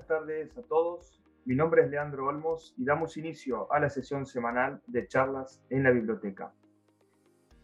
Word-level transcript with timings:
buenas 0.00 0.06
tardes 0.06 0.56
a 0.56 0.62
todos. 0.62 1.20
Mi 1.44 1.54
nombre 1.54 1.82
es 1.82 1.90
Leandro 1.90 2.26
Olmos 2.26 2.74
y 2.78 2.84
damos 2.86 3.18
inicio 3.18 3.70
a 3.70 3.78
la 3.80 3.90
sesión 3.90 4.24
semanal 4.24 4.80
de 4.86 5.06
charlas 5.06 5.62
en 5.68 5.82
la 5.82 5.90
biblioteca. 5.90 6.54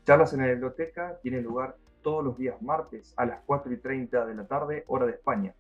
Charlas 0.05 0.35
en 0.35 0.41
la 0.41 0.49
biblioteca 0.49 1.19
tienen 1.23 1.45
lugar 1.45 1.77
todos 2.03 2.23
los 2.23 2.37
días 2.37 2.61
martes 2.61 3.15
a 3.17 3.25
las 3.25 3.41
4 3.47 3.73
y 3.73 3.77
30 3.79 4.27
de 4.27 4.35
la 4.35 4.47
tarde, 4.47 4.85
hora 4.89 5.07
de 5.07 5.13
España. 5.13 5.55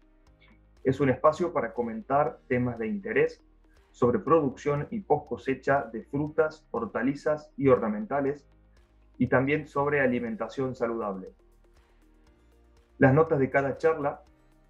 Es 0.84 1.00
un 1.00 1.08
espacio 1.08 1.50
para 1.52 1.72
comentar 1.72 2.40
temas 2.46 2.78
de 2.78 2.88
interés 2.88 3.42
sobre 3.90 4.18
producción 4.18 4.86
y 4.90 5.00
post 5.00 5.28
cosecha 5.28 5.88
de 5.90 6.02
frutas, 6.02 6.66
hortalizas 6.72 7.50
y 7.56 7.68
ornamentales 7.68 8.46
y 9.16 9.28
también 9.28 9.66
sobre 9.66 10.00
alimentación 10.00 10.74
saludable. 10.74 11.32
Las 12.98 13.14
notas 13.14 13.38
de 13.38 13.48
cada 13.48 13.78
charla 13.78 14.25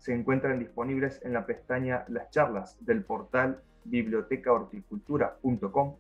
se 0.06 0.15
encuentran 0.15 0.59
disponibles 0.60 1.20
en 1.24 1.33
la 1.33 1.46
pestaña 1.46 2.05
Las 2.06 2.30
charlas 2.30 2.77
del 2.78 3.02
portal 3.02 3.60
bibliotecahorticultura.com 3.87 5.97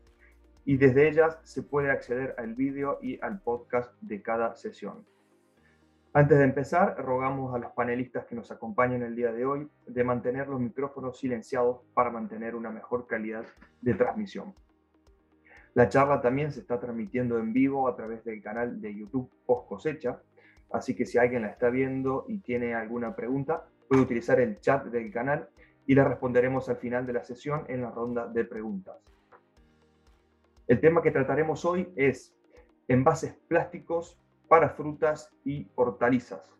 y 0.64 0.76
desde 0.76 1.08
ellas 1.08 1.40
se 1.42 1.64
puede 1.64 1.90
acceder 1.90 2.36
al 2.38 2.54
vídeo 2.54 3.00
y 3.02 3.18
al 3.20 3.40
podcast 3.40 3.92
de 4.00 4.22
cada 4.22 4.54
sesión. 4.54 5.04
Antes 6.12 6.38
de 6.38 6.44
empezar, 6.44 6.94
rogamos 6.98 7.52
a 7.52 7.58
los 7.58 7.72
panelistas 7.72 8.26
que 8.26 8.36
nos 8.36 8.52
acompañan 8.52 9.02
el 9.02 9.16
día 9.16 9.32
de 9.32 9.44
hoy 9.44 9.68
de 9.88 10.04
mantener 10.04 10.46
los 10.46 10.60
micrófonos 10.60 11.18
silenciados 11.18 11.80
para 11.92 12.10
mantener 12.10 12.54
una 12.54 12.70
mejor 12.70 13.08
calidad 13.08 13.44
de 13.80 13.94
transmisión. 13.94 14.54
La 15.74 15.88
charla 15.88 16.20
también 16.20 16.52
se 16.52 16.60
está 16.60 16.78
transmitiendo 16.78 17.40
en 17.40 17.52
vivo 17.52 17.88
a 17.88 17.96
través 17.96 18.22
del 18.22 18.40
canal 18.40 18.80
de 18.80 18.94
YouTube 18.94 19.28
Post 19.44 19.68
Cosecha, 19.68 20.22
así 20.70 20.94
que 20.94 21.06
si 21.06 21.18
alguien 21.18 21.42
la 21.42 21.48
está 21.48 21.70
viendo 21.70 22.24
y 22.28 22.38
tiene 22.38 22.72
alguna 22.72 23.16
pregunta, 23.16 23.66
puede 23.88 24.02
utilizar 24.02 24.40
el 24.40 24.60
chat 24.60 24.84
del 24.86 25.12
canal 25.12 25.48
y 25.86 25.94
la 25.94 26.04
responderemos 26.04 26.68
al 26.68 26.76
final 26.76 27.06
de 27.06 27.12
la 27.12 27.24
sesión 27.24 27.64
en 27.68 27.82
la 27.82 27.90
ronda 27.90 28.26
de 28.26 28.44
preguntas. 28.44 28.96
El 30.66 30.80
tema 30.80 31.02
que 31.02 31.12
trataremos 31.12 31.64
hoy 31.64 31.92
es 31.94 32.34
envases 32.88 33.34
plásticos 33.46 34.18
para 34.48 34.70
frutas 34.70 35.30
y 35.44 35.68
hortalizas. 35.74 36.52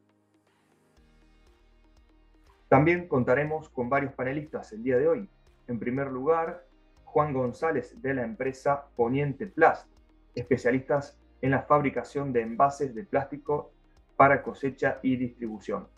También 2.69 3.09
contaremos 3.09 3.69
con 3.69 3.89
varios 3.89 4.13
panelistas 4.13 4.73
el 4.73 4.83
día 4.83 4.99
de 4.99 5.09
hoy. 5.09 5.31
En 5.69 5.79
primer 5.79 6.11
lugar, 6.11 6.67
Juan 7.05 7.33
González 7.33 8.01
de 8.03 8.15
la 8.15 8.25
empresa 8.25 8.87
Poniente 8.97 9.47
Plast, 9.47 9.89
especialistas 10.35 11.19
en 11.41 11.53
la 11.53 11.63
fabricación 11.63 12.33
de 12.33 12.43
envases 12.43 12.95
de 12.95 13.05
plástico 13.05 13.73
para 14.17 14.43
cosecha 14.43 14.99
y 15.03 15.17
distribución. 15.17 15.89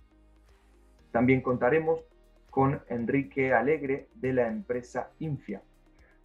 También 1.10 1.40
contaremos 1.40 2.04
con 2.50 2.82
Enrique 2.88 3.52
Alegre 3.52 4.08
de 4.14 4.32
la 4.32 4.48
empresa 4.48 5.10
Infia, 5.18 5.62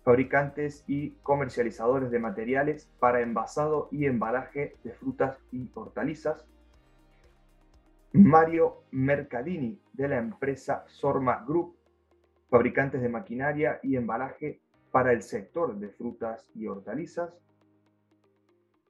fabricantes 0.04 0.84
y 0.88 1.12
comercializadores 1.22 2.12
de 2.12 2.20
materiales 2.20 2.90
para 3.00 3.22
envasado 3.22 3.88
y 3.92 4.06
embalaje 4.06 4.76
de 4.84 4.92
frutas 4.94 5.38
y 5.52 5.70
hortalizas. 5.74 6.46
Mario 8.12 8.84
Mercadini 8.92 9.80
de 9.94 10.08
la 10.08 10.18
empresa 10.18 10.84
Sorma 10.88 11.44
Group, 11.48 11.76
fabricantes 12.50 13.02
de 13.02 13.10
maquinaria 13.10 13.80
y 13.82 13.96
embalaje 13.96 14.60
para 14.92 15.12
el 15.12 15.24
sector 15.24 15.76
de 15.76 15.90
frutas 15.90 16.52
y 16.54 16.68
hortalizas. 16.68 17.34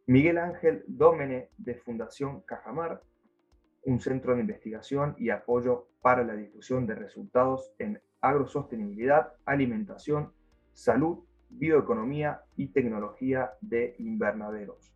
Miguel 0.05 0.38
Ángel 0.38 0.83
Dómene 0.88 1.50
de 1.57 1.75
Fundación 1.75 2.41
Cajamar, 2.41 3.02
un 3.85 3.99
centro 3.99 4.35
de 4.35 4.41
investigación 4.41 5.15
y 5.17 5.29
apoyo 5.29 5.87
para 6.01 6.23
la 6.23 6.35
difusión 6.35 6.85
de 6.85 6.95
resultados 6.95 7.73
en 7.79 8.01
agrosostenibilidad, 8.21 9.33
alimentación, 9.45 10.31
salud, 10.71 11.19
bioeconomía 11.49 12.41
y 12.55 12.67
tecnología 12.67 13.51
de 13.61 13.95
invernaderos. 13.99 14.93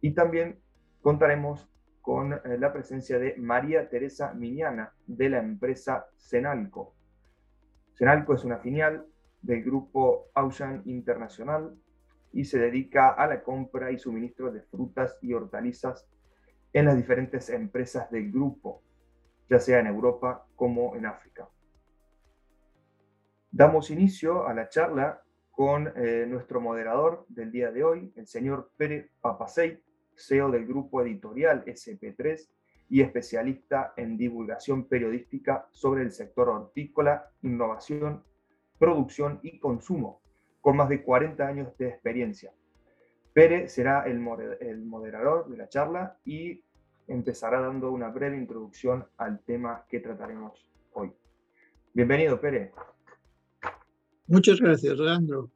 Y 0.00 0.12
también 0.12 0.60
contaremos 1.00 1.68
con 2.00 2.32
eh, 2.32 2.40
la 2.58 2.72
presencia 2.72 3.18
de 3.18 3.34
María 3.36 3.88
Teresa 3.88 4.32
Miñana 4.32 4.92
de 5.06 5.28
la 5.28 5.38
empresa 5.38 6.06
Senalco. 6.16 6.94
Senalco 7.94 8.34
es 8.34 8.44
una 8.44 8.58
filial 8.58 9.06
del 9.42 9.64
grupo 9.64 10.30
Auchan 10.34 10.82
Internacional 10.86 11.76
y 12.32 12.44
se 12.44 12.58
dedica 12.58 13.10
a 13.10 13.26
la 13.26 13.42
compra 13.42 13.90
y 13.90 13.98
suministro 13.98 14.52
de 14.52 14.62
frutas 14.62 15.18
y 15.22 15.32
hortalizas 15.32 16.06
en 16.76 16.84
las 16.84 16.96
diferentes 16.98 17.48
empresas 17.48 18.10
del 18.10 18.30
grupo, 18.30 18.82
ya 19.48 19.58
sea 19.58 19.80
en 19.80 19.86
Europa 19.86 20.46
como 20.54 20.94
en 20.94 21.06
África. 21.06 21.48
Damos 23.50 23.90
inicio 23.90 24.46
a 24.46 24.52
la 24.52 24.68
charla 24.68 25.22
con 25.50 25.90
eh, 25.96 26.26
nuestro 26.28 26.60
moderador 26.60 27.24
del 27.30 27.50
día 27.50 27.70
de 27.70 27.82
hoy, 27.82 28.12
el 28.14 28.26
señor 28.26 28.72
Pere 28.76 29.08
Papasei, 29.22 29.82
CEO 30.14 30.50
del 30.50 30.66
grupo 30.66 31.00
editorial 31.00 31.64
SP3 31.64 32.46
y 32.90 33.00
especialista 33.00 33.94
en 33.96 34.18
divulgación 34.18 34.86
periodística 34.86 35.66
sobre 35.70 36.02
el 36.02 36.12
sector 36.12 36.50
hortícola, 36.50 37.30
innovación, 37.40 38.22
producción 38.78 39.40
y 39.42 39.58
consumo, 39.58 40.20
con 40.60 40.76
más 40.76 40.90
de 40.90 41.02
40 41.02 41.42
años 41.42 41.78
de 41.78 41.88
experiencia. 41.88 42.52
Pere 43.36 43.68
será 43.68 44.06
el, 44.06 44.18
moderador 44.18 45.48
de 45.48 45.56
la 45.56 45.68
charla 45.70 46.18
y 46.24 46.65
empezará 47.08 47.60
dando 47.60 47.90
una 47.90 48.08
breve 48.08 48.36
introducción 48.36 49.06
al 49.16 49.40
tema 49.40 49.84
que 49.88 50.00
trataremos 50.00 50.52
hoy. 50.92 51.12
Bienvenido, 51.92 52.40
Pere. 52.40 52.72
Muchas 54.26 54.60
gracias, 54.60 54.98
Leandro. 54.98 55.50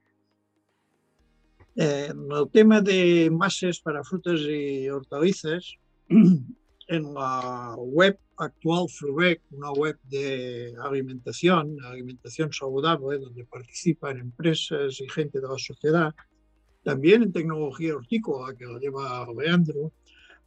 Eh, 1.77 2.09
el 2.10 2.50
tema 2.50 2.81
de 2.81 3.27
envases 3.27 3.81
para 3.81 4.05
frutas 4.05 4.41
y 4.41 4.89
hortalizas, 4.89 5.75
en 6.09 7.15
la 7.15 7.75
web 7.78 8.19
actual 8.37 8.89
Frubec, 8.89 9.41
una 9.50 9.71
web 9.72 9.99
de 10.05 10.75
alimentación, 10.83 11.77
alimentación 11.84 12.53
saludable, 12.53 13.19
donde 13.19 13.44
participan 13.44 14.19
empresas 14.19 15.00
y 15.00 15.09
gente 15.09 15.41
de 15.41 15.49
la 15.49 15.59
sociedad, 15.59 16.15
también 16.83 17.22
en 17.22 17.33
tecnología 17.33 17.94
hortícola, 17.94 18.55
que 18.56 18.65
lo 18.65 18.78
lleva 18.78 19.27
Leandro, 19.37 19.93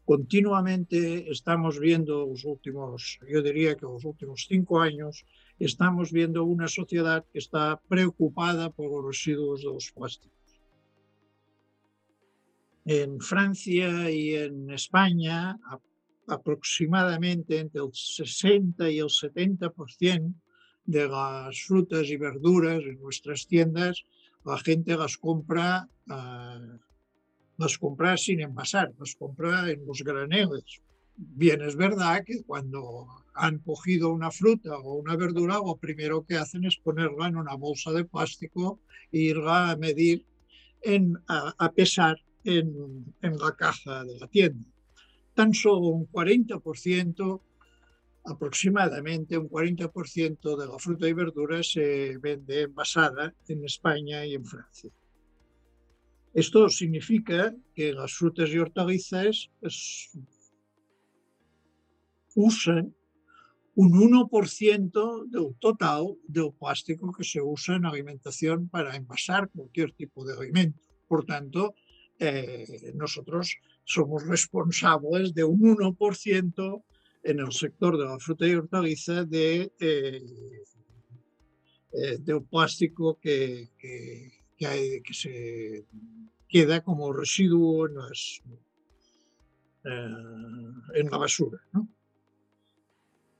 continuamente 0.05 1.31
estamos 1.31 1.79
viendo 1.79 2.25
los 2.25 2.43
últimos, 2.45 3.19
yo 3.27 3.41
diría 3.41 3.75
que 3.75 3.85
los 3.85 4.03
últimos 4.05 4.45
cinco 4.47 4.81
años, 4.81 5.25
estamos 5.59 6.11
viendo 6.11 6.43
una 6.43 6.67
sociedad 6.67 7.25
que 7.31 7.39
está 7.39 7.79
preocupada 7.87 8.69
por 8.69 8.91
los 8.91 9.05
residuos 9.05 9.61
de 9.61 9.67
los 9.67 9.91
plásticos. 9.91 10.37
En 12.85 13.21
Francia 13.21 14.11
y 14.11 14.35
en 14.35 14.69
España, 14.71 15.57
aproximadamente 16.27 17.59
entre 17.59 17.81
el 17.81 17.93
60 17.93 18.89
y 18.89 18.99
el 18.99 19.05
70% 19.05 20.33
de 20.85 21.07
las 21.07 21.61
frutas 21.61 22.07
y 22.09 22.17
verduras 22.17 22.81
en 22.83 22.99
nuestras 22.99 23.47
tiendas, 23.47 24.03
la 24.43 24.57
gente 24.57 24.97
las 24.97 25.17
compra 25.17 25.87
uh, 26.09 26.77
las 27.57 27.77
compra 27.77 28.17
sin 28.17 28.41
envasar, 28.41 28.93
las 28.99 29.15
compra 29.15 29.69
en 29.69 29.85
los 29.85 30.03
graneles. 30.03 30.81
Bien 31.15 31.61
es 31.61 31.75
verdad 31.75 32.23
que 32.25 32.43
cuando 32.43 33.07
han 33.35 33.59
cogido 33.59 34.11
una 34.11 34.31
fruta 34.31 34.77
o 34.77 34.95
una 34.95 35.15
verdura, 35.15 35.55
lo 35.55 35.75
primero 35.77 36.25
que 36.25 36.37
hacen 36.37 36.65
es 36.65 36.77
ponerla 36.77 37.27
en 37.27 37.37
una 37.37 37.55
bolsa 37.55 37.91
de 37.91 38.05
plástico 38.05 38.79
e 39.11 39.19
irla 39.19 39.71
a 39.71 39.77
medir, 39.77 40.25
en, 40.81 41.17
a, 41.27 41.71
pesar 41.71 42.17
en, 42.43 43.05
en 43.21 43.37
la 43.37 43.55
caja 43.55 44.03
de 44.03 44.19
la 44.19 44.27
tienda. 44.27 44.67
Tan 45.33 45.53
solo 45.53 45.87
un 45.87 46.07
40%, 46.11 47.41
aproximadamente 48.25 49.37
un 49.37 49.49
40% 49.49 50.57
de 50.57 50.67
la 50.67 50.79
fruta 50.79 51.07
y 51.07 51.13
verdura 51.13 51.63
se 51.63 52.17
vende 52.17 52.63
envasada 52.63 53.33
en 53.47 53.63
España 53.65 54.25
y 54.25 54.35
en 54.35 54.45
Francia. 54.45 54.91
Esto 56.33 56.67
significa 56.69 57.55
que 57.75 57.93
las 57.93 58.13
frutas 58.13 58.49
y 58.49 58.57
hortalizas 58.57 59.51
usan 62.35 62.95
un 63.75 63.91
1% 63.91 65.25
del 65.29 65.55
total 65.59 66.15
del 66.27 66.51
plástico 66.53 67.11
que 67.11 67.23
se 67.23 67.41
usa 67.41 67.75
en 67.75 67.85
alimentación 67.85 68.67
para 68.67 68.95
envasar 68.95 69.49
cualquier 69.49 69.91
tipo 69.93 70.25
de 70.25 70.37
alimento. 70.37 70.79
Por 71.07 71.25
tanto, 71.25 71.75
eh, 72.19 72.93
nosotros 72.95 73.57
somos 73.83 74.25
responsables 74.27 75.33
de 75.33 75.43
un 75.43 75.61
1% 75.61 76.83
en 77.23 77.39
el 77.39 77.51
sector 77.51 77.97
de 77.97 78.05
la 78.05 78.19
fruta 78.19 78.47
y 78.47 78.53
hortaliza 78.53 79.23
de, 79.23 79.71
eh, 79.79 80.23
eh, 81.93 82.17
del 82.19 82.43
plástico 82.43 83.17
que, 83.19 83.69
que, 83.77 84.42
que 84.71 85.13
se 85.13 85.85
queda 86.47 86.81
como 86.81 87.11
residuo 87.13 87.87
en, 87.87 87.95
las, 87.95 88.41
eh, 89.85 90.99
en 90.99 91.09
la 91.09 91.17
basura. 91.17 91.59
¿no? 91.73 91.87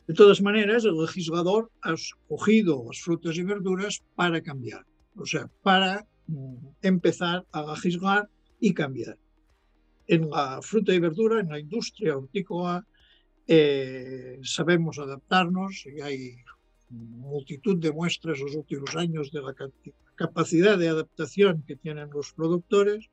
De 0.07 0.13
todas 0.13 0.41
maneras, 0.41 0.83
el 0.83 0.97
legislador 0.97 1.71
ha 1.81 1.93
escogido 1.93 2.83
las 2.87 2.99
frutas 2.99 3.37
y 3.37 3.43
verduras 3.43 4.03
para 4.15 4.41
cambiar, 4.41 4.85
o 5.15 5.25
sea, 5.25 5.49
para 5.61 6.05
mm, 6.27 6.55
empezar 6.81 7.45
a 7.51 7.61
legislar 7.73 8.29
y 8.59 8.73
cambiar. 8.73 9.17
En 10.07 10.29
la 10.29 10.59
fruta 10.61 10.93
y 10.93 10.99
verdura, 10.99 11.39
en 11.39 11.49
la 11.49 11.59
industria 11.59 12.17
hortícola, 12.17 12.85
eh, 13.47 14.39
sabemos 14.43 14.99
adaptarnos 14.99 15.85
y 15.85 16.01
hay 16.01 16.35
multitud 16.93 17.77
de 17.77 17.91
muestras 17.91 18.39
los 18.39 18.55
últimos 18.55 18.95
años 18.95 19.31
de 19.31 19.41
la 19.41 19.55
capacidad 20.15 20.77
de 20.77 20.89
adaptación 20.89 21.63
que 21.67 21.75
tienen 21.75 22.09
los 22.11 22.33
productores 22.33 23.09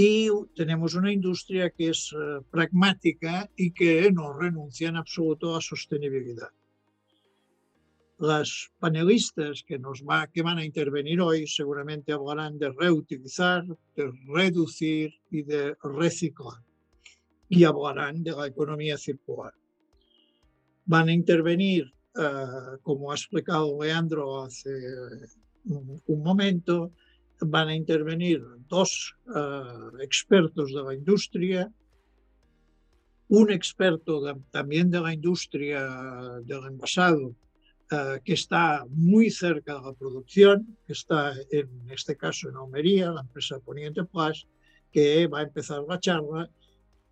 y 0.00 0.28
tenemos 0.54 0.94
una 0.94 1.12
industria 1.12 1.70
que 1.70 1.88
es 1.88 2.12
uh, 2.12 2.44
pragmática 2.52 3.50
y 3.56 3.72
que 3.72 4.12
no 4.12 4.32
renuncia 4.32 4.88
en 4.88 4.96
absoluto 4.96 5.56
a 5.56 5.60
sostenibilidad. 5.60 6.50
Las 8.18 8.70
panelistas 8.78 9.64
que, 9.66 9.76
nos 9.76 10.04
va, 10.04 10.28
que 10.28 10.42
van 10.42 10.58
a 10.58 10.64
intervenir 10.64 11.20
hoy 11.20 11.48
seguramente 11.48 12.12
hablarán 12.12 12.60
de 12.60 12.70
reutilizar, 12.70 13.64
de 13.96 14.12
reducir 14.28 15.14
y 15.32 15.42
de 15.42 15.74
reciclar. 15.82 16.62
Y 17.48 17.64
hablarán 17.64 18.22
de 18.22 18.30
la 18.30 18.46
economía 18.46 18.96
circular. 18.98 19.54
Van 20.84 21.08
a 21.08 21.12
intervenir, 21.12 21.92
uh, 22.18 22.78
como 22.82 23.10
ha 23.10 23.14
explicado 23.14 23.82
Leandro 23.82 24.42
hace 24.42 24.70
un, 25.64 26.02
un 26.06 26.22
momento, 26.22 26.92
van 27.40 27.68
a 27.68 27.76
intervenir 27.76 28.42
dos 28.68 29.14
uh, 29.26 29.96
expertos 30.00 30.72
de 30.72 30.82
la 30.82 30.94
industria, 30.94 31.72
un 33.28 33.50
experto 33.50 34.20
de, 34.20 34.34
también 34.50 34.90
de 34.90 35.00
la 35.00 35.12
industria 35.12 35.80
del 36.44 36.64
envasado 36.66 37.28
uh, 37.92 38.18
que 38.24 38.32
está 38.32 38.84
muy 38.88 39.30
cerca 39.30 39.74
de 39.74 39.82
la 39.82 39.92
producción, 39.92 40.76
que 40.86 40.94
está 40.94 41.34
en 41.50 41.68
este 41.90 42.16
caso 42.16 42.48
en 42.48 42.56
Almería, 42.56 43.12
la 43.12 43.20
empresa 43.20 43.60
Poniente 43.60 44.04
Plus, 44.04 44.46
que 44.90 45.26
va 45.26 45.40
a 45.40 45.42
empezar 45.42 45.82
la 45.88 46.00
charla 46.00 46.50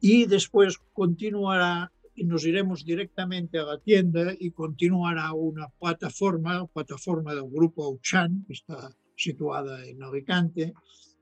y 0.01 0.27
después 0.27 0.79
continuará 0.93 1.93
y 2.17 2.25
nos 2.25 2.47
iremos 2.47 2.85
directamente 2.85 3.59
a 3.59 3.65
la 3.65 3.79
tienda 3.79 4.35
y 4.39 4.51
continuará 4.51 5.33
una 5.33 5.69
plataforma, 5.69 6.67
plataforma 6.67 7.35
del 7.35 7.49
grupo 7.49 7.85
Auchan, 7.85 8.45
que 8.47 8.55
está 8.55 8.91
situada 9.15 9.87
en 9.87 10.03
Alicante, 10.03 10.73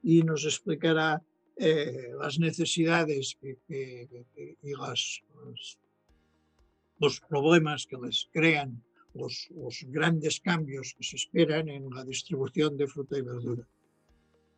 y 0.03 0.23
nos 0.23 0.45
explicará 0.45 1.21
eh, 1.57 2.11
las 2.19 2.39
necesidades 2.39 3.37
que, 3.41 3.59
que, 3.67 4.09
que, 4.35 4.57
y 4.63 4.73
las, 4.73 5.21
los, 5.45 5.79
los, 7.01 7.21
problemas 7.21 7.87
que 7.87 7.97
les 7.97 8.29
crean 8.33 8.83
los, 9.15 9.49
los, 9.55 9.85
grandes 9.89 10.41
cambios 10.41 10.95
que 10.97 11.05
se 11.05 11.17
esperan 11.17 11.69
en 11.69 11.91
la 11.91 12.05
distribución 12.05 12.77
de 12.77 12.87
fruta 12.87 13.19
y 13.19 13.23
verdura. 13.23 13.67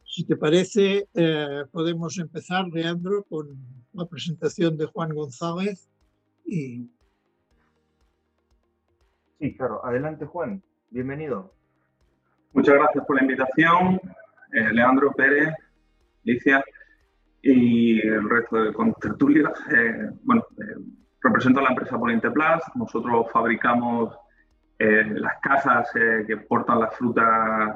Si 0.04 0.24
te 0.24 0.36
parece, 0.36 1.08
eh, 1.14 1.64
podemos 1.72 2.18
empezar, 2.18 2.68
Leandro, 2.68 3.24
con 3.24 3.48
la 3.92 4.06
presentación 4.06 4.76
de 4.76 4.86
Juan 4.86 5.14
González. 5.14 5.88
Y... 6.46 6.88
Sí, 9.38 9.56
claro. 9.56 9.84
Adelante, 9.84 10.24
Juan. 10.26 10.62
Bienvenido. 10.90 11.52
Muchas 12.52 12.76
gracias 12.76 13.04
por 13.04 13.16
la 13.16 13.22
invitación, 13.22 14.00
eh, 14.52 14.72
Leandro 14.72 15.12
Pérez, 15.12 15.52
Alicia 16.24 16.64
y 17.42 18.00
el 18.00 18.30
resto 18.30 18.62
de 18.62 18.72
contertulios. 18.72 19.52
Eh, 19.70 20.10
bueno, 20.22 20.46
eh, 20.58 20.80
represento 21.20 21.60
a 21.60 21.64
la 21.64 21.70
empresa 21.70 21.98
Polinteplas. 21.98 22.62
Nosotros 22.76 23.26
fabricamos 23.32 24.16
eh, 24.78 25.04
las 25.16 25.34
cajas 25.42 25.90
eh, 25.96 26.24
que 26.26 26.36
portan 26.36 26.80
las 26.80 26.94
frutas 26.94 27.74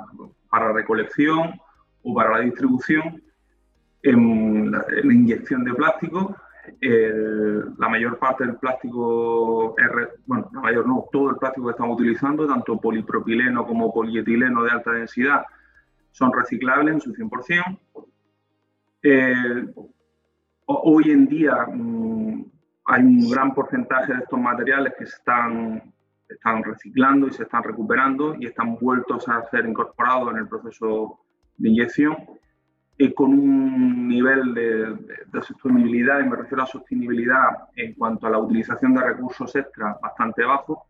para 0.49 0.73
recolección 0.73 1.61
o 2.03 2.15
para 2.15 2.39
la 2.39 2.41
distribución 2.45 3.23
en 4.03 4.71
la, 4.71 4.87
en 4.89 5.09
la 5.09 5.15
inyección 5.15 5.65
de 5.65 5.75
plástico 5.75 6.37
el, 6.81 7.75
la 7.79 7.89
mayor 7.89 8.19
parte 8.19 8.45
del 8.45 8.57
plástico, 8.57 9.75
bueno, 10.27 10.51
la 10.53 10.61
mayor 10.61 10.87
no, 10.87 11.07
todo 11.11 11.31
el 11.31 11.37
plástico 11.37 11.67
que 11.67 11.73
estamos 11.73 11.99
utilizando, 11.99 12.47
tanto 12.47 12.79
polipropileno 12.79 13.67
como 13.67 13.93
polietileno 13.93 14.63
de 14.65 14.71
alta 14.71 14.93
densidad, 14.93 15.45
son 16.11 16.33
reciclables 16.33 16.95
en 16.95 17.01
su 17.01 17.13
100%. 17.15 17.79
Eh, 19.03 19.67
hoy 20.67 21.11
en 21.11 21.27
día 21.27 21.67
mmm, 21.73 22.45
hay 22.85 23.03
un 23.03 23.31
gran 23.31 23.55
porcentaje 23.55 24.13
de 24.13 24.21
estos 24.21 24.39
materiales 24.39 24.95
que 24.99 25.07
se 25.07 25.17
están, 25.17 25.93
están 26.29 26.63
reciclando 26.63 27.29
y 27.29 27.33
se 27.33 27.45
están 27.45 27.63
recuperando 27.63 28.35
y 28.39 28.47
están 28.47 28.77
vueltos 28.77 29.29
a 29.29 29.43
ser 29.51 29.67
incorporados 29.67 30.33
en 30.33 30.39
el 30.39 30.49
proceso 30.49 31.21
de 31.57 31.69
inyección 31.69 32.17
eh, 33.03 33.15
con 33.15 33.33
un 33.33 34.09
nivel 34.09 34.53
de, 34.53 34.95
de, 35.33 35.43
sostenibilidad, 35.43 36.21
y 36.21 36.29
me 36.29 36.37
refiero 36.37 36.65
a 36.65 36.67
sostenibilidad 36.67 37.69
en 37.75 37.95
cuanto 37.95 38.27
a 38.27 38.31
la 38.31 38.39
utilización 38.39 38.93
de 38.93 39.03
recursos 39.03 39.57
extra 39.57 39.97
bastante 40.03 40.45
bajo, 40.45 40.85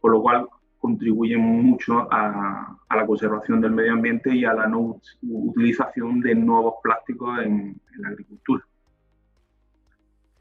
con 0.00 0.12
lo 0.12 0.22
cual 0.22 0.48
contribuyen 0.78 1.42
mucho 1.42 2.10
a, 2.10 2.78
a, 2.88 2.96
la 2.96 3.06
conservación 3.06 3.60
del 3.60 3.72
medio 3.72 3.92
ambiente 3.92 4.34
y 4.34 4.46
a 4.46 4.54
la 4.54 4.66
no 4.66 4.98
utilización 5.20 6.20
de 6.20 6.34
nuevos 6.34 6.76
plásticos 6.82 7.38
en, 7.40 7.78
en 7.94 8.02
la 8.02 8.08
agricultura. 8.08 8.64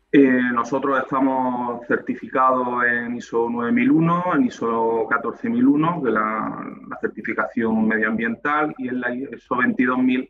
Eh, 0.09 0.41
nosotros 0.53 1.01
estamos 1.01 1.85
certificados 1.85 2.81
en 2.85 3.17
ISO 3.17 3.49
9001, 3.49 4.35
en 4.35 4.45
ISO 4.45 5.05
14001, 5.09 6.01
que 6.01 6.07
es 6.07 6.13
la, 6.13 6.65
la 6.87 6.97
certificación 7.01 7.87
medioambiental, 7.89 8.73
y 8.77 8.87
en 8.87 9.01
la 9.01 9.13
ISO 9.13 9.55
22000, 9.55 10.29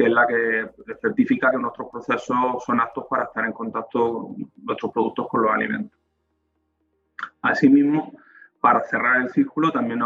que 0.00 0.06
es 0.06 0.12
la 0.12 0.26
que 0.26 0.70
certifica 0.98 1.50
que 1.50 1.58
nuestros 1.58 1.88
procesos 1.90 2.64
son 2.64 2.80
aptos 2.80 3.04
para 3.08 3.24
estar 3.24 3.44
en 3.44 3.52
contacto 3.52 4.34
nuestros 4.56 4.92
productos 4.92 5.28
con 5.28 5.42
los 5.42 5.52
alimentos. 5.52 5.98
Asimismo, 7.42 8.12
para 8.60 8.80
cerrar 8.80 9.20
el 9.20 9.30
círculo, 9.30 9.70
también 9.70 10.00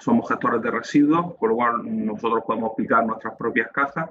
somos 0.00 0.28
gestores 0.28 0.60
de 0.62 0.70
residuos, 0.72 1.36
con 1.36 1.50
lo 1.50 1.54
cual 1.54 2.06
nosotros 2.06 2.42
podemos 2.44 2.72
picar 2.76 3.06
nuestras 3.06 3.36
propias 3.36 3.70
cajas 3.70 4.10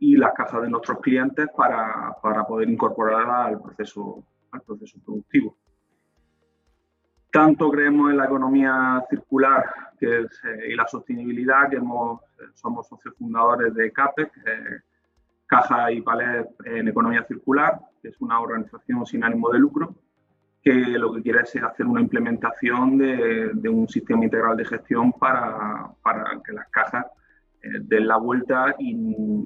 y 0.00 0.16
las 0.16 0.34
cajas 0.34 0.62
de 0.62 0.70
nuestros 0.70 0.98
clientes 0.98 1.46
para, 1.56 2.16
para 2.20 2.44
poder 2.44 2.68
incorporarlas 2.68 3.46
al 3.46 3.62
proceso, 3.62 4.24
al 4.50 4.60
proceso 4.62 4.98
productivo. 5.04 5.56
Tanto 7.30 7.70
creemos 7.70 8.10
en 8.10 8.16
la 8.16 8.24
economía 8.24 9.04
circular 9.08 9.64
eh, 10.00 10.26
y 10.68 10.74
la 10.74 10.86
sostenibilidad 10.86 11.68
que 11.70 11.76
eh, 11.76 11.80
somos 12.54 12.88
socios 12.88 13.14
fundadores 13.16 13.74
de 13.74 13.92
CAPEC, 13.92 14.32
Caja 15.46 15.92
y 15.92 16.00
Palet 16.00 16.48
en 16.64 16.88
Economía 16.88 17.24
Circular, 17.24 17.80
que 18.00 18.08
es 18.08 18.20
una 18.20 18.40
organización 18.40 19.04
sin 19.06 19.24
ánimo 19.24 19.50
de 19.50 19.58
lucro, 19.58 19.94
que 20.62 20.72
lo 20.72 21.12
que 21.12 21.22
quiere 21.22 21.42
es 21.42 21.54
hacer 21.56 21.86
una 21.86 22.00
implementación 22.00 22.96
de, 22.96 23.50
de 23.52 23.68
un 23.68 23.86
sistema 23.86 24.24
integral 24.24 24.56
de 24.56 24.64
gestión 24.64 25.12
para, 25.12 25.90
para 26.02 26.40
que 26.42 26.52
las 26.52 26.68
cajas 26.70 27.06
eh, 27.64 27.80
den 27.80 28.06
la 28.06 28.16
vuelta 28.16 28.74
y, 28.78 28.96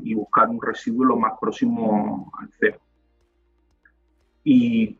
y, 0.05 0.15
buscar 0.15 0.49
un 0.49 0.63
residuo 0.63 1.05
lo 1.05 1.17
más 1.17 1.33
próximo 1.41 2.31
al 2.39 2.49
cero. 2.59 2.79
Y 4.45 4.99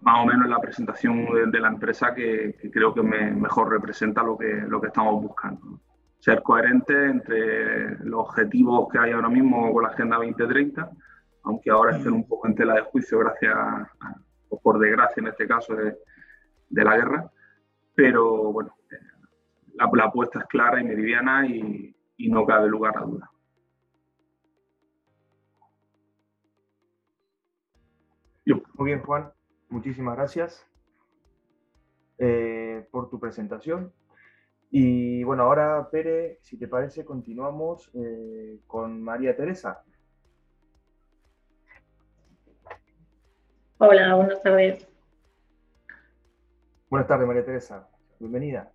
más 0.00 0.22
o 0.22 0.26
menos 0.26 0.48
la 0.48 0.60
presentación 0.60 1.26
de, 1.50 1.60
la 1.60 1.68
empresa 1.68 2.14
que, 2.14 2.56
creo 2.72 2.94
que 2.94 3.02
me, 3.02 3.30
mejor 3.30 3.70
representa 3.70 4.22
lo 4.22 4.36
que, 4.36 4.52
lo 4.68 4.80
que 4.80 4.88
estamos 4.88 5.22
buscando. 5.22 5.80
Ser 6.18 6.42
coherente 6.42 6.92
entre 7.06 7.98
los 8.04 8.28
objetivos 8.28 8.88
que 8.90 8.98
hay 8.98 9.12
ahora 9.12 9.28
mismo 9.28 9.72
con 9.72 9.82
la 9.82 9.90
Agenda 9.90 10.16
2030, 10.16 10.90
aunque 11.44 11.70
ahora 11.70 11.96
estén 11.96 12.12
un 12.12 12.26
poco 12.26 12.48
en 12.48 12.54
tela 12.54 12.74
de 12.74 12.82
juicio 12.82 13.18
gracias, 13.18 13.54
a, 13.54 13.90
o 14.48 14.60
por 14.60 14.78
desgracia 14.78 15.20
en 15.20 15.28
este 15.28 15.46
caso, 15.46 15.74
de, 15.74 15.96
de 16.68 16.84
la 16.84 16.96
guerra. 16.96 17.30
Pero 17.94 18.52
bueno, 18.52 18.74
la, 19.74 19.90
la, 19.92 20.04
apuesta 20.04 20.40
es 20.40 20.46
clara 20.46 20.80
y 20.80 20.84
meridiana 20.84 21.46
y, 21.46 21.94
y 22.16 22.28
no 22.28 22.46
cabe 22.46 22.68
lugar 22.68 22.96
a 22.96 23.02
duda. 23.02 23.30
Muy 28.76 28.90
bien, 28.90 29.00
Juan. 29.02 29.33
Muchísimas 29.74 30.14
gracias 30.14 30.64
eh, 32.18 32.86
por 32.92 33.10
tu 33.10 33.18
presentación. 33.18 33.92
Y 34.70 35.24
bueno, 35.24 35.42
ahora, 35.42 35.88
Pere, 35.90 36.38
si 36.42 36.56
te 36.56 36.68
parece, 36.68 37.04
continuamos 37.04 37.90
eh, 37.92 38.60
con 38.68 39.02
María 39.02 39.34
Teresa. 39.34 39.82
Hola, 43.78 44.14
buenas 44.14 44.40
tardes. 44.44 44.88
Buenas 46.88 47.08
tardes, 47.08 47.26
María 47.26 47.44
Teresa. 47.44 47.88
Bienvenida. 48.20 48.70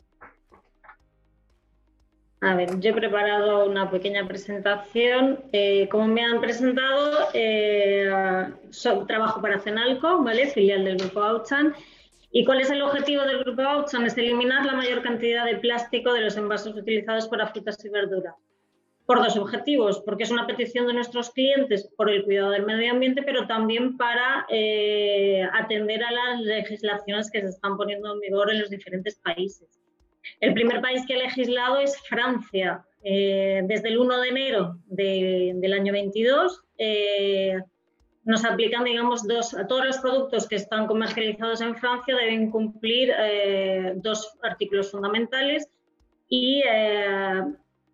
A 2.42 2.56
ver, 2.56 2.80
yo 2.80 2.92
he 2.92 2.94
preparado 2.94 3.66
una 3.66 3.92
pequeña 3.92 4.28
presentación. 4.28 5.40
Eh, 5.52 5.90
como 5.90 6.08
me 6.08 6.24
han 6.24 6.40
presentado, 6.40 7.28
eh, 7.34 8.10
soy, 8.70 9.06
trabajo 9.08 9.42
para 9.42 9.60
Cenalco, 9.60 10.26
filial 10.54 10.86
del 10.86 10.98
grupo 10.98 11.22
Auchan, 11.22 11.76
¿Y 12.32 12.46
cuál 12.46 12.62
es 12.62 12.70
el 12.70 12.82
objetivo 12.84 13.24
del 13.24 13.40
grupo 13.40 13.64
Outson? 13.64 14.06
Es 14.06 14.18
eliminar 14.18 14.66
la 14.66 14.74
mayor 14.74 15.02
cantidad 15.02 15.46
de 15.46 15.58
plástico 15.58 16.14
de 16.14 16.22
los 16.22 16.38
envases 16.38 16.76
utilizados 16.76 17.28
para 17.28 17.48
frutas 17.48 17.84
y 17.84 17.90
verduras. 17.90 18.36
Por 19.08 19.24
dos 19.24 19.36
objetivos, 19.38 20.04
porque 20.06 20.24
es 20.24 20.32
una 20.32 20.46
petición 20.46 20.86
de 20.86 20.94
nuestros 20.94 21.32
clientes 21.32 21.90
por 21.98 22.12
el 22.12 22.24
cuidado 22.24 22.52
del 22.52 22.68
medio 22.68 22.92
ambiente, 22.92 23.24
pero 23.24 23.48
también 23.48 23.98
para 23.98 24.46
eh, 24.50 25.42
atender 25.54 26.04
a 26.04 26.12
las 26.12 26.42
legislaciones 26.42 27.32
que 27.32 27.42
se 27.42 27.48
están 27.48 27.76
poniendo 27.76 28.14
en 28.14 28.20
vigor 28.20 28.52
en 28.52 28.60
los 28.60 28.70
diferentes 28.70 29.16
países. 29.16 29.68
El 30.40 30.54
primer 30.54 30.82
país 30.82 31.06
que 31.06 31.16
ha 31.16 31.18
legislado 31.18 31.80
es 31.80 31.98
Francia. 32.08 32.86
Eh, 33.04 33.62
desde 33.66 33.90
el 33.90 33.98
1 33.98 34.22
de 34.22 34.28
enero 34.28 34.78
del 34.88 35.74
año 35.74 35.94
22 35.94 36.64
nos 38.30 38.46
aplican, 38.46 38.84
digamos, 38.84 39.28
dos, 39.28 39.56
todos 39.68 39.86
los 39.86 39.98
productos 39.98 40.48
que 40.48 40.56
están 40.56 40.86
comercializados 40.86 41.62
en 41.62 41.76
Francia 41.76 42.16
deben 42.16 42.52
cumplir 42.52 43.12
eh, 43.18 43.94
dos 43.96 44.38
artículos 44.44 44.92
fundamentales 44.92 45.68
y 46.28 46.62
eh, 46.70 47.44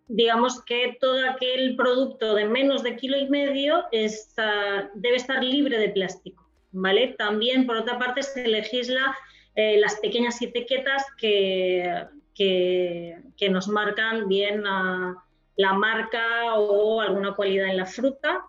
digamos 0.08 0.62
que 0.64 0.98
todo 1.00 1.26
aquel 1.30 1.74
producto 1.74 2.34
de 2.34 2.44
menos 2.44 2.82
de 2.82 2.96
kilo 2.96 3.16
y 3.16 3.30
medio 3.30 3.84
debe 3.90 5.16
estar 5.16 5.42
libre 5.42 5.78
de 5.78 5.88
plástico, 5.88 6.46
¿vale? 6.72 7.14
También, 7.16 7.66
por 7.66 7.76
otra 7.76 7.98
parte, 7.98 8.22
se 8.22 8.46
legisla 8.46 9.16
eh, 9.54 9.78
las 9.78 9.96
pequeñas 10.00 10.40
etiquetas 10.42 11.02
que, 11.18 12.04
que, 12.36 13.16
que 13.36 13.48
nos 13.48 13.68
marcan 13.68 14.28
bien 14.28 14.62
la 14.62 15.72
marca 15.72 16.54
o 16.54 17.00
alguna 17.00 17.34
cualidad 17.34 17.68
en 17.70 17.78
la 17.78 17.86
fruta 17.86 18.44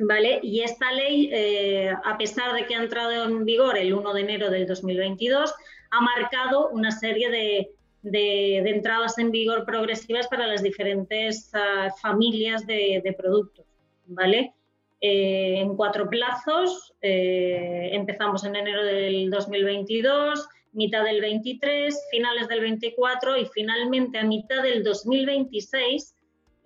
¿vale? 0.00 0.40
Y 0.42 0.60
esta 0.60 0.92
ley, 0.92 1.30
eh, 1.32 1.92
a 2.04 2.16
pesar 2.18 2.54
de 2.54 2.66
que 2.66 2.74
ha 2.74 2.82
entrado 2.82 3.24
en 3.24 3.44
vigor 3.44 3.76
el 3.76 3.92
1 3.94 4.14
de 4.14 4.20
enero 4.20 4.50
del 4.50 4.66
2022, 4.66 5.54
ha 5.90 6.00
marcado 6.00 6.68
una 6.70 6.90
serie 6.90 7.30
de, 7.30 7.74
entradas 8.02 9.18
en 9.18 9.30
vigor 9.30 9.64
progresivas 9.64 10.28
para 10.28 10.46
las 10.46 10.62
diferentes 10.62 11.50
ah, 11.54 11.90
familias 12.00 12.66
de, 12.66 13.14
productos, 13.16 13.66
¿vale? 14.06 14.54
Eh, 15.00 15.58
en 15.58 15.76
cuatro 15.76 16.08
plazos, 16.08 16.94
eh, 17.00 17.90
empezamos 17.92 18.44
en 18.44 18.56
enero 18.56 18.84
del 18.84 19.30
2022, 19.30 20.48
mitad 20.72 21.04
del 21.04 21.20
23, 21.20 22.08
finales 22.10 22.48
del 22.48 22.60
24 22.60 23.36
y 23.36 23.46
finalmente 23.46 24.18
a 24.18 24.24
mitad 24.24 24.62
del 24.62 24.82
2026 24.84 26.14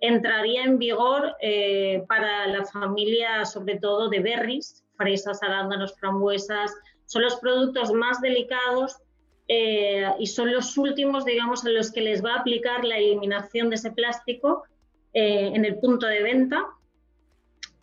entraría 0.03 0.63
en 0.65 0.77
vigor 0.77 1.33
eh, 1.41 2.03
para 2.09 2.45
la 2.47 2.65
familia, 2.65 3.45
sobre 3.45 3.79
todo 3.79 4.09
de 4.09 4.19
berries, 4.19 4.83
fresas, 4.97 5.41
arándanos, 5.41 5.97
frambuesas. 5.97 6.73
Son 7.05 7.21
los 7.21 7.37
productos 7.37 7.93
más 7.93 8.19
delicados 8.19 8.97
eh, 9.47 10.05
y 10.19 10.27
son 10.27 10.51
los 10.51 10.77
últimos, 10.77 11.23
digamos, 11.23 11.65
en 11.65 11.75
los 11.75 11.89
que 11.89 12.01
les 12.01 12.23
va 12.23 12.33
a 12.33 12.39
aplicar 12.39 12.83
la 12.83 12.97
eliminación 12.97 13.69
de 13.69 13.75
ese 13.75 13.91
plástico 13.91 14.65
eh, 15.13 15.51
en 15.53 15.63
el 15.63 15.77
punto 15.79 16.05
de 16.05 16.21
venta. 16.21 16.67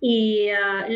Y 0.02 0.48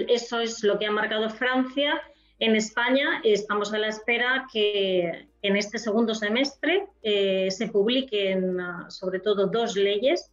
eso 0.09 0.40
es 0.40 0.62
lo 0.62 0.78
que 0.78 0.87
ha 0.87 0.90
marcado 0.90 1.28
Francia. 1.31 2.02
En 2.38 2.57
España 2.57 3.21
estamos 3.23 3.73
a 3.73 3.79
la 3.79 3.88
espera 3.88 4.47
que 4.53 5.29
en 5.43 5.57
este 5.57 5.79
segundo 5.79 6.14
semestre 6.14 6.87
se 7.03 7.69
publiquen 7.73 8.59
sobre 8.88 9.21
todo 9.21 9.47
dos 9.47 9.76
leyes 9.76 10.31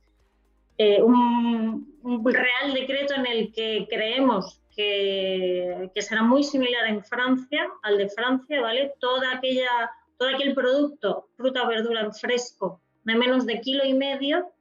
eh, 0.84 1.00
un, 1.00 1.86
real 2.26 2.74
decreto 2.74 3.14
en 3.14 3.28
el 3.28 3.54
que 3.54 3.86
creemos 3.88 4.60
que, 4.76 5.92
será 5.98 6.24
muy 6.24 6.44
similar 6.44 6.88
en 6.88 7.04
Francia, 7.04 7.68
al 7.84 8.00
de 8.00 8.10
Francia, 8.10 8.60
¿vale? 8.62 8.94
Toda 9.00 9.36
aquella, 9.36 9.92
todo 10.18 10.30
aquel 10.30 10.56
producto, 10.56 11.28
fruta 11.38 11.68
verdura 11.68 12.02
en 12.02 12.12
fresco, 12.12 12.82
de 13.04 13.14
menos 13.14 13.46
de 13.46 13.62
kilo 13.62 13.86
y 13.86 13.94
medio, 13.94 14.52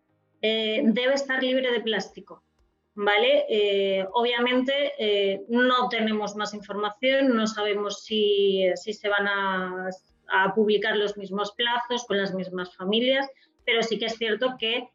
eh, 0.43 0.83
debe 0.85 1.15
estar 1.15 1.43
libre 1.43 1.73
de 1.73 1.81
plástico. 1.81 2.43
¿Vale? 2.95 3.47
Eh, 3.49 4.05
obviamente 4.13 5.45
no 5.49 5.89
tenemos 5.89 6.35
más 6.35 6.53
información, 6.55 7.35
no 7.35 7.47
sabemos 7.47 8.03
si, 8.05 8.67
se 8.75 9.09
van 9.09 9.29
a, 9.29 9.89
publicar 10.55 10.97
los 10.97 11.17
mismos 11.17 11.53
plazos 11.53 12.05
con 12.07 12.19
las 12.19 12.35
mismas 12.35 12.75
familias, 12.77 13.29
pero 13.65 13.83
sí 13.83 13.99
que 13.99 14.07
es 14.07 14.17
cierto 14.17 14.55
que 14.59 14.89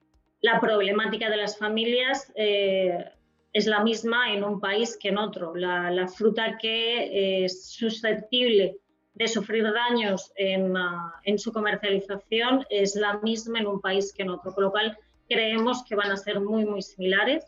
la 0.45 0.59
problemática 0.59 1.29
de 1.29 1.37
las 1.37 1.57
familias 1.57 2.31
eh, 2.35 3.03
es 3.51 3.65
la 3.65 3.83
misma 3.83 4.31
en 4.31 4.43
un 4.43 4.59
país 4.59 4.95
que 4.95 5.09
en 5.09 5.17
otro. 5.17 5.55
La, 5.55 6.07
fruta 6.07 6.57
que 6.61 7.45
es 7.45 7.71
susceptible 7.71 8.77
de 9.15 9.27
sufrir 9.27 9.63
daños 9.63 10.31
ah, 10.75 11.13
en, 11.23 11.39
su 11.39 11.51
comercialización 11.51 12.65
es 12.69 12.95
la 12.95 13.17
misma 13.19 13.59
en 13.59 13.67
un 13.67 13.81
país 13.81 14.13
que 14.13 14.21
en 14.21 14.29
otro, 14.29 14.53
con 14.53 14.65
lo 14.65 14.71
cual 14.71 14.95
creemos 15.27 15.83
que 15.85 15.95
van 15.95 16.11
a 16.11 16.17
ser 16.17 16.39
muy, 16.39 16.63
muy 16.63 16.83
similares. 16.83 17.45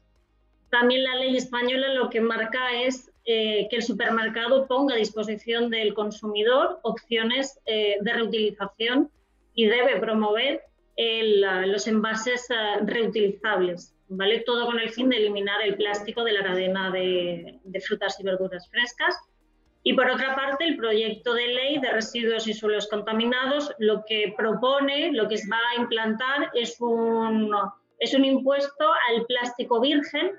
También 0.69 1.03
la 1.03 1.15
ley 1.15 1.37
española 1.37 1.93
lo 1.93 2.09
que 2.09 2.21
marca 2.21 2.73
es 2.73 3.11
eh, 3.29 3.67
que 3.69 3.75
el 3.75 3.83
supermercado 3.83 4.67
ponga 4.67 4.95
a 4.95 4.97
disposición 4.97 5.69
del 5.69 5.93
consumidor 5.93 6.79
opciones 6.83 7.59
eh, 7.65 7.97
de 7.99 8.13
reutilización 8.13 9.11
y 9.53 9.65
debe 9.65 9.99
promover 9.99 10.61
los 11.65 11.87
envases 11.87 12.49
eh, 12.49 12.79
reutilizables, 12.83 13.93
¿vale? 14.07 14.39
Todo 14.45 14.65
con 14.65 14.79
el 14.79 14.89
fin 14.89 15.09
de 15.09 15.17
eliminar 15.17 15.61
el 15.61 15.75
plástico 15.75 16.23
de 16.23 16.31
la 16.31 16.43
cadena 16.43 16.89
de, 16.89 17.59
frutas 17.85 18.17
y 18.19 18.23
verduras 18.23 18.69
frescas. 18.69 19.15
Y 19.83 19.93
por 19.93 20.09
otra 20.09 20.33
parte, 20.35 20.63
el 20.63 20.77
proyecto 20.77 21.33
de 21.33 21.47
ley 21.47 21.79
de 21.79 21.91
residuos 21.91 22.47
y 22.47 22.53
suelos 22.53 22.87
contaminados 22.87 23.71
lo 23.77 24.05
que 24.05 24.33
propone, 24.37 25.11
lo 25.11 25.27
que 25.27 25.35
va 25.51 25.59
a 25.71 25.81
implantar 25.81 26.49
es 26.53 26.79
un 26.79 28.25
impuesto 28.25 28.85
al 29.09 29.25
plástico 29.25 29.81
virgen. 29.81 30.31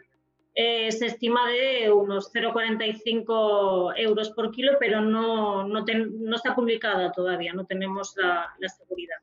Eh, 0.60 0.90
se 0.90 1.06
estima 1.06 1.48
de 1.48 1.88
unos 1.88 2.32
0,45 2.32 3.92
euros 3.96 4.30
por 4.30 4.50
kilo, 4.50 4.72
pero 4.80 5.00
no, 5.00 5.62
no, 5.62 5.84
está 6.34 6.52
publicada 6.52 7.12
todavía, 7.12 7.52
no 7.52 7.64
tenemos 7.64 8.16
la, 8.16 8.52
seguridad. 8.68 9.18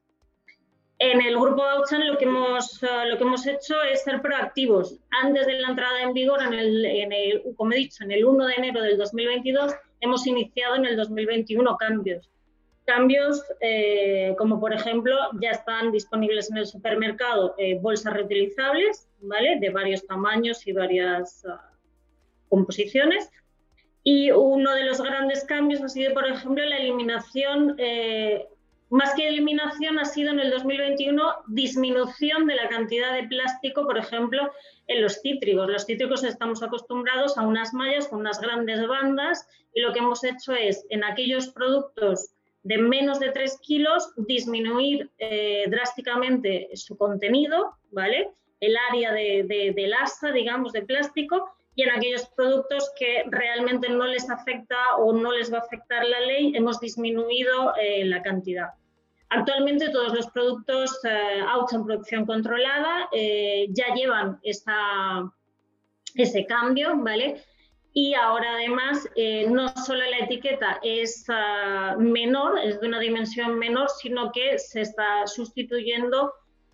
En 0.98 1.22
el 1.22 1.38
grupo 1.38 1.62
Auchan 1.62 2.08
lo 2.08 2.18
que 2.18 2.24
hemos, 2.24 2.82
eh, 2.84 2.88
lo 3.10 3.18
que 3.18 3.24
hemos 3.26 3.46
hecho 3.46 3.82
es 3.82 4.06
ser 4.06 4.22
proactivos. 4.22 4.98
Antes 5.24 5.46
de 5.46 5.60
la 5.60 5.68
entrada 5.68 6.04
en 6.04 6.14
vigor, 6.14 6.42
en 6.42 6.54
el, 6.54 7.44
como 7.58 7.74
he 7.74 7.80
dicho, 7.80 8.06
en 8.06 8.14
el 8.14 8.24
1 8.24 8.46
de 8.46 8.54
enero 8.54 8.82
del 8.82 8.98
2022, 8.98 9.74
hemos 10.00 10.26
iniciado 10.26 10.76
en 10.76 10.86
el 10.86 10.96
2021 10.96 11.76
cambios. 11.76 12.32
Cambios 12.86 13.44
eh, 13.62 14.36
como, 14.38 14.60
por 14.60 14.74
ejemplo, 14.74 15.16
ya 15.42 15.52
están 15.52 15.92
disponibles 15.92 16.52
en 16.52 16.58
el 16.58 16.68
supermercado 16.68 17.56
eh, 17.58 17.80
bolsas 17.80 18.14
reutilizables, 18.14 19.08
¿vale? 19.22 19.58
De 19.60 19.70
varios 19.70 20.06
tamaños 20.06 20.66
y 20.68 20.72
varias 20.72 21.44
composiciones. 22.50 23.32
Y 24.04 24.32
uno 24.32 24.74
de 24.76 24.84
los 24.84 25.02
grandes 25.02 25.44
cambios 25.46 25.82
ha 25.82 25.90
sido, 25.90 26.14
por 26.14 26.28
ejemplo, 26.28 26.64
la 26.64 26.78
eliminación 26.78 27.76
más 28.90 29.14
que 29.16 29.28
eliminación 29.28 29.98
ha 29.98 30.06
sido 30.06 30.32
en 30.32 30.40
el 30.40 30.52
2021 30.52 31.22
disminución 31.48 32.46
de 32.46 32.56
la 32.56 32.70
cantidad 32.70 33.14
de 33.14 33.28
plástico, 33.28 33.86
por 33.86 33.98
ejemplo, 33.98 34.52
en 34.88 35.02
los 35.02 35.22
cítricos. 35.22 35.68
Los 35.68 35.86
cítricos 35.86 36.24
estamos 36.24 36.62
acostumbrados 36.62 37.38
a 37.38 37.48
unas 37.48 37.74
mallas 37.74 38.08
con 38.08 38.20
unas 38.20 38.40
grandes 38.40 38.88
bandas 38.88 39.48
y 39.74 39.82
lo 39.82 39.92
que 39.92 40.00
hemos 40.00 40.24
hecho 40.24 40.54
es 40.54 40.86
en 40.90 41.04
aquellos 41.04 41.50
productos 41.50 42.35
de 42.66 42.78
menos 42.80 43.20
de 43.20 43.32
3 43.32 43.60
kilos 43.60 44.12
disminuir 44.18 45.12
eh, 45.20 45.66
drásticamente 45.70 46.70
su 46.74 46.98
contenido, 46.98 47.76
¿vale? 47.92 48.32
El 48.60 48.76
área 48.90 49.14
de, 49.14 49.46
de, 49.48 49.94
asa, 50.02 50.32
digamos, 50.32 50.74
de 50.74 50.82
plástico 50.82 51.48
y 51.76 51.84
en 51.84 51.92
aquellos 51.92 52.26
productos 52.36 52.92
que 52.98 53.24
realmente 53.28 53.88
no 53.90 54.08
les 54.08 54.28
afecta 54.32 54.96
o 54.98 55.14
no 55.14 55.32
les 55.32 55.54
va 55.54 55.60
a 55.60 55.62
afectar 55.62 56.04
la 56.08 56.20
ley, 56.22 56.56
hemos 56.56 56.80
disminuido 56.80 57.76
eh, 57.80 58.04
la 58.06 58.24
cantidad. 58.24 58.70
Actualmente 59.30 59.90
todos 59.90 60.16
los 60.16 60.26
productos 60.32 61.00
eh, 61.04 61.42
en 61.72 61.86
producción 61.86 62.26
controlada 62.26 63.10
eh, 63.12 63.68
ya 63.70 63.94
llevan 63.94 64.40
ese 64.42 64.66
cambio, 66.48 66.98
¿vale? 66.98 67.44
Y 67.98 68.14
ahora 68.14 68.56
además 68.56 69.10
eh, 69.16 69.48
no 69.50 69.70
solo 69.70 70.02
la 70.02 70.18
etiqueta 70.18 70.82
es 70.84 71.24
ah, 71.30 71.96
menor, 71.98 72.60
es 72.60 72.82
de 72.82 72.88
una 72.88 73.00
dimensión 73.00 73.58
menor, 73.58 73.88
sino 73.90 74.34
que 74.34 74.60
se 74.60 74.82
está 74.82 75.26
sustituyendo 75.28 76.34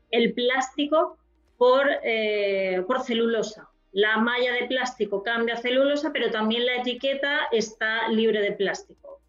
el 0.10 0.34
plástico 0.34 1.20
por, 1.58 1.88
eh, 2.04 2.84
por 2.88 3.02
celulosa. 3.02 3.70
La 3.92 4.18
malla 4.18 4.52
de 4.54 4.66
plástico 4.66 5.22
cambia 5.22 5.54
a 5.54 5.58
celulosa, 5.58 6.12
pero 6.12 6.32
también 6.32 6.66
la 6.66 6.78
etiqueta 6.78 7.50
está 7.52 8.08
libre 8.08 8.42
de 8.42 8.54
plástico. 8.54 9.22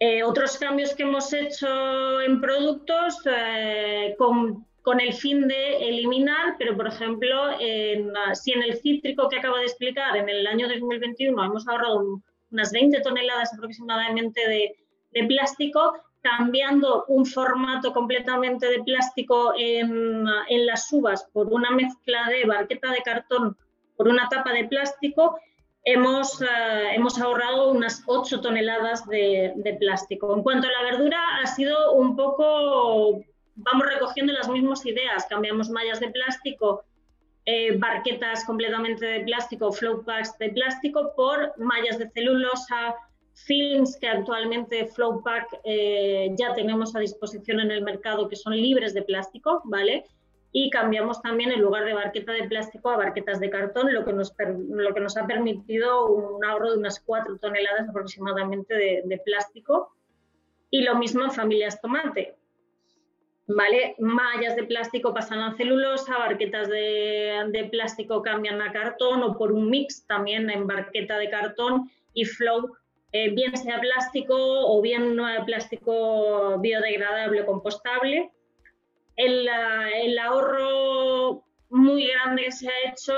Eh, 0.00 0.22
otros 0.22 0.56
cambios 0.56 0.94
que 0.94 1.02
hemos 1.02 1.30
hecho 1.34 2.22
en 2.22 2.40
productos 2.40 3.18
eh, 3.26 4.14
con, 4.84 5.00
el 5.00 5.14
fin 5.14 5.48
de 5.48 5.88
eliminar, 5.88 6.56
pero 6.58 6.76
por 6.76 6.86
ejemplo, 6.86 7.50
si 8.34 8.52
en 8.52 8.62
el 8.62 8.76
cítrico 8.76 9.28
que 9.28 9.38
acabo 9.38 9.56
de 9.56 9.64
explicar, 9.64 10.16
en 10.16 10.28
el 10.28 10.46
año 10.46 10.68
2021 10.68 11.42
hemos 11.42 11.66
ahorrado 11.66 12.20
unas 12.50 12.72
20 12.72 13.00
toneladas 13.00 13.52
aproximadamente 13.54 14.40
de, 14.48 15.26
plástico, 15.26 15.94
cambiando 16.22 17.04
un 17.08 17.24
formato 17.24 17.92
completamente 17.92 18.68
de 18.68 18.82
plástico 18.82 19.54
en, 19.56 20.24
las 20.66 20.92
uvas 20.92 21.28
por 21.32 21.46
una 21.48 21.70
mezcla 21.70 22.28
de 22.28 22.44
barqueta 22.44 22.90
de 22.90 23.02
cartón 23.02 23.56
por 23.96 24.08
una 24.08 24.28
tapa 24.28 24.52
de 24.52 24.64
plástico, 24.64 25.38
hemos, 25.84 26.40
eh, 26.42 26.94
hemos 26.94 27.20
ahorrado 27.20 27.70
unas 27.70 28.02
8 28.06 28.40
toneladas 28.40 29.06
de, 29.06 29.76
plástico. 29.78 30.34
En 30.34 30.42
cuanto 30.42 30.66
a 30.66 30.70
la 30.70 30.90
verdura, 30.90 31.18
ha 31.42 31.46
sido 31.46 31.92
un 31.92 32.16
poco, 32.16 33.22
vamos 33.56 33.86
recogiendo 33.86 34.32
las 34.32 34.48
mismas 34.48 34.84
ideas, 34.86 35.26
cambiamos 35.28 35.70
mallas 35.70 36.00
de 36.00 36.10
plástico, 36.10 36.84
eh, 37.46 37.76
barquetas 37.76 38.44
completamente 38.44 39.04
de 39.04 39.20
plástico, 39.20 39.72
flow 39.72 40.04
packs 40.04 40.36
de 40.38 40.50
plástico 40.50 41.12
por 41.14 41.52
mallas 41.58 41.98
de 41.98 42.08
celulosa, 42.10 42.94
films 43.34 43.96
que 43.96 44.08
actualmente 44.08 44.86
Flowpack 44.86 45.60
eh, 45.64 46.34
ya 46.38 46.54
tenemos 46.54 46.94
a 46.94 47.00
disposición 47.00 47.60
en 47.60 47.70
el 47.70 47.82
mercado 47.82 48.28
que 48.28 48.36
son 48.36 48.56
libres 48.56 48.94
de 48.94 49.02
plástico, 49.02 49.60
¿vale? 49.64 50.04
Y 50.52 50.70
cambiamos 50.70 51.20
también 51.20 51.50
en 51.50 51.60
lugar 51.60 51.84
de 51.84 51.94
barqueta 51.94 52.32
de 52.32 52.44
plástico 52.44 52.90
a 52.90 52.96
barquetas 52.96 53.40
de 53.40 53.50
cartón, 53.50 53.92
lo 53.92 54.04
que 54.04 54.12
nos, 54.12 54.32
lo 54.38 54.94
que 54.94 55.00
nos 55.00 55.16
ha 55.16 55.26
permitido 55.26 56.06
un 56.06 56.44
ahorro 56.44 56.70
de 56.70 56.78
unas 56.78 57.00
4 57.00 57.38
toneladas 57.38 57.88
aproximadamente 57.88 58.74
de, 58.74 59.02
de 59.04 59.18
plástico. 59.18 59.92
Y 60.70 60.82
lo 60.82 60.94
mismo 60.94 61.24
en 61.24 61.32
familias 61.32 61.80
tomate. 61.80 62.36
¿Vale? 63.46 63.94
Mallas 63.98 64.56
de 64.56 64.64
plástico 64.64 65.12
pasan 65.12 65.40
a 65.40 65.54
celulosa, 65.54 66.16
barquetas 66.16 66.68
de, 66.68 67.68
plástico 67.70 68.22
cambian 68.22 68.62
a 68.62 68.72
cartón 68.72 69.22
o 69.22 69.36
por 69.36 69.52
un 69.52 69.68
mix 69.68 70.06
también 70.06 70.48
en 70.48 70.66
barqueta 70.66 71.18
de 71.18 71.28
cartón 71.28 71.90
y 72.14 72.24
flow 72.24 72.74
eh, 73.12 73.30
bien 73.30 73.54
sea 73.56 73.80
plástico 73.80 74.34
o 74.36 74.80
bien 74.80 75.18
plástico 75.44 76.58
biodegradable 76.58 77.44
compostable. 77.44 78.30
El, 79.16 79.48
ahorro 80.18 81.44
muy 81.68 82.08
grande 82.08 82.44
que 82.44 82.52
se 82.52 82.68
ha 82.68 82.90
hecho 82.90 83.14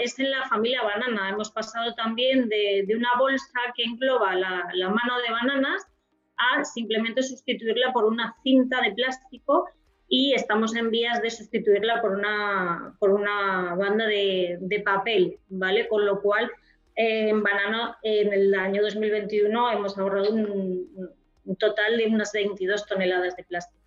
es 0.00 0.18
en 0.18 0.30
la 0.30 0.46
familia 0.48 0.82
banana. 0.82 1.30
Hemos 1.30 1.50
pasado 1.50 1.94
también 1.94 2.48
de, 2.48 2.84
de 2.86 2.94
una 2.94 3.10
bolsa 3.18 3.58
que 3.74 3.84
engloba 3.84 4.34
la, 4.34 4.68
la, 4.74 4.88
mano 4.90 5.18
de 5.18 5.32
bananas 5.32 5.91
a 6.36 6.64
simplemente 6.64 7.22
sustituirla 7.22 7.92
por 7.92 8.04
una 8.04 8.34
cinta 8.42 8.80
de 8.80 8.92
plástico 8.92 9.66
y 10.08 10.34
estamos 10.34 10.74
en 10.76 10.90
vías 10.90 11.22
de 11.22 11.30
sustituirla 11.30 12.00
por 12.02 12.12
una, 12.12 12.94
por 12.98 13.10
una 13.10 13.74
banda 13.74 14.06
de, 14.06 14.58
de 14.60 14.80
papel, 14.80 15.38
¿vale? 15.48 15.88
Con 15.88 16.04
lo 16.04 16.20
cual 16.20 16.50
en 16.94 17.42
banano, 17.42 17.96
en 18.02 18.32
el 18.32 18.54
año 18.54 18.82
2021 18.82 19.72
hemos 19.72 19.96
ahorrado 19.96 20.32
un, 20.32 21.10
total 21.58 21.96
de 21.96 22.06
unas 22.06 22.32
22 22.32 22.86
toneladas 22.86 23.36
de 23.36 23.44
plástico. 23.44 23.81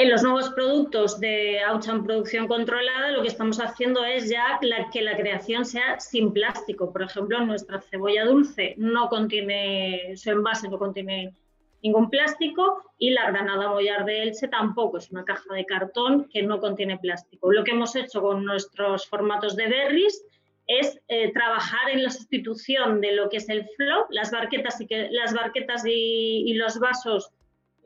En 0.00 0.10
los 0.10 0.22
nuevos 0.22 0.50
productos 0.50 1.18
de 1.18 1.60
Auchan 1.60 2.04
Producción 2.04 2.46
Controlada, 2.46 3.10
lo 3.10 3.20
que 3.20 3.26
estamos 3.26 3.58
haciendo 3.58 4.04
es 4.04 4.30
ya 4.30 4.60
que 4.92 5.02
la 5.02 5.16
creación 5.16 5.64
sea 5.64 5.98
sin 5.98 6.32
plástico. 6.32 6.92
Por 6.92 7.02
ejemplo, 7.02 7.44
nuestra 7.44 7.80
cebolla 7.80 8.24
dulce 8.24 8.74
no 8.76 9.08
contiene, 9.08 10.16
su 10.16 10.30
envase 10.30 10.68
no 10.68 10.78
contiene 10.78 11.32
ningún 11.82 12.10
plástico 12.10 12.82
y 12.96 13.10
la 13.10 13.28
granada 13.30 13.70
mollar 13.70 14.04
de 14.04 14.22
Elche 14.22 14.46
tampoco, 14.46 14.98
es 14.98 15.10
una 15.10 15.24
caja 15.24 15.52
de 15.52 15.64
cartón 15.64 16.28
que 16.32 16.42
no 16.42 16.60
contiene 16.60 16.98
plástico. 16.98 17.50
Lo 17.52 17.64
que 17.64 17.72
hemos 17.72 17.96
hecho 17.96 18.22
con 18.22 18.44
nuestros 18.44 19.04
formatos 19.08 19.56
de 19.56 19.66
berries 19.66 20.24
es 20.68 21.00
eh, 21.08 21.32
trabajar 21.32 21.90
en 21.90 22.04
la 22.04 22.10
sustitución 22.10 23.00
de 23.00 23.16
lo 23.16 23.28
que 23.30 23.38
es 23.38 23.48
el 23.48 23.66
flow, 23.76 24.04
las 24.10 24.30
barquetas 24.30 24.80
y, 24.80 24.86
que, 24.86 25.08
las 25.10 25.34
barquetas 25.34 25.82
y, 25.86 26.52
los 26.54 26.78
vasos 26.78 27.30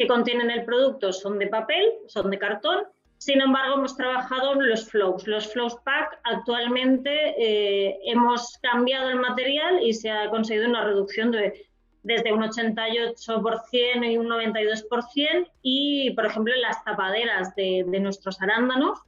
que 0.03 0.09
contienen 0.09 0.51
el 0.51 0.65
producto 0.65 1.13
son 1.13 1.39
de 1.39 1.47
papel, 1.47 1.85
son 2.09 2.29
de 2.29 2.39
cartón. 2.39 2.83
Sin 3.19 3.41
embargo, 3.41 3.77
hemos 3.77 3.97
trabajado 3.97 4.55
los 4.55 4.91
flows. 4.91 5.29
Los 5.29 5.53
flows 5.53 5.77
pack 5.85 6.19
actualmente 6.25 7.11
eh, 7.39 8.01
hemos 8.07 8.59
cambiado 8.61 9.11
el 9.11 9.21
material 9.21 9.81
y 9.81 9.93
se 9.93 10.11
ha 10.11 10.29
conseguido 10.29 10.69
una 10.69 10.85
reducción 10.85 11.31
de 11.31 11.69
desde 12.03 12.33
un 12.33 12.43
88% 12.43 14.11
y 14.11 14.19
un 14.19 14.27
92%. 14.27 15.51
Y, 15.63 16.11
por 16.11 16.27
ejemplo, 16.27 16.53
las 16.57 16.83
tapaderas 16.83 17.55
de, 17.55 17.85
de 17.87 18.01
nuestros 18.01 18.43
arándanos 18.43 18.99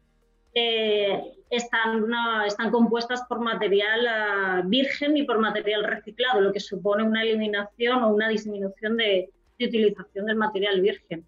eh, 0.55 1.21
están, 1.51 2.07
están 2.47 2.71
compuestas 2.71 3.25
por 3.29 3.41
material 3.41 4.07
ah, 4.07 4.63
virgen 4.65 5.17
y 5.17 5.25
por 5.25 5.41
material 5.41 5.83
reciclado, 5.83 6.41
lo 6.41 6.53
que 6.53 6.61
supone 6.61 7.03
una 7.03 7.25
eliminación 7.25 8.05
o 8.05 8.15
una 8.15 8.29
disminución 8.29 8.97
de, 8.97 9.34
utilización 9.61 10.27
del 10.27 10.37
material 10.37 10.81
virgen. 10.81 11.27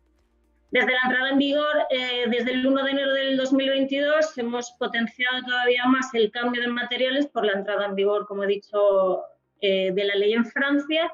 Desde 0.70 0.92
la 0.92 1.00
entrada 1.04 1.30
en 1.30 1.38
vigor, 1.38 1.76
eh, 1.90 2.24
desde 2.28 2.52
el 2.52 2.66
1 2.66 2.84
de 2.84 2.90
enero 2.90 3.12
del 3.12 3.36
2022, 3.36 4.36
hemos 4.38 4.72
potenciado 4.72 5.42
todavía 5.44 5.84
más 5.86 6.12
el 6.14 6.30
cambio 6.30 6.60
de 6.60 6.68
materiales 6.68 7.26
por 7.26 7.46
la 7.46 7.52
entrada 7.52 7.86
en 7.86 7.94
vigor, 7.94 8.26
como 8.26 8.44
he 8.44 8.48
dicho, 8.48 9.22
eh, 9.60 9.90
de 9.92 10.04
la 10.04 10.14
ley 10.16 10.34
en 10.34 10.44
Francia 10.44 11.10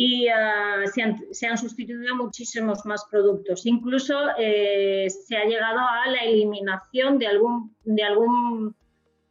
y 0.00 0.28
ah, 0.28 0.84
se, 0.86 1.46
han, 1.48 1.58
sustituido 1.58 2.14
muchísimos 2.14 2.86
más 2.86 3.04
productos. 3.10 3.66
Incluso 3.66 4.14
eh, 4.38 5.08
se 5.10 5.36
ha 5.36 5.44
llegado 5.44 5.80
a 5.80 6.08
la 6.08 6.22
eliminación 6.22 7.18
de 7.18 7.26
algún, 7.26 7.74
de 7.82 8.04
algún 8.04 8.76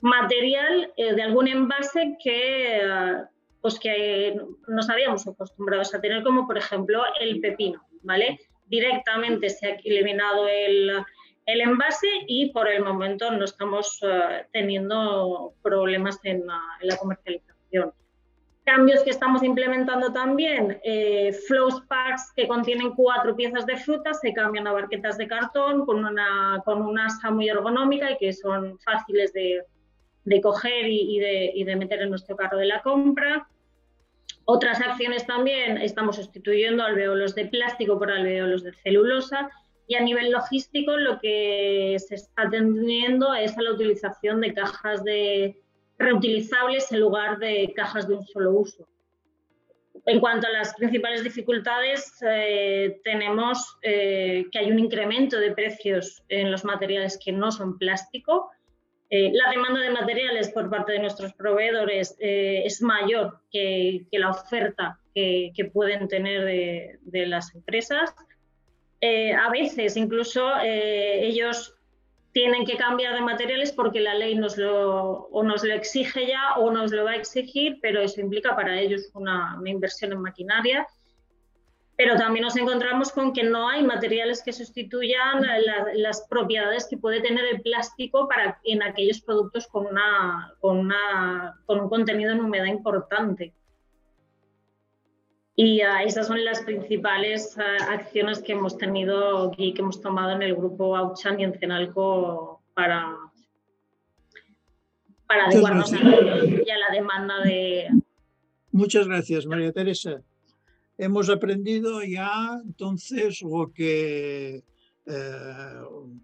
material, 0.02 0.91
eh, 0.98 1.15
de 1.15 1.24
algún 1.24 1.48
envase 1.48 2.17
que, 2.22 2.82
ah, 2.84 3.30
pues 3.68 3.80
que 3.82 4.34
nos 4.70 4.90
habíamos 4.90 5.28
acostumbrados 5.28 5.94
a 5.94 6.00
tener, 6.00 6.24
como 6.24 6.48
por 6.48 6.58
ejemplo 6.58 7.04
el 7.20 7.42
pepino. 7.42 7.86
¿vale? 8.02 8.40
Directamente 8.66 9.50
se 9.50 9.68
ha 9.68 9.76
eliminado 9.84 10.48
el, 10.48 10.90
el 11.46 11.62
envase 11.62 12.08
y 12.28 12.52
por 12.54 12.70
el 12.70 12.82
momento 12.82 13.30
no 13.30 13.44
estamos 13.44 14.00
ah, 14.04 14.44
teniendo 14.54 15.54
problemas 15.62 16.18
en 16.24 16.46
la 16.48 16.96
comercialización. 16.96 17.92
Cambios 18.64 19.04
que 19.04 19.10
estamos 19.10 19.44
implementando 19.44 20.14
también, 20.14 20.80
eh, 20.86 21.34
flows 21.34 21.82
packs 21.90 22.32
que 22.38 22.48
contienen 22.48 22.92
cuatro 22.96 23.36
piezas 23.36 23.66
de 23.66 23.76
fruta 23.76 24.14
se 24.14 24.32
cambian 24.32 24.66
a 24.68 24.72
barquetas 24.72 25.18
de 25.18 25.28
cartón 25.28 25.86
con 25.86 26.06
una, 26.06 26.62
con 26.64 26.82
una 26.82 27.08
asa 27.08 27.32
muy 27.32 27.50
ergonómica 27.50 28.12
y 28.12 28.18
que 28.18 28.32
son 28.32 28.80
fáciles 28.80 29.34
de, 29.34 29.62
de 30.24 30.42
coger 30.42 30.88
y, 30.88 31.20
de, 31.20 31.52
y, 31.54 31.66
de, 31.66 31.76
meter 31.76 32.02
en 32.02 32.12
nuestro 32.12 32.38
carro 32.38 32.58
de 32.58 32.66
la 32.66 32.82
compra. 32.82 33.48
Otras 34.50 34.80
acciones 34.80 35.28
también, 35.28 35.78
estamos 35.78 36.16
sustituyendo 36.16 36.82
alveolos 36.82 37.36
de 37.36 37.48
plástico 37.48 38.00
por 38.00 38.10
alveolos 38.10 38.64
de 38.64 38.72
celulosa 38.82 39.50
y 39.88 39.96
a 39.96 40.02
nivel 40.02 40.32
logístico 40.32 40.96
lo 40.96 41.20
que 41.20 41.98
se 42.00 42.16
está 42.16 42.50
teniendo 42.50 43.34
es 43.34 43.58
a 43.58 43.62
la 43.62 43.72
utilización 43.72 44.40
de 44.40 44.54
cajas 44.54 45.04
de, 45.04 45.58
reutilizables 45.98 46.90
en 46.94 47.02
lugar 47.02 47.40
de 47.40 47.74
cajas 47.76 48.08
de 48.08 48.16
un 48.16 48.26
solo 48.26 48.52
uso. 48.52 48.88
En 50.06 50.22
cuanto 50.22 50.48
a 50.48 50.52
las 50.52 50.74
principales 50.76 51.26
dificultades, 51.26 52.14
eh, 52.26 53.02
tenemos 53.04 53.78
eh, 53.82 54.46
que 54.50 54.60
hay 54.60 54.72
un 54.72 54.80
incremento 54.80 55.38
de 55.38 55.52
precios 55.52 56.24
en 56.30 56.52
los 56.52 56.64
materiales 56.64 57.20
que 57.22 57.34
no 57.34 57.52
son 57.52 57.78
plástico. 57.78 58.50
Eh, 59.10 59.32
la 59.34 59.50
demanda 59.52 59.80
de 59.82 59.91
materiales 59.91 60.50
por 60.50 60.70
parte 60.70 60.93
de 60.93 61.00
nuestros 61.00 61.34
proveedores 61.34 62.15
es 62.20 62.82
mayor 62.82 63.39
que, 63.52 64.06
la 64.12 64.32
oferta 64.32 65.00
que, 65.15 65.72
pueden 65.74 66.08
tener 66.08 66.43
de, 66.43 67.26
las 67.26 67.54
empresas. 67.56 68.13
a 69.02 69.50
veces 69.50 69.96
incluso 69.96 70.46
ellos 70.62 71.78
tienen 72.38 72.65
que 72.65 72.78
cambiar 72.78 73.15
de 73.15 73.22
materiales 73.22 73.72
porque 73.72 74.00
la 74.00 74.13
ley 74.13 74.36
nos 74.36 74.60
lo, 74.60 75.28
o 75.32 75.41
nos 75.41 75.63
lo 75.63 75.74
exige 75.74 76.28
ya 76.28 76.54
o 76.58 76.70
nos 76.70 76.91
lo 76.91 77.06
va 77.06 77.13
a 77.13 77.15
exigir, 77.15 77.80
pero 77.82 78.00
eso 78.00 78.22
implica 78.22 78.56
para 78.56 78.80
ellos 78.80 79.10
una, 79.15 79.60
inversión 79.65 80.12
en 80.12 80.22
maquinaria. 80.22 80.86
Pero 81.98 82.16
también 82.16 82.44
nos 82.44 82.56
encontramos 82.56 83.12
con 83.12 83.34
que 83.34 83.44
no 83.44 83.68
hay 83.68 83.84
materiales 83.84 84.44
que 84.44 84.54
sustituyan 84.54 85.44
las 85.96 86.28
propiedades 86.30 86.88
que 86.88 86.96
puede 86.96 87.22
tener 87.22 87.44
el 87.46 87.62
plástico 87.62 88.28
para, 88.28 88.60
en 88.64 88.84
aquellos 88.84 89.20
productos 89.20 89.66
con, 89.66 89.88
una, 89.88 90.54
con, 90.60 90.78
una, 90.78 91.60
con 91.66 91.80
un 91.80 91.90
contenido 91.90 92.32
en 92.32 92.40
humedad 92.40 92.66
importante. 92.66 93.52
Y 95.56 95.82
uh, 95.82 96.06
esas 96.06 96.28
son 96.28 96.46
las 96.46 96.62
principales 96.62 97.58
uh, 97.58 97.92
acciones 97.92 98.44
que 98.44 98.52
hemos 98.52 98.78
tenido 98.78 99.52
y 99.58 99.74
que 99.74 99.82
hemos 99.82 100.00
tomado 100.00 100.34
en 100.34 100.44
el 100.44 100.56
grupo 100.56 100.96
Auchan 100.96 101.40
y 101.40 101.46
en 101.46 101.58
Cenalco 101.58 102.62
para, 102.76 103.18
para 105.26 105.48
adecuarnos 105.48 105.92
a, 105.94 105.98
a 105.98 106.02
la 106.02 106.92
demanda 106.92 107.40
de... 107.44 107.88
Muchas 108.72 109.08
gracias, 109.08 109.48
María 109.48 109.72
Teresa. 109.72 110.22
Hemos 110.98 111.30
aprendido 111.30 112.04
ya 112.04 112.60
entonces 112.66 113.42
lo 113.44 113.72
que, 113.72 114.64
eh, 115.06 115.82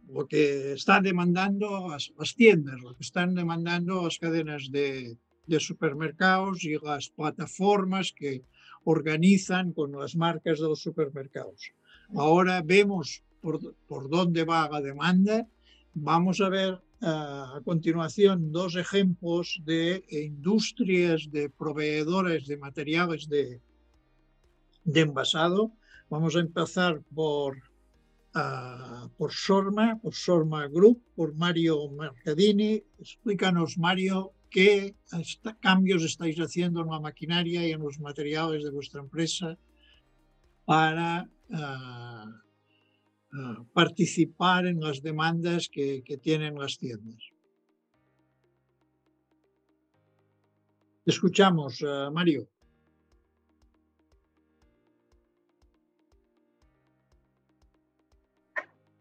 lo 0.09 0.27
que 0.27 0.73
están 0.73 1.03
demandando 1.03 1.89
las, 1.89 2.11
las, 2.17 2.33
tiendas, 2.33 2.81
lo 2.81 2.95
que 2.95 3.03
están 3.03 3.35
demandando 3.35 4.03
las 4.03 4.17
cadenas 4.17 4.71
de, 4.71 5.17
de 5.45 5.59
supermercados 5.59 6.63
y 6.63 6.77
las 6.79 7.09
plataformas 7.09 8.13
que 8.13 8.43
organizan 8.83 9.73
con 9.73 9.91
las 9.91 10.15
marcas 10.15 10.59
de 10.59 10.67
los 10.67 10.81
supermercados. 10.81 11.71
Ahora 12.15 12.61
vemos 12.63 13.23
por, 13.41 13.75
por 13.87 14.09
dónde 14.09 14.43
va 14.43 14.69
la 14.69 14.81
demanda. 14.81 15.47
Vamos 15.93 16.41
a 16.41 16.49
ver 16.49 16.73
uh, 17.01 17.57
a 17.57 17.61
continuación 17.63 18.51
dos 18.51 18.75
ejemplos 18.75 19.61
de 19.65 20.03
industrias 20.09 21.29
de 21.31 21.49
proveedores 21.49 22.47
de 22.47 22.57
materiales 22.57 23.29
de, 23.29 23.61
de 24.83 25.01
envasado. 25.01 25.71
Vamos 26.09 26.35
a 26.35 26.39
empezar 26.39 27.01
por, 27.13 27.57
uh, 28.35 29.09
por 29.17 29.31
Sorma, 29.31 29.99
por 30.01 30.13
Sorma 30.13 30.67
Group, 30.67 31.01
por 31.15 31.33
Mario 31.35 31.89
Mercadini. 31.89 32.83
Explícanos, 32.99 33.77
Mario, 33.77 34.33
qué 34.49 34.95
cambios 35.59 36.03
estáis 36.03 36.37
haciendo 36.37 36.81
en 36.81 36.89
la 36.89 36.99
maquinaria 36.99 37.67
y 37.67 37.71
en 37.71 37.81
los 37.81 37.99
materiales 37.99 38.63
de 38.63 38.71
vuestra 38.71 39.01
empresa 39.01 39.57
para 40.65 41.27
uh, 41.49 42.29
uh, 43.37 43.65
participar 43.73 44.67
en 44.67 44.79
las 44.79 45.01
demandas 45.01 45.67
que, 45.69 46.03
que, 46.05 46.17
tienen 46.17 46.55
las 46.55 46.77
tiendas. 46.77 47.21
Te 51.03 51.11
escuchamos, 51.11 51.83
Mario. 52.13 52.47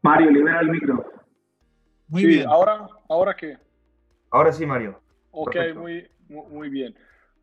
Mario, 0.03 0.31
libera 0.31 0.61
el 0.61 0.69
micro. 0.69 1.05
Muy 2.09 2.23
sí, 2.23 2.27
bien. 2.27 2.49
¿Ahora, 2.49 2.88
¿Ahora 3.09 3.35
qué? 3.35 3.57
Ahora 4.31 4.53
sí, 4.53 4.67
Mario. 4.67 5.01
Ok, 5.31 5.57
muy, 5.77 6.09
muy 6.29 6.69
bien. 6.69 6.95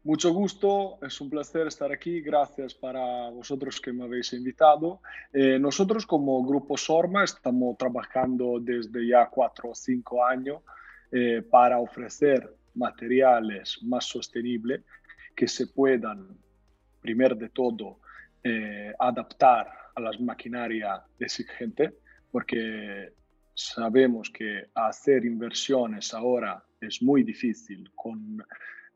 Mucho 0.03 0.31
gusto, 0.33 0.97
es 1.01 1.19
un 1.19 1.29
placer 1.29 1.67
estar 1.67 1.91
aquí. 1.91 2.21
Gracias 2.21 2.73
para 2.73 3.29
vosotros 3.29 3.79
que 3.79 3.91
me 3.93 4.03
habéis 4.03 4.31
invitado. 4.33 5.01
Eh, 5.33 5.59
nosotros 5.59 6.05
como 6.05 6.45
Grupo 6.45 6.77
Sorma 6.77 7.23
estamos 7.23 7.77
trabajando 7.77 8.59
desde 8.61 9.07
ya 9.07 9.27
cuatro 9.29 9.71
o 9.71 9.75
cinco 9.75 10.25
años 10.25 10.61
eh, 11.11 11.41
para 11.41 11.79
ofrecer 11.79 12.55
materiales 12.75 13.79
más 13.83 14.05
sostenibles 14.05 14.81
que 15.35 15.47
se 15.47 15.67
puedan, 15.67 16.37
primero 17.01 17.35
de 17.35 17.49
todo, 17.49 17.99
eh, 18.43 18.93
adaptar 18.99 19.67
a 19.95 20.01
las 20.01 20.19
maquinarias 20.19 21.01
exigentes, 21.19 21.93
porque 22.31 23.13
sabemos 23.53 24.29
que 24.29 24.69
hacer 24.73 25.25
inversiones 25.25 26.13
ahora 26.13 26.63
es 26.79 27.01
muy 27.01 27.23
difícil 27.23 27.91
con 27.95 28.43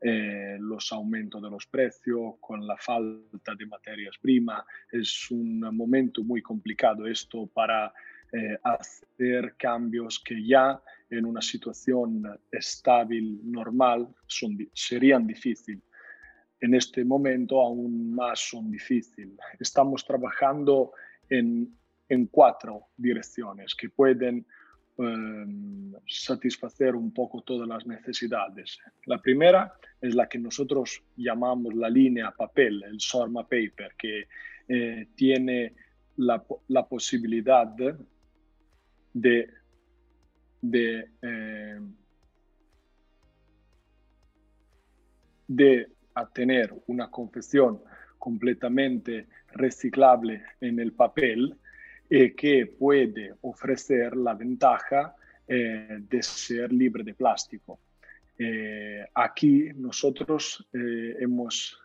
eh, 0.00 0.56
los 0.60 0.92
aumentos 0.92 1.40
de 1.42 1.50
los 1.50 1.66
precios, 1.66 2.34
con 2.40 2.66
la 2.66 2.76
falta 2.76 3.54
de 3.56 3.66
materias 3.66 4.16
primas. 4.20 4.64
Es 4.90 5.30
un 5.30 5.60
momento 5.60 6.22
muy 6.22 6.42
complicado 6.42 7.06
esto 7.06 7.46
para 7.46 7.92
eh, 8.32 8.58
hacer 8.62 9.54
cambios 9.56 10.20
que 10.22 10.44
ya 10.44 10.82
en 11.08 11.24
una 11.24 11.40
situación 11.40 12.22
estable, 12.50 13.38
normal, 13.44 14.08
son, 14.26 14.58
serían 14.72 15.26
difíciles. 15.26 15.82
En 16.60 16.74
este 16.74 17.04
momento 17.04 17.60
aún 17.60 18.14
más 18.14 18.40
son 18.40 18.70
difíciles. 18.70 19.38
Estamos 19.58 20.04
trabajando 20.04 20.92
en, 21.28 21.74
en 22.08 22.26
cuatro 22.26 22.88
direcciones 22.96 23.74
que 23.74 23.88
pueden 23.88 24.46
Em, 24.96 25.92
satisfacer 26.06 26.94
un 26.94 27.12
poco 27.12 27.42
todas 27.42 27.66
las 27.66 27.84
necesidades. 27.84 28.78
La 29.06 29.20
primera 29.20 29.74
es 30.00 30.14
la 30.14 30.28
que 30.28 30.38
nosotros 30.38 31.02
llamamos 31.16 31.74
la 31.74 31.90
línea 31.90 32.30
papel, 32.30 32.84
el 32.84 33.00
Sorma 33.00 33.42
Paper, 33.42 33.94
que 33.98 34.28
eh, 34.68 35.08
tiene 35.16 35.74
la, 36.18 36.44
la, 36.68 36.86
posibilidad 36.86 37.66
de, 37.66 37.96
de, 40.62 41.10
eh, 41.22 41.80
de 45.48 45.88
tener 46.32 46.72
una 46.86 47.10
confección 47.10 47.82
completamente 48.16 49.26
reciclable 49.54 50.40
en 50.60 50.78
el 50.78 50.92
papel 50.92 51.58
eh, 52.16 52.32
que 52.32 52.66
puede 52.66 53.34
ofrecer 53.40 54.14
la 54.16 54.34
ventaja 54.34 55.16
eh, 55.48 55.98
de 55.98 56.22
ser 56.22 56.72
libre 56.72 57.02
de 57.02 57.12
plástico. 57.12 57.80
Eh, 58.38 59.04
aquí 59.12 59.70
nosotros 59.74 60.64
hemos 60.72 61.76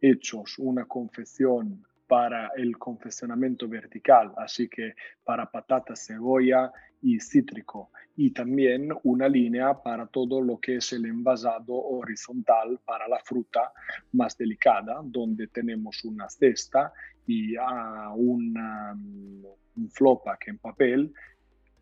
hecho 0.00 0.44
una 0.56 0.86
confección 0.86 1.84
para 2.10 2.50
el 2.56 2.76
confeccionamiento 2.76 3.68
vertical, 3.68 4.32
así 4.36 4.68
que 4.68 4.94
para 5.22 5.48
patata, 5.48 5.94
cebolla 5.94 6.72
y 7.00 7.20
cítrico, 7.20 7.92
y 8.16 8.32
también 8.32 8.88
una 9.04 9.28
línea 9.28 9.80
para 9.80 10.08
todo 10.08 10.40
lo 10.40 10.58
que 10.58 10.78
es 10.78 10.92
el 10.92 11.06
envasado 11.06 11.72
horizontal 11.72 12.80
para 12.84 13.06
la 13.06 13.20
fruta 13.20 13.72
más 14.10 14.36
delicada, 14.36 15.00
donde 15.04 15.46
tenemos 15.46 16.04
una 16.04 16.28
cesta 16.28 16.92
y 17.28 17.54
a 17.54 18.10
una, 18.12 18.92
un 18.92 19.90
flopack 19.92 20.48
en 20.48 20.58
papel 20.58 21.14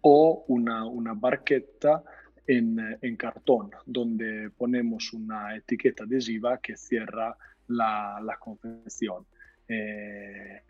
o 0.02 0.44
una, 0.48 0.84
una 0.84 1.14
barqueta 1.14 2.04
en, 2.46 2.98
en, 3.00 3.16
cartón, 3.16 3.70
donde 3.86 4.50
ponemos 4.50 5.10
una 5.14 5.56
etiqueta 5.56 6.04
adhesiva 6.04 6.58
que 6.58 6.76
cierra 6.76 7.34
la, 7.66 8.20
la 8.22 8.36
confección 8.36 9.24
eh, 9.68 10.62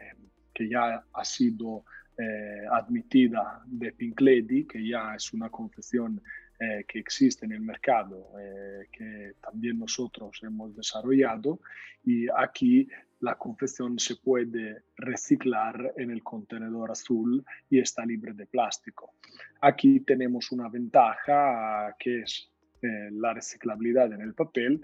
que 0.52 0.68
ya 0.68 1.04
ha 1.12 1.24
sido 1.24 1.84
eh, 2.20 2.66
admitida 2.72 3.62
de 3.64 3.92
Pink 3.92 4.20
Lady, 4.20 4.66
que 4.66 4.84
ya 4.84 5.14
es 5.14 5.32
una 5.32 5.48
confección 5.50 6.20
eh, 6.58 6.84
que 6.88 6.98
existe 6.98 7.46
en 7.46 7.52
el 7.52 7.60
mercado, 7.60 8.32
eh, 8.40 8.88
que 8.90 9.34
también 9.40 9.78
nosotros 9.78 10.36
hemos 10.42 10.74
desarrollado. 10.74 11.60
Y 12.02 12.26
aquí 12.36 12.88
la 13.20 13.36
confección 13.36 14.00
se 14.00 14.16
puede 14.16 14.82
reciclar 14.96 15.92
en 15.96 16.10
el 16.10 16.24
contenedor 16.24 16.90
azul 16.90 17.44
y 17.70 17.78
está 17.78 18.04
libre 18.04 18.32
de 18.32 18.46
plástico. 18.46 19.14
Aquí 19.60 20.00
tenemos 20.00 20.50
una 20.50 20.68
ventaja 20.68 21.94
que 22.00 22.22
es 22.22 22.50
la 22.80 23.34
reciclabilidad 23.34 24.12
en 24.12 24.22
el 24.22 24.34
papel 24.34 24.80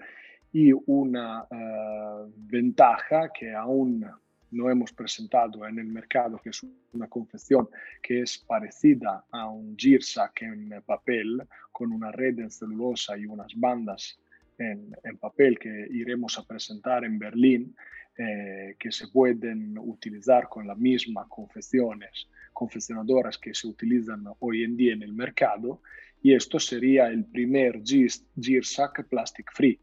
y 0.55 0.71
una 0.85 1.43
uh, 1.43 2.31
ventaja 2.33 3.29
que 3.37 3.53
aún 3.53 4.05
no 4.51 4.69
hemos 4.69 4.93
presentado 4.93 5.67
en 5.67 5.79
el 5.79 5.87
mercado, 5.87 6.39
que 6.41 6.51
es 6.51 6.65
una 6.93 7.09
confección 7.09 7.67
que 8.01 8.21
es 8.21 8.37
parecida 8.37 9.25
a 9.31 9.49
un 9.49 9.75
Girsac 9.77 10.43
en 10.43 10.81
papel, 10.85 11.43
con 11.73 11.91
una 11.91 12.09
red 12.09 12.39
en 12.39 12.49
celulosa 12.49 13.17
y 13.17 13.25
unas 13.25 13.51
bandas 13.53 14.17
en, 14.57 14.95
en 15.03 15.17
papel 15.17 15.59
que 15.59 15.87
iremos 15.91 16.39
a 16.39 16.45
presentar 16.45 17.03
en 17.03 17.19
Berlín, 17.19 17.75
eh, 18.17 18.77
que 18.79 18.93
se 18.93 19.09
pueden 19.09 19.77
utilizar 19.77 20.47
con 20.47 20.65
las 20.67 20.77
mismas 20.77 21.27
confecciones, 21.27 22.29
confeccionadoras 22.53 23.37
que 23.37 23.53
se 23.53 23.67
utilizan 23.67 24.23
hoy 24.39 24.63
en 24.63 24.77
día 24.77 24.93
en 24.93 25.03
el 25.03 25.11
mercado. 25.11 25.81
Y 26.23 26.33
esto 26.33 26.59
sería 26.59 27.07
el 27.07 27.25
primer 27.25 27.81
Girsac 27.83 29.05
Plastic 29.09 29.51
Free 29.51 29.81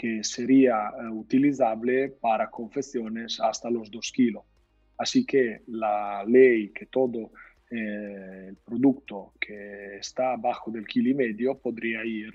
que 0.00 0.24
sería 0.24 0.88
eh, 0.88 1.08
utilizable 1.10 2.08
para 2.08 2.48
confecciones 2.48 3.38
hasta 3.38 3.68
los 3.68 3.90
2 3.90 4.12
kilos. 4.12 4.44
Así 4.96 5.26
que 5.26 5.60
la 5.66 6.24
ley 6.24 6.70
que 6.70 6.86
todo 6.86 7.32
eh, 7.70 8.46
el 8.48 8.56
producto 8.64 9.34
que 9.38 9.98
está 9.98 10.32
abajo 10.32 10.70
del 10.70 10.86
kilo 10.86 11.10
y 11.10 11.14
medio 11.14 11.58
podría 11.58 12.02
ir 12.02 12.32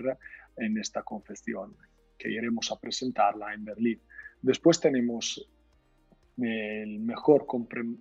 en 0.56 0.78
esta 0.78 1.02
confección, 1.02 1.74
que 2.16 2.30
iremos 2.30 2.70
a 2.70 2.78
presentarla 2.78 3.52
en 3.52 3.64
Berlín. 3.64 4.00
Después 4.40 4.78
tenemos 4.78 5.50
el 6.38 7.00
mejor, 7.00 7.46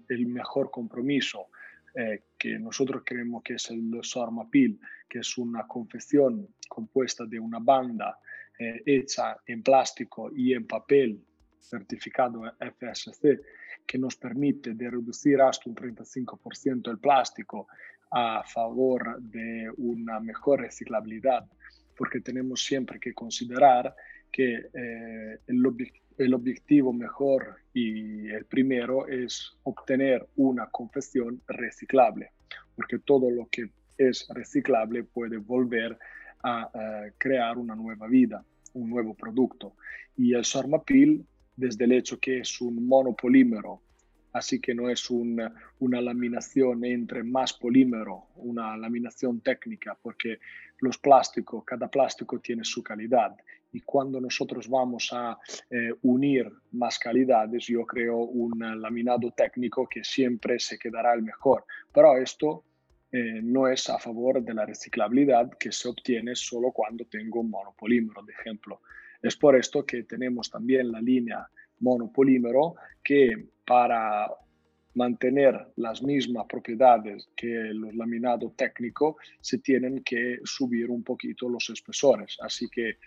el 0.09 0.27
mejor 0.27 0.69
compromiso 0.69 1.47
eh, 1.95 2.21
que 2.37 2.59
nosotros 2.59 3.01
creemos 3.03 3.41
que 3.41 3.55
es 3.55 3.71
el 3.71 3.89
Sormapil, 4.03 4.79
que 5.09 5.19
es 5.19 5.39
una 5.39 5.65
confección 5.65 6.49
compuesta 6.69 7.25
de 7.25 7.39
una 7.39 7.57
banda 7.57 8.19
eh, 8.59 8.81
hecha 8.85 9.37
en 9.45 9.61
plástico 9.63 10.31
y 10.33 10.53
en 10.53 10.65
papel 10.65 11.19
certificado 11.59 12.43
FSC 12.59 13.41
que 13.85 13.97
nos 13.97 14.15
permite 14.15 14.73
de 14.73 14.89
reducir 14.89 15.41
hasta 15.41 15.69
un 15.69 15.75
35% 15.75 16.89
el 16.89 16.99
plástico 16.99 17.67
a 18.11 18.43
favor 18.43 19.21
de 19.21 19.69
una 19.77 20.19
mejor 20.19 20.61
reciclabilidad, 20.61 21.45
porque 21.97 22.21
tenemos 22.21 22.63
siempre 22.63 22.99
que 22.99 23.13
considerar 23.13 23.95
que 24.31 24.69
eh, 24.73 25.39
el, 25.47 25.63
el, 26.17 26.33
objetivo 26.33 26.93
mejor 26.93 27.57
y 27.73 28.29
el 28.29 28.45
primero 28.45 29.07
es 29.07 29.53
obtener 29.63 30.27
una 30.35 30.67
confección 30.67 31.41
reciclable, 31.47 32.31
porque 32.75 32.99
todo 32.99 33.29
lo 33.29 33.47
que 33.49 33.69
es 33.97 34.27
reciclable 34.29 35.03
puede 35.03 35.37
volver 35.37 35.93
a 35.93 35.97
crear 37.17 37.57
una 37.57 37.75
nueva 37.75 38.07
vida. 38.07 38.43
un 38.73 38.89
nuevo 38.89 39.13
producto. 39.13 39.75
Y 40.17 40.33
el 40.33 40.43
Sormapil, 40.43 41.25
desde 41.55 41.85
el 41.85 41.93
hecho 41.93 42.19
que 42.19 42.39
es 42.39 42.61
un 42.61 42.85
monopolímero, 42.87 43.81
así 44.33 44.59
que 44.59 44.75
no 44.75 44.89
es 44.89 45.09
una, 45.09 45.53
una 45.79 46.01
laminación 46.01 46.83
entre 46.83 47.23
más 47.23 47.53
polímero, 47.53 48.27
una 48.35 48.75
laminación 48.75 49.39
técnica, 49.39 49.97
porque 50.01 50.39
los 50.79 50.97
plásticos, 50.97 51.63
cada 51.63 51.87
plástico 51.87 52.39
tiene 52.39 52.65
su 52.65 52.83
calidad 52.83 53.35
y 53.71 53.81
cuando 53.81 54.19
nosotros 54.21 54.69
vamos 54.69 55.09
a 55.13 55.37
eh, 55.69 55.93
unir 56.01 56.51
más 56.73 56.99
calidades, 56.99 57.65
yo 57.67 57.85
creo 57.85 58.17
un 58.17 58.59
laminado 58.81 59.31
técnico 59.31 59.87
que 59.87 60.03
siempre 60.03 60.59
se 60.59 60.77
quedará 60.77 61.13
el 61.13 61.23
mejor. 61.23 61.65
Pero 61.93 62.17
esto 62.17 62.63
eh, 63.17 63.39
no 63.41 63.69
es 63.69 63.89
a 63.89 63.97
favor 63.97 64.43
de 64.43 64.53
la 64.53 64.65
reciclabilidad 64.65 65.49
que 65.57 65.71
se 65.71 65.87
obtiene 65.87 66.35
solo 66.35 66.73
cuando 66.73 67.05
tengo 67.05 67.39
un 67.39 67.49
monopolímero, 67.49 68.21
de 68.23 68.33
ejemplo. 68.33 68.81
Es 69.21 69.37
por 69.37 69.55
esto 69.55 69.85
que 69.85 70.03
tenemos 70.03 70.49
también 70.49 70.91
la 70.91 70.99
línea 70.99 71.47
monopolímero 71.79 72.75
que 73.01 73.47
para 73.65 74.29
mantener 74.95 75.65
las 75.77 76.03
mismas 76.03 76.45
propiedades 76.45 77.29
que 77.37 77.47
los 77.47 77.95
laminados 77.95 78.53
técnicos 78.57 79.15
se 79.39 79.59
tienen 79.59 80.03
que 80.03 80.39
subir 80.43 80.89
un 80.89 81.01
poquito 81.01 81.47
los 81.47 81.69
espesores. 81.69 82.35
Así 82.41 82.67
que 82.67 82.97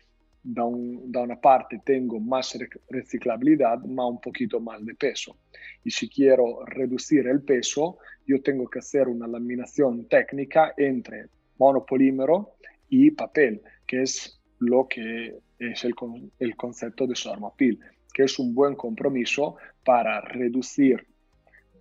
da, 0.42 0.64
una 0.64 1.40
parte 1.40 1.80
tengo 1.84 2.20
más 2.20 2.56
reciclabilidad, 2.88 3.78
más 3.80 4.10
un 4.10 4.20
poquito 4.20 4.60
más 4.60 4.84
de 4.84 4.94
peso. 4.94 5.36
Y 5.84 5.90
si 5.90 6.08
quiero 6.08 6.64
reducir 6.66 7.26
el 7.26 7.42
peso, 7.42 7.98
yo 8.26 8.42
tengo 8.42 8.68
que 8.68 8.78
hacer 8.78 9.08
una 9.08 9.26
laminación 9.26 10.06
técnica 10.06 10.74
entre 10.76 11.26
monopolímero 11.58 12.54
y 12.88 13.10
papel, 13.10 13.60
que 13.86 14.02
es 14.02 14.40
lo 14.58 14.86
que 14.88 15.38
es 15.58 15.84
el, 15.84 15.94
el 16.38 16.56
concepto 16.56 17.06
de 17.06 17.16
Sormapil, 17.16 17.80
que 18.12 18.24
es 18.24 18.38
un 18.38 18.54
buen 18.54 18.74
compromiso 18.74 19.56
para 19.84 20.20
reducir 20.20 21.06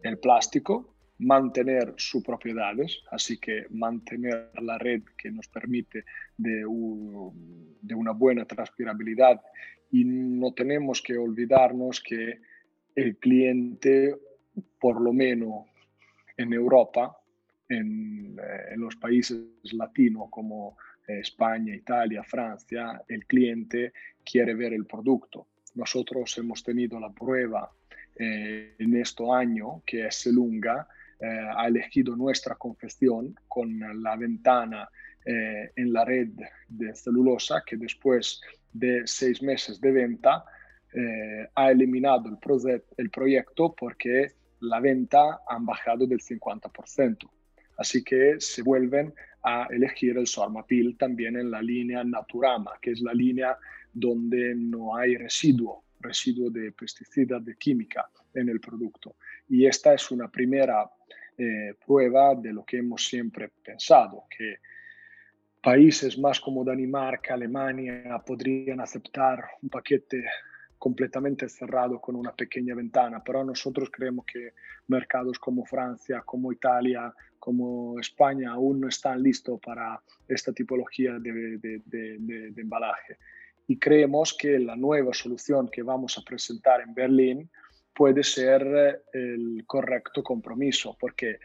el 0.04 0.17
plástico, 0.20 0.93
mantener 1.19 1.93
sus 1.97 2.23
propiedades, 2.23 3.01
así 3.12 3.38
que 3.38 3.65
mantener 3.71 4.51
la 4.62 4.77
red 4.77 5.01
que 5.17 5.32
nos 5.32 5.47
permite 5.47 6.03
de, 6.38 6.63
de 7.82 7.95
una 7.95 8.12
buena 8.12 8.45
transpirabilidad 8.45 9.41
y 9.91 10.03
no 10.06 10.53
tenemos 10.53 11.01
que 11.01 11.17
olvidarnos 11.17 12.01
que 12.01 12.39
el 12.95 13.17
cliente, 13.17 14.15
por 14.80 15.01
lo 15.01 15.13
menos 15.13 15.65
en 16.36 16.53
Europa, 16.53 17.17
en, 17.69 18.38
eh, 18.39 18.73
en 18.73 18.82
los 18.82 18.95
países 18.95 19.39
latinos 19.73 20.27
como 20.30 20.77
eh, 21.08 21.19
España, 21.19 21.75
Italia, 21.75 22.23
Francia, 22.23 23.01
el 23.08 23.25
cliente 23.25 23.93
quiere 24.23 24.53
ver 24.53 24.73
el 24.73 24.86
producto. 24.86 25.47
Nosotros 25.75 26.38
hemos 26.38 26.63
tenido 26.63 26.99
la 26.99 27.12
prueba 27.12 27.71
eh, 28.15 28.75
en 28.80 28.95
este 28.95 29.23
año, 29.32 29.84
que 29.86 30.08
es 30.08 30.25
Lunga, 30.27 30.88
eh, 31.19 31.47
ha 31.56 31.67
elegido 31.67 32.15
nuestra 32.15 32.56
confección 32.56 33.36
con 33.47 33.80
la 34.03 34.15
ventana 34.15 34.89
eh, 35.25 35.71
en 35.75 35.91
la 35.91 36.06
red 36.06 36.30
de 36.67 36.95
celulosa 36.95 37.63
que 37.65 37.77
después 37.77 38.41
de 38.71 39.01
seis 39.06 39.41
meses 39.41 39.82
de 39.82 39.91
venta 39.91 40.43
ha 41.53 41.69
eliminado 41.69 42.27
el, 42.30 42.84
el 42.97 43.10
proyecto 43.12 43.75
porque 43.75 44.32
la 44.62 44.80
venta 44.80 45.41
ha 45.47 45.58
bajado 45.60 46.08
del 46.08 46.19
50%. 46.19 47.30
Así 47.77 48.03
que 48.03 48.38
se 48.39 48.63
vuelven 48.63 49.13
a 49.43 49.67
elegir 49.69 50.17
el 50.17 50.25
Sormapil 50.25 50.97
también 50.97 51.38
en 51.38 51.51
la 51.51 51.62
línea 51.62 52.03
Naturama, 52.03 52.71
que 52.82 52.91
es 52.91 53.01
la 53.01 53.13
línea 53.13 53.58
donde 53.93 54.56
no 54.56 54.95
hay 54.95 55.17
residuo 55.17 55.84
residuo 55.99 56.49
de 56.49 56.71
pesticidas, 56.71 57.43
de 57.43 57.56
química 57.56 58.10
en 58.34 58.49
el 58.49 58.60
producto. 58.60 59.15
Y 59.50 59.66
esta 59.66 59.94
es 59.94 60.12
una 60.12 60.30
primera 60.30 60.90
eh, 61.38 61.76
prueba 61.86 62.36
de 62.36 62.52
lo 62.52 62.66
que 62.66 62.78
hemos 62.78 63.06
siempre 63.06 63.50
pensado, 63.64 64.26
que 64.36 64.56
países 65.62 66.18
más 66.18 66.40
como 66.40 66.64
Dinamarca, 66.64 67.34
Alemania 67.34 68.22
podrían 68.26 68.80
aceptar 68.80 69.44
un 69.62 69.70
paquete 69.70 70.24
completamente 70.78 71.50
cerrado 71.50 72.00
con 72.00 72.16
una 72.16 72.34
pequeña 72.34 72.76
ventana, 72.76 73.22
pero 73.24 73.44
nosotros 73.44 73.90
creemos 73.92 74.26
que 74.26 74.54
mercados 74.88 75.40
como 75.40 75.66
Francia, 75.66 76.22
como 76.26 76.52
Italia, 76.52 77.14
como 77.40 78.00
España 78.00 78.52
aún 78.52 78.82
no 78.82 78.88
están 78.88 79.22
listos 79.22 79.60
para 79.60 80.02
esta 80.28 80.54
tipología 80.54 81.20
de, 81.20 81.58
de 81.60 82.62
embalaje. 82.62 83.18
Y 83.68 83.78
creemos 83.78 84.36
que 84.36 84.60
la 84.60 84.76
nueva 84.76 85.14
solución 85.14 85.68
que 85.68 85.84
vamos 85.84 86.18
a 86.18 86.22
presentar 86.22 86.82
en 86.82 86.94
Berlín 86.94 87.50
puede 87.98 88.24
ser 88.24 88.62
eh, 88.62 89.02
el 89.12 89.64
correcto 89.66 90.22
compromiso 90.22 90.96
porque 91.00 91.40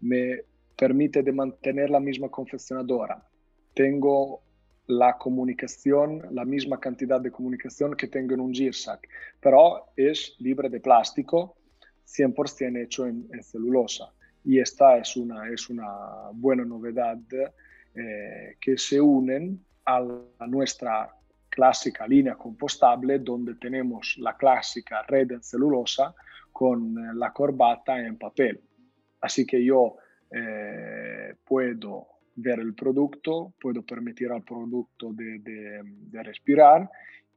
me 0.00 0.44
permite 0.76 1.24
mantener 1.32 1.90
la 1.90 1.98
misma 1.98 2.28
confeccionadora. 2.28 3.20
Tengo 3.74 4.42
la 4.86 5.18
comunicación, 5.18 6.22
la 6.30 6.44
misma 6.44 6.78
cantidad 6.78 7.20
de 7.20 7.32
comunicación 7.32 7.96
que 7.96 8.06
tengo 8.06 8.34
en 8.34 8.40
un 8.40 8.54
Girsac, 8.54 9.08
pero 9.40 9.86
es 9.96 10.36
libre 10.38 10.68
de 10.68 10.78
plástico, 10.78 11.56
100% 12.06 12.84
hecho 12.84 13.04
en, 13.04 13.28
celulosa. 13.42 14.12
Y 14.44 14.60
esta 14.60 14.98
es 14.98 15.16
una, 15.16 15.50
es 15.50 15.68
una 15.68 16.30
buena 16.32 16.64
novedad 16.64 17.18
eh, 17.96 18.56
que 18.60 18.78
se 18.78 19.00
unen 19.00 19.64
a 19.84 20.46
nuestra 20.46 21.17
clásica 21.58 22.06
línea 22.06 22.36
compostable 22.36 23.18
donde 23.18 23.56
tenemos 23.56 24.14
la 24.18 24.36
clásica 24.36 25.02
red 25.02 25.32
en 25.32 25.42
celulosa 25.42 26.14
con 26.52 26.96
eh, 26.96 27.10
la 27.14 27.32
corbata 27.32 27.98
en 27.98 28.16
papel. 28.16 28.60
Así 29.20 29.44
que 29.44 29.64
yo 29.64 29.96
eh, 30.30 31.34
puedo 31.44 32.06
ver 32.36 32.60
el 32.60 32.74
producto, 32.74 33.54
puedo 33.60 33.82
permitir 33.82 34.30
al 34.30 34.44
producto 34.44 35.12
de, 35.12 35.40
de, 35.40 36.22
respirar 36.22 36.88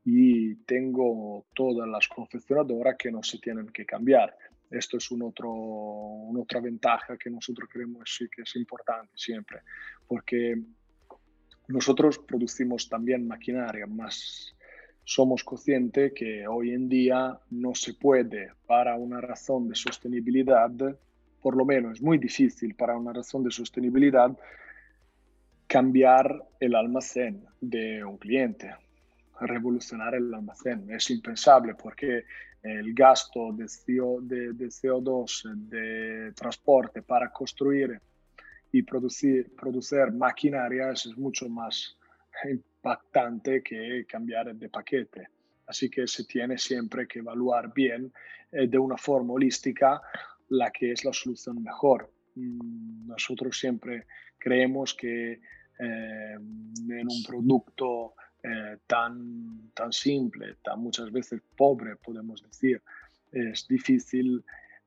y 0.06 0.54
tengo 0.66 1.48
todas 1.56 1.90
las 1.90 2.08
confeccionadoras 2.08 2.98
que 3.00 3.12
no 3.12 3.24
se 3.24 3.40
tienen 3.40 3.70
que 3.70 3.88
cambiar. 3.88 4.38
Esto 4.70 4.98
es 4.98 5.10
un 5.10 5.24
otro, 5.24 5.52
una 5.52 6.42
otra 6.42 6.60
ventaja 6.60 7.18
que 7.18 7.32
nosotros 7.32 7.68
creemos 7.74 8.20
que 8.32 8.44
es 8.44 8.56
importante 8.56 9.14
siempre, 9.16 9.62
porque 10.08 10.62
nosotros 11.72 12.20
producimos 12.20 12.90
también 12.90 13.28
maquinaria, 13.28 13.88
más 13.88 14.56
somos 15.04 15.44
conscientes 15.44 16.14
que 16.14 16.48
hoy 16.48 16.74
en 16.74 16.88
día 16.88 17.40
no 17.50 17.74
se 17.76 17.94
puede, 17.94 18.52
para 18.68 18.96
una 18.96 19.20
razón 19.20 19.68
de 19.68 19.76
sostenibilidad, 19.76 20.72
por 21.42 21.58
lo 21.58 21.66
menos 21.66 21.98
es 21.98 22.02
muy 22.02 22.18
difícil 22.18 22.76
para 22.76 22.96
una 22.96 23.12
razón 23.12 23.44
de 23.44 23.52
sostenibilidad, 23.52 24.32
cambiar 25.68 26.48
el 26.60 26.76
almacén 26.76 27.46
de 27.60 28.04
un 28.04 28.18
cliente, 28.18 28.76
revolucionar 29.40 30.16
el 30.16 30.34
almacén. 30.34 30.90
Es 30.92 31.10
impensable 31.10 31.76
porque 31.76 32.26
el 32.62 32.94
gasto 32.94 33.52
de, 33.54 33.66
de, 34.22 34.54
de 34.54 34.66
CO2, 34.68 35.56
de 35.70 36.32
transporte 36.34 37.02
para 37.02 37.32
construir 37.32 38.00
y 38.72 38.84
producir, 38.84 39.54
producir 39.56 40.12
maquinarias 40.12 41.06
es 41.06 41.18
mucho 41.18 41.50
más 41.50 41.98
impactante 42.50 43.62
que 43.62 44.06
cambiar 44.08 44.56
de 44.56 44.70
paquete. 44.70 45.28
Así 45.68 45.90
que 45.90 46.08
se 46.08 46.24
tiene 46.26 46.58
siempre 46.58 47.08
que 47.08 47.20
evaluar 47.20 47.74
bien 47.74 48.12
eh, 48.52 48.68
de 48.68 48.78
una 48.78 48.98
forma 48.98 49.34
holística 49.34 50.02
la 50.50 50.72
que 50.72 50.92
es 50.92 51.06
la 51.06 51.14
solución 51.14 51.62
mejor. 51.64 52.12
Mm, 52.36 53.08
nosotros 53.08 53.58
siempre 53.58 54.06
creemos 54.38 54.94
que 54.94 55.34
eh, 55.34 55.40
en 55.80 57.08
un 57.08 57.24
producto 57.26 58.16
eh, 58.44 58.78
tan, 58.88 59.72
tan 59.74 59.94
simple, 59.94 60.56
tan 60.64 60.80
muchas 60.80 61.12
veces 61.12 61.42
pobre, 61.56 61.96
podemos 61.96 62.44
decir, 62.44 62.82
es 63.32 63.68
difícil 63.68 64.44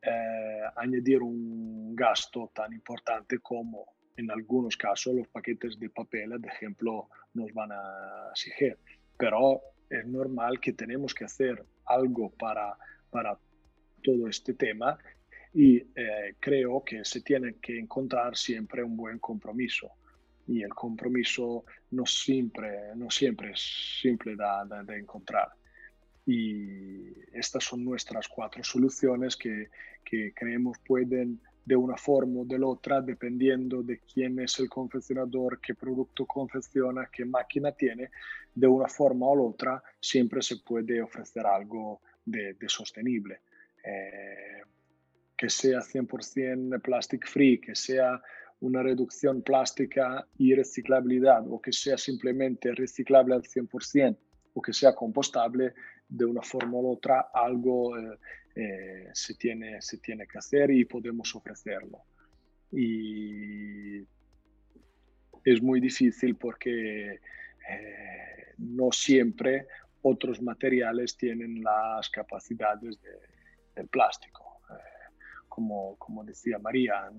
eh, 0.06 0.60
añadir 0.76 1.22
un 1.22 1.94
gasto 1.96 2.50
tan 2.54 2.72
importante 2.72 3.38
como 3.38 3.86
en 4.16 4.30
algunos 4.30 4.76
casos 4.76 5.14
los 5.14 5.28
paquetes 5.28 5.78
de 5.78 5.90
papel, 5.90 6.40
de 6.40 6.48
ejemplo, 6.48 7.08
nos 7.32 7.52
van 7.52 7.72
a 7.72 8.28
exigir. 8.30 8.78
Pero 9.16 9.60
es 9.88 10.06
normal 10.06 10.60
que 10.60 10.72
tenemos 10.72 11.14
que 11.14 11.24
hacer 11.24 11.64
algo 11.86 12.30
para, 12.30 12.76
para 13.10 13.38
todo 14.02 14.28
este 14.28 14.54
tema 14.54 14.98
y 15.52 15.76
eh, 15.76 16.34
creo 16.38 16.82
que 16.84 17.04
se 17.04 17.20
tiene 17.20 17.54
que 17.54 17.78
encontrar 17.78 18.36
siempre 18.36 18.82
un 18.82 18.96
buen 18.96 19.18
compromiso. 19.18 19.90
Y 20.46 20.62
el 20.62 20.74
compromiso 20.74 21.64
no 21.92 22.04
siempre, 22.04 22.94
no 22.96 23.10
siempre 23.10 23.52
es 23.52 24.00
simple 24.02 24.36
de, 24.36 24.84
de 24.84 24.98
encontrar 24.98 25.48
y 26.26 27.12
estas 27.32 27.64
son 27.64 27.84
nuestras 27.84 28.28
cuatro 28.28 28.64
soluciones 28.64 29.36
que, 29.36 29.68
que 30.04 30.32
creemos 30.34 30.78
pueden 30.78 31.40
de 31.64 31.76
una 31.76 31.96
forma 31.96 32.40
o 32.40 32.44
de 32.44 32.58
la 32.58 32.66
otra, 32.66 33.00
dependiendo 33.00 33.82
de 33.82 34.00
quién 34.00 34.38
es 34.38 34.58
el 34.58 34.68
confeccionador, 34.68 35.60
qué 35.60 35.74
producto 35.74 36.26
confecciona, 36.26 37.08
qué 37.10 37.24
máquina 37.24 37.72
tiene, 37.72 38.10
de 38.54 38.66
una 38.66 38.86
forma 38.86 39.26
o 39.26 39.36
la 39.36 39.42
otra, 39.42 39.82
siempre 39.98 40.42
se 40.42 40.58
puede 40.58 41.00
ofrecer 41.00 41.46
algo 41.46 42.02
de, 42.24 42.56
sostenible. 42.66 43.40
Eh, 43.82 44.62
que 45.36 45.48
sea 45.48 45.80
100% 45.80 46.80
plastic 46.80 47.26
free, 47.26 47.60
que 47.60 47.74
sea 47.74 48.20
una 48.60 48.82
reducción 48.82 49.42
plástica 49.42 50.26
y 50.38 50.54
reciclabilidad, 50.54 51.44
o 51.48 51.60
que 51.60 51.72
sea 51.72 51.98
simplemente 51.98 52.72
reciclable 52.72 53.34
al 53.34 53.42
100%, 53.42 54.16
o 54.54 54.62
que 54.62 54.72
sea 54.72 54.94
compostable, 54.94 55.74
de 56.16 56.24
una 56.24 56.42
forma 56.42 56.78
u 56.78 56.92
otra 56.92 57.28
algo 57.32 57.98
eh, 57.98 58.18
eh, 58.54 59.08
se, 59.12 59.34
tiene, 59.34 59.82
se 59.82 59.98
tiene 59.98 60.26
que 60.26 60.38
hacer 60.38 60.70
y 60.70 60.84
podemos 60.84 61.34
ofrecerlo. 61.34 62.04
Y 62.70 63.98
es 65.44 65.62
muy 65.62 65.80
difícil 65.80 66.36
porque 66.36 67.14
eh, 67.14 68.54
no 68.58 68.92
siempre 68.92 69.66
otros 70.02 70.40
materiales 70.40 71.16
tienen 71.16 71.62
las 71.62 72.08
capacidades 72.10 73.00
del 73.74 73.88
plástico. 73.88 74.60
como, 75.48 75.96
como, 75.96 76.24
decía 76.24 76.58
María, 76.58 77.10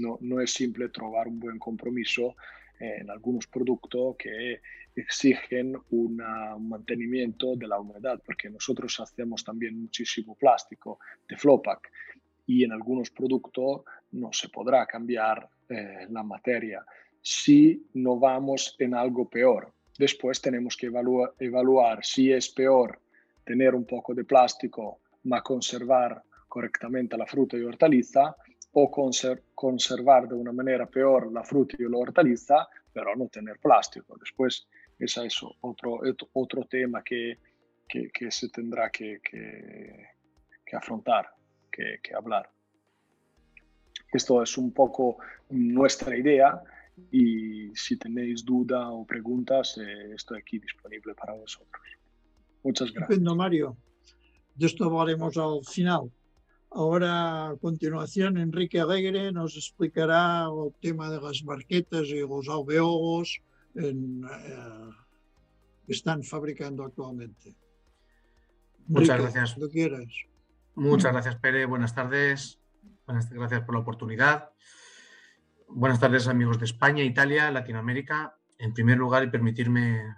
no, 0.00 0.18
no, 0.20 0.40
es 0.40 0.52
simple 0.52 0.88
trobar 0.88 1.26
un 1.28 1.40
buen 1.40 1.58
compromiso 1.58 2.36
en 2.78 3.10
algunos 3.10 3.48
productos 3.48 4.16
que 4.16 4.60
exigen 5.00 5.76
un 5.90 6.16
mantenimiento 6.68 7.56
de 7.56 7.68
la 7.68 7.80
humedad, 7.80 8.20
porque 8.24 8.50
nosotros 8.50 8.98
hacemos 9.00 9.44
también 9.44 9.80
muchísimo 9.80 10.34
plástico 10.34 10.98
de 11.28 11.36
Flowpack 11.36 11.90
y 12.46 12.64
en 12.64 12.72
algunos 12.72 13.10
productos 13.10 13.82
no 14.12 14.32
se 14.32 14.48
podrá 14.48 14.86
cambiar 14.86 15.48
eh, 15.68 16.06
la 16.08 16.22
materia 16.22 16.84
si 17.20 17.86
no 17.94 18.18
vamos 18.18 18.74
en 18.78 18.94
algo 18.94 19.28
peor. 19.28 19.72
Después 19.98 20.40
tenemos 20.40 20.76
que 20.76 20.86
evaluar, 20.86 21.34
evaluar 21.38 22.04
si 22.04 22.32
es 22.32 22.48
peor 22.48 23.00
tener 23.44 23.74
un 23.74 23.84
poco 23.84 24.14
de 24.14 24.24
plástico, 24.24 25.00
ma 25.24 25.42
conservar 25.42 26.22
correctamente 26.48 27.16
la 27.16 27.26
fruta 27.26 27.56
y 27.56 27.62
hortaliza, 27.62 28.34
o 28.72 28.90
conservar 29.54 30.28
de 30.28 30.34
una 30.34 30.52
manera 30.52 30.86
peor 30.86 31.32
la 31.32 31.42
fruta 31.42 31.76
y 31.78 31.88
la 31.88 31.98
hortaliza, 31.98 32.68
pero 32.92 33.16
no 33.16 33.28
tener 33.28 33.58
plástico. 33.58 34.16
Después 34.18 34.68
es 34.98 35.16
eso, 35.16 35.56
otro, 35.60 36.00
otro 36.32 36.64
tema 36.64 37.02
que, 37.02 37.38
que, 37.88 38.30
se 38.30 38.48
tendrá 38.48 38.90
que, 38.90 39.20
que 39.22 40.76
afrontar, 40.76 41.30
que, 41.70 42.14
hablar. 42.14 42.50
Esto 44.12 44.42
es 44.42 44.56
un 44.58 44.72
poco 44.72 45.18
nuestra 45.50 46.16
idea 46.16 46.62
y 47.12 47.70
si 47.74 47.96
tenéis 47.96 48.44
duda 48.44 48.90
o 48.90 49.06
preguntas, 49.06 49.78
eh, 49.78 50.14
estoy 50.14 50.40
aquí 50.40 50.58
disponible 50.58 51.14
para 51.14 51.34
vosotros. 51.34 51.82
Muchas 52.62 52.90
gracias. 52.90 53.10
Estupendo, 53.10 53.36
Mario. 53.36 53.76
De 54.54 54.66
esto 54.66 54.84
hablaremos 54.84 55.36
al 55.36 55.64
final. 55.64 56.10
Ahora, 56.70 57.50
a 57.50 57.56
continuación, 57.56 58.36
Enrique 58.36 58.80
Alegre 58.80 59.32
nos 59.32 59.56
explicará 59.56 60.46
el 60.46 60.74
tema 60.80 61.10
de 61.10 61.20
las 61.20 61.42
marquetas 61.44 62.08
y 62.08 62.20
los 62.20 62.48
alveolos 62.48 63.40
en, 63.78 64.24
eh, 64.24 64.90
están 65.86 66.22
fabricando 66.22 66.84
actualmente. 66.84 67.56
Muchas 68.86 69.20
gracias. 69.20 69.54
Cuando 69.54 69.70
quieras. 69.70 70.06
Muchas 70.74 71.12
gracias, 71.12 71.36
Pere. 71.36 71.66
Buenas 71.66 71.94
tardes. 71.94 72.60
Buenas, 73.06 73.30
gracias 73.30 73.62
por 73.62 73.74
la 73.74 73.80
oportunidad. 73.80 74.50
Buenas 75.68 76.00
tardes, 76.00 76.28
amigos 76.28 76.58
de 76.58 76.64
España, 76.64 77.02
Italia, 77.02 77.50
Latinoamérica. 77.50 78.36
En 78.58 78.72
primer 78.72 78.98
lugar, 78.98 79.24
y 79.24 79.30
permitirme, 79.30 80.16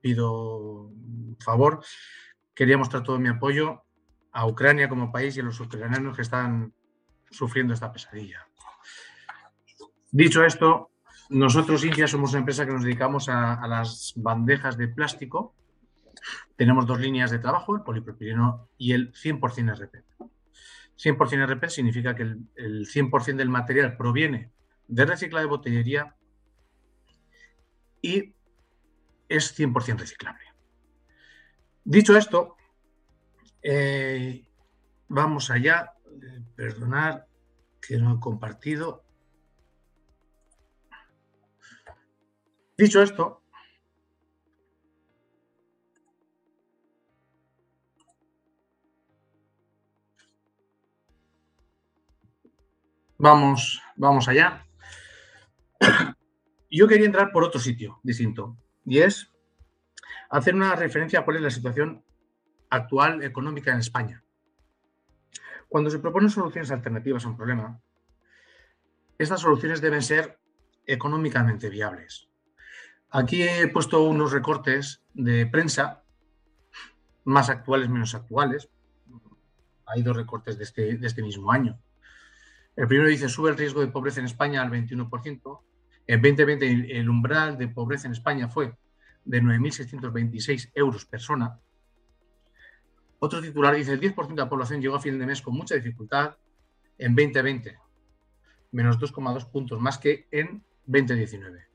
pido 0.00 0.86
un 0.88 1.36
favor, 1.38 1.84
quería 2.54 2.78
mostrar 2.78 3.02
todo 3.02 3.18
mi 3.18 3.28
apoyo 3.28 3.84
a 4.32 4.46
Ucrania 4.46 4.88
como 4.88 5.12
país 5.12 5.36
y 5.36 5.40
a 5.40 5.44
los 5.44 5.60
ucranianos 5.60 6.16
que 6.16 6.22
están 6.22 6.72
sufriendo 7.30 7.74
esta 7.74 7.92
pesadilla. 7.92 8.46
Dicho 10.10 10.44
esto, 10.44 10.91
nosotros, 11.32 11.84
India, 11.84 12.06
somos 12.06 12.30
una 12.30 12.40
empresa 12.40 12.66
que 12.66 12.72
nos 12.72 12.84
dedicamos 12.84 13.28
a, 13.28 13.66
las 13.66 14.12
bandejas 14.16 14.76
de 14.76 14.88
plástico. 14.88 15.54
Tenemos 16.56 16.86
dos 16.86 17.00
líneas 17.00 17.30
de 17.30 17.38
trabajo, 17.38 17.74
el 17.74 17.82
polipropileno 17.82 18.68
y 18.78 18.92
el 18.92 19.12
100% 19.12 19.74
RP. 19.74 20.04
100% 20.96 21.46
RP 21.46 21.68
significa 21.68 22.14
que 22.14 22.22
el, 22.22 22.46
el 22.54 22.86
100% 22.86 23.36
del 23.36 23.48
material 23.48 23.96
proviene 23.96 24.50
de 24.86 25.06
reciclado 25.06 25.46
de 25.46 25.50
botellería 25.50 26.14
y 28.00 28.34
es 29.28 29.58
100% 29.58 29.98
reciclable. 29.98 30.44
Dicho 31.84 32.16
esto, 32.16 32.56
eh, 33.62 34.44
vamos 35.08 35.50
allá. 35.50 35.92
Eh, 36.20 36.42
perdonar 36.54 37.26
que 37.80 37.96
no 37.96 38.16
he 38.16 38.20
compartido. 38.20 39.04
Dicho 42.82 43.00
esto, 43.00 43.40
vamos, 53.18 53.80
vamos 53.94 54.26
allá. 54.26 54.66
Yo 56.72 56.88
quería 56.88 57.06
entrar 57.06 57.30
por 57.30 57.44
otro 57.44 57.60
sitio 57.60 58.00
distinto 58.02 58.56
y 58.84 58.98
es 58.98 59.32
hacer 60.28 60.56
una 60.56 60.74
referencia 60.74 61.20
a 61.20 61.24
cuál 61.24 61.36
es 61.36 61.42
la 61.42 61.50
situación 61.50 62.04
actual 62.68 63.22
económica 63.22 63.70
en 63.70 63.78
España. 63.78 64.24
Cuando 65.68 65.88
se 65.88 66.00
proponen 66.00 66.30
soluciones 66.30 66.72
alternativas 66.72 67.24
a 67.24 67.28
un 67.28 67.36
problema, 67.36 67.80
estas 69.18 69.40
soluciones 69.40 69.80
deben 69.80 70.02
ser 70.02 70.40
económicamente 70.84 71.70
viables. 71.70 72.31
Aquí 73.12 73.42
he 73.42 73.68
puesto 73.68 74.02
unos 74.02 74.32
recortes 74.32 75.02
de 75.12 75.46
prensa, 75.46 76.02
más 77.24 77.50
actuales, 77.50 77.88
menos 77.88 78.14
actuales. 78.14 78.70
Hay 79.86 80.02
dos 80.02 80.16
recortes 80.16 80.56
de 80.58 80.64
este, 80.64 80.98
este 81.04 81.22
mismo 81.22 81.52
año. 81.52 81.78
El 82.74 82.88
primero 82.88 83.08
dice, 83.08 83.28
sube 83.28 83.50
el 83.50 83.58
riesgo 83.58 83.80
de 83.80 83.88
pobreza 83.88 84.20
en 84.20 84.26
España 84.26 84.62
al 84.62 84.70
21%. 84.70 85.60
En 86.06 86.22
2020 86.22 86.98
el 86.98 87.08
umbral 87.08 87.58
de 87.58 87.68
pobreza 87.68 88.06
en 88.06 88.12
España 88.12 88.48
fue 88.48 88.74
de 89.24 89.42
9.626 89.42 90.72
euros 90.74 91.04
persona 91.04 91.60
otro 93.24 93.40
titular 93.40 93.72
dice, 93.72 93.92
el 93.92 94.00
10% 94.00 94.30
de 94.30 94.34
la 94.34 94.48
población 94.48 94.80
llegó 94.80 94.96
a 94.96 95.00
fin 95.00 95.16
de 95.16 95.24
mes 95.24 95.40
con 95.40 95.54
mucha 95.54 95.76
dificultad 95.76 96.36
en 96.98 97.14
2020, 97.14 97.78
menos 98.72 98.98
2,2 98.98 99.48
puntos 99.48 99.80
más 99.80 99.96
que 99.96 100.26
en 100.32 100.64
2019. 100.86 101.71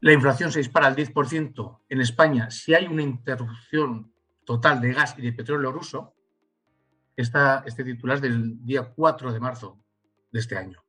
La 0.00 0.12
inflación 0.14 0.50
se 0.50 0.60
dispara 0.60 0.86
al 0.86 0.96
10% 0.96 1.80
en 1.88 2.00
España 2.00 2.50
si 2.50 2.74
hay 2.74 2.86
una 2.86 3.02
interrupción 3.02 4.12
total 4.44 4.80
de 4.80 4.94
gas 4.94 5.14
y 5.18 5.22
de 5.22 5.32
petróleo 5.32 5.72
ruso. 5.72 6.14
este 7.16 7.84
titular 7.84 8.16
es 8.16 8.22
del 8.22 8.64
día 8.64 8.84
4 8.84 9.32
de 9.32 9.40
marzo 9.40 9.78
de 10.32 10.40
este 10.40 10.56
año. 10.56 10.82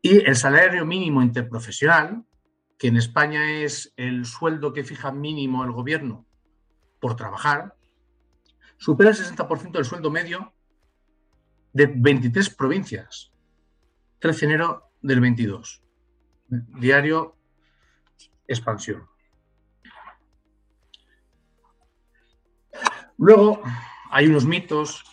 Y 0.00 0.24
el 0.24 0.36
salario 0.36 0.86
mínimo 0.86 1.20
interprofesional 1.20 2.24
que 2.78 2.86
en 2.86 2.96
España 2.96 3.50
es 3.62 3.92
el 3.96 4.24
sueldo 4.24 4.72
que 4.72 4.84
fija 4.84 5.10
mínimo 5.10 5.64
el 5.64 5.72
gobierno 5.72 6.26
por 7.00 7.16
trabajar, 7.16 7.74
supera 8.76 9.10
el 9.10 9.16
60% 9.16 9.72
del 9.72 9.84
sueldo 9.84 10.12
medio 10.12 10.54
de 11.72 11.86
23 11.86 12.50
provincias. 12.50 13.32
13 14.20 14.46
de 14.46 14.52
enero 14.52 14.92
del 15.02 15.20
22. 15.20 15.82
Diario 16.48 17.36
Expansión. 18.46 19.06
Luego 23.18 23.60
hay 24.10 24.26
unos 24.26 24.46
mitos, 24.46 25.04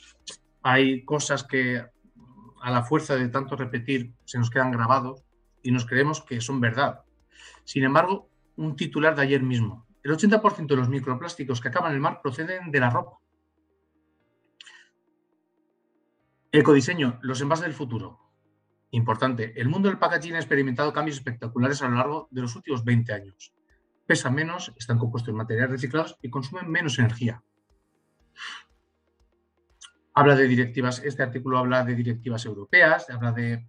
hay 0.62 1.04
cosas 1.04 1.44
que 1.44 1.84
a 2.62 2.72
la 2.72 2.84
fuerza 2.84 3.16
de 3.16 3.30
tanto 3.30 3.56
repetir 3.56 4.14
se 4.26 4.38
nos 4.38 4.50
quedan 4.50 4.72
grabados 4.72 5.24
y 5.62 5.72
nos 5.72 5.86
creemos 5.86 6.22
que 6.22 6.40
son 6.40 6.62
verdad. 6.62 7.04
Sin 7.64 7.84
embargo, 7.84 8.30
un 8.56 8.76
titular 8.76 9.16
de 9.16 9.24
ayer 9.24 9.44
mismo. 9.44 9.86
El 10.04 10.12
80% 10.12 10.68
de 10.68 10.76
los 10.76 10.88
microplásticos 10.88 11.60
que 11.60 11.68
acaban 11.68 11.92
en 11.92 11.96
el 11.96 12.02
mar 12.02 12.22
proceden 12.22 12.72
de 12.72 12.80
la 12.80 12.90
ropa. 12.90 13.20
Ecodiseño, 16.52 17.20
los 17.22 17.42
envases 17.42 17.66
del 17.66 17.74
futuro. 17.74 18.25
Importante, 18.96 19.52
el 19.60 19.68
mundo 19.68 19.90
del 19.90 20.00
packaging 20.00 20.36
ha 20.36 20.40
experimentado 20.40 20.94
cambios 20.94 21.18
espectaculares 21.18 21.82
a 21.82 21.90
lo 21.90 21.98
largo 21.98 22.30
de 22.32 22.42
los 22.42 22.56
últimos 22.56 22.86
20 22.86 23.12
años. 23.12 23.54
Pesan 24.08 24.34
menos, 24.34 24.72
están 24.78 24.98
compuestos 24.98 25.32
en 25.32 25.36
materiales 25.36 25.72
reciclados 25.72 26.18
y 26.22 26.30
consumen 26.30 26.72
menos 26.72 26.98
energía. 26.98 27.44
Habla 30.14 30.38
de 30.38 30.48
directivas, 30.48 31.04
este 31.04 31.24
artículo 31.24 31.58
habla 31.58 31.84
de 31.84 31.94
directivas 31.94 32.46
europeas, 32.46 33.10
habla 33.10 33.34
de, 33.34 33.68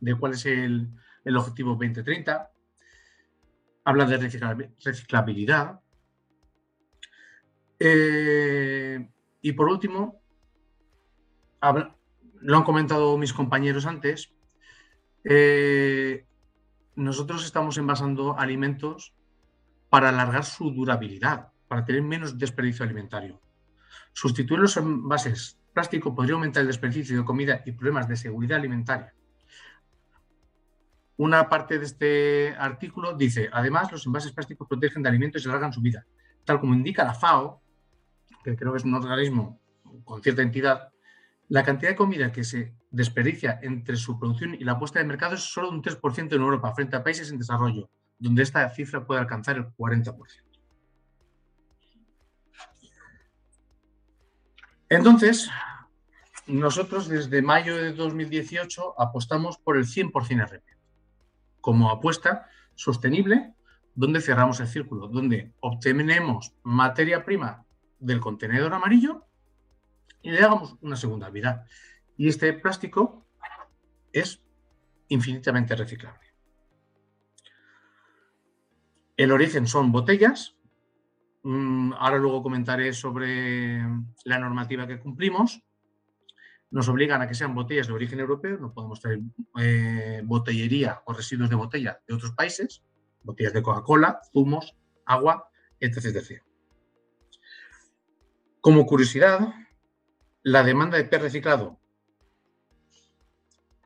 de 0.00 0.14
cuál 0.16 0.32
es 0.32 0.46
el, 0.46 0.88
el 1.24 1.36
objetivo 1.36 1.70
2030, 1.70 2.50
habla 3.84 4.04
de 4.04 4.16
reciclabilidad. 4.84 5.78
Eh, 7.78 9.08
y 9.42 9.52
por 9.52 9.68
último, 9.68 10.20
lo 12.40 12.56
han 12.56 12.64
comentado 12.64 13.16
mis 13.18 13.32
compañeros 13.32 13.86
antes, 13.86 14.32
eh, 15.24 16.26
nosotros 16.94 17.44
estamos 17.44 17.78
envasando 17.78 18.38
alimentos 18.38 19.14
para 19.88 20.08
alargar 20.10 20.44
su 20.44 20.70
durabilidad, 20.70 21.52
para 21.68 21.84
tener 21.84 22.02
menos 22.02 22.38
desperdicio 22.38 22.84
alimentario. 22.84 23.40
Sustituir 24.12 24.60
los 24.60 24.76
envases 24.76 25.58
plástico 25.72 26.14
podría 26.14 26.34
aumentar 26.34 26.62
el 26.62 26.66
desperdicio 26.66 27.16
de 27.16 27.24
comida 27.24 27.62
y 27.64 27.72
problemas 27.72 28.08
de 28.08 28.16
seguridad 28.16 28.58
alimentaria. 28.58 29.14
Una 31.16 31.48
parte 31.48 31.78
de 31.78 31.84
este 31.84 32.54
artículo 32.58 33.14
dice, 33.16 33.48
además, 33.52 33.90
los 33.90 34.06
envases 34.06 34.32
plásticos 34.32 34.68
protegen 34.68 35.02
de 35.02 35.08
alimentos 35.08 35.44
y 35.44 35.48
alargan 35.48 35.72
su 35.72 35.80
vida. 35.80 36.06
Tal 36.44 36.60
como 36.60 36.74
indica 36.74 37.04
la 37.04 37.14
FAO, 37.14 37.60
que 38.44 38.56
creo 38.56 38.72
que 38.72 38.78
es 38.78 38.84
un 38.84 38.94
organismo 38.94 39.60
con 40.04 40.22
cierta 40.22 40.42
entidad, 40.42 40.92
la 41.48 41.64
cantidad 41.64 41.90
de 41.92 41.96
comida 41.96 42.30
que 42.30 42.44
se 42.44 42.74
desperdicia 42.90 43.58
entre 43.62 43.96
su 43.96 44.18
producción 44.18 44.54
y 44.54 44.64
la 44.64 44.78
puesta 44.78 44.98
de 44.98 45.06
mercado 45.06 45.34
es 45.34 45.42
solo 45.42 45.70
un 45.70 45.82
3% 45.82 46.32
en 46.32 46.40
Europa, 46.40 46.74
frente 46.74 46.96
a 46.96 47.02
países 47.02 47.30
en 47.30 47.38
desarrollo, 47.38 47.90
donde 48.18 48.42
esta 48.42 48.68
cifra 48.70 49.06
puede 49.06 49.20
alcanzar 49.20 49.56
el 49.56 49.66
40%. 49.66 50.14
Entonces, 54.90 55.50
nosotros 56.46 57.08
desde 57.08 57.42
mayo 57.42 57.76
de 57.76 57.92
2018 57.92 59.00
apostamos 59.00 59.58
por 59.58 59.76
el 59.76 59.84
100% 59.84 60.46
RP 60.46 60.64
como 61.60 61.90
apuesta 61.90 62.46
sostenible, 62.74 63.52
donde 63.94 64.20
cerramos 64.20 64.60
el 64.60 64.68
círculo, 64.68 65.08
donde 65.08 65.52
obtenemos 65.60 66.54
materia 66.62 67.24
prima 67.24 67.66
del 67.98 68.20
contenedor 68.20 68.72
amarillo 68.72 69.27
y 70.22 70.30
le 70.30 70.40
damos 70.40 70.76
una 70.80 70.96
segunda 70.96 71.30
vida. 71.30 71.66
Y 72.16 72.28
este 72.28 72.52
plástico 72.52 73.26
es 74.12 74.42
infinitamente 75.08 75.74
reciclable. 75.76 76.28
El 79.16 79.32
origen 79.32 79.66
son 79.66 79.90
botellas. 79.90 80.56
Mm, 81.42 81.92
ahora 81.98 82.18
luego 82.18 82.42
comentaré 82.42 82.92
sobre 82.92 83.80
la 84.24 84.38
normativa 84.38 84.86
que 84.86 85.00
cumplimos. 85.00 85.62
Nos 86.70 86.88
obligan 86.88 87.22
a 87.22 87.26
que 87.26 87.34
sean 87.34 87.54
botellas 87.54 87.86
de 87.86 87.94
origen 87.94 88.20
europeo, 88.20 88.58
no 88.58 88.74
podemos 88.74 89.00
traer 89.00 89.20
eh, 89.58 90.20
botellería 90.24 91.02
o 91.06 91.14
residuos 91.14 91.48
de 91.48 91.56
botella 91.56 92.00
de 92.06 92.14
otros 92.14 92.32
países, 92.32 92.84
botellas 93.22 93.54
de 93.54 93.62
Coca-Cola, 93.62 94.20
zumos, 94.32 94.76
agua, 95.06 95.50
etc, 95.80 96.04
etc. 96.04 96.42
Como 98.60 98.84
curiosidad, 98.84 99.48
la 100.48 100.62
demanda 100.62 100.96
de 100.96 101.04
PET 101.04 101.20
reciclado 101.20 101.78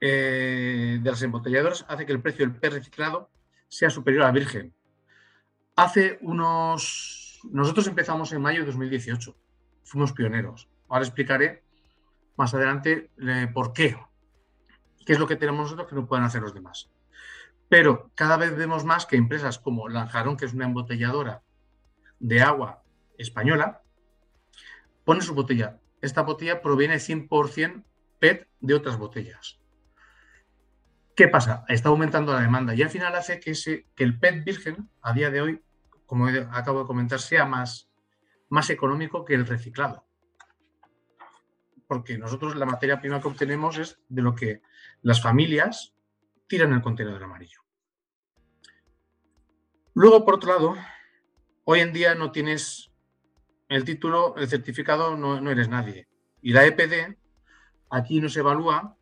eh, 0.00 0.98
de 1.02 1.10
las 1.10 1.20
embotelladoras 1.22 1.84
hace 1.88 2.06
que 2.06 2.12
el 2.12 2.22
precio 2.22 2.46
del 2.46 2.54
PET 2.54 2.74
reciclado 2.74 3.30
sea 3.68 3.90
superior 3.90 4.22
a 4.22 4.26
la 4.26 4.32
virgen. 4.32 4.72
Hace 5.74 6.18
unos... 6.20 7.40
Nosotros 7.50 7.88
empezamos 7.88 8.32
en 8.32 8.42
mayo 8.42 8.60
de 8.60 8.66
2018. 8.66 9.36
Fuimos 9.82 10.12
pioneros. 10.12 10.68
Ahora 10.88 11.04
explicaré 11.04 11.64
más 12.36 12.54
adelante 12.54 13.10
eh, 13.18 13.48
por 13.52 13.72
qué. 13.72 13.96
¿Qué 15.04 15.14
es 15.14 15.18
lo 15.18 15.26
que 15.26 15.36
tenemos 15.36 15.64
nosotros 15.64 15.88
que 15.88 15.96
no 15.96 16.06
pueden 16.06 16.24
hacer 16.24 16.42
los 16.42 16.54
demás? 16.54 16.92
Pero 17.68 18.12
cada 18.14 18.36
vez 18.36 18.56
vemos 18.56 18.84
más 18.84 19.04
que 19.04 19.16
empresas 19.16 19.58
como 19.58 19.88
Lanjarón, 19.88 20.36
que 20.36 20.44
es 20.44 20.54
una 20.54 20.66
embotelladora 20.66 21.42
de 22.20 22.40
agua 22.40 22.84
española, 23.18 23.82
pone 25.04 25.22
su 25.22 25.34
botella 25.34 25.81
esta 26.02 26.22
botella 26.22 26.60
proviene 26.60 26.96
100% 26.96 27.84
PET 28.18 28.48
de 28.60 28.74
otras 28.74 28.98
botellas. 28.98 29.60
¿Qué 31.16 31.28
pasa? 31.28 31.64
Está 31.68 31.88
aumentando 31.88 32.32
la 32.32 32.40
demanda 32.40 32.74
y 32.74 32.82
al 32.82 32.90
final 32.90 33.14
hace 33.14 33.38
que, 33.38 33.52
el 33.96 34.18
PET 34.18 34.44
virgen, 34.44 34.90
a 35.00 35.12
día 35.12 35.30
de 35.30 35.40
hoy, 35.40 35.62
como 36.06 36.26
acabo 36.26 36.80
de 36.80 36.86
comentar, 36.86 37.20
sea 37.20 37.46
más, 37.46 37.90
más 38.48 38.68
económico 38.70 39.24
que 39.24 39.34
el 39.34 39.46
reciclado. 39.46 40.06
Porque 41.86 42.18
nosotros 42.18 42.56
la 42.56 42.66
materia 42.66 43.00
prima 43.00 43.20
que 43.20 43.28
obtenemos 43.28 43.78
es 43.78 44.00
de 44.08 44.22
lo 44.22 44.34
que 44.34 44.62
las 45.02 45.22
familias 45.22 45.94
tiran 46.48 46.72
el 46.72 46.82
contenedor 46.82 47.22
amarillo. 47.22 47.60
Luego, 49.94 50.24
por 50.24 50.34
otro 50.34 50.52
lado, 50.52 50.76
hoy 51.64 51.80
en 51.80 51.92
día 51.92 52.14
no 52.14 52.32
tienes 52.32 52.91
el 53.72 53.84
título, 53.84 54.34
el 54.36 54.48
certificado, 54.48 55.16
no, 55.16 55.50
eres 55.50 55.68
nadie. 55.68 56.08
Y 56.40 56.52
la 56.52 56.66
EPD, 56.66 57.16
aquí 57.90 58.20
nos 58.20 58.36
evalúa, 58.36 58.96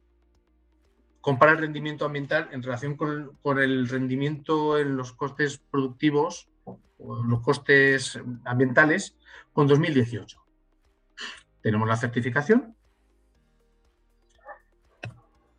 compara 1.20 1.52
el 1.52 1.58
rendimiento 1.58 2.04
ambiental 2.04 2.48
en 2.52 2.62
relación 2.62 2.96
con, 2.96 3.38
el 3.58 3.88
rendimiento 3.88 4.78
en 4.78 4.96
los 4.96 5.12
costes 5.12 5.58
productivos 5.58 6.48
o 6.64 7.22
los 7.24 7.40
costes 7.40 8.18
ambientales 8.44 9.16
con 9.52 9.66
2018. 9.66 10.38
Tenemos 11.62 11.88
la 11.88 11.96
certificación. 11.96 12.76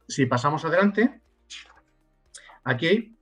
Si 0.07 0.25
pasamos 0.25 0.65
adelante, 0.65 1.21
aquí 2.63 3.15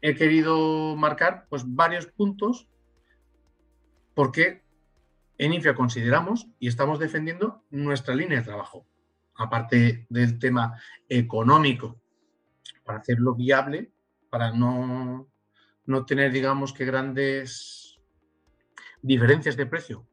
he 0.00 0.14
querido 0.14 0.96
marcar 0.96 1.46
pues, 1.48 1.62
varios 1.64 2.06
puntos 2.06 2.68
porque 4.14 4.62
en 5.38 5.52
INFIA 5.52 5.74
consideramos 5.74 6.48
y 6.58 6.68
estamos 6.68 6.98
defendiendo 6.98 7.64
nuestra 7.70 8.14
línea 8.14 8.38
de 8.38 8.44
trabajo, 8.44 8.86
aparte 9.36 10.06
del 10.08 10.38
tema 10.38 10.80
económico, 11.08 12.00
para 12.84 12.98
hacerlo 12.98 13.34
viable, 13.34 13.92
para 14.30 14.52
no, 14.52 15.28
no 15.86 16.06
tener, 16.06 16.32
digamos, 16.32 16.72
que 16.72 16.84
grandes 16.84 17.98
diferencias 19.02 19.56
de 19.56 19.66
precio 19.66 20.06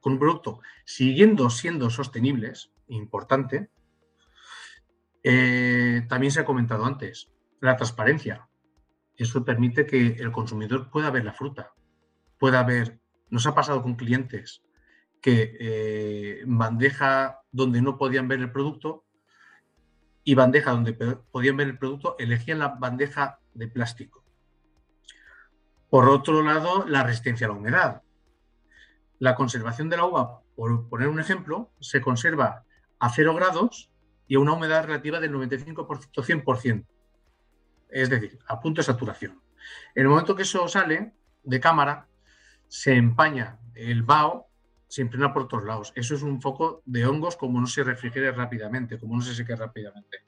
con 0.00 0.14
un 0.14 0.18
producto, 0.18 0.60
siguiendo 0.84 1.48
siendo 1.48 1.88
sostenibles, 1.88 2.72
importante, 2.88 3.70
eh, 5.22 6.04
también 6.08 6.32
se 6.32 6.40
ha 6.40 6.44
comentado 6.44 6.84
antes, 6.84 7.30
la 7.60 7.76
transparencia. 7.76 8.48
Eso 9.16 9.44
permite 9.44 9.86
que 9.86 10.06
el 10.18 10.32
consumidor 10.32 10.90
pueda 10.90 11.10
ver 11.10 11.24
la 11.24 11.32
fruta, 11.32 11.72
pueda 12.38 12.64
ver 12.64 13.01
nos 13.32 13.46
ha 13.46 13.54
pasado 13.54 13.82
con 13.82 13.94
clientes 13.94 14.62
que 15.22 15.56
eh, 15.58 16.42
bandeja 16.46 17.40
donde 17.50 17.80
no 17.80 17.96
podían 17.96 18.28
ver 18.28 18.40
el 18.40 18.52
producto 18.52 19.04
y 20.22 20.34
bandeja 20.34 20.72
donde 20.72 20.92
podían 20.92 21.56
ver 21.56 21.68
el 21.68 21.78
producto, 21.78 22.14
elegían 22.18 22.58
la 22.58 22.68
bandeja 22.68 23.38
de 23.54 23.68
plástico. 23.68 24.22
Por 25.88 26.10
otro 26.10 26.42
lado, 26.42 26.84
la 26.86 27.04
resistencia 27.04 27.46
a 27.46 27.50
la 27.50 27.56
humedad. 27.56 28.02
La 29.18 29.34
conservación 29.34 29.88
de 29.88 29.96
la 29.96 30.04
uva, 30.04 30.42
por 30.54 30.90
poner 30.90 31.08
un 31.08 31.18
ejemplo, 31.18 31.70
se 31.80 32.02
conserva 32.02 32.64
a 32.98 33.08
0 33.08 33.34
grados 33.34 33.90
y 34.28 34.34
a 34.34 34.40
una 34.40 34.52
humedad 34.52 34.84
relativa 34.84 35.20
del 35.20 35.32
95%-100%. 35.32 36.86
Es 37.88 38.10
decir, 38.10 38.38
a 38.46 38.60
punto 38.60 38.80
de 38.80 38.84
saturación. 38.84 39.40
En 39.94 40.02
el 40.02 40.08
momento 40.08 40.36
que 40.36 40.42
eso 40.42 40.68
sale 40.68 41.14
de 41.42 41.60
cámara, 41.60 42.08
se 42.72 42.94
empaña 42.94 43.58
el 43.74 44.02
vaho, 44.02 44.48
se 44.88 45.02
impregna 45.02 45.30
por 45.30 45.46
todos 45.46 45.62
lados. 45.64 45.92
Eso 45.94 46.14
es 46.14 46.22
un 46.22 46.40
foco 46.40 46.82
de 46.86 47.04
hongos 47.04 47.36
como 47.36 47.60
no 47.60 47.66
se 47.66 47.84
refrigere 47.84 48.32
rápidamente, 48.32 48.98
como 48.98 49.14
no 49.14 49.20
se 49.20 49.34
seque 49.34 49.54
rápidamente. 49.54 50.24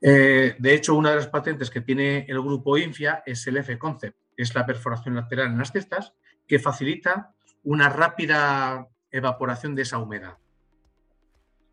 Eh, 0.00 0.56
de 0.58 0.74
hecho, 0.74 0.94
una 0.94 1.10
de 1.10 1.16
las 1.16 1.26
patentes 1.26 1.68
que 1.68 1.82
tiene 1.82 2.24
el 2.26 2.40
grupo 2.40 2.78
Infia 2.78 3.22
es 3.26 3.46
el 3.46 3.58
F-Concept, 3.58 4.16
es 4.34 4.54
la 4.54 4.64
perforación 4.64 5.14
lateral 5.14 5.48
en 5.48 5.58
las 5.58 5.72
cestas, 5.72 6.14
que 6.48 6.58
facilita 6.58 7.34
una 7.64 7.90
rápida 7.90 8.88
evaporación 9.10 9.74
de 9.74 9.82
esa 9.82 9.98
humedad. 9.98 10.38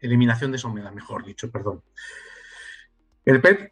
Eliminación 0.02 0.52
de 0.52 0.58
esa 0.58 0.68
humedad, 0.68 0.92
mejor 0.92 1.24
dicho, 1.24 1.50
perdón. 1.50 1.84
El 3.24 3.40
PET 3.40 3.72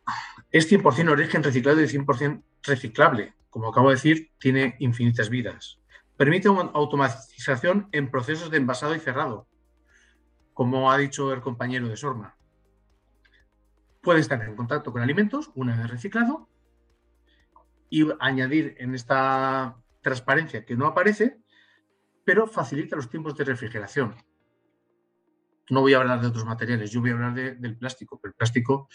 es 0.52 0.72
100% 0.72 1.12
origen 1.12 1.44
reciclado 1.44 1.82
y 1.82 1.86
100% 1.86 2.44
reciclable. 2.64 3.34
Como 3.50 3.68
acabo 3.68 3.90
de 3.90 3.96
decir, 3.96 4.32
tiene 4.40 4.78
infinitas 4.80 5.30
vidas. 5.30 5.82
Permite 6.18 6.50
una 6.50 6.72
automatización 6.74 7.90
en 7.92 8.10
procesos 8.10 8.50
de 8.50 8.58
envasado 8.58 8.96
y 8.96 9.00
cerrado, 9.00 9.48
como 10.54 10.92
ha 10.92 10.98
dicho 10.98 11.32
el 11.32 11.42
compañero 11.42 11.88
de 11.88 11.98
Sorma. 11.98 12.38
Puede 14.02 14.20
estar 14.20 14.42
en 14.42 14.56
contacto 14.56 14.92
con 14.92 15.02
alimentos 15.02 15.52
una 15.56 15.76
vez 15.76 15.90
reciclado 15.90 16.50
y 17.90 18.08
añadir 18.20 18.76
en 18.80 18.96
esta 18.96 19.78
transparencia 20.02 20.66
que 20.66 20.76
no 20.76 20.88
aparece 20.88 21.40
pero 22.28 22.46
facilita 22.46 22.98
los 22.98 23.10
tiempos 23.10 23.38
de 23.38 23.46
refrigeración. 23.46 24.14
No 25.70 25.80
voy 25.80 25.94
a 25.94 26.00
hablar 26.00 26.20
de 26.20 26.28
otros 26.28 26.44
materiales, 26.44 26.92
yo 26.92 27.00
voy 27.00 27.12
a 27.12 27.14
hablar 27.14 27.34
del 27.34 27.78
plástico, 27.78 28.20
pero 28.20 28.32
el 28.32 28.36
plástico 28.36 28.90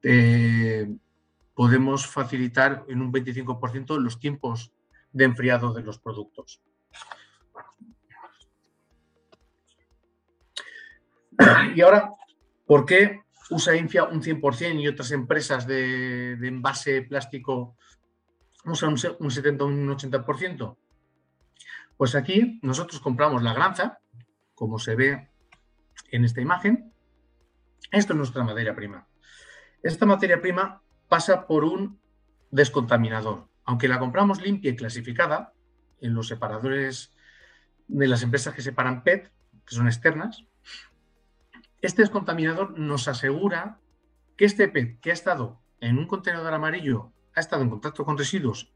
eh, 0.00 0.88
podemos 1.54 2.06
facilitar 2.06 2.84
en 2.86 3.02
un 3.02 3.12
25% 3.12 3.98
los 3.98 4.20
tiempos 4.20 4.72
de 5.12 5.24
enfriado 5.24 5.72
de 5.72 5.82
los 5.82 5.98
productos. 5.98 6.62
Y 11.74 11.80
ahora, 11.80 12.12
¿por 12.66 12.84
qué 12.84 13.22
usa 13.50 13.76
Infia 13.76 14.04
un 14.04 14.22
100% 14.22 14.80
y 14.80 14.88
otras 14.88 15.12
empresas 15.12 15.66
de, 15.66 16.32
envase 16.32 17.02
plástico 17.02 17.76
usan 18.64 18.94
un 19.20 19.30
70 19.30 19.64
o 19.64 19.66
un 19.66 19.88
80%? 19.88 20.76
Pues 21.96 22.14
aquí 22.14 22.60
nosotros 22.62 23.00
compramos 23.00 23.42
la 23.42 23.54
granza, 23.54 24.00
como 24.54 24.78
se 24.78 24.94
ve 24.94 25.30
en 26.10 26.24
esta 26.24 26.40
imagen. 26.40 26.92
Esto 27.90 28.12
es 28.12 28.16
nuestra 28.16 28.44
materia 28.44 28.74
prima. 28.74 29.08
Esta 29.82 30.06
materia 30.06 30.40
prima 30.40 30.82
pasa 31.08 31.46
por 31.46 31.64
un 31.64 32.00
descontaminador. 32.50 33.47
Aunque 33.68 33.86
la 33.86 33.98
compramos 33.98 34.40
limpia 34.40 34.70
y 34.70 34.76
clasificada 34.76 35.52
en 36.00 36.14
los 36.14 36.28
separadores 36.28 37.14
de 37.86 38.08
las 38.08 38.22
empresas 38.22 38.54
que 38.54 38.62
separan 38.62 39.04
PET, 39.04 39.30
que 39.66 39.74
son 39.74 39.88
externas, 39.88 40.46
este 41.82 42.00
descontaminador 42.00 42.78
nos 42.78 43.08
asegura 43.08 43.78
que 44.38 44.46
este 44.46 44.68
PET 44.68 45.00
que 45.00 45.10
ha 45.10 45.12
estado 45.12 45.60
en 45.82 45.98
un 45.98 46.06
contenedor 46.06 46.54
amarillo, 46.54 47.12
ha 47.34 47.40
estado 47.40 47.60
en 47.62 47.68
contacto 47.68 48.06
con 48.06 48.16
residuos, 48.16 48.72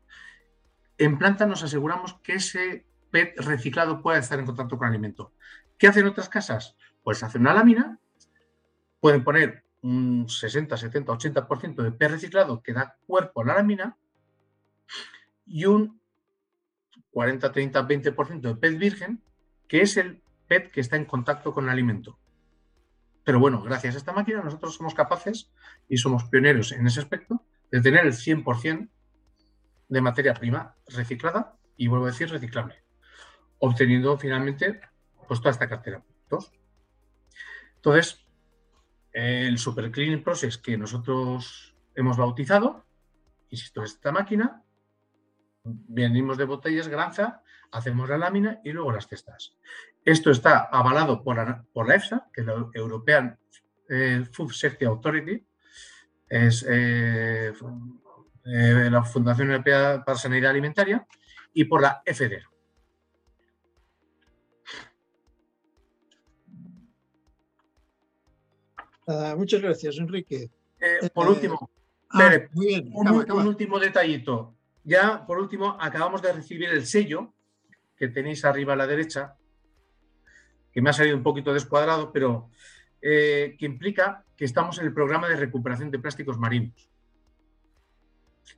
en 0.98 1.16
planta 1.16 1.46
nos 1.46 1.62
aseguramos 1.62 2.20
que 2.22 2.34
ese 2.34 2.86
PET 3.10 3.40
reciclado 3.40 4.02
pueda 4.02 4.18
estar 4.18 4.38
en 4.40 4.44
contacto 4.44 4.76
con 4.76 4.88
alimento. 4.88 5.32
¿Qué 5.78 5.88
hacen 5.88 6.06
otras 6.06 6.28
casas? 6.28 6.76
Pues 7.02 7.22
hacen 7.22 7.40
una 7.40 7.54
lámina, 7.54 7.98
pueden 9.00 9.24
poner 9.24 9.64
un 9.80 10.28
60, 10.28 10.76
70, 10.76 11.10
80% 11.14 11.82
de 11.82 11.92
PET 11.92 12.10
reciclado 12.10 12.62
que 12.62 12.74
da 12.74 12.98
cuerpo 13.06 13.40
a 13.40 13.46
la 13.46 13.54
lámina 13.54 13.96
y 15.46 15.64
un 15.64 16.00
40, 17.10 17.52
30, 17.52 17.88
20% 17.88 18.40
de 18.40 18.54
PET 18.56 18.78
virgen, 18.78 19.22
que 19.68 19.82
es 19.82 19.96
el 19.96 20.22
PET 20.48 20.70
que 20.70 20.80
está 20.80 20.96
en 20.96 21.04
contacto 21.04 21.52
con 21.52 21.64
el 21.64 21.70
alimento. 21.70 22.18
Pero 23.24 23.38
bueno, 23.38 23.62
gracias 23.62 23.94
a 23.94 23.98
esta 23.98 24.12
máquina 24.12 24.42
nosotros 24.42 24.74
somos 24.74 24.94
capaces 24.94 25.52
y 25.88 25.96
somos 25.96 26.24
pioneros 26.24 26.72
en 26.72 26.86
ese 26.86 27.00
aspecto 27.00 27.44
de 27.70 27.80
tener 27.80 28.04
el 28.04 28.12
100% 28.12 28.88
de 29.88 30.00
materia 30.00 30.34
prima 30.34 30.74
reciclada 30.88 31.56
y 31.76 31.86
vuelvo 31.86 32.06
a 32.06 32.10
decir 32.10 32.30
reciclable, 32.30 32.82
obteniendo 33.58 34.16
finalmente 34.18 34.80
pues 35.28 35.40
toda 35.40 35.52
esta 35.52 35.68
cartera 35.68 35.98
de 35.98 36.04
productos. 36.04 36.52
Entonces, 37.76 38.26
el 39.12 39.58
Super 39.58 39.90
Cleaning 39.90 40.22
Process 40.22 40.58
que 40.58 40.76
nosotros 40.76 41.76
hemos 41.94 42.16
bautizado, 42.16 42.84
insisto, 43.50 43.82
esta 43.82 44.12
máquina, 44.12 44.61
venimos 45.64 46.38
de 46.38 46.44
botellas, 46.44 46.88
granza, 46.88 47.42
hacemos 47.70 48.08
la 48.08 48.18
lámina 48.18 48.60
y 48.64 48.72
luego 48.72 48.92
las 48.92 49.06
cestas. 49.06 49.56
Esto 50.04 50.30
está 50.30 50.64
avalado 50.64 51.22
por 51.22 51.36
la, 51.36 51.64
por 51.72 51.88
la 51.88 51.96
EFSA, 51.96 52.28
que 52.32 52.42
es 52.42 52.46
la 52.46 52.54
European 52.74 53.38
eh, 53.88 54.24
Food 54.32 54.52
Safety 54.52 54.84
Authority, 54.84 55.46
es 56.28 56.64
eh, 56.68 57.52
eh, 58.44 58.88
la 58.90 59.02
Fundación 59.04 59.50
Europea 59.50 60.02
para 60.04 60.18
Sanidad 60.18 60.50
Alimentaria, 60.50 61.06
y 61.54 61.64
por 61.64 61.82
la 61.82 62.02
FDA. 62.06 62.48
Muchas 69.36 69.60
gracias, 69.60 69.98
Enrique. 69.98 70.50
por 71.12 71.28
último, 71.28 71.70
ah, 72.10 72.30
un, 72.54 73.46
último 73.46 73.78
detallito. 73.78 74.56
Ya, 74.84 75.24
por 75.26 75.38
último, 75.38 75.76
acabamos 75.80 76.22
de 76.22 76.32
recibir 76.32 76.68
el 76.70 76.86
sello 76.86 77.32
que 77.96 78.08
tenéis 78.08 78.44
arriba 78.44 78.72
a 78.72 78.76
la 78.76 78.86
derecha, 78.86 79.36
que 80.72 80.82
me 80.82 80.90
ha 80.90 80.92
salido 80.92 81.16
un 81.16 81.22
poquito 81.22 81.52
descuadrado, 81.52 82.12
pero 82.12 82.50
eh, 83.00 83.54
que 83.58 83.66
implica 83.66 84.24
que 84.36 84.44
estamos 84.44 84.78
en 84.78 84.86
el 84.86 84.94
programa 84.94 85.28
de 85.28 85.36
recuperación 85.36 85.90
de 85.90 86.00
plásticos 86.00 86.36
marinos, 86.36 86.90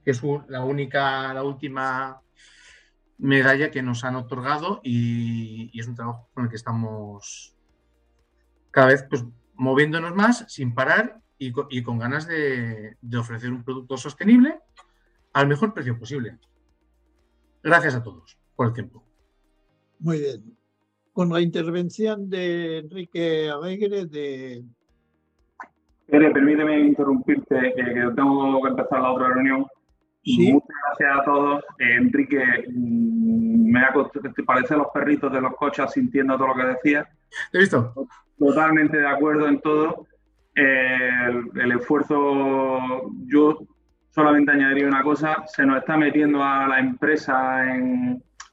que 0.02 0.12
es 0.12 0.22
la 0.48 0.64
única, 0.64 1.34
la 1.34 1.42
última 1.42 2.22
medalla 3.18 3.70
que 3.70 3.82
nos 3.82 4.02
han 4.04 4.16
otorgado 4.16 4.80
y, 4.82 5.78
es 5.78 5.86
un 5.86 5.94
trabajo 5.94 6.30
con 6.32 6.44
el 6.44 6.50
que 6.50 6.56
estamos 6.56 7.54
cada 8.70 8.88
vez 8.88 9.04
pues, 9.08 9.24
moviéndonos 9.54 10.14
más 10.14 10.46
sin 10.48 10.74
parar 10.74 11.20
y 11.36 11.52
con, 11.82 11.98
ganas 11.98 12.26
de 12.26 12.96
ofrecer 13.16 13.50
un 13.50 13.62
producto 13.62 13.98
sostenible 13.98 14.63
al 15.34 15.46
mejor 15.46 15.74
precio 15.74 15.98
posible. 15.98 16.38
Gracias 17.62 17.94
a 17.94 18.02
todos 18.02 18.38
por 18.56 18.68
el 18.68 18.72
tiempo. 18.72 19.04
Muy 19.98 20.20
bien 20.20 20.64
con 21.14 21.32
la 21.32 21.40
intervención 21.40 22.28
de 22.28 22.78
Enrique 22.78 23.48
Alegre 23.48 24.04
de... 24.04 24.64
Pere, 26.06 26.30
permíteme 26.32 26.80
interrumpirte, 26.80 27.72
que 27.74 27.82
tengo 28.14 28.60
que 28.60 28.68
empezar 28.68 29.00
la 29.00 29.12
otra 29.12 29.28
reunión. 29.28 29.64
Muchas 30.26 30.68
gracias 30.88 31.20
a 31.20 31.24
todos. 31.24 31.64
Eh, 31.78 31.94
Enrique, 31.98 32.44
mm, 32.68 33.70
me 33.70 33.80
ha 33.80 33.94
parece 34.44 34.76
los 34.76 34.88
perritos 34.92 35.32
de 35.32 35.40
los 35.40 35.54
coches 35.54 35.92
sintiendo 35.92 36.36
todo 36.36 36.48
lo 36.48 36.54
que 36.56 36.66
decía. 36.66 37.08
¿Te 37.52 37.58
he 37.58 37.60
visto? 37.60 37.94
Totalmente 38.36 38.98
de 38.98 39.06
acuerdo 39.06 39.48
en 39.48 39.60
todo. 39.60 40.06
el, 40.56 41.72
esfuerzo, 41.72 42.78
yo 43.26 43.58
solamente 44.14 44.52
añadiría 44.52 44.86
una 44.86 45.02
cosa, 45.02 45.44
se 45.46 45.66
nos 45.66 45.78
está 45.78 45.96
metiendo 45.96 46.42
a 46.42 46.68
la 46.68 46.78
empresa 46.78 47.64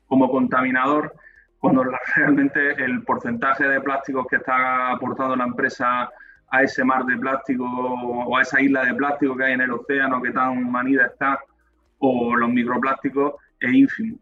como 0.07 0.29
contaminador 0.29 1.13
cuando 1.59 1.83
realmente 2.15 2.83
el 2.83 3.03
porcentaje 3.03 3.67
de 3.67 3.79
plásticos 3.79 4.25
que 4.27 4.37
está 4.37 4.91
aportando 4.91 5.35
la 5.35 5.43
empresa 5.43 6.09
a 6.49 6.63
ese 6.63 6.83
mar 6.83 7.05
de 7.05 7.15
plástico 7.15 7.63
o 7.63 8.35
a 8.35 8.41
esa 8.41 8.59
isla 8.59 8.83
de 8.85 8.95
plástico 8.95 9.37
que 9.37 9.43
hay 9.45 9.53
en 9.53 9.61
el 9.61 9.71
océano 9.71 10.21
que 10.21 10.31
tan 10.31 10.69
manida 10.69 11.05
está, 11.05 11.39
o 11.99 12.35
los 12.35 12.49
microplásticos, 12.49 13.35
es 13.59 13.71
ínfimo. 13.71 14.17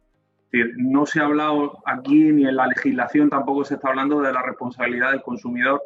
no 0.75 1.05
se 1.05 1.21
ha 1.21 1.25
hablado 1.25 1.81
aquí 1.85 2.33
ni 2.33 2.45
en 2.45 2.57
la 2.57 2.67
legislación 2.67 3.29
tampoco 3.29 3.63
se 3.63 3.75
está 3.75 3.89
hablando 3.89 4.19
de 4.19 4.33
la 4.33 4.41
responsabilidad 4.41 5.11
del 5.11 5.21
consumidor, 5.21 5.81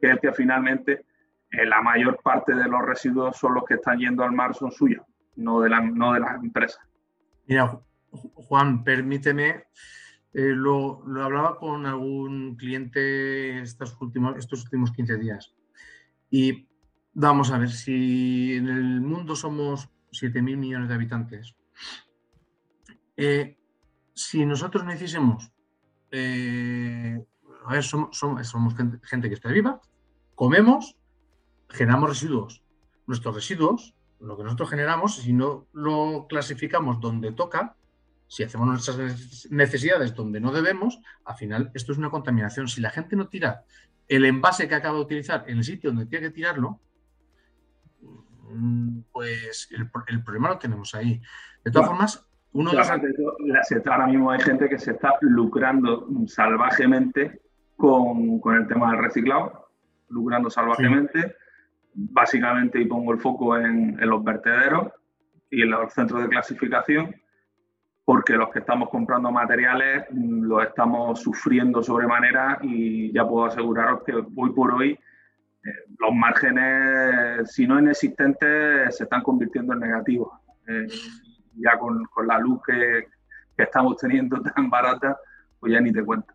que 0.00 0.10
es 0.10 0.20
que 0.20 0.32
finalmente 0.32 1.06
eh, 1.50 1.64
la 1.64 1.80
mayor 1.80 2.20
parte 2.22 2.54
de 2.54 2.68
los 2.68 2.82
residuos 2.82 3.36
son 3.36 3.54
los 3.54 3.64
que 3.64 3.74
están 3.74 3.98
yendo 3.98 4.22
al 4.22 4.32
mar, 4.32 4.54
son 4.54 4.70
suyos, 4.70 5.04
no 5.36 5.60
de, 5.60 5.70
la, 5.70 5.80
no 5.80 6.12
de 6.12 6.20
las 6.20 6.42
empresas. 6.42 6.80
Mira, 7.46 7.80
Juan, 8.10 8.84
permíteme 8.84 9.64
eh, 10.34 10.52
lo, 10.54 11.02
hablaba 11.22 11.56
con 11.56 11.86
algún 11.86 12.56
cliente 12.56 13.60
estos 13.60 13.96
últimos, 14.00 14.36
estos 14.36 14.64
últimos 14.64 14.92
15 14.92 15.16
días. 15.16 15.54
Y 16.30 16.68
vamos 17.14 17.50
a 17.50 17.58
ver, 17.58 17.70
si 17.70 18.54
en 18.54 18.68
el 18.68 19.00
mundo 19.00 19.34
somos 19.34 19.88
7.000 20.12 20.42
millones 20.56 20.88
de 20.88 20.94
habitantes, 20.94 21.56
eh, 23.16 23.56
si 24.12 24.44
nosotros 24.44 24.84
no 24.84 24.92
hiciésemos, 24.92 25.50
a 26.10 27.72
ver, 27.72 27.82
somos, 27.82 28.18
somos, 28.18 28.76
gente, 28.76 28.98
gente, 29.02 29.28
que 29.28 29.34
está 29.34 29.48
viva, 29.48 29.80
comemos, 30.34 30.97
generamos 31.68 32.10
residuos. 32.10 32.62
Nuestros 33.06 33.34
residuos, 33.34 33.94
lo 34.20 34.36
que 34.36 34.44
nosotros 34.44 34.70
generamos, 34.70 35.16
si 35.16 35.32
no 35.32 35.66
lo 35.72 36.26
clasificamos 36.28 37.00
donde 37.00 37.32
toca, 37.32 37.76
si 38.26 38.42
hacemos 38.42 38.68
nuestras 38.68 39.50
necesidades 39.50 40.14
donde 40.14 40.40
no 40.40 40.52
debemos, 40.52 41.00
al 41.24 41.36
final 41.36 41.70
esto 41.74 41.92
es 41.92 41.98
una 41.98 42.10
contaminación. 42.10 42.68
Si 42.68 42.80
la 42.80 42.90
gente 42.90 43.16
no 43.16 43.28
tira 43.28 43.64
el 44.06 44.24
envase 44.24 44.68
que 44.68 44.74
acaba 44.74 44.96
de 44.96 45.02
utilizar 45.02 45.44
en 45.48 45.58
el 45.58 45.64
sitio 45.64 45.90
donde 45.90 46.06
tiene 46.06 46.28
que 46.28 46.34
tirarlo, 46.34 46.80
mm, 48.50 49.00
pues 49.12 49.68
el, 49.72 49.90
problema 50.22 50.48
lo 50.48 50.58
tenemos 50.58 50.94
ahí. 50.94 51.20
De 51.64 51.70
todas 51.70 51.88
formas, 51.88 52.26
uno 52.52 52.70
de 52.70 52.78
Ahora 53.86 54.06
mismo 54.06 54.30
hay 54.30 54.40
gente 54.40 54.68
que 54.68 54.78
se 54.78 54.92
está 54.92 55.14
lucrando 55.20 56.06
salvajemente 56.26 57.40
con, 57.76 58.40
el 58.54 58.66
tema 58.66 58.90
del 58.92 59.02
reciclado, 59.02 59.70
lucrando 60.08 60.50
salvajemente. 60.50 61.36
Básicamente, 62.00 62.80
y 62.80 62.84
pongo 62.84 63.12
el 63.12 63.18
foco 63.18 63.56
en, 63.56 63.98
los 64.00 64.22
vertederos 64.22 64.92
y 65.50 65.62
en 65.62 65.70
los 65.70 65.92
centros 65.92 66.22
de 66.22 66.28
clasificación 66.28 67.14
porque 68.04 68.34
los 68.34 68.50
que 68.50 68.60
estamos 68.60 68.88
comprando 68.88 69.30
materiales 69.30 70.06
mm, 70.10 70.44
los 70.44 70.62
estamos 70.62 71.20
sufriendo 71.20 71.82
sobremanera 71.82 72.58
y 72.62 73.12
ya 73.12 73.26
puedo 73.26 73.46
aseguraros 73.46 74.02
que 74.04 74.14
hoy 74.14 74.50
por 74.54 74.72
hoy 74.72 74.92
eh, 74.92 75.70
los 75.98 76.14
márgenes, 76.14 77.52
si 77.52 77.66
no 77.66 77.78
inexistentes, 77.78 78.96
se 78.96 79.04
están 79.04 79.22
convirtiendo 79.22 79.72
en 79.72 79.80
negativos. 79.80 80.30
Eh, 80.68 80.86
ya 81.56 81.78
con, 81.78 82.06
la 82.26 82.38
luz 82.38 82.60
que, 82.64 83.08
estamos 83.56 83.96
teniendo 83.96 84.40
tan 84.54 84.70
barata, 84.70 85.18
pues 85.58 85.72
ya 85.72 85.80
ni 85.80 85.92
te 85.92 86.04
cuento. 86.04 86.32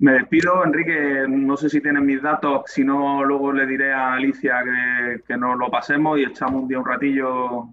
Me 0.00 0.12
despido, 0.12 0.64
Enrique, 0.64 1.26
no 1.28 1.58
sé 1.58 1.68
si 1.68 1.82
tienes 1.82 2.02
mis 2.02 2.22
datos, 2.22 2.62
si 2.66 2.82
no 2.82 3.22
luego 3.22 3.52
le 3.52 3.66
diré 3.66 3.92
a 3.92 4.14
Alicia 4.14 4.62
que, 4.64 5.22
que 5.24 5.36
nos 5.36 5.58
lo 5.58 5.70
pasemos 5.70 6.18
y 6.18 6.22
echamos 6.22 6.62
un 6.62 6.68
día 6.68 6.78
un 6.78 6.86
ratillo 6.86 7.68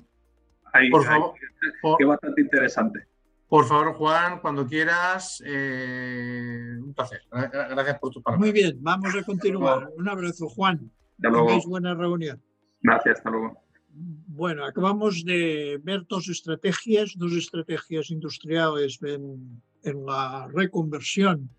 ahí, 0.73 0.89
por 0.89 1.05
favor, 1.05 1.33
que 1.97 2.03
es 2.03 2.07
bastante 2.07 2.41
interesante. 2.41 3.07
Por 3.47 3.65
favor, 3.65 3.93
Juan, 3.93 4.41
cuando 4.41 4.67
quieras, 4.67 5.41
eh, 5.45 6.77
un 6.83 6.93
placer. 6.93 7.21
Gracias 7.31 7.97
por 7.97 8.11
tu 8.11 8.21
palabra. 8.21 8.45
Muy 8.45 8.51
bien, 8.51 8.77
vamos 8.81 9.15
a 9.15 9.23
continuar. 9.23 9.89
Un 9.95 10.09
abrazo, 10.09 10.49
Juan. 10.49 10.91
Hasta 11.15 11.29
luego. 11.29 11.61
buena 11.65 11.95
reunión. 11.95 12.43
Gracias, 12.81 13.19
hasta 13.19 13.29
luego. 13.29 13.63
Bueno, 13.89 14.65
acabamos 14.65 15.23
de 15.23 15.79
ver 15.81 16.05
dos 16.09 16.27
estrategias, 16.27 17.13
dos 17.15 17.31
estrategias 17.31 18.09
industriales 18.09 19.01
en, 19.01 19.61
en 19.83 20.05
la 20.05 20.49
reconversión 20.53 21.49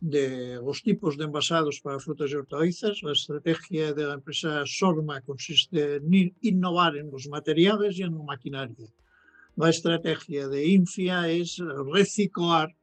de 0.00 0.56
los 0.56 0.82
tipos 0.82 1.16
de 1.16 1.24
envasados 1.24 1.80
para 1.80 1.98
frutas 1.98 2.30
y 2.30 2.34
hortalizas. 2.34 3.02
La 3.02 3.12
estrategia 3.12 3.92
de 3.92 4.04
la 4.04 4.14
empresa 4.14 4.62
Sorma 4.66 5.20
consiste 5.22 5.96
en 5.96 6.34
innovar 6.42 6.96
en 6.96 7.10
los 7.10 7.28
materiales 7.28 7.98
y 7.98 8.02
en 8.02 8.16
la 8.16 8.24
maquinaria. 8.24 8.88
La 9.56 9.70
estrategia 9.70 10.48
de 10.48 10.66
Infia 10.66 11.28
es 11.30 11.58
reciclar 11.92 12.76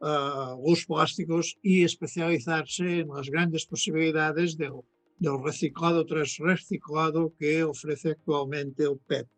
uh, 0.00 0.68
los 0.68 0.84
plásticos 0.84 1.56
y 1.62 1.84
especializarse 1.84 3.00
en 3.00 3.08
las 3.08 3.30
grandes 3.30 3.64
posibilidades 3.64 4.56
del, 4.56 4.72
del 5.18 5.42
reciclado 5.42 6.04
tras 6.04 6.36
reciclado 6.38 7.32
que 7.38 7.62
ofrece 7.62 8.10
actualmente 8.10 8.82
el 8.82 8.98
PET. 8.98 9.28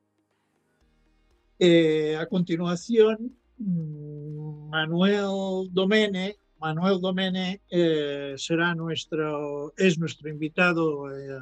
Eh, 1.58 2.16
a 2.16 2.26
continuación, 2.26 3.36
mm, 3.58 4.70
Manuel 4.70 5.68
Domene 5.70 6.36
Manuel 6.60 7.00
Domene 7.00 7.60
eh, 7.70 8.34
será 8.36 8.74
nuestro, 8.74 9.72
es 9.76 9.98
nuestro 9.98 10.28
invitado 10.28 11.10
eh, 11.10 11.38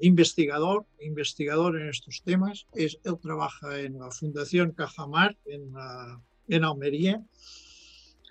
investigador, 0.00 0.86
investigador 1.00 1.80
en 1.80 1.88
estos 1.88 2.22
temas. 2.22 2.66
Es, 2.72 2.98
él 3.04 3.18
trabaja 3.20 3.80
en 3.80 3.98
la 3.98 4.10
Fundación 4.10 4.72
Cajamar 4.72 5.36
en, 5.46 5.72
en 6.48 6.64
Almería 6.64 7.24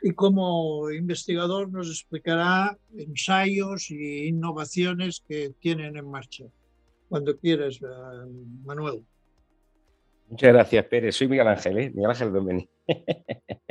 y 0.02 0.12
como 0.12 0.92
investigador 0.92 1.72
nos 1.72 1.90
explicará 1.90 2.78
ensayos 2.96 3.90
e 3.90 4.28
innovaciones 4.28 5.24
que 5.28 5.52
tienen 5.60 5.98
en 5.98 6.10
marcha. 6.10 6.46
Cuando 7.10 7.38
quieras, 7.38 7.80
eh, 7.82 7.86
Manuel. 8.64 9.04
Muchas 10.30 10.54
gracias, 10.54 10.86
Pérez. 10.86 11.16
Soy 11.16 11.28
Miguel 11.28 11.48
Ángel, 11.48 11.76
Miguel 11.94 12.10
Ángel 12.10 12.34
Domene. 12.34 12.70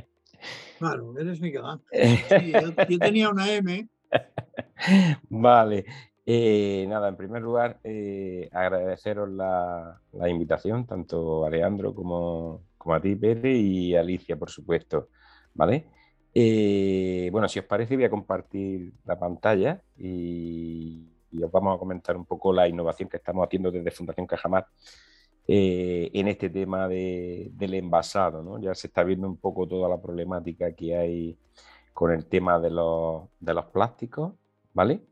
Claro, 0.79 1.19
eres 1.19 1.41
Miguel 1.41 1.63
Ángel. 1.65 2.75
yo, 2.89 2.99
tenía 2.99 3.29
una 3.31 3.53
M. 3.53 3.89
Vale. 5.29 5.85
Eh, 6.27 6.87
nada, 6.89 7.09
en 7.09 7.17
primer 7.17 7.43
lugar, 7.43 7.81
eh, 7.85 8.49
agradeceros 8.53 9.29
la, 9.31 10.01
invitación, 10.27 10.87
tanto 10.87 11.45
a 11.45 11.49
Alejandro 11.49 11.95
como, 11.95 12.63
a 12.87 13.01
ti, 13.01 13.15
Pérez, 13.15 13.57
y 13.57 13.95
a 13.95 14.01
Alicia, 14.01 14.37
por 14.37 14.51
supuesto. 14.51 15.09
¿Vale? 15.55 15.87
Eh, 16.35 17.29
bueno, 17.31 17.49
si 17.49 17.59
os 17.59 17.65
parece, 17.67 17.95
voy 17.95 18.05
a 18.05 18.11
compartir 18.11 18.93
la 19.05 19.19
pantalla 19.19 19.83
y, 19.97 21.09
y, 21.31 21.43
os 21.43 21.51
vamos 21.53 21.77
a 21.77 21.79
comentar 21.79 22.17
un 22.17 22.25
poco 22.25 22.53
la 22.53 22.67
innovación 22.67 23.09
que 23.09 23.19
estamos 23.19 23.47
haciendo 23.47 23.71
desde 23.71 23.91
Fundación 23.91 24.27
Cajamar 24.27 24.67
eh, 25.47 26.11
en 26.15 26.29
este 26.29 26.49
tema 26.51 26.89
del 26.89 27.75
envasado. 27.75 28.43
¿no? 28.43 28.59
Ya 28.59 28.75
se 28.75 28.87
está 28.87 29.05
viendo 29.05 29.29
un 29.29 29.37
poco 29.37 29.67
toda 29.69 29.89
la 29.89 30.01
problemática 30.01 30.73
que 30.73 30.97
hay 30.97 31.39
con 31.93 32.13
el 32.13 32.27
tema 32.27 32.59
de 32.59 32.71
los, 32.71 33.29
plásticos, 33.73 34.35
¿vale? 34.73 35.03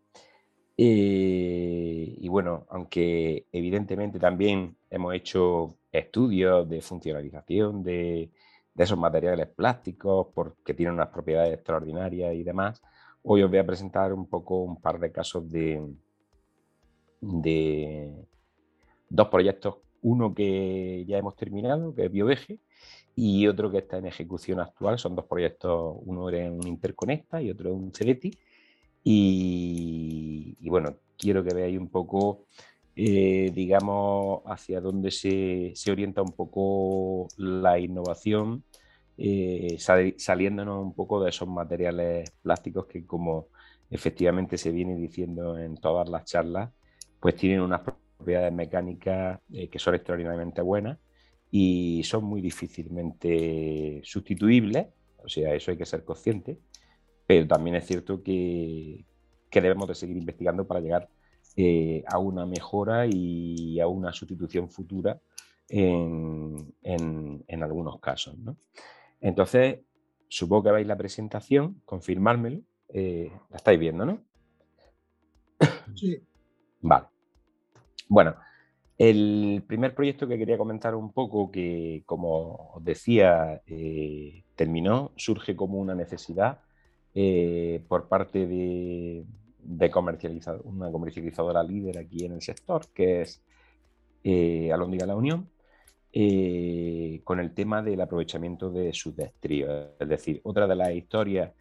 Eh, 0.77 2.17
y 2.19 2.29
bueno, 2.29 2.67
aunque 2.71 3.47
evidentemente 3.53 4.19
también 4.19 4.77
hemos 4.91 5.15
hecho 5.15 5.77
estudios 5.93 6.69
de 6.69 6.81
funcionalización 6.81 7.83
de, 7.83 8.31
esos 8.77 8.99
materiales 8.99 9.49
plásticos 9.49 10.29
porque 10.35 10.75
tienen 10.75 10.95
unas 10.95 11.09
propiedades 11.09 11.55
extraordinarias 11.55 12.35
y 12.35 12.43
demás, 12.43 12.83
hoy 13.23 13.43
os 13.43 13.51
voy 13.51 13.59
a 13.59 13.67
presentar 13.67 14.13
un 14.15 14.27
poco 14.27 14.63
un 14.63 14.81
par 14.81 14.99
de 14.99 15.13
casos 15.13 15.49
de, 15.51 15.87
de 17.21 18.27
dos 19.11 19.29
proyectos 19.29 19.77
uno 20.03 20.35
que 20.35 21.05
ya 21.07 21.19
hemos 21.19 21.37
terminado, 21.37 21.95
que 21.95 22.07
es 22.07 22.13
BioVeje, 22.13 22.59
y 23.15 23.47
otro 23.47 23.71
que 23.71 23.79
está 23.79 23.99
en 23.99 24.07
ejecución 24.07 24.61
actual. 24.61 24.99
Son 24.99 25.15
dos 25.15 25.27
proyectos, 25.27 25.97
uno 26.05 26.29
era 26.29 26.51
un 26.51 26.67
Interconecta 26.67 27.41
y 27.43 27.51
otro 27.51 27.75
un 27.75 27.93
Celeti. 27.93 28.31
Y, 29.05 30.57
bueno, 30.69 30.97
quiero 31.19 31.43
que 31.45 31.55
veáis 31.55 31.79
un 31.79 31.89
poco, 31.89 32.47
eh, 32.97 33.51
digamos, 33.55 34.43
hacia 34.47 34.81
dónde 34.81 35.11
se, 35.11 35.75
orienta 35.91 36.23
un 36.23 36.33
poco 36.33 37.29
la 37.37 37.79
innovación, 37.79 38.65
eh, 39.19 39.77
saliéndonos 39.79 40.83
un 40.83 40.95
poco 40.95 41.23
de 41.23 41.31
esos 41.31 41.49
materiales 41.49 42.31
plásticos 42.43 42.87
que, 42.87 43.07
como 43.07 43.49
efectivamente 43.91 44.57
se 44.57 44.71
viene 44.71 44.97
diciendo 44.97 45.59
en 45.59 45.77
todas 45.77 46.09
las 46.09 46.25
charlas, 46.25 46.71
pues 47.21 47.37
tienen 47.37 47.61
unas 47.61 47.83
propiedades 48.23 48.53
mecánicas 48.53 49.41
eh, 49.53 49.69
que 49.69 49.79
son 49.79 49.97
extraordinariamente 49.97 50.63
buenas 50.63 50.99
y 51.51 52.03
son 52.05 52.25
muy 52.25 52.41
difícilmente 52.41 54.01
sustituibles, 54.05 54.87
o 55.19 55.29
sea, 55.29 55.55
eso 55.55 55.71
hay 55.73 55.77
que 55.77 55.85
ser 55.85 56.05
consciente, 56.05 56.59
pero 57.27 57.47
también 57.47 57.77
es 57.77 57.87
cierto 57.87 58.23
que, 58.23 59.05
debemos 59.51 59.89
de 59.89 59.95
seguir 59.95 60.17
investigando 60.17 60.67
para 60.67 60.81
llegar 60.81 61.11
eh, 61.57 62.03
a 62.07 62.19
una 62.19 62.47
mejora 62.47 63.07
y 63.07 63.81
a 63.81 63.87
una 63.87 64.13
sustitución 64.13 64.71
futura 64.71 65.21
en, 65.69 66.75
algunos 67.63 68.01
casos. 68.01 68.35
Entonces, 69.21 69.81
supongo 70.29 70.65
que 70.65 70.73
veis 70.73 70.87
la 70.87 70.97
presentación, 70.97 71.83
confirmármelo, 71.85 72.61
eh, 72.89 73.31
la 73.51 73.57
estáis 73.57 73.79
viendo, 73.79 74.07
¿no? 74.07 74.23
Sí. 75.95 76.19
Vale. 76.81 77.07
Bueno, 78.13 78.37
el 78.99 79.65
primer 79.67 79.95
proyecto 79.95 80.29
que 80.29 80.37
quería 80.37 80.59
comentar 80.59 80.95
un 80.95 81.13
poco, 81.15 81.51
que 81.51 82.03
como 82.05 82.73
os 82.75 82.85
decía, 82.85 83.63
eh, 83.67 84.45
terminó, 84.55 85.13
surge 85.17 85.57
como 85.57 85.79
una 85.79 85.95
necesidad 85.95 86.61
eh, 87.15 87.83
por 87.89 88.09
parte 88.09 88.47
de, 88.47 89.25
una 89.65 90.93
comercializadora 90.93 91.63
líder 91.63 91.97
aquí 91.97 92.27
en 92.27 92.33
el 92.33 92.43
sector, 92.43 92.87
que 92.93 93.23
es 93.23 93.43
eh, 94.25 94.71
Alondiga 94.71 95.07
La 95.07 95.17
Unión, 95.17 95.49
eh, 96.13 97.23
con 97.25 97.41
el 97.41 97.55
tema 97.55 97.81
del 97.81 98.03
aprovechamiento 98.03 98.71
de 98.71 98.93
sus 98.93 99.17
destríos. 99.17 99.89
Es 99.99 100.09
decir, 100.09 100.41
otra 100.45 100.67
de 100.67 100.77
las 100.77 100.93
historias 100.93 101.53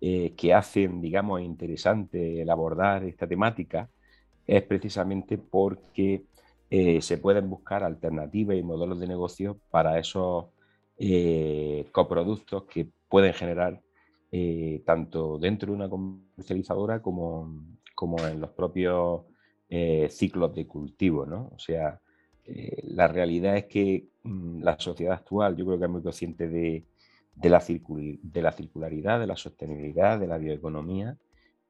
que 0.00 0.54
hacen, 0.54 1.00
digamos, 1.00 1.40
interesante 1.42 2.42
el 2.42 2.50
abordar 2.50 3.04
esta 3.04 3.28
temática 3.28 3.90
es 4.50 4.64
precisamente 4.64 5.38
porque 5.38 6.24
eh, 6.70 7.00
se 7.02 7.18
pueden 7.18 7.48
buscar 7.48 7.84
alternativas 7.84 8.56
y 8.56 8.64
modelos 8.64 8.98
de 8.98 9.06
negocio 9.06 9.60
para 9.70 9.96
esos 9.96 10.46
eh, 10.98 11.86
coproductos 11.92 12.64
que 12.64 12.88
pueden 13.08 13.32
generar 13.32 13.80
eh, 14.32 14.82
tanto 14.84 15.38
dentro 15.38 15.70
de 15.70 15.76
una 15.76 15.88
comercializadora 15.88 17.00
como, 17.00 17.64
como 17.94 18.18
en 18.26 18.40
los 18.40 18.50
propios 18.50 19.22
ciclos 20.08 20.52
de 20.52 20.66
cultivo. 20.66 21.24
¿no? 21.26 21.52
O 21.54 21.58
sea, 21.60 22.00
la 22.82 23.06
realidad 23.06 23.56
es 23.56 23.66
que 23.66 24.08
mm, 24.24 24.64
la 24.64 24.76
sociedad 24.80 25.14
actual 25.14 25.56
yo 25.56 25.64
creo 25.64 25.78
que 25.78 25.84
es 25.84 25.90
muy 25.90 26.02
consciente 26.02 26.48
de, 26.48 26.84
la, 27.44 27.62
de 27.64 28.42
la 28.42 28.50
circularidad, 28.50 29.20
de 29.20 29.28
la 29.28 29.36
sostenibilidad, 29.36 30.18
de 30.18 30.26
la 30.26 30.38
bioeconomía 30.38 31.16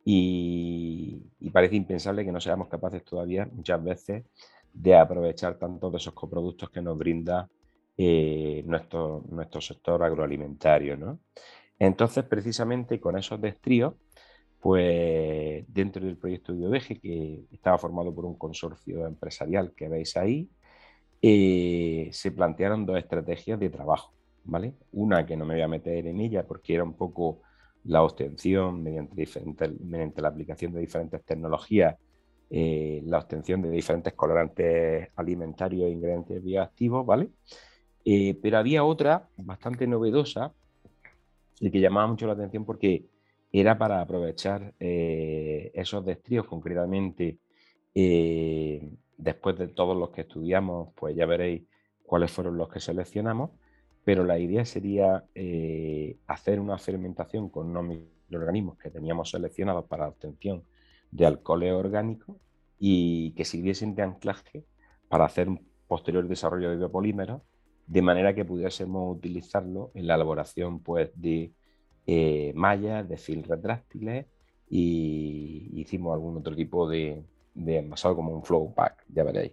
y, 0.05 1.23
parece 1.53 1.77
impensable 1.77 2.25
que 2.25 2.33
no 2.33 2.41
seamos 2.41 2.69
capaces 2.69 3.05
todavía 3.05 3.49
muchas 3.53 3.83
veces 3.83 4.25
de 4.73 4.97
aprovechar 4.97 5.59
tantos 5.59 5.91
de 5.93 5.99
esos 5.99 6.15
coproductos 6.15 6.71
que 6.71 6.81
nos 6.81 6.97
brinda 6.97 7.49
eh, 7.97 8.63
nuestro, 8.67 9.25
nuestro 9.29 9.61
sector 9.61 10.03
agroalimentario. 10.03 10.97
¿no? 10.97 11.21
Entonces, 11.79 12.25
precisamente 12.25 13.01
con 13.01 13.19
esos 13.19 13.41
destríos, 13.41 13.95
pues 14.61 15.65
dentro 15.69 16.05
del 16.05 16.17
proyecto 16.17 16.55
BioVeje, 16.55 17.01
que 17.01 17.45
estaba 17.51 17.79
formado 17.79 18.15
por 18.15 18.27
un 18.27 18.37
consorcio 18.37 19.07
empresarial 19.07 19.73
que 19.75 19.89
veis 19.89 20.17
ahí, 20.17 20.49
eh, 21.23 22.09
se 22.13 22.31
plantearon 22.33 22.87
dos 22.87 22.99
estrategias 22.99 23.59
de 23.59 23.71
trabajo. 23.71 24.13
¿vale? 24.45 24.75
Una 24.93 25.27
que 25.27 25.37
no 25.37 25.45
me 25.45 25.55
voy 25.55 25.63
a 25.63 25.69
meter 25.69 26.07
en 26.07 26.21
ella 26.21 26.47
porque 26.47 26.75
era 26.75 26.85
un 26.85 26.95
poco 26.95 27.43
la 27.85 28.03
obtención 28.03 28.83
mediante, 28.83 30.21
la 30.21 30.29
aplicación 30.29 30.73
de 30.73 30.81
diferentes 30.81 31.25
tecnologías, 31.25 31.97
eh, 32.51 33.01
la 33.05 33.19
obtención 33.19 33.63
de 33.63 33.71
diferentes 33.71 34.13
colorantes 34.15 35.09
alimentarios 35.17 35.87
e 35.87 35.91
ingredientes 35.91 36.43
bioactivos, 36.43 37.07
¿vale? 37.07 37.31
Eh, 38.05 38.39
pero 38.43 38.59
había 38.59 38.85
otra 38.85 39.29
bastante 39.37 39.87
novedosa 39.87 40.53
y 41.61 41.71
que 41.71 41.81
llamaba 41.81 42.07
mucho 42.09 42.27
la 42.27 42.33
atención 42.33 42.65
porque 42.65 43.07
era 43.53 43.79
para 43.79 44.01
aprovechar 44.01 44.75
eh, 44.81 45.71
esos 45.75 46.05
destríos 46.05 46.47
concretamente. 46.47 47.39
Después 47.93 49.59
de 49.59 49.69
todos 49.69 49.97
los 49.97 50.11
que 50.11 50.23
estudiamos, 50.23 50.95
pues 50.95 51.15
ya 51.15 51.27
veréis 51.27 51.63
cuáles 52.05 52.31
fueron 52.31 52.57
los 52.57 52.69
que 52.69 52.81
seleccionamos, 52.81 53.51
pero 54.11 54.25
la 54.25 54.41
idea 54.41 54.65
sería 54.65 55.25
eh, 55.37 56.19
hacer 56.27 56.59
una 56.59 56.79
fermentación 56.79 57.49
con 57.49 57.69
unos 57.69 57.85
microorganismos 57.85 58.77
que 58.77 58.91
teníamos 58.91 59.31
seleccionados 59.31 59.85
para 59.85 60.03
la 60.03 60.09
obtención 60.09 60.65
de 61.13 61.27
alcoholes 61.27 61.73
orgánicos 61.73 62.35
y 62.77 63.31
que 63.37 63.45
sirviesen 63.45 63.95
de 63.95 64.03
anclaje 64.03 64.65
para 65.09 65.27
hacer 65.27 65.49
un 65.49 65.65
posterior 65.87 66.27
desarrollo 66.27 66.71
de 66.71 66.77
biopolímeros, 66.79 67.43
de 67.87 68.03
manera 68.03 68.35
que 68.35 68.45
pudiésemos 68.45 69.17
utilizarlo 69.17 69.93
en 69.95 70.09
la 70.09 70.17
elaboración 70.17 70.81
pues, 70.81 71.13
de 71.15 71.53
eh, 72.09 72.53
mallas, 72.57 73.09
de 73.09 73.17
film 73.17 73.45
retráctiles 73.45 74.27
y 74.69 75.71
hicimos 75.73 76.15
algún 76.15 76.37
otro 76.37 76.57
tipo 76.57 76.89
de, 76.89 77.23
de 77.55 77.79
envasado 77.79 78.17
como 78.17 78.35
un 78.35 78.43
flow 78.43 78.75
pack, 78.75 79.05
ya 79.09 79.23
veréis. 79.23 79.53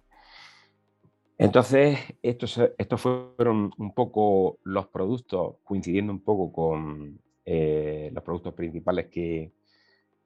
Entonces, 1.38 2.00
estos, 2.24 2.60
estos 2.78 3.02
fueron 3.02 3.72
un 3.78 3.94
poco 3.94 4.60
los 4.64 4.88
productos, 4.88 5.58
coincidiendo 5.64 6.12
un 6.12 6.22
poco 6.22 6.52
con 6.52 7.20
eh, 7.46 8.10
los 8.14 8.24
productos 8.24 8.54
principales 8.54 9.08
que, 9.08 9.52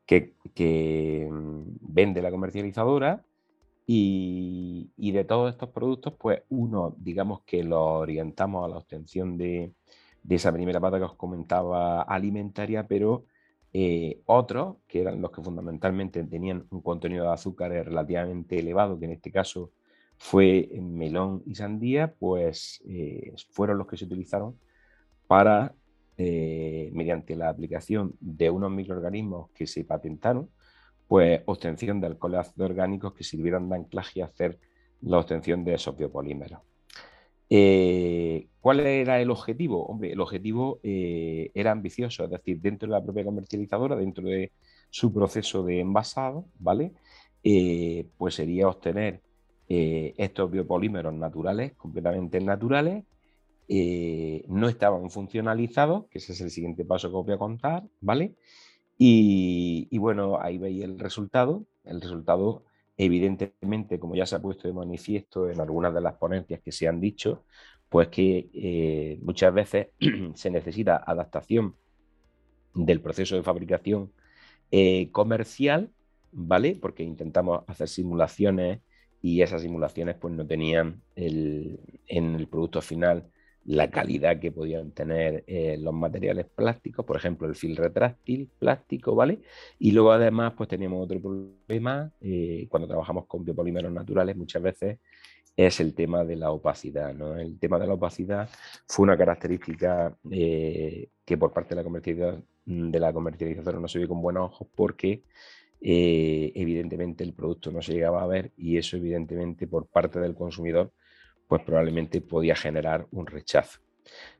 que, 0.05 1.27
mm, 1.29 1.63
vende 1.81 2.21
la 2.21 2.31
comercializadora. 2.31 3.25
Y, 3.87 5.11
de 5.11 5.25
todos 5.25 5.51
estos 5.51 5.69
productos, 5.69 6.13
pues 6.17 6.43
uno, 6.49 6.95
digamos 6.97 7.41
que 7.41 7.63
lo 7.63 7.99
orientamos 7.99 8.63
a 8.65 8.69
la 8.69 8.77
obtención 8.77 9.37
de, 9.37 9.73
de 10.23 10.35
esa 10.35 10.53
primera 10.53 10.79
pata 10.79 10.97
que 10.97 11.03
os 11.05 11.15
comentaba 11.15 12.01
alimentaria, 12.03 12.87
pero 12.87 13.25
eh, 13.73 14.21
otros, 14.25 14.77
que 14.87 15.01
eran 15.01 15.21
los 15.21 15.31
que 15.31 15.41
fundamentalmente 15.41 16.23
tenían 16.23 16.67
un 16.71 16.81
contenido 16.81 17.25
de 17.25 17.33
azúcar 17.33 17.71
relativamente 17.71 18.59
elevado, 18.59 18.97
que 18.99 19.05
en 19.05 19.11
este 19.11 19.31
caso 19.31 19.71
fue 20.23 20.69
melón 20.79 21.41
y 21.47 21.55
sandía, 21.55 22.13
pues 22.13 22.79
eh, 22.87 23.33
fueron 23.49 23.79
los 23.79 23.87
que 23.87 23.97
se 23.97 24.05
utilizaron 24.05 24.55
para, 25.25 25.73
eh, 26.15 26.91
mediante 26.93 27.35
la 27.35 27.49
aplicación 27.49 28.13
de 28.19 28.51
unos 28.51 28.69
microorganismos 28.69 29.49
que 29.49 29.65
se 29.65 29.83
patentaron, 29.83 30.47
pues 31.07 31.41
obtención 31.47 31.99
de 31.99 32.05
alcoholes 32.05 32.53
orgánicos 32.59 33.15
que 33.15 33.23
sirvieron 33.23 33.67
de 33.67 33.77
anclaje 33.77 34.19
y 34.19 34.21
hacer 34.21 34.59
la 35.01 35.17
obtención 35.17 35.65
de 35.65 35.73
esos 35.73 35.97
biopolímeros. 35.97 36.59
Eh, 37.49 38.47
¿Cuál 38.61 38.81
era 38.81 39.19
el 39.19 39.31
objetivo? 39.31 39.87
Hombre, 39.87 40.11
el 40.11 40.21
objetivo 40.21 40.79
era 40.83 41.71
ambicioso, 41.71 42.25
es 42.25 42.29
decir, 42.29 42.61
dentro 42.61 42.87
de 42.87 42.93
la 42.93 43.03
propia 43.03 43.25
comercializadora, 43.25 43.95
dentro 43.95 44.27
de 44.27 44.51
su 44.91 45.11
proceso 45.11 45.63
de 45.63 45.79
envasado, 45.79 46.45
¿vale? 46.59 46.93
Pues 48.17 48.35
sería 48.35 48.67
obtener 48.67 49.19
estos 49.73 50.51
biopolímeros 50.51 51.13
naturales, 51.13 51.73
completamente 51.73 52.41
naturales, 52.41 53.05
no 54.47 54.67
estaban 54.67 55.09
funcionalizados, 55.09 56.07
que 56.07 56.17
ese 56.17 56.33
es 56.33 56.41
el 56.41 56.49
siguiente 56.49 56.83
paso 56.83 57.09
que 57.09 57.15
os 57.15 57.25
voy 57.25 57.35
a 57.35 57.37
contar, 57.37 57.83
¿vale? 58.01 58.35
Y, 58.97 59.97
bueno, 59.97 60.39
ahí 60.41 60.57
veis 60.57 60.83
el 60.83 60.99
resultado. 60.99 61.65
El 61.83 62.01
resultado 62.01 62.65
Evidentemente, 63.03 63.99
como 63.99 64.15
ya 64.15 64.27
se 64.27 64.35
ha 64.35 64.41
puesto 64.43 64.67
de 64.67 64.75
manifiesto 64.75 65.49
en 65.49 65.59
algunas 65.59 65.91
de 65.91 66.01
las 66.01 66.13
ponencias 66.17 66.61
que 66.61 66.71
se 66.71 66.87
han 66.87 66.99
dicho, 66.99 67.45
pues 67.89 68.09
que 68.09 68.49
eh, 68.53 69.19
muchas 69.23 69.51
veces 69.51 69.87
se 70.35 70.51
necesita 70.51 70.97
adaptación 70.97 71.75
del 72.75 73.01
proceso 73.01 73.35
de 73.35 73.41
fabricación 73.41 74.11
eh, 74.69 75.09
comercial, 75.11 75.91
¿vale? 76.31 76.77
Porque 76.79 77.01
intentamos 77.01 77.63
hacer 77.65 77.87
simulaciones 77.87 78.81
y 79.21 79.41
esas 79.41 79.61
simulaciones 79.61 80.15
pues 80.15 80.33
no 80.33 80.45
tenían 80.45 81.01
en 81.15 82.35
el 82.35 82.47
producto 82.47 82.81
final 82.81 83.29
la 83.65 83.91
calidad 83.91 84.39
que 84.39 84.51
podían 84.51 84.91
tener 84.91 85.43
eh, 85.45 85.77
los 85.79 85.93
materiales 85.93 86.47
plásticos, 86.47 87.05
por 87.05 87.17
ejemplo, 87.17 87.47
el 87.47 87.55
fil 87.55 87.75
retráctil 87.75 88.49
plástico, 88.57 89.13
¿vale? 89.13 89.39
Y 89.77 89.91
luego 89.91 90.11
además, 90.11 90.53
pues 90.57 90.67
teníamos 90.67 91.03
otro 91.03 91.21
problema, 91.21 92.11
eh, 92.21 92.67
cuando 92.69 92.87
trabajamos 92.87 93.27
con 93.27 93.45
biopolímeros 93.45 93.91
naturales, 93.91 94.35
muchas 94.35 94.63
veces 94.63 94.99
es 95.55 95.79
el 95.79 95.93
tema 95.93 96.23
de 96.23 96.37
la 96.37 96.51
opacidad, 96.51 97.13
¿no? 97.13 97.37
El 97.37 97.59
tema 97.59 97.77
de 97.77 97.87
la 97.87 97.93
opacidad 97.93 98.49
fue 98.87 99.03
una 99.03 99.17
característica 99.17 100.15
eh, 100.31 101.09
que 101.23 101.37
por 101.37 101.53
parte 101.53 101.69
de 101.69 101.75
la, 101.75 101.83
comercialización, 101.83 102.45
de 102.65 102.99
la 102.99 103.13
comercialización 103.13 103.81
no 103.81 103.87
se 103.87 103.99
vio 103.99 104.07
con 104.07 104.21
buenos 104.21 104.51
ojos 104.51 104.67
porque 104.73 105.23
evidentemente 105.81 107.23
el 107.23 107.33
producto 107.33 107.71
no 107.71 107.81
se 107.81 107.93
llegaba 107.93 108.21
a 108.21 108.27
ver 108.27 108.51
y 108.55 108.77
eso 108.77 108.97
evidentemente 108.97 109.67
por 109.67 109.87
parte 109.87 110.19
del 110.19 110.35
consumidor 110.35 110.93
pues 111.47 111.63
probablemente 111.63 112.21
podía 112.21 112.55
generar 112.55 113.07
un 113.11 113.25
rechazo. 113.25 113.79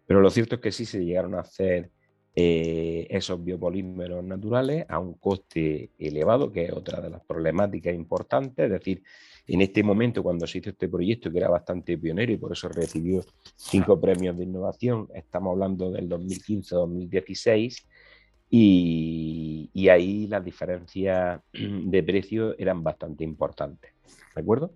Pero 0.05 0.21
lo 0.21 0.29
cierto 0.29 0.55
es 0.55 0.61
que 0.61 0.71
sí 0.71 0.85
se 0.85 1.03
llegaron 1.03 1.35
a 1.35 1.41
hacer 1.41 1.91
eh, 2.33 3.07
esos 3.09 3.43
biopolímeros 3.43 4.23
naturales 4.23 4.85
a 4.87 4.99
un 4.99 5.15
coste 5.15 5.91
elevado, 5.99 6.49
que 6.49 6.63
es 6.63 6.71
otra 6.71 7.01
de 7.01 7.09
las 7.09 7.21
problemáticas 7.25 7.93
importantes. 7.93 8.65
Es 8.65 8.71
decir, 8.71 9.03
en 9.47 9.61
este 9.61 9.83
momento, 9.83 10.23
cuando 10.23 10.47
se 10.47 10.59
hizo 10.59 10.69
este 10.69 10.87
proyecto, 10.87 11.29
que 11.29 11.39
era 11.39 11.49
bastante 11.49 11.97
pionero 11.97 12.31
y 12.31 12.37
por 12.37 12.53
eso 12.53 12.69
recibió 12.69 13.25
cinco 13.55 13.99
premios 13.99 14.37
de 14.37 14.45
innovación, 14.45 15.09
estamos 15.13 15.51
hablando 15.51 15.91
del 15.91 16.07
2015-2016, 16.07 17.85
y, 18.53 19.87
ahí 19.89 20.27
las 20.27 20.43
diferencias 20.43 21.41
de 21.53 22.03
precio 22.03 22.57
eran 22.59 22.83
bastante 22.83 23.23
importantes. 23.23 23.93
¿De 24.35 24.41
acuerdo? 24.41 24.73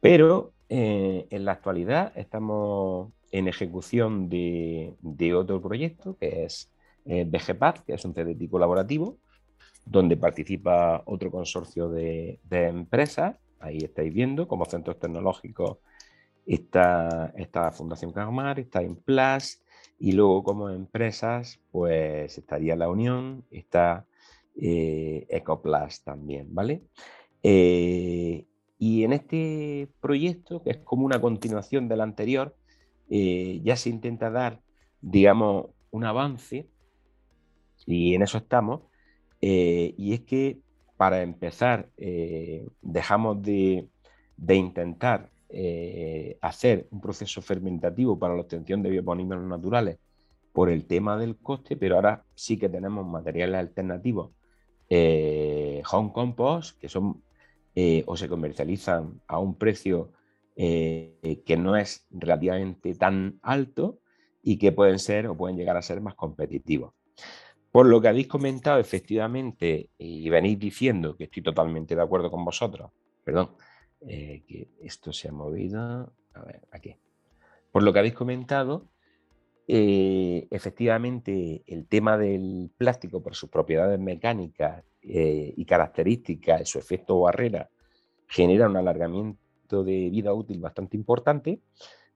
Pero 0.00 0.52
eh, 0.68 1.26
en 1.30 1.44
la 1.44 1.52
actualidad 1.52 2.12
estamos 2.16 3.12
en 3.32 3.48
ejecución 3.48 4.28
de, 4.28 4.94
otro 5.34 5.60
proyecto 5.60 6.16
que 6.18 6.44
es 6.44 6.72
eh, 7.04 7.28
que 7.84 7.94
es 7.94 8.04
un 8.04 8.14
CDT 8.14 8.48
colaborativo, 8.48 9.18
donde 9.84 10.16
participa 10.16 11.02
otro 11.06 11.30
consorcio 11.30 11.88
de, 11.88 12.38
empresas. 12.50 13.36
Ahí 13.58 13.78
estáis 13.78 14.14
viendo 14.14 14.46
como 14.46 14.66
centros 14.66 15.00
tecnológicos 15.00 15.78
está, 16.46 17.32
esta 17.36 17.72
Fundación 17.72 18.12
Camar, 18.12 18.60
está 18.60 18.82
Implas, 18.82 19.62
y 19.98 20.12
luego 20.12 20.44
como 20.44 20.70
empresas, 20.70 21.60
pues 21.72 22.38
estaría 22.38 22.76
La 22.76 22.88
Unión, 22.88 23.44
está 23.50 24.06
eh, 24.60 25.26
Ecoplas 25.28 26.02
también, 26.02 26.54
¿vale? 26.54 26.82
Eh, 27.42 28.46
y 28.78 29.04
en 29.04 29.12
este 29.12 29.88
proyecto, 30.00 30.62
que 30.62 30.70
es 30.70 30.76
como 30.78 31.04
una 31.04 31.20
continuación 31.20 31.88
del 31.88 32.00
anterior, 32.00 32.56
eh, 33.10 33.60
ya 33.64 33.76
se 33.76 33.90
intenta 33.90 34.30
dar, 34.30 34.60
digamos, 35.00 35.66
un 35.90 36.04
avance, 36.04 36.68
y 37.86 38.14
en 38.14 38.22
eso 38.22 38.38
estamos, 38.38 38.82
eh, 39.40 39.94
y 39.96 40.14
es 40.14 40.20
que 40.20 40.60
para 40.96 41.22
empezar, 41.22 41.90
dejamos 42.82 43.40
de, 43.42 43.88
intentar 44.48 45.30
hacer 46.42 46.86
un 46.90 47.00
proceso 47.00 47.40
fermentativo 47.40 48.18
para 48.18 48.34
la 48.34 48.42
obtención 48.42 48.82
de 48.82 48.90
biopolímeros 48.90 49.44
naturales 49.44 49.98
por 50.52 50.68
el 50.68 50.86
tema 50.86 51.16
del 51.16 51.36
coste, 51.36 51.76
pero 51.76 51.96
ahora 51.96 52.24
sí 52.34 52.58
que 52.58 52.68
tenemos 52.68 53.06
materiales 53.06 53.56
alternativos, 53.56 54.30
home 54.90 56.12
compost, 56.12 56.78
que 56.78 56.88
son 56.88 57.22
eh, 57.80 58.02
o 58.06 58.16
se 58.16 58.28
comercializan 58.28 59.20
a 59.28 59.38
un 59.38 59.54
precio 59.54 60.10
eh, 60.56 61.42
que 61.46 61.56
no 61.56 61.76
es 61.76 62.08
relativamente 62.10 62.92
tan 62.96 63.38
alto 63.40 64.00
y 64.42 64.58
que 64.58 64.72
pueden 64.72 64.98
ser 64.98 65.28
o 65.28 65.36
pueden 65.36 65.56
llegar 65.56 65.76
a 65.76 65.82
ser 65.82 66.00
más 66.00 66.16
competitivos. 66.16 66.94
Por 67.70 67.86
lo 67.86 68.00
que 68.00 68.08
habéis 68.08 68.26
comentado, 68.26 68.80
efectivamente, 68.80 69.90
y 69.96 70.28
venís 70.28 70.58
diciendo 70.58 71.16
que 71.16 71.24
estoy 71.24 71.40
totalmente 71.40 71.94
de 71.94 72.02
acuerdo 72.02 72.32
con 72.32 72.44
vosotros, 72.44 72.90
perdón, 73.22 73.50
eh, 74.06 74.42
que 74.46 74.68
esto 74.80 75.12
se 75.12 75.28
ha 75.28 75.32
movido, 75.32 76.12
a 76.34 76.44
ver, 76.44 76.62
aquí. 76.70 76.96
Por 77.72 77.82
lo 77.82 77.92
que 77.92 77.98
habéis 77.98 78.14
comentado, 78.14 78.88
efectivamente, 79.66 81.62
el 81.66 81.86
tema 81.86 82.16
del 82.16 82.70
plástico 82.78 83.22
por 83.22 83.34
sus 83.34 83.50
propiedades 83.50 84.00
mecánicas 84.00 84.82
eh, 85.02 85.54
y 85.56 85.64
características, 85.64 86.68
su 86.68 86.78
efecto 86.78 87.20
barrera, 87.20 87.70
genera 88.26 88.68
un 88.68 88.76
alargamiento 88.76 89.82
de 89.82 90.10
vida 90.10 90.34
útil 90.34 90.60
bastante 90.60 90.96
importante, 90.96 91.60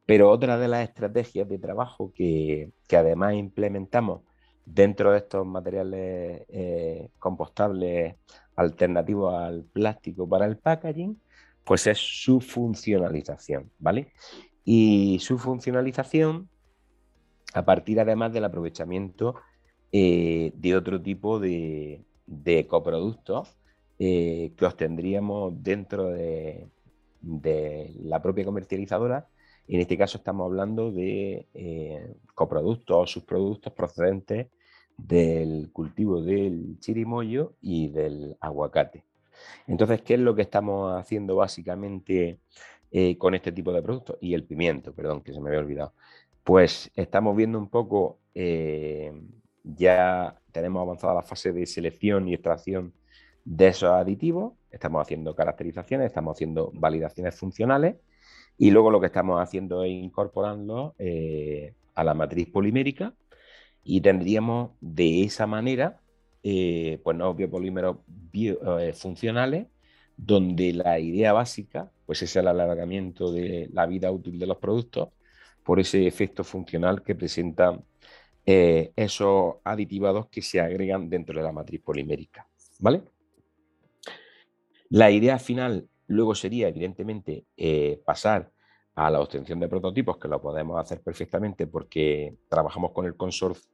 pero 0.05 0.30
otra 0.30 0.59
de 0.59 0.68
las 0.68 0.89
estrategias 0.89 1.49
de 1.49 1.59
trabajo 1.59 2.12
que, 2.14 2.72
además 2.91 3.35
implementamos 3.35 4.22
dentro 4.66 5.12
de 5.12 5.18
estos 5.18 5.47
materiales 5.47 6.45
eh, 6.49 7.09
compostables 7.18 8.16
alternativos 8.57 9.35
al 9.35 9.64
plástico 9.64 10.28
para 10.28 10.47
el 10.47 10.59
packaging, 10.59 11.18
pues 11.65 11.87
es 11.87 11.99
su 11.99 12.41
funcionalización, 12.41 13.71
¿vale? 13.79 14.13
Y 14.65 15.19
su 15.21 15.39
funcionalización 15.39 16.49
a 17.55 17.65
partir 17.65 18.01
además 18.01 18.33
del 18.33 18.45
aprovechamiento 18.45 19.37
eh, 19.93 20.53
de 20.57 20.77
otro 20.77 21.01
tipo 21.01 21.39
de, 21.39 22.05
coproductos 22.69 23.57
eh, 23.99 24.53
que 24.57 24.65
obtendríamos 24.65 25.63
dentro 25.63 26.09
de, 26.09 26.69
la 28.03 28.23
propia 28.23 28.45
comercializadora. 28.45 29.29
En 29.69 29.81
este 29.81 29.97
caso 29.97 30.19
estamos 30.19 30.47
hablando 30.47 30.91
de 30.91 31.47
eh, 31.55 32.15
coproductos 32.35 32.97
o 32.97 33.07
subproductos 33.07 33.73
procedentes 33.73 34.49
del 34.97 35.71
cultivo 35.73 36.21
del 36.21 36.79
chirimoyo 36.81 37.55
y 37.61 37.89
del 37.89 38.37
aguacate. 38.41 39.05
Entonces, 39.66 40.03
¿qué 40.03 40.14
es 40.14 40.20
lo 40.20 40.34
que 40.34 40.43
estamos 40.43 40.99
haciendo 40.99 41.36
básicamente 41.36 42.38
con 43.18 43.34
este 43.34 43.53
tipo 43.53 43.72
de 43.72 43.82
productos? 43.82 44.18
Y 44.20 44.34
el 44.34 44.45
pimiento, 44.45 44.93
perdón, 44.95 45.22
que 45.22 45.32
se 45.32 45.40
me 45.40 45.49
había 45.49 45.61
olvidado. 45.61 45.95
Pues 46.45 46.90
estamos 46.95 47.36
viendo 47.36 47.59
un 47.59 47.68
poco 47.68 48.18
ya 49.64 50.36
tenemos 50.53 50.82
avanzada 50.82 51.14
la 51.14 51.22
fase 51.22 51.53
de 51.53 51.66
selección 51.66 52.28
y 52.28 52.34
extracción 52.34 52.93
de 53.45 53.68
esos 53.68 53.90
aditivos, 53.90 54.55
estamos 54.70 55.03
haciendo 55.03 55.34
caracterizaciones, 55.34 56.07
estamos 56.07 56.36
haciendo 56.36 56.70
validaciones 56.74 57.34
funcionales 57.34 57.97
y 58.57 58.70
luego 58.70 58.90
lo 58.90 59.01
que 59.01 59.07
estamos 59.07 59.40
haciendo 59.40 59.82
es 59.82 59.90
incorporarlo 59.90 60.95
eh, 60.99 61.74
a 61.95 62.05
la 62.05 62.14
matriz 62.14 62.49
polimérica 62.49 63.14
y 63.82 64.01
tendríamos 64.01 64.72
de 64.80 65.24
esa 65.24 65.47
manera 65.47 66.01
eh, 66.45 67.01
pues 67.05 67.16
nuevos 67.16 67.36
biopolímeros 67.36 67.99
eh, 68.32 68.93
funcionales 68.95 69.68
donde 70.16 70.72
la 70.72 70.99
idea 70.99 71.32
básica 71.32 71.90
pues 72.05 72.22
es 72.22 72.34
el 72.34 72.49
alargamiento 72.49 73.32
de 73.32 73.68
la 73.72 73.86
vida 73.86 74.11
útil 74.11 74.38
de 74.40 74.47
los 74.47 74.59
productos 74.59 75.11
por 75.62 75.78
ese 75.78 76.07
efecto 76.07 76.43
funcional 76.43 77.03
que 77.03 77.14
presenta 77.14 77.80
eh, 78.45 78.93
esos 78.97 79.57
aditivados 79.62 80.26
que 80.28 80.43
se 80.43 80.61
agregan 80.61 81.09
dentro 81.09 81.38
de 81.38 81.45
la 81.45 81.53
matriz 81.53 81.80
polimérica. 81.80 82.49
¿Vale? 82.80 83.03
La 84.88 85.12
idea 85.12 85.38
final 85.38 85.88
luego 86.09 86.34
sería, 86.34 86.68
evidentemente, 86.68 87.47
pasar 88.05 88.51
a 88.97 89.09
la 89.11 89.20
obtención 89.20 89.61
de 89.61 89.68
prototipos, 89.68 90.18
que 90.18 90.28
lo 90.28 90.43
podemos 90.43 90.78
hacer 90.78 91.01
perfectamente 91.01 91.68
porque 91.68 92.36
trabajamos 92.49 92.90
con 92.90 93.07
el 93.07 93.16
consorcio 93.16 93.72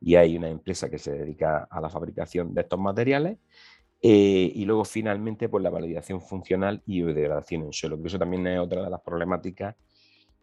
y 0.00 0.14
hay 0.14 0.36
una 0.36 0.48
empresa 0.48 0.90
que 0.90 0.98
se 0.98 1.12
dedica 1.12 1.68
a 1.70 1.80
la 1.80 1.88
fabricación 1.88 2.54
de 2.54 2.62
estos 2.62 2.78
materiales. 2.78 3.38
Eh, 4.00 4.52
y 4.54 4.64
luego, 4.64 4.84
finalmente, 4.84 5.48
pues 5.48 5.62
la 5.62 5.70
validación 5.70 6.20
funcional 6.20 6.82
y 6.86 7.02
degradación 7.02 7.62
en 7.62 7.72
suelo, 7.72 8.00
que 8.00 8.08
eso 8.08 8.18
también 8.18 8.46
es 8.46 8.60
otra 8.60 8.84
de 8.84 8.90
las 8.90 9.00
problemáticas 9.00 9.74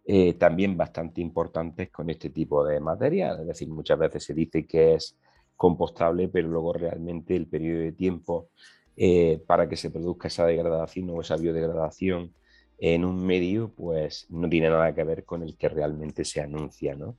eh, 0.07 0.35
también 0.35 0.77
bastante 0.77 1.19
importantes 1.19 1.89
con 1.89 2.09
este 2.11 2.29
tipo 2.29 2.63
de 2.63 2.79
material. 2.79 3.39
Es 3.41 3.47
decir, 3.47 3.67
muchas 3.69 3.97
veces 3.97 4.23
se 4.23 4.35
dice 4.35 4.67
que 4.67 4.93
es 4.93 5.17
compostable, 5.55 6.27
pero 6.27 6.47
luego 6.47 6.73
realmente 6.73 7.35
el 7.35 7.47
periodo 7.47 7.79
de 7.81 7.91
tiempo 7.93 8.49
eh, 8.95 9.41
para 9.47 9.67
que 9.67 9.75
se 9.75 9.89
produzca 9.89 10.27
esa 10.27 10.45
degradación 10.45 11.09
o 11.09 11.21
esa 11.21 11.37
biodegradación 11.37 12.33
en 12.77 13.03
un 13.03 13.25
medio, 13.25 13.73
pues 13.73 14.27
no 14.29 14.47
tiene 14.47 14.69
nada 14.69 14.93
que 14.93 15.03
ver 15.03 15.25
con 15.25 15.41
el 15.41 15.57
que 15.57 15.69
realmente 15.69 16.23
se 16.23 16.41
anuncia, 16.41 16.95
¿no? 16.95 17.17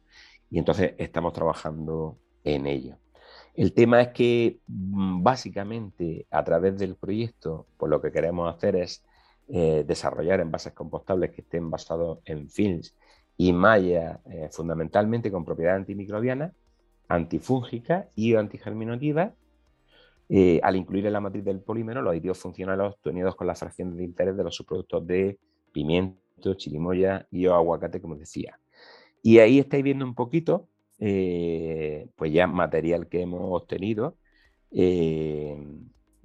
Y 0.50 0.58
entonces 0.58 0.94
estamos 0.98 1.32
trabajando 1.32 2.18
en 2.44 2.66
ello. 2.66 2.96
El 3.54 3.72
tema 3.72 4.02
es 4.02 4.08
que 4.08 4.60
mm, 4.66 5.22
básicamente 5.22 6.26
a 6.30 6.44
través 6.44 6.78
del 6.78 6.94
proyecto, 6.96 7.66
pues 7.76 7.90
lo 7.90 8.00
que 8.00 8.12
queremos 8.12 8.54
hacer 8.54 8.76
es 8.76 9.04
eh, 9.48 9.84
desarrollar 9.86 10.40
envases 10.40 10.72
compostables 10.72 11.30
que 11.30 11.40
estén 11.40 11.70
basados 11.70 12.18
en 12.24 12.50
films 12.50 12.94
y 13.36 13.52
malla 13.52 14.20
eh, 14.26 14.48
fundamentalmente 14.50 15.30
con 15.30 15.44
propiedades 15.44 15.80
antimicrobianas, 15.80 16.52
antifúngicas 17.08 18.06
y 18.14 18.34
antigerminativas, 18.34 19.32
eh, 20.28 20.60
al 20.62 20.76
incluir 20.76 21.06
en 21.06 21.12
la 21.12 21.20
matriz 21.20 21.44
del 21.44 21.60
polímero 21.60 22.02
los 22.02 22.10
aditivos 22.10 22.38
funcionales 22.38 22.94
obtenidos 22.94 23.36
con 23.36 23.46
la 23.46 23.54
fracción 23.54 23.96
de 23.96 24.04
interés 24.04 24.36
de 24.36 24.42
los 24.42 24.54
subproductos 24.54 25.06
de 25.06 25.38
pimiento, 25.72 26.54
chirimoya 26.54 27.26
y 27.30 27.46
aguacate, 27.46 28.00
como 28.00 28.16
decía. 28.16 28.58
Y 29.22 29.38
ahí 29.38 29.58
estáis 29.58 29.82
viendo 29.82 30.04
un 30.04 30.14
poquito, 30.14 30.68
pues 30.98 32.32
ya 32.32 32.46
material 32.46 33.08
que 33.08 33.22
hemos 33.22 33.40
obtenido 33.42 34.16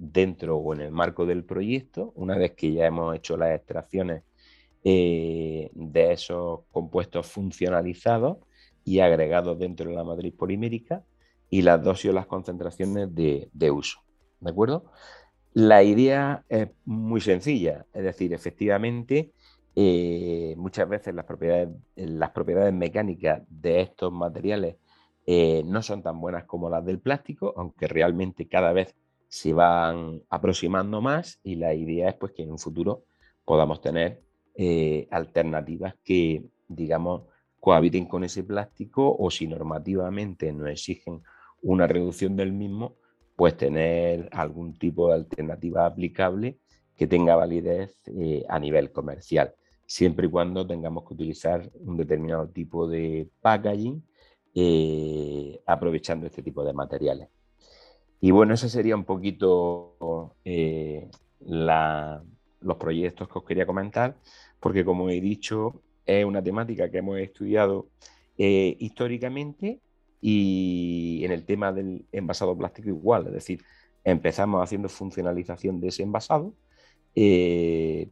dentro 0.02 0.56
o 0.56 0.74
en 0.74 0.80
el 0.80 0.90
marco 0.90 1.26
del 1.26 1.44
proyecto, 1.44 2.12
una 2.16 2.36
vez 2.36 2.52
que 2.52 2.72
ya 2.72 2.86
hemos 2.86 3.14
hecho 3.14 3.36
las 3.36 3.54
extracciones 3.54 4.24
eh, 4.84 5.70
de 5.74 6.12
esos 6.12 6.60
compuestos 6.72 7.26
funcionalizados 7.28 8.38
y 8.84 8.98
agregados 8.98 9.56
dentro 9.58 9.88
de 9.88 9.94
la 9.94 10.02
matriz 10.02 10.34
polimérica 10.34 11.04
y 11.48 11.62
las 11.62 11.82
dosis 11.84 12.10
o 12.10 12.14
las 12.14 12.26
concentraciones 12.26 13.14
de, 13.14 13.70
uso. 13.70 14.00
¿De 14.40 14.50
acuerdo? 14.50 14.90
La 15.52 15.84
idea 15.84 16.44
es 16.48 16.68
muy 16.84 17.20
sencilla, 17.20 17.86
es 17.92 18.02
decir, 18.02 18.32
efectivamente, 18.32 19.32
eh, 19.74 20.54
muchas 20.56 20.88
veces 20.88 21.14
las 21.14 21.24
propiedades, 21.24 21.68
las 21.96 22.30
propiedades 22.30 22.74
mecánicas 22.74 23.42
de 23.48 23.80
estos 23.80 24.12
materiales 24.12 24.76
eh, 25.26 25.62
no 25.64 25.82
son 25.82 26.02
tan 26.02 26.20
buenas 26.20 26.44
como 26.44 26.68
las 26.68 26.84
del 26.84 27.00
plástico, 27.00 27.54
aunque 27.56 27.86
realmente 27.86 28.48
cada 28.48 28.72
vez 28.72 28.94
se 29.28 29.52
van 29.52 30.22
aproximando 30.28 31.00
más 31.00 31.40
y 31.42 31.56
la 31.56 31.74
idea 31.74 32.10
es 32.10 32.16
pues 32.16 32.32
que 32.32 32.42
en 32.42 32.50
un 32.52 32.58
futuro 32.58 33.04
podamos 33.44 33.80
tener 33.80 34.20
eh, 34.54 35.08
alternativas 35.10 35.94
que, 36.04 36.44
digamos, 36.68 37.22
cohabiten 37.58 38.06
con 38.06 38.24
ese 38.24 38.44
plástico 38.44 39.16
o 39.18 39.30
si 39.30 39.46
normativamente 39.46 40.52
nos 40.52 40.68
exigen 40.68 41.22
una 41.62 41.86
reducción 41.86 42.36
del 42.36 42.52
mismo, 42.52 42.96
pues 43.36 43.56
tener 43.56 44.28
algún 44.32 44.74
tipo 44.78 45.08
de 45.08 45.14
alternativa 45.14 45.86
aplicable 45.86 46.58
que 46.96 47.06
tenga 47.06 47.36
validez 47.36 48.00
eh, 48.06 48.44
a 48.48 48.58
nivel 48.58 48.92
comercial, 48.92 49.54
siempre 49.92 50.26
y 50.26 50.30
cuando 50.30 50.66
tengamos 50.66 51.06
que 51.06 51.12
utilizar 51.12 51.70
un 51.74 51.98
determinado 51.98 52.48
tipo 52.48 52.88
de 52.88 53.28
packaging 53.42 54.02
eh, 54.54 55.60
aprovechando 55.66 56.26
este 56.26 56.42
tipo 56.42 56.64
de 56.64 56.72
materiales. 56.72 57.28
Y 58.18 58.30
bueno, 58.30 58.54
ese 58.54 58.70
sería 58.70 58.96
un 58.96 59.04
poquito 59.04 60.34
eh, 60.46 61.10
los 61.40 62.76
proyectos 62.78 63.28
que 63.28 63.38
os 63.38 63.44
quería 63.44 63.66
comentar, 63.66 64.16
porque 64.60 64.82
como 64.82 65.10
he 65.10 65.20
dicho, 65.20 65.82
es 66.06 66.24
una 66.24 66.42
temática 66.42 66.90
que 66.90 66.98
hemos 66.98 67.18
estudiado 67.18 67.88
eh, 68.38 68.74
históricamente 68.78 69.78
y 70.22 71.20
en 71.22 71.32
el 71.32 71.44
tema 71.44 71.70
del 71.70 72.06
envasado 72.12 72.56
plástico 72.56 72.88
igual, 72.88 73.26
es 73.26 73.34
decir, 73.34 73.62
empezamos 74.04 74.62
haciendo 74.62 74.88
funcionalización 74.88 75.82
de 75.82 75.88
ese 75.88 76.02
envasado, 76.02 76.54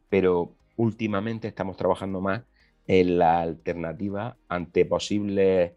pero 0.09 0.53
últimamente 0.81 1.47
estamos 1.47 1.77
trabajando 1.77 2.21
más 2.21 2.43
en 2.87 3.19
la 3.19 3.41
alternativa 3.41 4.37
ante 4.47 4.85
posibles 4.85 5.73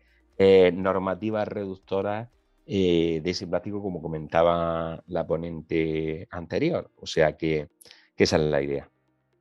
normativas 0.72 1.46
reductoras 1.46 2.28
eh, 2.66 3.20
de 3.22 3.30
ese 3.30 3.46
plástico, 3.46 3.82
como 3.82 4.00
comentaba 4.00 5.02
la 5.08 5.26
ponente 5.26 6.26
anterior. 6.30 6.90
O 6.96 7.06
sea 7.06 7.36
que, 7.36 7.68
esa 8.16 8.36
es 8.36 8.42
la 8.42 8.62
idea. 8.62 8.90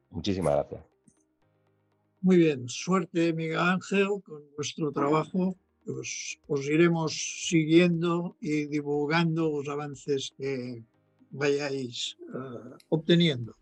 Muchísimas 0.10 0.54
gracias. 0.56 0.84
Muy 2.20 2.38
bien, 2.38 2.68
suerte 2.68 3.32
Miguel 3.34 3.60
Ángel 3.60 4.08
con 4.24 4.44
nuestro 4.58 4.92
trabajo. 4.92 5.56
Os 6.48 6.70
iremos 6.70 7.14
siguiendo 7.48 8.36
y 8.42 8.66
divulgando 8.66 9.50
los 9.50 9.70
avances 9.70 10.34
que 10.38 10.84
vayáis 11.32 12.18
eh, 12.22 12.76
obteniendo. 12.90 13.56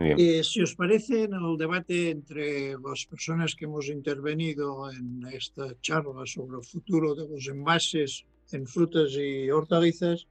Eh, 0.00 0.44
si 0.44 0.62
os 0.62 0.76
parece, 0.76 1.24
en 1.24 1.34
el 1.34 1.56
debate 1.58 2.10
entre 2.10 2.74
las 2.78 3.04
personas 3.06 3.56
que 3.56 3.64
hemos 3.64 3.88
intervenido 3.88 4.88
en 4.92 5.26
esta 5.32 5.74
charla 5.80 6.24
sobre 6.24 6.58
el 6.58 6.64
futuro 6.64 7.16
de 7.16 7.26
los 7.26 7.48
envases 7.48 8.24
en 8.52 8.66
frutas 8.66 9.10
y 9.14 9.50
hortalizas, 9.50 10.28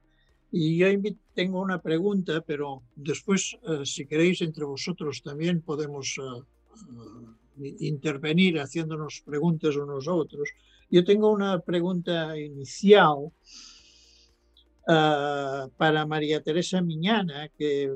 y 0.50 0.78
yo 0.78 0.86
tengo 1.34 1.60
una 1.60 1.82
pregunta, 1.82 2.40
pero 2.40 2.82
después, 2.96 3.58
eh, 3.68 3.84
si 3.84 4.06
queréis, 4.06 4.40
entre 4.40 4.64
vosotros 4.64 5.22
también 5.22 5.60
podemos 5.60 6.16
eh, 6.18 7.74
intervenir 7.80 8.58
haciéndonos 8.58 9.20
preguntas 9.20 9.76
unos 9.76 10.08
a 10.08 10.14
otros. 10.14 10.48
Yo 10.90 11.04
tengo 11.04 11.30
una 11.30 11.60
pregunta 11.60 12.38
inicial 12.38 13.30
Ah, 14.90 15.68
para 15.76 16.06
María 16.06 16.42
Teresa 16.42 16.80
Miñana, 16.80 17.50
que 17.50 17.92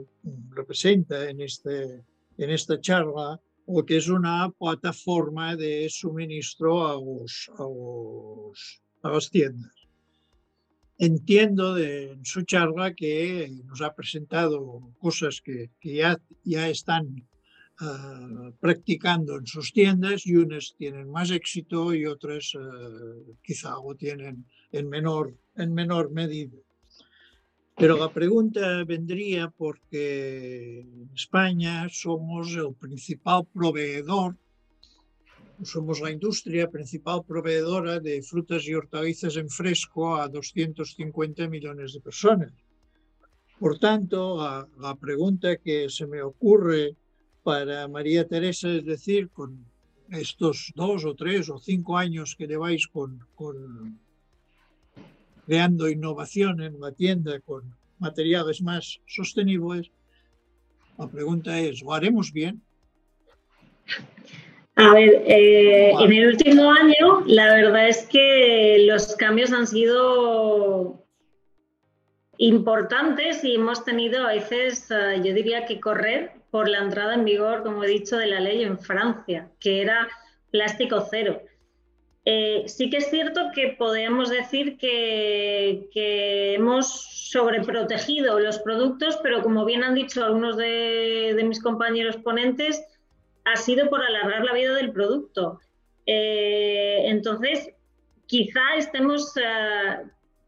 representa 0.50 1.30
en, 1.30 1.40
este, 1.40 2.04
en 2.36 2.50
esta 2.50 2.78
charla, 2.82 3.40
o 3.64 3.82
que 3.82 3.96
es 3.96 4.08
una 4.08 4.50
plataforma 4.50 5.56
de 5.56 5.88
suministro 5.88 6.86
a, 6.86 6.92
los, 7.00 7.50
a, 9.02 9.08
las 9.08 9.30
tiendas. 9.30 9.72
Entiendo 10.98 11.72
de, 11.72 12.12
en 12.12 12.26
su 12.26 12.42
charla 12.42 12.92
que 12.92 13.50
nos 13.64 13.80
ha 13.80 13.94
presentado 13.94 14.92
cosas 14.98 15.40
que, 15.40 15.70
que 15.80 15.94
ya, 15.94 16.20
ya 16.44 16.68
están 16.68 17.26
ah, 17.80 18.50
practicando 18.60 19.38
en 19.38 19.46
sus 19.46 19.72
tiendas 19.72 20.26
y 20.26 20.36
unas 20.36 20.74
tienen 20.76 21.08
más 21.08 21.30
éxito 21.30 21.94
y 21.94 22.04
otras 22.04 22.52
ah, 22.54 23.32
quizá 23.42 23.70
lo 23.82 23.94
tienen 23.94 24.44
en 24.72 24.90
menor, 24.90 25.34
en 25.56 25.72
menor 25.72 26.10
medida. 26.10 26.58
Pero 27.76 27.96
la 27.96 28.12
pregunta 28.12 28.84
vendría 28.84 29.48
porque 29.50 30.80
en 30.80 31.10
España 31.14 31.88
somos 31.90 32.54
el 32.54 32.74
principal 32.74 33.46
proveedor, 33.46 34.36
somos 35.62 36.00
la 36.00 36.10
industria 36.10 36.70
principal 36.70 37.24
proveedora 37.24 37.98
de 38.00 38.22
frutas 38.22 38.66
y 38.66 38.74
hortalizas 38.74 39.36
en 39.36 39.48
fresco 39.48 40.16
a 40.16 40.28
250 40.28 41.48
millones 41.48 41.94
de 41.94 42.00
personas. 42.00 42.52
Por 43.58 43.78
tanto, 43.78 44.38
la, 44.78 44.96
pregunta 44.96 45.56
que 45.56 45.88
se 45.88 46.06
me 46.06 46.20
ocurre 46.20 46.96
para 47.42 47.88
María 47.88 48.26
Teresa 48.26 48.68
es 48.68 48.84
decir, 48.84 49.30
con 49.30 49.64
estos 50.10 50.72
dos 50.74 51.04
o 51.04 51.14
tres 51.14 51.48
o 51.48 51.58
cinco 51.58 51.96
años 51.96 52.34
que 52.36 52.46
lleváis 52.46 52.86
con, 52.86 53.20
con 53.34 54.00
creando 55.52 55.86
innovación 55.86 56.62
en 56.62 56.80
la 56.80 56.92
tienda 56.92 57.38
con 57.40 57.62
materiales 57.98 58.62
más 58.62 59.00
sostenibles, 59.06 59.90
la 60.96 61.06
pregunta 61.08 61.60
es, 61.60 61.82
¿lo 61.82 61.92
haremos 61.92 62.32
bien? 62.32 62.62
A 64.76 64.94
ver, 64.94 65.22
eh, 65.26 65.90
en 65.90 66.10
el 66.10 66.28
último 66.28 66.72
año 66.72 67.22
la 67.26 67.52
verdad 67.52 67.86
es 67.86 68.06
que 68.06 68.86
los 68.88 69.14
cambios 69.16 69.52
han 69.52 69.66
sido 69.66 71.04
importantes 72.38 73.44
y 73.44 73.56
hemos 73.56 73.84
tenido 73.84 74.26
a 74.26 74.32
veces, 74.32 74.90
eh, 74.90 75.20
yo 75.22 75.34
diría 75.34 75.66
que 75.66 75.80
correr 75.80 76.32
por 76.50 76.66
la 76.66 76.78
entrada 76.78 77.12
en 77.12 77.26
vigor, 77.26 77.62
como 77.62 77.84
he 77.84 77.88
dicho, 77.88 78.16
de 78.16 78.28
la 78.28 78.40
ley 78.40 78.62
en 78.62 78.78
Francia, 78.78 79.50
que 79.60 79.82
era 79.82 80.08
plástico 80.50 81.06
cero. 81.10 81.42
Eh, 82.24 82.64
sí 82.66 82.88
que 82.88 82.98
es 82.98 83.10
cierto 83.10 83.50
que 83.52 83.74
podemos 83.76 84.30
decir 84.30 84.78
que, 84.78 85.88
hemos 86.54 87.30
sobreprotegido 87.30 88.38
los 88.38 88.58
productos, 88.58 89.18
pero 89.22 89.42
como 89.42 89.64
bien 89.64 89.82
han 89.82 89.94
dicho 89.94 90.24
algunos 90.24 90.56
de, 90.56 91.40
mis 91.46 91.60
compañeros 91.62 92.16
ponentes, 92.18 92.84
ha 93.44 93.56
sido 93.56 93.88
por 93.88 94.02
alargar 94.02 94.44
la 94.44 94.52
vida 94.52 94.74
del 94.74 94.92
producto. 94.92 95.58
Eh, 96.06 97.04
entonces, 97.06 97.70
quizá 98.26 98.76
estemos, 98.76 99.36
eh, 99.36 100.02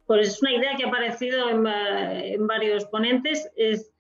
pues 0.07 0.29
es 0.29 0.43
una 0.43 0.53
idea 0.53 0.77
que 0.77 0.85
ha 0.85 0.89
aparecido 0.89 1.49
en, 1.49 2.47
varios 2.47 2.85
ponentes, 2.87 3.51
es 3.57 3.91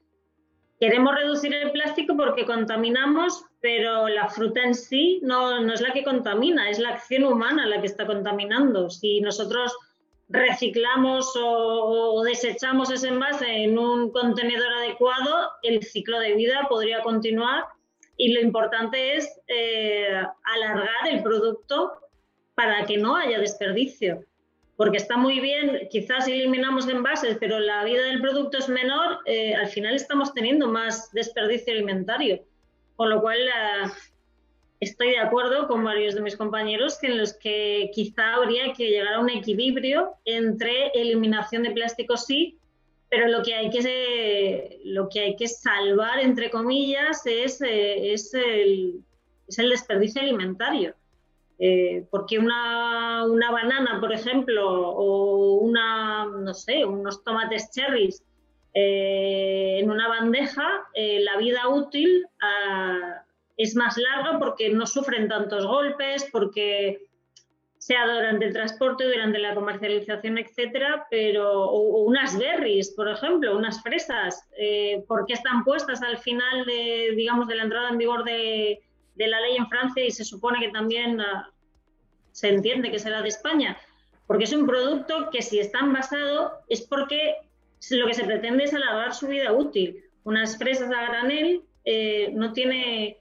queremos 0.78 1.14
reducir 1.14 1.54
el 1.54 1.72
plástico 1.72 2.16
porque 2.16 2.44
contaminamos, 2.44 3.46
pero 3.64 4.08
la 4.08 4.28
fruta 4.28 4.62
en 4.62 4.74
sí 4.74 5.20
no, 5.22 5.58
no, 5.62 5.72
es 5.72 5.80
la 5.80 5.94
que 5.94 6.04
contamina, 6.04 6.68
es 6.68 6.78
la 6.78 6.90
acción 6.90 7.24
humana 7.24 7.64
la 7.64 7.80
que 7.80 7.86
está 7.86 8.04
contaminando. 8.04 8.90
Si 8.90 9.22
nosotros 9.22 9.74
reciclamos 10.28 11.32
o, 11.34 12.22
desechamos 12.24 12.90
ese 12.90 13.08
envase 13.08 13.46
en 13.64 13.78
un 13.78 14.10
contenedor 14.10 14.70
adecuado, 14.70 15.48
el 15.62 15.82
ciclo 15.82 16.20
de 16.20 16.34
vida 16.34 16.66
podría 16.68 17.00
continuar 17.00 17.64
y 18.18 18.34
lo 18.34 18.42
importante 18.42 19.16
es 19.16 19.40
eh, 19.48 20.22
alargar 20.42 21.08
el 21.10 21.22
producto 21.22 21.92
para 22.54 22.84
que 22.84 22.98
no 22.98 23.16
haya 23.16 23.38
desperdicio 23.38 24.26
porque 24.76 24.98
está 24.98 25.16
muy 25.16 25.40
bien, 25.40 25.88
quizás 25.88 26.26
eliminamos 26.26 26.88
envases, 26.88 27.38
pero 27.38 27.60
la 27.60 27.84
vida 27.84 28.02
del 28.02 28.20
producto 28.20 28.58
es 28.58 28.68
menor, 28.68 29.20
eh, 29.24 29.54
al 29.54 29.68
final 29.68 29.94
estamos 29.94 30.34
teniendo 30.34 30.66
más 30.66 31.12
desperdicio 31.12 31.72
alimentario. 31.72 32.44
Con 32.96 33.10
lo 33.10 33.20
cual, 33.20 33.38
eh, 33.38 33.90
estoy 34.80 35.10
de 35.10 35.18
acuerdo 35.18 35.66
con 35.66 35.82
varios 35.82 36.14
de 36.14 36.22
mis 36.22 36.36
compañeros 36.36 36.98
que 36.98 37.08
en 37.08 37.18
los 37.18 37.32
que 37.34 37.90
quizá 37.94 38.34
habría 38.34 38.72
que 38.72 38.88
llegar 38.88 39.14
a 39.14 39.20
un 39.20 39.30
equilibrio 39.30 40.14
entre 40.24 40.88
eliminación 40.94 41.62
de 41.62 41.72
plástico 41.72 42.16
sí, 42.16 42.58
pero 43.08 43.28
lo 43.28 43.42
que 43.42 43.54
hay 43.54 43.70
que, 43.70 44.80
lo 44.84 45.08
que, 45.08 45.20
hay 45.20 45.36
que 45.36 45.48
salvar, 45.48 46.18
entre 46.20 46.50
comillas, 46.50 47.24
es, 47.26 47.60
eh, 47.60 48.12
es, 48.12 48.34
el, 48.34 49.00
es 49.46 49.58
el 49.58 49.70
desperdicio 49.70 50.20
alimentario. 50.20 50.94
Eh, 51.58 52.04
porque 52.10 52.38
una, 52.40 53.24
una, 53.24 53.52
banana, 53.52 54.00
por 54.00 54.12
ejemplo, 54.12 54.68
o 54.68 55.54
una, 55.58 56.26
no 56.26 56.52
sé, 56.52 56.84
unos 56.84 57.22
tomates 57.22 57.70
cherries 57.70 58.24
eh, 58.74 59.78
en 59.80 59.90
una 59.90 60.08
bandeja, 60.08 60.84
eh, 60.94 61.20
la 61.20 61.36
vida 61.38 61.68
útil 61.68 62.26
ah, 62.40 63.22
es 63.56 63.74
más 63.76 63.96
larga 63.96 64.38
porque 64.38 64.68
no 64.70 64.86
sufren 64.86 65.28
tantos 65.28 65.66
golpes, 65.66 66.28
porque 66.32 67.06
sea 67.78 68.06
durante 68.06 68.46
el 68.46 68.52
transporte, 68.52 69.04
durante 69.04 69.38
la 69.38 69.54
comercialización, 69.54 70.38
etcétera, 70.38 71.06
pero 71.10 71.64
o, 71.64 72.02
unas 72.04 72.36
berries, 72.38 72.90
por 72.92 73.08
ejemplo, 73.08 73.56
unas 73.56 73.82
fresas, 73.82 74.48
¿por 75.06 75.26
qué 75.26 75.34
están 75.34 75.64
puestas 75.64 76.02
al 76.02 76.16
final 76.18 76.64
de, 76.64 77.12
digamos, 77.14 77.46
de 77.46 77.56
la 77.56 77.64
entrada 77.64 77.90
en 77.90 77.98
vigor 77.98 78.24
de, 78.24 78.80
de 79.14 79.26
la 79.26 79.40
ley 79.40 79.56
en 79.56 79.68
Francia 79.68 80.04
y 80.04 80.10
se 80.10 80.24
supone 80.24 80.60
que 80.60 80.70
también 80.70 81.20
ah, 81.20 81.50
se 82.32 82.48
entiende 82.48 82.90
que 82.90 82.98
será 82.98 83.22
de 83.22 83.28
España, 83.28 83.76
porque 84.26 84.44
es 84.44 84.52
un 84.52 84.66
producto 84.66 85.30
que 85.30 85.42
si 85.42 85.60
está 85.60 85.80
envasado 85.80 86.52
es 86.68 86.82
porque 86.82 87.36
lo 87.90 88.06
que 88.06 88.14
se 88.14 88.24
pretende 88.24 88.64
es 88.64 88.74
alargar 88.74 89.14
su 89.14 89.28
vida 89.28 89.52
útil. 89.52 90.04
Unas 90.24 90.56
fresas 90.56 90.90
a 90.90 91.02
granel 91.06 91.62
eh, 91.84 92.30
no 92.34 92.52
tiene 92.52 93.18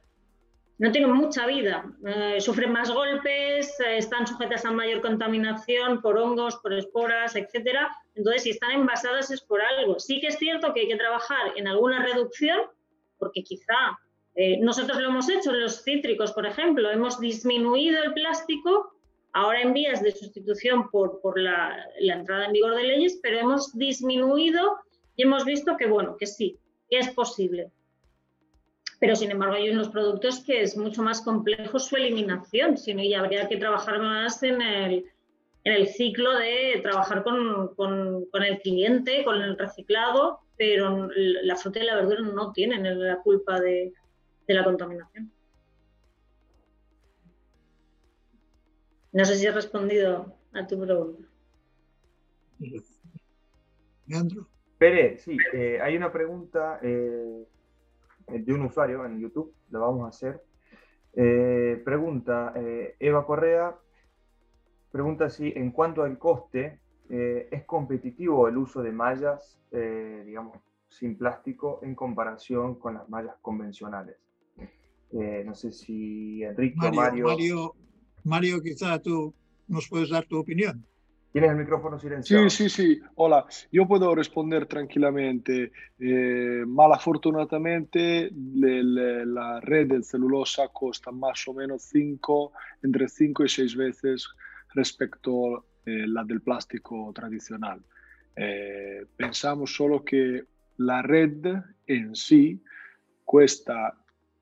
no 0.80 0.92
tienen 0.92 1.12
mucha 1.12 1.46
vida, 1.46 1.86
eh, 2.06 2.42
sufren 2.42 2.72
más 2.72 2.92
golpes, 2.92 3.80
eh, 3.80 3.98
están 3.98 4.28
sujetas 4.28 4.66
a 4.66 4.72
mayor 4.72 5.02
contaminación 5.02 6.02
por 6.02 6.18
hongos, 6.18 6.58
por 6.58 6.74
esporas, 6.74 7.36
etcétera. 7.36 7.90
Entonces, 8.16 8.44
si 8.44 8.50
están 8.50 8.72
envasadas 8.72 9.32
es 9.32 9.42
por 9.42 9.62
algo. 9.62 10.00
Sí 10.00 10.20
que 10.20 10.28
es 10.28 10.38
cierto 10.38 10.74
que 10.74 10.82
hay 10.82 10.88
que 10.88 10.98
trabajar 10.98 11.54
en 11.56 11.68
alguna 11.68 12.04
reducción, 12.04 12.60
porque 13.18 13.44
quizá 13.44 13.98
eh, 14.36 14.58
nosotros 14.60 15.00
lo 15.00 15.10
hemos 15.10 15.30
hecho 15.30 15.52
en 15.52 15.62
los 15.62 15.84
cítricos, 15.84 16.34
por 16.34 16.46
ejemplo, 16.46 16.90
hemos 16.90 17.20
disminuido 17.20 18.04
el 18.04 18.14
plástico, 18.14 18.93
ahora 19.34 19.62
en 19.62 19.74
vías 19.74 20.02
de 20.02 20.12
sustitución 20.12 20.90
por, 20.90 21.40
la, 21.40 21.90
entrada 22.00 22.46
en 22.46 22.54
vigor 22.54 22.76
de 22.76 22.84
leyes, 22.84 23.20
pero 23.22 23.40
hemos 23.40 23.76
disminuido 23.78 24.78
y 25.16 25.24
hemos 25.24 25.44
visto 25.44 25.76
que, 25.76 25.88
bueno, 25.88 26.16
que 26.18 26.28
sí, 26.28 26.58
que 26.90 27.00
es 27.00 27.10
posible. 27.10 27.72
Pero 29.00 29.16
sin 29.16 29.32
embargo 29.32 29.56
hay 29.56 29.70
unos 29.70 29.90
productos 29.90 30.40
que 30.46 30.62
es 30.62 30.78
mucho 30.78 31.02
más 31.02 31.22
complejo 31.22 31.80
su 31.80 31.98
eliminación, 31.98 32.78
sino 32.78 33.04
ya 33.04 33.20
habría 33.20 33.50
que 33.50 33.58
trabajar 33.58 34.00
más 34.00 34.42
en 34.44 34.62
el, 34.62 35.06
en 35.64 35.74
el 35.74 35.88
ciclo 35.88 36.38
de 36.38 36.80
trabajar 36.82 37.24
con, 37.24 37.76
con, 37.76 38.44
el 38.44 38.62
cliente, 38.62 39.26
con 39.26 39.42
el 39.42 39.58
reciclado, 39.58 40.40
pero 40.56 41.10
la 41.16 41.56
fruta 41.56 41.80
y 41.80 41.86
la 41.86 41.96
verdura 41.96 42.22
no 42.22 42.54
tienen 42.54 43.08
la 43.08 43.18
culpa 43.18 43.60
de 43.60 43.92
la 44.48 44.64
contaminación. 44.64 45.33
No 49.14 49.26
sé 49.26 49.36
si 49.36 49.46
he 49.46 49.52
respondido 49.52 50.36
a 50.54 50.68
tu 50.68 50.80
pregunta. 50.80 51.24
Leandro. 54.08 54.48
Pere, 54.78 55.18
sí, 55.18 55.38
eh, 55.54 55.80
hay 55.82 55.96
una 55.96 56.12
pregunta 56.12 56.80
eh, 56.82 57.48
de 58.28 58.54
un 58.54 58.64
usuario 58.64 59.06
en 59.06 59.20
YouTube, 59.20 59.54
lo 59.70 59.80
vamos 59.80 60.06
a 60.06 60.10
hacer. 60.10 60.44
Eh, 61.14 61.82
pregunta, 61.86 62.54
Eva 63.00 63.26
Correa, 63.26 63.78
pregunta 64.92 65.30
si 65.30 65.54
en 65.56 65.72
cuanto 65.72 66.04
al 66.04 66.18
coste, 66.18 66.80
¿es 67.08 67.64
competitivo 67.66 68.48
el 68.48 68.58
uso 68.58 68.82
de 68.82 68.92
mallas, 68.92 69.60
digamos, 69.72 70.58
sin 70.90 71.18
plástico 71.18 71.80
en 71.84 71.96
comparación 71.96 72.76
con 72.76 72.96
las 72.96 73.08
mallas 73.08 73.36
convencionales? 73.42 74.18
Eh, 75.14 75.44
no 75.46 75.54
sé 75.54 75.72
si 75.72 76.44
Enrique 76.44 76.92
Mario, 76.92 77.28
Mario. 77.28 77.76
Mario, 78.24 78.62
quizá 78.62 79.00
tú 79.02 79.34
nos 79.68 79.88
puedes 79.88 80.10
dar 80.10 80.26
tu 80.26 80.38
opinión. 80.38 80.86
Tienes 81.32 81.50
el 81.50 81.58
micrófono 81.58 81.98
silenciado. 81.98 82.48
Sí, 82.50 82.70
sí, 82.70 82.94
sí. 82.94 83.02
Hola, 83.16 83.46
yo 83.72 83.88
puedo 83.88 84.14
responder 84.14 84.68
tranquilamente. 84.68 85.72
Eh, 85.98 86.64
malafortunadamente, 86.68 88.30
la 88.32 89.60
red 89.62 89.88
de 89.88 90.04
celulosa 90.04 90.68
cuesta 90.68 91.12
más 91.12 91.48
o 91.48 91.56
menos 91.56 91.82
cinco, 91.84 92.54
entre 92.84 93.08
5 93.08 93.46
y 93.46 93.50
6 93.50 93.76
veces 93.76 94.30
respecto 94.76 95.58
a 95.58 95.64
eh, 95.86 96.06
la 96.08 96.24
del 96.24 96.42
plástico 96.42 97.12
tradicional. 97.16 97.82
pensamos 99.16 99.76
solo 99.76 100.04
que 100.04 100.44
la 100.78 101.02
red 101.02 101.46
en 101.88 102.16
sí 102.16 102.64
cuesta 103.24 103.98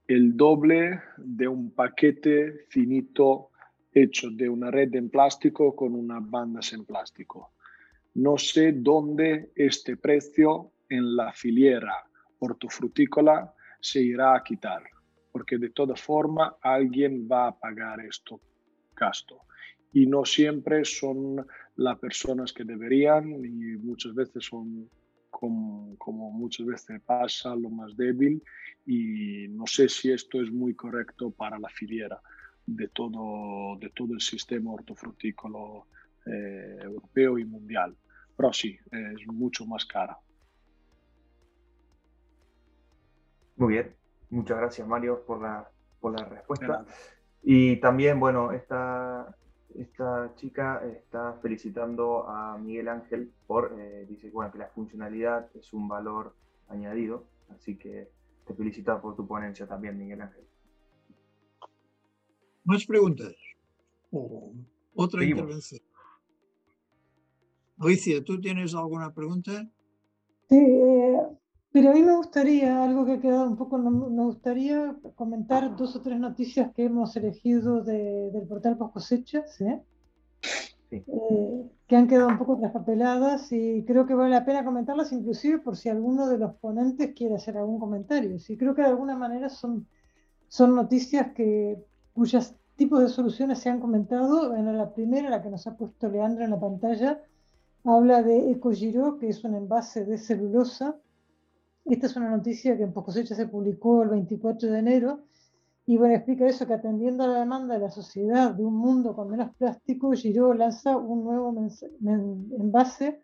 el 0.07 0.35
doble 0.35 1.01
de 1.17 1.47
un 1.47 1.71
paquete 1.71 2.65
finito 2.69 3.50
hecho 3.93 4.29
de 4.31 4.49
una 4.49 4.71
red 4.71 4.93
en 4.95 5.09
plástico 5.09 5.75
con 5.75 5.95
unas 5.95 6.29
bandas 6.29 6.73
en 6.73 6.85
plástico. 6.85 7.53
No 8.13 8.37
sé 8.37 8.71
dónde 8.73 9.51
este 9.55 9.97
precio 9.97 10.71
en 10.89 11.15
la 11.15 11.31
filiera 11.33 11.95
hortofrutícola 12.39 13.53
se 13.79 14.01
irá 14.01 14.35
a 14.35 14.43
quitar. 14.43 14.83
porque 15.33 15.57
de 15.57 15.69
toda 15.69 15.95
forma 15.95 16.57
alguien 16.61 17.25
va 17.25 17.47
a 17.47 17.57
pagar 17.57 18.01
esto 18.01 18.41
gasto. 18.93 19.43
Y 19.93 20.05
no 20.05 20.25
siempre 20.25 20.83
son 20.83 21.47
las 21.77 21.97
personas 21.99 22.51
que 22.51 22.65
deberían 22.65 23.45
y 23.45 23.77
muchas 23.77 24.13
veces 24.13 24.43
son 24.43 24.89
como, 25.29 25.95
como 25.97 26.31
muchas 26.31 26.65
veces 26.65 27.01
pasa 27.05 27.55
lo 27.55 27.69
más 27.69 27.95
débil 27.95 28.43
y 28.85 29.47
no 29.47 29.65
sé 29.65 29.87
si 29.87 30.11
esto 30.11 30.41
es 30.41 30.51
muy 30.51 30.75
correcto 30.75 31.31
para 31.31 31.57
la 31.57 31.69
filiera 31.69 32.21
de 32.65 32.87
todo, 32.89 33.77
de 33.79 33.89
todo 33.89 34.13
el 34.13 34.21
sistema 34.21 34.71
hortofrutícola 34.71 35.83
eh, 36.25 36.79
europeo 36.81 37.37
y 37.37 37.45
mundial. 37.45 37.95
Pero 38.35 38.53
sí, 38.53 38.77
es 38.91 39.27
mucho 39.27 39.65
más 39.65 39.85
cara. 39.85 40.17
Muy 43.57 43.73
bien, 43.73 43.93
muchas 44.31 44.57
gracias 44.57 44.87
Mario 44.87 45.23
por 45.25 45.41
la, 45.41 45.69
por 45.99 46.19
la 46.19 46.25
respuesta. 46.25 46.83
Y 47.43 47.77
también, 47.77 48.19
bueno, 48.19 48.51
esta, 48.51 49.35
esta 49.75 50.31
chica 50.35 50.81
está 50.85 51.33
felicitando 51.41 52.27
a 52.27 52.57
Miguel 52.57 52.87
Ángel 52.87 53.31
por, 53.47 53.75
eh, 53.77 54.05
dice 54.07 54.29
bueno, 54.31 54.51
que 54.51 54.59
la 54.59 54.67
funcionalidad 54.67 55.49
es 55.55 55.73
un 55.73 55.87
valor 55.87 56.35
añadido, 56.69 57.25
así 57.55 57.77
que 57.77 58.09
te 58.45 58.53
felicita 58.53 59.01
por 59.01 59.15
tu 59.15 59.27
ponencia 59.27 59.67
también, 59.67 59.97
Miguel 59.97 60.21
Ángel. 60.21 60.43
¿Más 62.63 62.85
preguntas? 62.85 63.33
¿O 64.11 64.53
otra 64.93 65.23
intervención? 65.23 65.81
Alicia, 67.77 68.23
¿tú 68.23 68.39
tienes 68.39 68.75
alguna 68.75 69.13
pregunta? 69.13 69.67
Sí, 70.49 70.57
eh, 70.57 71.17
pero 71.71 71.89
a 71.89 71.93
mí 71.93 72.03
me 72.03 72.15
gustaría, 72.15 72.83
algo 72.83 73.05
que 73.05 73.13
ha 73.13 73.21
quedado 73.21 73.47
un 73.47 73.57
poco, 73.57 73.77
me 73.77 74.23
gustaría 74.23 74.95
comentar 75.15 75.75
dos 75.75 75.95
o 75.95 76.01
tres 76.01 76.19
noticias 76.19 76.71
que 76.73 76.85
hemos 76.85 77.15
elegido 77.15 77.81
del 77.81 78.47
portal 78.47 78.77
Post 78.77 78.93
Cosechas, 78.93 79.61
¿eh? 79.61 79.81
que 81.87 81.95
han 81.95 82.07
quedado 82.07 82.27
un 82.27 82.37
poco 82.37 82.59
traspapeladas 82.59 83.51
y 83.51 83.85
creo 83.85 84.05
que 84.05 84.13
vale 84.13 84.31
la 84.31 84.45
pena 84.45 84.65
comentarlas, 84.65 85.13
inclusive 85.13 85.59
por 85.59 85.77
si 85.77 85.87
alguno 85.87 86.27
de 86.27 86.37
los 86.37 86.55
ponentes 86.55 87.13
quiere 87.15 87.35
hacer 87.35 87.57
algún 87.57 87.79
comentario. 87.79 88.37
Sí, 88.39 88.57
creo 88.57 88.75
que 88.75 88.81
de 88.81 88.89
alguna 88.89 89.15
manera 89.15 89.47
son, 89.49 89.87
son 90.49 90.75
noticias 90.75 91.31
que, 91.33 91.77
cuyos 92.13 92.53
tipos 92.75 93.01
de 93.01 93.09
soluciones 93.09 93.59
se 93.59 93.69
han 93.69 93.79
comentado. 93.79 94.49
Bueno, 94.49 94.73
la 94.73 94.93
primera, 94.93 95.29
la 95.29 95.41
que 95.41 95.49
nos 95.49 95.67
ha 95.67 95.75
puesto 95.75 96.09
Leandro 96.09 96.43
en 96.43 96.51
la 96.51 96.59
pantalla, 96.59 97.21
habla 97.83 98.23
de 98.23 98.51
EcoGiro, 98.51 99.17
que 99.17 99.29
es 99.29 99.43
un 99.43 99.55
envase 99.55 100.05
de 100.05 100.17
celulosa. 100.17 100.95
Esta 101.85 102.07
es 102.07 102.15
una 102.15 102.29
noticia 102.29 102.77
que 102.77 102.83
en 102.83 102.93
Pocosecha 102.93 103.35
se 103.35 103.47
publicó 103.47 104.03
el 104.03 104.09
24 104.09 104.71
de 104.71 104.79
enero. 104.79 105.19
Y 105.85 105.97
bueno, 105.97 106.13
explica 106.13 106.47
eso, 106.47 106.67
que 106.67 106.73
atendiendo 106.73 107.23
a 107.23 107.27
la 107.27 107.39
demanda 107.39 107.73
de 107.73 107.81
la 107.81 107.89
sociedad 107.89 108.51
de 108.51 108.63
un 108.63 108.75
mundo 108.75 109.15
con 109.15 109.29
menos 109.29 109.53
plástico, 109.55 110.11
Giro 110.11 110.53
lanza 110.53 110.95
un 110.95 111.23
nuevo 111.23 111.53
envase 112.59 113.19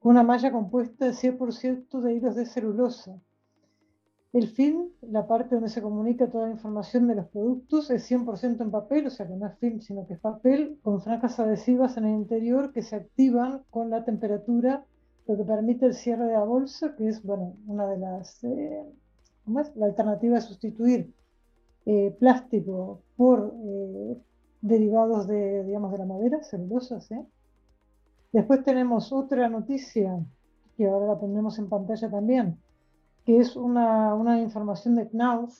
con 0.00 0.12
una 0.12 0.22
malla 0.22 0.50
compuesta 0.50 1.06
de 1.06 1.12
100% 1.12 2.00
de 2.00 2.14
hilos 2.14 2.34
de 2.34 2.46
celulosa. 2.46 3.20
El 4.32 4.46
film, 4.46 4.90
la 5.02 5.26
parte 5.26 5.56
donde 5.56 5.70
se 5.70 5.82
comunica 5.82 6.30
toda 6.30 6.46
la 6.46 6.52
información 6.52 7.08
de 7.08 7.16
los 7.16 7.26
productos, 7.26 7.90
es 7.90 8.08
100% 8.08 8.60
en 8.60 8.70
papel, 8.70 9.08
o 9.08 9.10
sea 9.10 9.26
que 9.26 9.34
no 9.34 9.46
es 9.48 9.58
film, 9.58 9.80
sino 9.80 10.06
que 10.06 10.14
es 10.14 10.20
papel, 10.20 10.78
con 10.82 11.02
franjas 11.02 11.40
adhesivas 11.40 11.96
en 11.96 12.04
el 12.04 12.14
interior 12.14 12.72
que 12.72 12.82
se 12.82 12.94
activan 12.94 13.62
con 13.70 13.90
la 13.90 14.04
temperatura, 14.04 14.84
lo 15.26 15.36
que 15.36 15.44
permite 15.44 15.86
el 15.86 15.94
cierre 15.94 16.26
de 16.26 16.34
la 16.34 16.44
bolsa, 16.44 16.94
que 16.96 17.08
es, 17.08 17.24
bueno, 17.24 17.56
una 17.66 17.88
de 17.88 17.98
las, 17.98 18.44
eh, 18.44 18.84
¿cómo 19.44 19.60
es? 19.60 19.74
La 19.74 19.86
alternativa 19.86 20.36
de 20.36 20.42
sustituir 20.42 21.12
eh, 21.86 22.14
plástico 22.20 23.02
por 23.16 23.52
eh, 23.64 24.16
derivados 24.60 25.26
de, 25.26 25.64
digamos, 25.64 25.90
de 25.90 25.98
la 25.98 26.04
madera, 26.04 26.44
celulosas. 26.44 27.10
¿eh? 27.10 27.26
Después 28.32 28.62
tenemos 28.62 29.12
otra 29.12 29.48
noticia, 29.48 30.24
que 30.76 30.86
ahora 30.86 31.06
la 31.06 31.18
pondremos 31.18 31.58
en 31.58 31.68
pantalla 31.68 32.08
también, 32.08 32.58
que 33.30 33.38
es 33.38 33.54
una, 33.54 34.12
una 34.16 34.40
información 34.40 34.96
de 34.96 35.08
Knauf. 35.08 35.56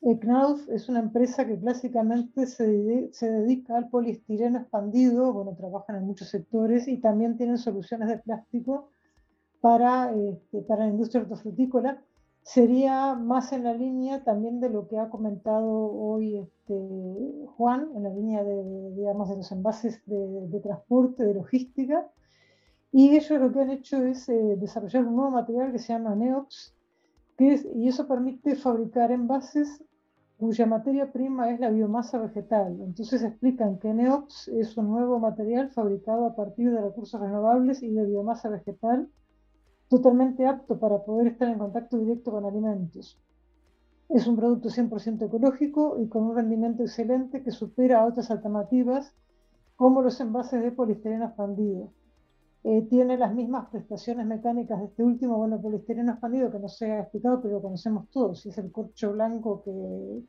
Knauf 0.00 0.68
es 0.68 0.88
una 0.88 1.00
empresa 1.00 1.44
que 1.44 1.58
clásicamente 1.58 2.46
se, 2.46 3.12
se, 3.12 3.32
dedica 3.32 3.76
al 3.76 3.88
poliestireno 3.88 4.60
expandido, 4.60 5.32
bueno, 5.32 5.56
trabajan 5.56 5.96
en 5.96 6.04
muchos 6.04 6.28
sectores 6.28 6.86
y 6.86 6.98
también 6.98 7.36
tienen 7.36 7.58
soluciones 7.58 8.08
de 8.08 8.18
plástico 8.18 8.90
para, 9.60 10.14
este, 10.14 10.62
para 10.62 10.84
la 10.84 10.92
industria 10.92 11.22
hortofrutícola. 11.22 12.00
Sería 12.42 13.14
más 13.14 13.52
en 13.52 13.64
la 13.64 13.74
línea 13.74 14.22
también 14.22 14.60
de 14.60 14.70
lo 14.70 14.86
que 14.86 14.98
ha 14.98 15.08
comentado 15.08 15.68
hoy 15.68 16.36
este, 16.36 17.44
Juan, 17.56 17.88
en 17.96 18.04
la 18.04 18.10
línea 18.10 18.44
de, 18.44 18.92
digamos, 18.94 19.30
de 19.30 19.36
los 19.38 19.50
envases 19.50 20.00
de, 20.06 20.46
de 20.46 20.60
transporte, 20.60 21.24
de 21.24 21.34
logística, 21.34 22.08
y 22.92 23.16
ellos 23.16 23.40
lo 23.40 23.52
que 23.52 23.60
han 23.60 23.70
hecho 23.70 24.02
es 24.04 24.28
eh, 24.28 24.56
desarrollar 24.58 25.04
un 25.04 25.16
nuevo 25.16 25.30
material 25.30 25.72
que 25.72 25.78
se 25.78 25.92
llama 25.92 26.14
Neox, 26.14 26.74
que 27.36 27.52
es, 27.52 27.68
y 27.74 27.88
eso 27.88 28.08
permite 28.08 28.56
fabricar 28.56 29.12
envases 29.12 29.84
cuya 30.38 30.66
materia 30.66 31.12
prima 31.12 31.50
es 31.50 31.58
la 31.60 31.68
biomasa 31.68 32.18
vegetal. 32.18 32.80
Entonces 32.80 33.22
explican 33.22 33.78
que 33.78 33.92
Neox 33.92 34.48
es 34.48 34.76
un 34.76 34.88
nuevo 34.88 35.18
material 35.18 35.70
fabricado 35.70 36.26
a 36.26 36.36
partir 36.36 36.70
de 36.70 36.80
recursos 36.80 37.20
renovables 37.20 37.82
y 37.82 37.90
de 37.90 38.06
biomasa 38.06 38.48
vegetal, 38.48 39.10
totalmente 39.88 40.46
apto 40.46 40.78
para 40.78 41.04
poder 41.04 41.26
estar 41.28 41.48
en 41.48 41.58
contacto 41.58 41.98
directo 41.98 42.30
con 42.30 42.44
alimentos. 42.44 43.20
Es 44.08 44.26
un 44.26 44.36
producto 44.36 44.70
100% 44.70 45.26
ecológico 45.26 46.00
y 46.00 46.08
con 46.08 46.22
un 46.24 46.36
rendimiento 46.36 46.82
excelente 46.82 47.42
que 47.42 47.50
supera 47.50 48.00
a 48.00 48.06
otras 48.06 48.30
alternativas 48.30 49.12
como 49.76 50.02
los 50.02 50.20
envases 50.20 50.62
de 50.62 50.72
poliestireno 50.72 51.26
expandido. 51.26 51.92
Eh, 52.70 52.82
tiene 52.82 53.16
las 53.16 53.34
mismas 53.34 53.70
prestaciones 53.70 54.26
mecánicas 54.26 54.78
de 54.78 54.84
este 54.88 55.02
último, 55.02 55.38
bueno, 55.38 55.58
poliestireno 55.58 56.12
expandido 56.12 56.50
que 56.52 56.58
no 56.58 56.68
se 56.68 56.92
ha 56.92 57.00
explicado, 57.00 57.40
pero 57.40 57.54
lo 57.54 57.62
conocemos 57.62 58.10
todos, 58.10 58.44
es 58.44 58.58
el 58.58 58.70
corcho 58.70 59.14
blanco 59.14 59.62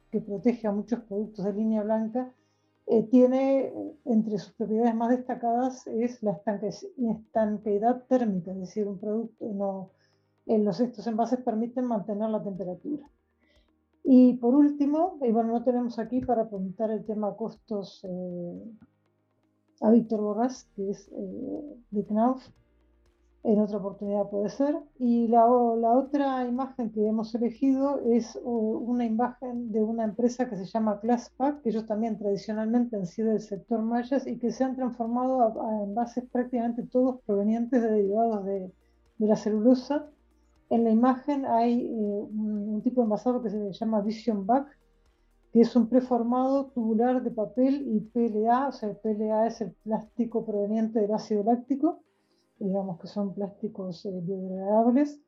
que, 0.10 0.22
protege 0.22 0.66
a 0.66 0.72
muchos 0.72 1.02
productos 1.02 1.44
de 1.44 1.52
línea 1.52 1.84
blanca. 1.84 2.34
Eh, 2.88 3.04
tiene, 3.12 3.74
entre 4.06 4.38
sus 4.38 4.54
propiedades 4.54 4.96
más 4.96 5.10
destacadas, 5.10 5.86
es 5.88 6.24
la 6.24 6.32
estanqueidad 6.32 8.06
térmica, 8.08 8.52
es 8.52 8.60
decir, 8.60 8.88
un 8.88 9.00
producto, 9.00 9.46
no, 9.46 9.90
en 10.46 10.64
los, 10.64 10.80
estos 10.80 11.06
envases 11.08 11.42
permiten 11.42 11.84
mantener 11.84 12.30
la 12.30 12.42
temperatura. 12.42 13.06
Y 14.06 14.36
por 14.36 14.56
último, 14.56 15.18
y 15.24 15.32
bueno, 15.34 15.52
no 15.52 15.64
tenemos 15.66 16.00
aquí 16.00 16.22
para 16.22 16.48
preguntar 16.48 16.90
el 16.90 17.04
tema 17.04 17.36
costos 17.36 18.00
eh, 18.06 18.64
a 19.82 19.90
Víctor 19.92 20.22
Borrás, 20.22 20.68
que 20.76 20.92
es 20.92 21.10
eh, 21.12 21.78
de 21.92 22.06
Knauf, 22.06 22.44
en 23.44 23.60
otra 23.60 23.78
oportunidad 23.78 24.30
puede 24.30 24.50
ser. 24.50 24.76
Y 24.98 25.28
la, 25.28 25.46
otra 25.46 26.46
imagen 26.46 26.92
que 26.92 27.08
hemos 27.08 27.34
elegido 27.36 28.02
es 28.12 28.38
una 28.44 29.06
imagen 29.06 29.72
de 29.72 29.82
una 29.82 30.04
empresa 30.04 30.50
que 30.50 30.58
se 30.58 30.66
llama 30.66 31.00
Classpack, 31.00 31.62
que 31.62 31.70
ellos 31.70 31.86
también 31.86 32.18
tradicionalmente 32.18 32.98
han 32.98 33.06
sido 33.06 33.32
del 33.32 33.42
sector 33.42 33.82
mayas 33.82 34.28
y 34.28 34.38
que 34.38 34.52
se 34.52 34.64
han 34.64 34.76
transformado 34.76 35.42
a, 35.42 35.84
envases 35.84 36.26
prácticamente 36.32 36.84
todos 36.84 37.22
provenientes 37.26 37.82
de 37.82 37.90
derivados 37.90 38.46
de, 38.46 38.72
la 39.20 39.36
celulosa. 39.36 40.08
En 40.70 40.84
la 40.84 40.92
imagen 40.92 41.46
hay 41.46 41.88
eh, 41.88 41.90
un, 41.90 42.70
un, 42.76 42.82
tipo 42.82 43.02
de 43.02 43.06
envasado 43.06 43.42
que 43.42 43.50
se 43.50 43.72
llama 43.74 44.02
Vision 44.02 44.46
Back, 44.46 44.79
que 45.52 45.62
es 45.62 45.76
un 45.76 45.88
preformado 45.88 46.68
tubular 46.68 47.24
de 47.24 47.32
papel 47.32 47.88
y 47.88 48.02
PLA, 48.02 48.68
o 48.68 48.72
sea, 48.72 48.90
el 48.90 48.98
PLA 48.98 49.48
es 49.48 49.62
el 49.62 49.72
plástico 49.84 50.46
proveniente 50.46 51.00
del 51.00 51.14
ácido 51.14 51.44
láctico, 51.44 52.02
digamos 52.60 53.00
que 53.00 53.08
son 53.08 53.34
plásticos 53.34 54.06
eh, 54.06 54.22
biodegradables, 54.22 55.20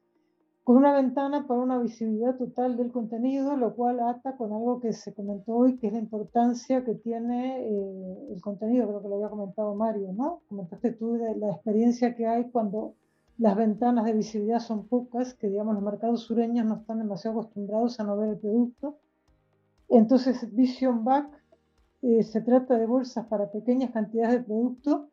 con 0.64 0.78
una 0.78 0.94
ventana 0.94 1.48
para 1.48 1.60
una 1.60 1.80
visibilidad 1.80 2.38
total 2.38 2.78
del 2.78 2.92
contenido, 2.92 3.58
lo 3.58 3.76
cual 3.76 4.00
ata 4.00 4.38
con 4.38 4.54
algo 4.54 4.80
que 4.80 4.94
se 4.94 5.14
comentó 5.14 5.56
hoy, 5.56 5.78
que 5.78 5.88
es 5.88 5.94
la 5.94 6.00
importancia 6.00 6.86
que 6.86 6.94
tiene 6.94 7.68
eh, 7.68 8.28
el 8.30 8.42
contenido, 8.42 8.88
creo 8.88 9.02
que 9.02 9.08
lo 9.08 9.16
había 9.16 9.30
comentado 9.30 9.74
Mario, 9.74 10.14
¿no? 10.14 10.42
Comentaste 10.48 10.92
tú 10.92 11.14
de 11.14 11.36
la 11.36 11.52
experiencia 11.52 12.16
que 12.16 12.28
hay 12.28 12.52
cuando 12.52 12.94
las 13.40 13.56
ventanas 13.56 14.06
de 14.06 14.14
visibilidad 14.14 14.60
son 14.60 14.88
pocas, 14.88 15.34
que 15.34 15.48
digamos 15.48 15.74
los 15.74 15.84
mercados 15.84 16.22
sureños 16.22 16.68
no 16.68 16.76
están 16.76 17.00
demasiado 17.00 17.40
acostumbrados 17.40 18.00
a 18.00 18.04
no 18.04 18.16
ver 18.18 18.30
el 18.30 18.38
producto, 18.38 19.00
entonces, 19.98 20.54
Vision 20.56 21.04
Back 21.04 21.28
eh, 22.02 22.24
se 22.24 22.42
trata 22.42 22.78
de 22.78 22.86
bolsas 22.86 23.26
para 23.28 23.52
pequeñas 23.52 23.92
cantidades 23.92 24.40
de 24.40 24.44
producto 24.46 25.10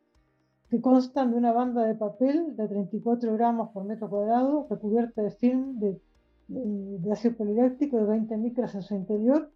que 0.71 0.81
constan 0.81 1.31
de 1.31 1.37
una 1.37 1.53
banda 1.53 1.85
de 1.85 1.95
papel 1.95 2.57
de 2.57 2.69
34 2.69 3.33
gramos 3.35 3.71
por 3.71 3.85
metro 3.85 4.09
cuadrado, 4.09 4.67
recubierta 4.69 5.23
de 5.23 5.31
film 5.31 5.79
de, 5.79 6.01
de, 6.49 7.13
ácido 7.13 7.37
poliláctico 7.37 7.99
de 7.99 8.07
20 8.07 8.37
micras 8.37 8.75
en 8.75 8.83
su 8.83 8.95
interior, 8.95 9.51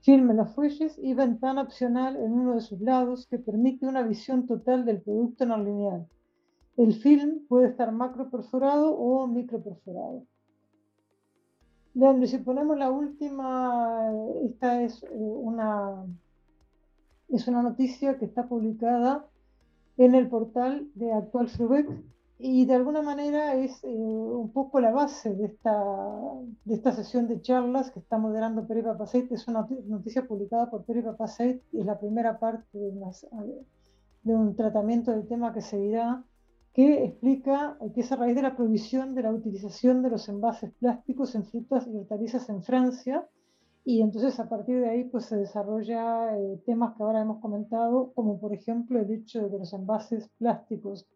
film 0.00 0.30
en 0.30 0.36
los 0.38 0.54
fuelles 0.54 0.98
y 0.98 1.14
ventana 1.14 1.62
opcional 1.62 2.16
en 2.16 2.32
uno 2.32 2.54
de 2.54 2.60
sus 2.60 2.80
lados 2.80 3.26
que 3.26 3.38
permite 3.38 3.86
una 3.86 4.02
visión 4.02 4.46
total 4.46 4.84
del 4.84 5.00
producto 5.02 5.44
no 5.46 5.58
lineal. 5.58 6.06
El 6.76 6.94
film 6.94 7.46
puede 7.48 7.68
estar 7.68 7.92
macro 7.92 8.30
perforado 8.30 8.96
o 8.96 9.26
micro 9.26 9.62
perforado. 9.62 10.24
Leandro, 11.94 12.26
si 12.26 12.38
ponemos 12.38 12.78
la 12.78 12.90
última, 12.90 14.10
esta 14.44 14.82
es 14.82 15.04
una, 15.10 16.04
es 17.28 17.46
una 17.48 17.62
noticia 17.62 18.18
que 18.18 18.24
está 18.24 18.48
publicada 18.48 19.26
en 19.98 20.14
el 20.14 20.28
portal 20.28 20.88
de 20.94 21.12
Actual 21.12 21.48
Frubec 21.48 21.88
y 22.44 22.64
de 22.66 22.74
alguna 22.74 23.02
manera 23.02 23.54
es 23.54 23.84
eh, 23.84 23.88
un 23.88 24.50
poco 24.52 24.80
la 24.80 24.90
base 24.90 25.32
de 25.32 25.44
esta, 25.46 25.72
de 26.64 26.74
esta 26.74 26.90
sesión 26.90 27.28
de 27.28 27.40
charlas 27.40 27.92
que 27.92 28.00
está 28.00 28.18
moderando 28.18 28.66
Peri 28.66 28.82
Papaseit. 28.82 29.30
Es 29.30 29.46
una 29.46 29.64
noticia 29.86 30.26
publicada 30.26 30.68
por 30.68 30.84
Peri 30.84 31.02
Papaseit 31.02 31.62
y 31.72 31.78
es 31.80 31.86
la 31.86 32.00
primera 32.00 32.40
parte 32.40 32.66
de, 32.76 32.90
de, 34.24 34.34
un 34.34 34.56
tratamiento 34.56 35.12
del 35.12 35.28
tema 35.28 35.52
que 35.52 35.60
seguirá, 35.60 36.24
que 36.74 37.04
explica 37.04 37.78
que 37.94 38.00
es 38.00 38.12
a 38.12 38.16
raíz 38.16 38.34
de 38.34 38.42
la 38.42 38.56
prohibición 38.56 39.14
de 39.14 39.22
la 39.22 39.32
utilización 39.32 40.02
de 40.02 40.10
los 40.10 40.28
envases 40.28 40.72
plásticos 40.80 41.34
en 41.34 41.44
frutas 41.44 41.86
y 41.86 41.96
hortalizas 41.96 42.48
en 42.48 42.62
Francia. 42.62 43.28
Y 43.84 44.00
entonces 44.00 44.38
a 44.40 44.48
partir 44.48 44.80
de 44.80 44.88
ahí 44.88 45.04
pues 45.04 45.26
se 45.26 45.36
desarrolla 45.36 46.36
eh, 46.38 46.62
temas 46.64 46.96
que 46.96 47.02
ahora 47.02 47.20
hemos 47.20 47.40
comentado, 47.40 48.12
como 48.14 48.38
por 48.38 48.54
ejemplo 48.54 49.00
el 49.00 49.10
hecho 49.10 49.42
de 49.42 49.50
que 49.50 49.58
los 49.58 49.72
envases 49.72 50.28
plásticos 50.38 51.06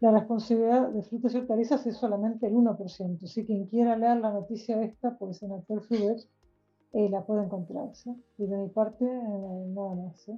la 0.00 0.10
responsabilidad 0.10 0.90
de 0.90 1.02
frutas 1.02 1.34
y 1.34 1.38
hortalizas 1.38 1.86
es 1.86 1.96
solamente 1.96 2.46
el 2.46 2.54
1%. 2.54 3.26
Si 3.26 3.46
quien 3.46 3.66
quiera 3.66 3.96
leer 3.96 4.18
la 4.18 4.32
noticia 4.32 4.82
esta, 4.82 5.16
pues 5.16 5.42
en 5.42 5.52
Actual 5.52 5.80
Food 5.80 6.20
eh, 6.92 7.08
la 7.08 7.24
puede 7.24 7.44
encontrar. 7.44 7.90
Y 8.36 8.46
de 8.46 8.56
mi 8.56 8.68
parte, 8.68 9.06
eh, 9.06 9.66
nada 9.68 9.94
más. 9.94 10.30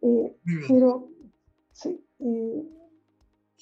Eh, 0.00 0.36
pero, 0.66 1.08
sí. 1.72 2.02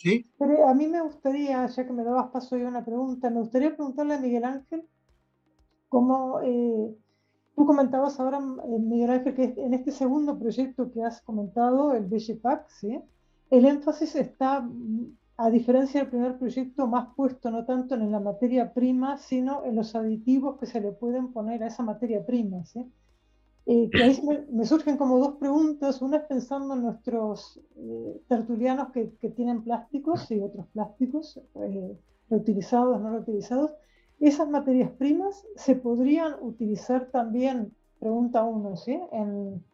Sí. 0.03 0.31
Pero 0.39 0.69
a 0.69 0.75
mí 0.75 0.87
me 0.87 1.01
gustaría, 1.03 1.67
ya 1.67 1.87
que 1.87 1.93
me 1.93 2.05
dabas 2.05 2.29
paso 2.31 2.57
a 2.57 2.59
una 2.59 2.85
pregunta, 2.85 3.31
me 3.31 3.41
gustaría 3.41 3.75
preguntarle 3.75 4.15
a 4.15 4.21
Miguel 4.21 4.45
Ángel, 4.45 4.85
cómo 5.89 6.41
tú 7.57 7.67
comentabas 7.67 8.19
ahora, 8.19 8.41
Miguel 8.41 9.11
Ángel, 9.11 9.35
que 9.35 9.55
en 9.57 9.75
este 9.75 9.91
segundo 9.93 10.39
proyecto 10.39 10.91
que 10.91 11.03
has 11.03 11.21
comentado, 11.21 11.93
el 11.93 12.07
BGPAC, 12.07 12.69
¿sí? 12.71 13.01
El 13.51 13.67
énfasis 13.67 14.17
está, 14.17 14.67
a 15.37 15.51
diferencia 15.51 16.01
del 16.01 16.11
primer 16.11 16.39
proyecto, 16.39 16.87
más 16.87 17.09
puesto 17.15 17.51
no 17.51 17.65
tanto 17.65 17.95
en 17.97 18.11
la 18.11 18.21
materia 18.21 18.73
prima, 18.73 19.19
sino 19.19 19.65
en 19.65 19.75
los 19.77 19.95
aditivos 19.95 20.59
que 20.59 20.67
se 20.67 20.81
le 20.81 20.93
pueden 20.93 21.33
poner 21.33 21.63
a 21.63 21.67
esa 21.67 21.83
materia 21.83 22.25
prima. 22.25 22.63
Eh, 23.67 23.91
que 23.91 24.03
ahí 24.03 24.21
me, 24.51 24.65
surgen 24.65 24.97
como 24.97 25.19
dos 25.19 25.37
preguntas. 25.37 26.03
Una 26.03 26.19
es 26.19 26.25
pensando 26.25 26.75
en 26.75 26.83
nuestros 26.83 27.61
eh, 27.77 28.21
tertulianos 28.29 28.91
que, 28.93 29.05
tienen 29.37 29.63
plásticos 29.63 30.31
y 30.31 30.41
otros 30.41 30.67
plásticos, 30.69 31.41
eh, 31.57 31.99
reutilizados, 32.29 33.01
no 33.01 33.11
reutilizados. 33.11 33.73
¿Esas 34.19 34.49
materias 34.49 34.91
primas 34.93 35.47
se 35.57 35.77
podrían 35.77 36.35
utilizar 36.41 37.11
también, 37.11 37.75
pregunta 37.99 38.45
uno, 38.45 38.77
¿sí? 38.77 39.01
en, 39.13 39.65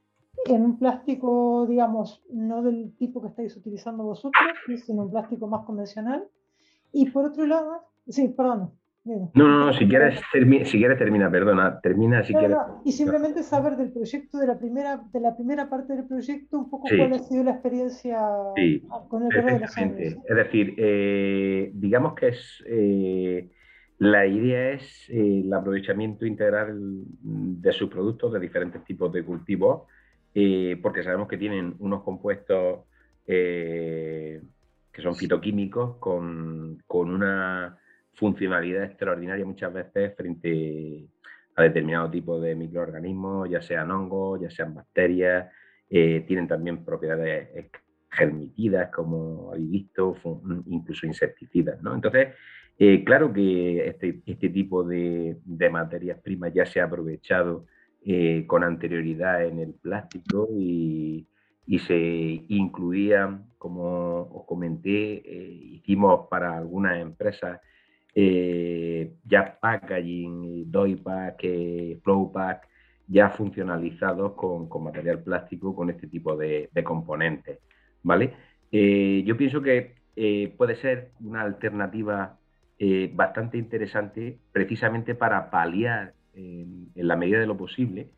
en 0.44 0.62
un 0.62 0.78
plástico, 0.78 1.66
digamos, 1.66 2.22
no 2.30 2.62
del 2.62 2.94
tipo 2.96 3.20
que 3.20 3.28
estáis 3.28 3.56
utilizando 3.56 4.04
vosotros, 4.04 4.44
sino 4.84 5.02
un 5.02 5.10
plástico 5.10 5.46
más 5.48 5.64
convencional. 5.64 6.28
Y 6.92 7.10
por 7.10 7.24
otro 7.24 7.46
lado, 7.46 7.82
sí, 8.08 8.28
perdón. 8.28 8.72
No, 9.06 9.30
no, 9.34 9.66
no, 9.66 9.72
si 9.72 9.86
quieres, 9.86 10.20
si 10.32 10.78
quieres 10.78 10.98
termina, 10.98 11.30
perdona, 11.30 11.80
termina 11.80 12.24
si 12.24 12.34
quieres. 12.34 12.56
y 12.84 12.90
simplemente 12.90 13.44
saber 13.44 13.76
del 13.76 13.92
proyecto, 13.92 14.38
de 14.38 14.48
la 14.48 14.58
primera, 14.58 15.00
de 15.12 15.20
la 15.20 15.36
primera 15.36 15.70
parte 15.70 15.94
del 15.94 16.06
proyecto, 16.06 16.58
un 16.58 16.68
poco 16.68 16.88
cuál 16.88 17.12
ha 17.12 17.18
sido 17.20 17.44
la 17.44 17.52
experiencia 17.52 18.18
con 19.08 19.22
el 19.22 19.32
correo 19.32 19.54
de 19.54 19.60
los 19.60 19.76
años. 19.76 19.96
Es 20.00 20.36
decir, 20.36 20.74
eh, 20.76 21.70
digamos 21.74 22.14
que 22.14 22.28
es 22.28 22.64
eh, 22.66 23.48
la 23.98 24.26
idea 24.26 24.72
es 24.72 25.08
eh, 25.08 25.42
el 25.44 25.52
aprovechamiento 25.52 26.26
integral 26.26 26.76
de 27.22 27.72
sus 27.72 27.88
productos 27.88 28.32
de 28.32 28.40
diferentes 28.40 28.84
tipos 28.84 29.12
de 29.12 29.24
cultivos 29.24 29.82
porque 30.82 31.02
sabemos 31.02 31.28
que 31.28 31.38
tienen 31.38 31.76
unos 31.78 32.02
compuestos 32.02 32.80
que 33.24 34.42
son 35.02 35.14
fitoquímicos 35.14 35.96
con, 35.96 36.82
una 36.90 37.78
funcionalidad 38.16 38.84
extraordinaria 38.84 39.46
muchas 39.46 39.72
veces 39.72 40.14
frente 40.16 41.06
a 41.54 41.62
determinado 41.62 42.10
tipo 42.10 42.40
de 42.40 42.54
microorganismos, 42.54 43.48
ya 43.48 43.62
sean 43.62 43.90
hongos, 43.90 44.40
ya 44.40 44.50
sean 44.50 44.74
bacterias, 44.74 45.50
eh, 45.88 46.24
tienen 46.26 46.48
también 46.48 46.84
propiedades 46.84 47.70
germicidas, 48.10 48.90
como 48.90 49.52
habéis 49.52 49.70
visto, 49.70 50.16
incluso 50.66 51.06
insecticidas. 51.06 51.78
Entonces, 51.78 52.34
claro 53.04 53.32
que 53.32 53.86
este, 53.86 54.20
este 54.26 54.48
tipo 54.50 54.82
de, 54.84 55.36
de, 55.44 55.70
materias 55.70 56.18
primas 56.20 56.52
ya 56.52 56.66
se 56.66 56.80
ha 56.80 56.84
aprovechado 56.84 57.66
eh, 58.08 58.46
con 58.46 58.62
anterioridad 58.62 59.44
en 59.44 59.58
el 59.58 59.74
plástico 59.74 60.48
y, 60.52 61.26
se 61.88 62.44
incluía, 62.48 63.42
como 63.58 64.20
os 64.30 64.46
comenté, 64.46 65.14
eh, 65.14 65.50
hicimos 65.72 66.28
para 66.30 66.56
algunas 66.56 67.00
empresas 67.00 67.60
eh, 68.16 69.12
ya 69.24 69.58
packaging, 69.60 70.70
doypack, 70.70 71.44
flowpack, 72.02 72.66
ya 73.06 73.30
funcionalizados 73.30 74.32
con, 74.32 74.68
material 74.82 75.22
plástico 75.22 75.76
con 75.76 75.90
este 75.90 76.08
tipo 76.08 76.36
de, 76.36 76.70
componentes. 76.82 77.60
¿vale? 78.02 78.32
yo 78.72 79.36
pienso 79.36 79.62
que 79.62 79.94
puede 80.56 80.76
ser 80.76 81.12
una 81.20 81.42
alternativa 81.42 82.38
bastante 83.12 83.58
interesante 83.58 84.38
precisamente 84.52 85.14
para 85.14 85.50
paliar 85.50 86.14
en, 86.34 86.90
la 86.94 87.16
medida 87.16 87.38
de 87.38 87.46
lo 87.46 87.56
posible 87.56 88.10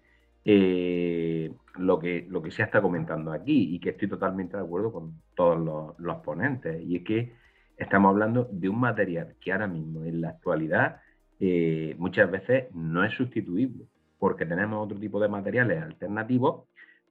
eh, 0.50 1.52
lo, 1.76 1.98
que, 1.98 2.26
lo 2.28 2.40
que 2.40 2.50
se 2.50 2.62
está 2.62 2.80
comentando 2.80 3.32
aquí 3.32 3.74
y 3.74 3.80
que 3.80 3.90
estoy 3.90 4.08
totalmente 4.08 4.56
de 4.56 4.62
acuerdo 4.62 4.92
con 4.92 5.20
todos 5.34 5.94
los, 5.98 6.16
ponentes. 6.18 6.82
Y 6.82 6.96
es 6.96 7.04
que 7.04 7.34
estamos 7.78 8.10
hablando 8.10 8.48
de 8.50 8.68
un 8.68 8.80
material 8.80 9.34
que 9.40 9.52
ahora 9.52 9.66
mismo 9.66 10.04
en 10.04 10.20
la 10.20 10.30
actualidad 10.30 11.00
eh, 11.40 11.94
muchas 11.98 12.30
veces 12.30 12.74
no 12.74 13.04
es 13.04 13.14
sustituible 13.14 13.86
porque 14.18 14.44
tenemos 14.44 14.84
otro 14.84 14.98
tipo 14.98 15.20
de 15.20 15.28
materiales 15.28 15.82
alternativos, 15.82 16.64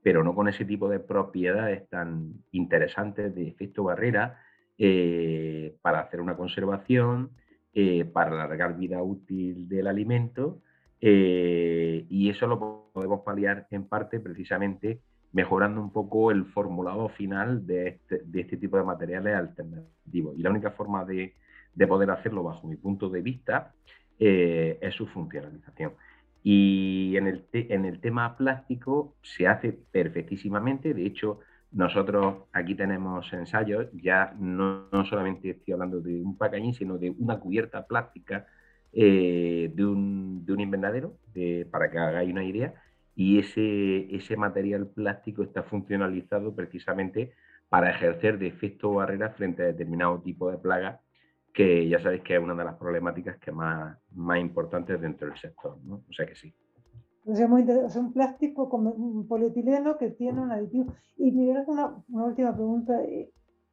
pero 0.04 0.24
no 0.24 0.36
con 0.36 0.50
ese 0.50 0.66
tipo 0.66 0.90
de 0.90 1.00
propiedades 1.00 1.88
tan 1.90 2.34
interesantes 2.52 3.34
de 3.34 3.48
efecto 3.48 3.86
barrera 3.86 4.42
eh, 4.78 5.76
para 5.82 6.02
hacer 6.02 6.20
una 6.22 6.36
conservación, 6.36 7.32
para 8.12 8.32
alargar 8.32 8.76
vida 8.76 9.04
útil 9.04 9.70
del 9.70 9.86
alimento 9.86 10.62
eh, 11.00 12.06
y 12.10 12.30
eso 12.30 12.48
lo 12.48 12.90
podemos 12.92 13.22
paliar 13.22 13.68
en 13.70 13.88
parte 13.88 14.20
precisamente 14.20 15.02
mejorando 15.34 15.82
un 15.82 15.92
poco 15.92 16.32
el 16.32 16.46
formulado 16.46 17.10
final 17.10 17.66
de 17.66 17.88
este, 17.90 18.22
de 18.26 18.42
este 18.42 18.58
tipo 18.58 18.78
de 18.78 18.84
materiales 18.84 19.36
alternativos. 19.36 20.38
Y 20.38 20.42
la 20.42 20.50
única 20.50 20.72
forma 20.72 21.06
de, 21.06 21.36
de 21.74 21.88
poder 21.88 22.10
hacerlo, 22.12 22.44
bajo 22.44 22.68
mi 22.68 22.76
punto 22.76 23.10
de 23.10 23.22
vista, 23.22 23.74
eh, 24.20 24.80
es 24.82 24.96
su 24.96 25.08
funcionalización. 25.08 25.94
Y 26.44 27.16
en 27.18 27.28
el, 27.28 27.46
en 27.52 27.86
el 27.86 28.00
tema 28.00 28.36
plástico 28.38 29.16
se 29.22 29.48
hace 29.48 29.74
perfectísimamente. 29.74 30.94
De 30.94 31.06
hecho, 31.06 31.40
nosotros 31.72 32.46
aquí 32.54 32.74
tenemos 32.76 33.32
ensayos, 33.34 33.88
ya 33.94 34.34
no, 34.40 34.88
no 34.92 35.06
solamente 35.06 35.52
estoy 35.52 35.74
hablando 35.74 36.00
de 36.00 36.22
un 36.22 36.38
packaging, 36.38 36.74
sino 36.74 36.98
de 36.98 37.12
una 37.12 37.40
cubierta 37.40 37.86
plástica 37.86 38.48
eh, 38.94 39.70
de, 39.74 39.86
un, 39.86 40.46
de, 40.46 40.54
un, 40.54 40.62
invernadero, 40.62 41.18
para 41.70 41.92
que 41.92 41.98
hagáis 41.98 42.32
una 42.32 42.44
idea, 42.44 42.74
y 43.18 43.40
ese, 43.40 44.16
ese 44.16 44.38
material 44.38 44.86
plástico 44.88 45.42
está 45.42 45.64
funcionalizado 45.64 46.54
precisamente 46.54 47.34
para 47.68 47.90
ejercer 47.90 48.38
de 48.38 48.46
efecto 48.46 48.94
barrera 48.94 49.32
frente 49.32 49.64
a 49.64 49.66
determinado 49.66 50.22
tipo 50.22 50.52
de 50.52 50.60
plagas, 50.60 51.02
que 51.52 51.90
ya 51.90 52.00
sabéis 52.00 52.22
que 52.22 52.36
es 52.36 52.40
una 52.40 52.54
de 52.54 52.64
las 52.64 52.76
problemáticas 52.76 53.40
que 53.40 53.52
más, 53.52 53.98
más 54.12 54.40
importantes 54.40 55.02
dentro 55.02 55.28
del 55.28 55.38
sector. 55.38 55.80
¿no? 55.84 56.04
O 56.08 56.14
sea 56.14 56.28
que 56.28 56.36
sí. 56.36 56.54
Es 57.26 57.96
un 57.96 58.14
plástico 58.14 58.70
como 58.70 58.92
un 58.92 59.28
polietileno 59.28 59.98
que 59.98 60.12
tiene 60.12 60.40
un 60.40 60.52
aditivo. 60.52 60.94
Y 61.18 61.32
me 61.32 61.60
una, 61.66 61.96
una 62.10 62.26
última 62.26 62.54
pregunta. 62.54 63.04
Eh, 63.04 63.32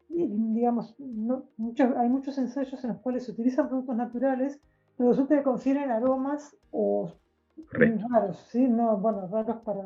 digamos, 0.09 0.97
no, 0.99 1.51
hay 1.99 2.09
muchos 2.09 2.39
ensayos 2.39 2.83
en 2.83 2.93
los 2.93 3.01
cuales 3.01 3.27
se 3.27 3.33
utilizan 3.33 3.69
productos 3.69 3.95
naturales 3.95 4.59
pero 4.97 5.11
resulta 5.11 5.37
que 5.37 5.43
confieren 5.43 5.91
aromas 5.91 6.57
o 6.71 7.13
raros, 7.73 8.39
¿sí? 8.51 8.67
No, 8.69 8.97
bueno, 8.97 9.29
raros 9.31 9.57
para 9.65 9.81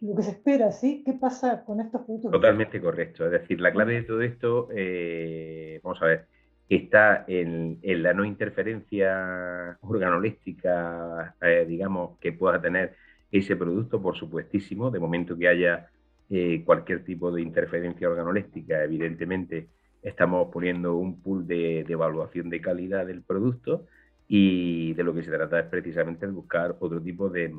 lo 0.00 0.16
que 0.16 0.22
se 0.22 0.30
espera, 0.30 0.72
¿sí? 0.72 1.02
¿Qué 1.04 1.12
pasa 1.12 1.64
con 1.64 1.80
estos 1.80 2.02
productos? 2.02 2.32
Totalmente 2.32 2.80
correcto. 2.80 3.26
Es 3.26 3.32
decir, 3.32 3.60
la 3.60 3.72
clave 3.72 3.94
de 3.94 4.02
todo 4.02 4.22
esto, 4.22 4.68
eh, 4.74 5.80
vamos 5.82 6.00
a 6.02 6.06
ver, 6.06 6.26
está 6.68 7.24
en, 7.26 7.78
la 7.82 8.14
no 8.14 8.24
interferencia 8.24 9.76
organoléptica, 9.82 11.34
eh, 11.42 11.66
digamos, 11.68 12.18
que 12.18 12.32
pueda 12.32 12.60
tener 12.60 12.94
ese 13.30 13.56
producto, 13.56 14.00
por 14.00 14.16
supuestísimo, 14.16 14.90
de 14.90 14.98
momento 14.98 15.36
que 15.36 15.48
haya 15.48 15.90
eh, 16.30 16.62
cualquier 16.64 17.04
tipo 17.04 17.30
de 17.30 17.42
interferencia 17.42 18.08
organoléptica, 18.08 18.82
evidentemente 18.82 19.68
estamos 20.02 20.48
poniendo 20.50 20.96
un 20.96 21.20
pool 21.20 21.46
de, 21.46 21.84
de 21.84 21.92
evaluación 21.92 22.48
de 22.48 22.60
calidad 22.60 23.06
del 23.06 23.22
producto 23.22 23.86
Y 24.32 24.94
de 24.94 25.02
lo 25.02 25.12
que 25.12 25.24
se 25.24 25.30
trata 25.32 25.58
es 25.58 25.66
precisamente 25.66 26.24
de 26.24 26.30
buscar 26.30 26.76
otro 26.78 27.02
tipo 27.02 27.28
de, 27.28 27.52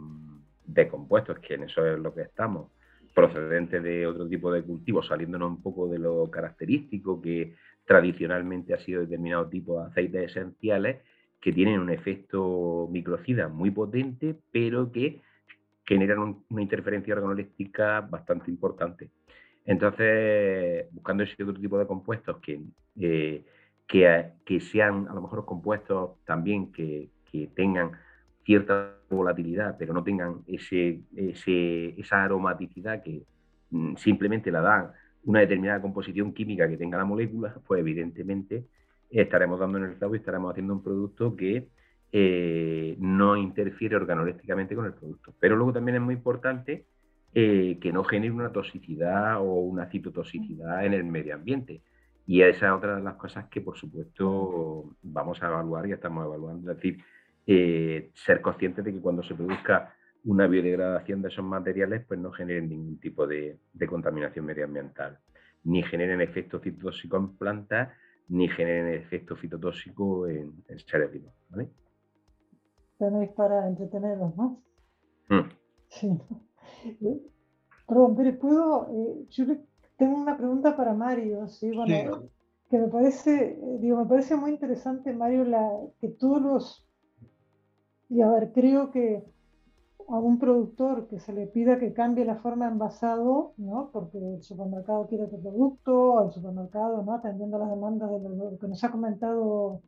compuestos, 0.89 1.37
que 1.39 1.55
en 1.55 1.63
eso 1.63 1.85
es 1.85 1.99
lo 1.99 2.13
que 2.13 2.21
estamos, 2.21 2.71
procedentes 3.13 3.83
de 3.83 4.07
otro 4.07 4.25
tipo 4.25 4.49
de 4.53 4.63
cultivos, 4.63 5.05
saliéndonos 5.05 5.49
un 5.49 5.61
poco 5.61 5.89
de 5.89 5.99
lo 5.99 6.31
característico 6.31 7.21
que 7.21 7.55
tradicionalmente 7.85 8.73
ha 8.73 8.79
sido 8.79 9.01
determinado 9.01 9.49
tipo 9.49 9.81
de 9.81 9.87
aceites 9.87 10.31
esenciales 10.31 11.01
que 11.41 11.51
tienen 11.51 11.77
un 11.77 11.89
efecto 11.89 12.87
microcida 12.89 13.49
muy 13.49 13.71
potente, 13.71 14.37
pero 14.53 14.93
que 14.93 15.19
generan 15.85 16.41
una 16.49 16.61
interferencia 16.61 17.15
organoléptica 17.15 17.99
bastante 17.99 18.49
importante. 18.49 19.09
Entonces, 19.65 20.85
buscando 20.91 21.23
ese 21.23 21.43
otro 21.43 21.59
tipo 21.59 21.77
de 21.77 21.85
compuestos 21.85 22.37
que, 22.37 22.61
eh, 22.97 23.43
que, 23.87 24.59
sean 24.59 25.07
a 25.09 25.13
lo 25.13 25.21
mejor 25.21 25.45
compuestos 25.45 26.11
también 26.25 26.71
que, 26.71 27.09
tengan 27.55 27.91
cierta 28.43 28.97
volatilidad, 29.09 29.77
pero 29.77 29.93
no 29.93 30.03
tengan 30.03 30.41
ese, 30.47 30.99
esa 31.13 32.23
aromaticidad 32.23 33.01
que 33.01 33.23
mm, 33.69 33.95
simplemente 33.95 34.51
la 34.51 34.59
dan 34.59 34.91
una 35.23 35.39
determinada 35.39 35.81
composición 35.81 36.33
química 36.33 36.67
que 36.67 36.77
tenga 36.77 36.97
la 36.97 37.05
molécula, 37.05 37.55
pues 37.65 37.79
evidentemente 37.79 38.65
estaremos 39.09 39.59
dando 39.59 39.77
en 39.77 39.85
el 39.85 39.95
clavo 39.95 40.15
y 40.15 40.17
estaremos 40.17 40.51
haciendo 40.51 40.73
un 40.73 40.83
producto 40.83 41.35
que 41.35 41.67
eh, 42.11 42.95
no 42.99 43.37
interfiere 43.37 43.95
organolépticamente 43.95 44.75
con 44.75 44.85
el 44.85 44.93
producto. 44.93 45.33
Pero 45.39 45.55
luego 45.55 45.73
también 45.73 45.95
es 45.95 46.01
muy 46.01 46.15
importante 46.15 46.85
eh, 47.33 47.77
que 47.79 47.93
no 47.93 48.03
genere 48.03 48.33
una 48.33 48.51
toxicidad 48.51 49.39
o 49.39 49.53
una 49.61 49.85
citotoxicidad 49.87 50.85
en 50.85 50.93
el 50.93 51.03
medio 51.03 51.35
ambiente. 51.35 51.81
Y 52.25 52.41
esa 52.41 52.67
es 52.67 52.71
otra 52.71 52.95
de 52.95 53.01
las 53.01 53.15
cosas 53.15 53.45
que, 53.49 53.61
por 53.61 53.77
supuesto, 53.77 54.95
vamos 55.01 55.41
a 55.41 55.47
evaluar 55.47 55.87
y 55.87 55.93
estamos 55.93 56.25
evaluando. 56.25 56.71
Es 56.71 56.77
decir, 56.77 57.03
eh, 57.45 58.11
ser 58.13 58.41
conscientes 58.41 58.85
de 58.85 58.93
que 58.93 59.01
cuando 59.01 59.23
se 59.23 59.35
produzca 59.35 59.93
una 60.25 60.47
biodegradación 60.47 61.21
de 61.21 61.29
esos 61.29 61.43
materiales, 61.43 62.05
pues 62.07 62.19
no 62.19 62.31
generen 62.31 62.69
ningún 62.69 62.99
tipo 62.99 63.25
de, 63.25 63.59
contaminación 63.89 64.45
medioambiental, 64.45 65.19
ni 65.63 65.81
generen 65.83 66.21
efectos 66.21 66.61
citotóxicos 66.61 67.19
en 67.19 67.37
plantas, 67.37 67.89
ni 68.27 68.47
generen 68.47 68.93
efectos 68.93 69.39
fitotóxicos 69.39 70.29
en, 70.29 70.63
seres 70.85 71.11
vivos. 71.11 71.33
¿vale? 71.49 71.69
Tenéis 72.97 73.31
para 73.31 73.67
entretenerlos, 73.67 74.35
¿no? 74.37 74.63
Mm. 75.29 75.49
Sí. 75.87 76.19
Perdón, 77.87 78.15
pero 78.15 78.39
puedo, 78.39 78.87
eh, 78.89 79.25
yo 79.29 79.45
tengo 80.01 80.17
una 80.17 80.35
pregunta 80.35 80.75
para 80.75 80.95
Mario, 80.95 81.47
¿sí? 81.47 81.69
Bueno, 81.69 82.23
que 82.71 82.79
me 82.79 82.87
parece, 82.87 83.51
eh, 83.51 83.77
digo, 83.79 83.97
me 83.97 84.07
parece 84.07 84.35
muy 84.35 84.49
interesante, 84.49 85.13
Mario, 85.13 85.43
la, 85.43 85.69
que 85.99 86.07
todos 86.07 86.41
los 86.41 86.87
y 88.09 88.21
a 88.21 88.29
ver, 88.29 88.51
creo 88.51 88.89
que 88.89 89.23
a 90.09 90.17
un 90.17 90.39
productor 90.39 91.07
que 91.07 91.19
se 91.19 91.33
le 91.33 91.45
pida 91.45 91.77
que 91.77 91.93
cambie 91.93 92.25
la 92.25 92.37
forma 92.37 92.65
de 92.65 92.71
envasado, 92.71 93.53
¿no? 93.57 93.91
porque 93.93 94.17
el 94.17 94.41
supermercado 94.41 95.05
quiere 95.07 95.25
otro 95.25 95.39
producto, 95.39 96.25
el 96.25 96.31
supermercado, 96.31 97.03
¿no? 97.03 97.13
atendiendo 97.13 97.59
las 97.59 97.69
demandas 97.69 98.09
de 98.09 98.19
lo, 98.27 98.57
que 98.57 98.67
nos 98.67 98.83
ha 98.83 98.91
comentado 98.91 99.83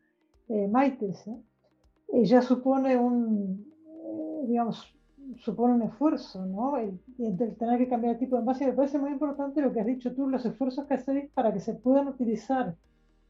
eh, 0.48 0.68
Maites, 0.68 1.28
¿eh? 1.28 2.24
ya 2.24 2.44
supone 2.44 2.98
un, 2.98 3.66
eh, 3.88 4.46
digamos, 4.48 4.96
supone 5.40 5.74
un 5.74 5.84
esfuerzo, 5.84 6.46
¿no? 6.46 6.78
El, 6.78 7.00
el, 7.20 7.56
tener 7.56 7.78
que 7.78 7.88
cambiar 7.88 8.14
el 8.14 8.20
tipo 8.20 8.36
de 8.36 8.42
envase. 8.42 8.68
Me 8.68 8.74
parece 8.74 8.98
muy 9.00 9.12
importante 9.12 9.62
lo 9.62 9.72
que 9.72 9.82
has 9.82 9.86
dicho 9.86 10.14
tú, 10.14 10.30
los 10.30 10.46
esfuerzos 10.46 10.86
que 10.86 10.96
hacéis 10.96 11.30
para 11.34 11.54
que 11.54 11.60
se 11.60 11.74
puedan 11.74 12.08
utilizar 12.08 12.76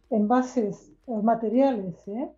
envases 0.09 0.91
materiales, 1.07 2.07
¿eh? 2.07 2.30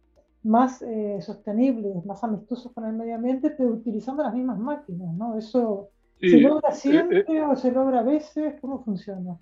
más 0.45 0.81
eh, 0.83 1.17
sostenibles, 1.21 2.05
más 2.05 2.23
amistosos 2.23 2.71
con 2.71 2.85
el 2.85 2.93
medio 2.93 3.15
ambiente, 3.15 3.49
pero 3.49 3.71
utilizando 3.71 4.23
las 4.23 4.33
mismas 4.33 4.59
máquinas, 4.59 5.13
¿no? 5.15 5.37
Eso 5.37 5.89
se 6.19 6.37
logra 6.37 6.69
eh, 6.69 6.75
siempre 6.75 7.25
eh, 7.27 7.41
o 7.41 7.55
se 7.55 7.71
logra 7.71 7.99
a 7.99 8.03
veces, 8.03 8.53
¿cómo 8.61 8.83
funciona? 8.83 9.37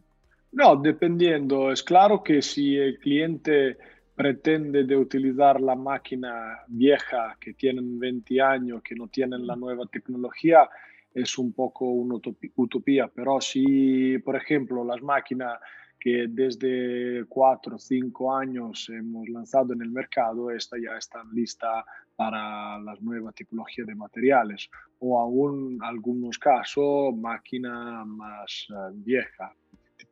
No, 0.54 0.76
dependiendo. 0.78 1.72
Es 1.72 1.84
claro 1.84 2.24
que 2.24 2.41
si 2.41 2.78
el 2.78 3.00
cliente 3.00 3.78
pretende 4.15 4.84
de 4.84 4.95
utilizar 4.95 5.60
la 5.60 5.76
máquina 5.76 6.60
vieja 6.68 7.35
que 7.40 7.53
tienen 7.53 7.99
20 7.99 8.41
años, 8.41 8.81
que 8.84 8.95
no 8.95 9.07
tienen 9.07 9.48
la 9.48 9.56
nueva 9.56 9.85
tecnología, 9.88 10.69
es 11.14 11.38
un 11.38 11.53
poco 11.53 11.85
una 11.85 12.15
utopía. 12.56 13.07
Pero 13.07 13.41
si, 13.41 14.18
por 14.19 14.35
ejemplo, 14.35 14.84
las 14.84 15.02
máquinas 15.02 15.60
que 15.99 16.27
desde 16.30 17.23
cuatro 17.30 17.77
o 17.77 17.80
cinco 17.80 18.35
años 18.35 18.90
hemos 18.90 19.30
lanzado 19.30 19.73
en 19.73 19.81
el 19.81 19.90
mercado, 19.90 20.52
esta 20.52 20.77
ya 20.77 20.98
está 20.98 21.23
lista 21.31 21.85
para 22.15 22.77
las 22.80 23.02
nuevas 23.02 23.34
tipologías 23.34 23.88
de 23.88 23.95
materiales 23.95 24.69
o 24.99 25.19
aún 25.19 25.80
algunos 25.81 26.38
casos 26.38 27.15
máquina 27.15 28.03
más 28.06 28.68
uh, 28.69 28.91
vieja, 28.94 29.56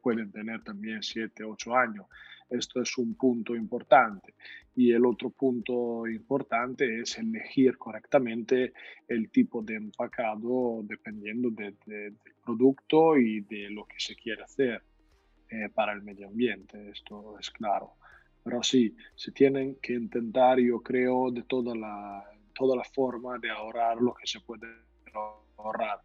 pueden 0.01 0.31
tener 0.31 0.63
también 0.63 1.01
siete, 1.03 1.43
ocho 1.43 1.75
años. 1.75 2.05
Esto 2.51 2.81
es 2.81 2.97
un 2.97 3.15
punto 3.15 3.55
importante. 3.55 4.35
Y 4.75 4.91
el 4.91 5.05
otro 5.05 5.29
punto 5.29 6.05
importante 6.07 7.01
es 7.01 7.17
elegir 7.17 7.77
correctamente 7.77 8.73
el 9.07 9.29
tipo 9.31 9.61
de 9.61 9.75
empacado 9.75 10.81
dependiendo 10.83 11.49
del 11.49 12.17
producto 12.43 13.17
y 13.17 13.41
de 13.41 13.69
lo 13.69 13.85
que 13.85 13.99
se 13.99 14.15
quiere 14.15 14.43
hacer. 14.43 14.83
Eh, 15.49 15.67
para 15.73 15.91
el 15.91 16.01
medio 16.01 16.27
ambiente, 16.27 16.91
esto 16.91 17.37
es 17.37 17.49
claro. 17.51 17.95
Pero 18.41 18.63
sí, 18.63 18.95
se 19.15 19.31
tienen 19.31 19.75
que 19.81 19.93
intentar, 19.93 20.59
yo 20.59 20.79
creo, 20.81 21.29
de 21.29 21.43
toda 21.43 21.75
la, 21.75 22.23
toda 22.53 22.77
la 22.77 22.85
forma 22.85 23.37
de 23.37 23.49
ahorrar 23.49 23.97
lo 24.01 24.13
que 24.13 24.25
se 24.27 24.39
puede 24.39 24.67
ahorrar, 25.57 25.99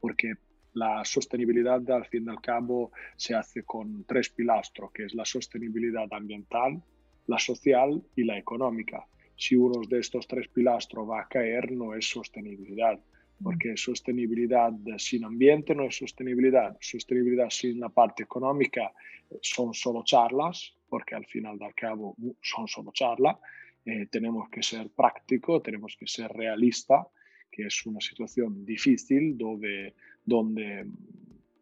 porque 0.00 0.34
la 0.74 1.04
sostenibilidad 1.04 1.88
al 1.90 2.06
fin 2.06 2.24
y 2.26 2.30
al 2.30 2.40
cabo 2.40 2.92
se 3.16 3.34
hace 3.34 3.62
con 3.62 4.04
tres 4.04 4.30
pilastros, 4.30 4.92
que 4.92 5.04
es 5.04 5.14
la 5.14 5.24
sostenibilidad 5.24 6.06
ambiental, 6.12 6.82
la 7.26 7.38
social 7.38 8.02
y 8.16 8.24
la 8.24 8.38
económica. 8.38 9.06
Si 9.36 9.56
uno 9.56 9.80
de 9.88 9.98
estos 9.98 10.26
tres 10.26 10.48
pilastros 10.48 11.08
va 11.08 11.22
a 11.22 11.28
caer, 11.28 11.72
no 11.72 11.94
es 11.94 12.08
sostenibilidad 12.08 12.98
porque 13.42 13.76
sostenibilidad 13.76 14.72
sin 14.98 15.24
ambiente 15.24 15.74
no 15.74 15.84
es 15.84 15.96
sostenibilidad, 15.96 16.76
sostenibilidad 16.80 17.50
sin 17.50 17.80
la 17.80 17.88
parte 17.88 18.22
económica 18.22 18.92
eh, 19.30 19.38
son 19.42 19.74
solo 19.74 20.02
charlas, 20.04 20.74
porque 20.88 21.14
al 21.14 21.26
final 21.26 21.58
del 21.58 21.74
cabo 21.74 22.16
son 22.40 22.68
solo 22.68 22.92
charlas, 22.92 23.36
eh, 23.84 24.06
tenemos 24.10 24.48
que 24.48 24.62
ser 24.62 24.90
práctico, 24.90 25.60
tenemos 25.60 25.96
que 25.98 26.06
ser 26.06 26.30
realista, 26.30 27.06
que 27.50 27.66
es 27.66 27.84
una 27.86 28.00
situación 28.00 28.64
difícil 28.64 29.36
donde, 29.36 29.94
donde 30.24 30.86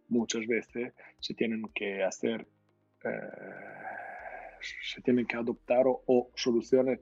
muchas 0.09 0.47
veces 0.47 0.93
se 1.19 1.35
tienen 1.35 1.62
que 1.74 2.03
hacer, 2.03 2.47
eh, 3.05 3.11
se 4.82 5.01
tienen 5.03 5.27
que 5.27 5.37
adoptar 5.37 5.85
o 5.87 6.31
soluciones 6.35 7.01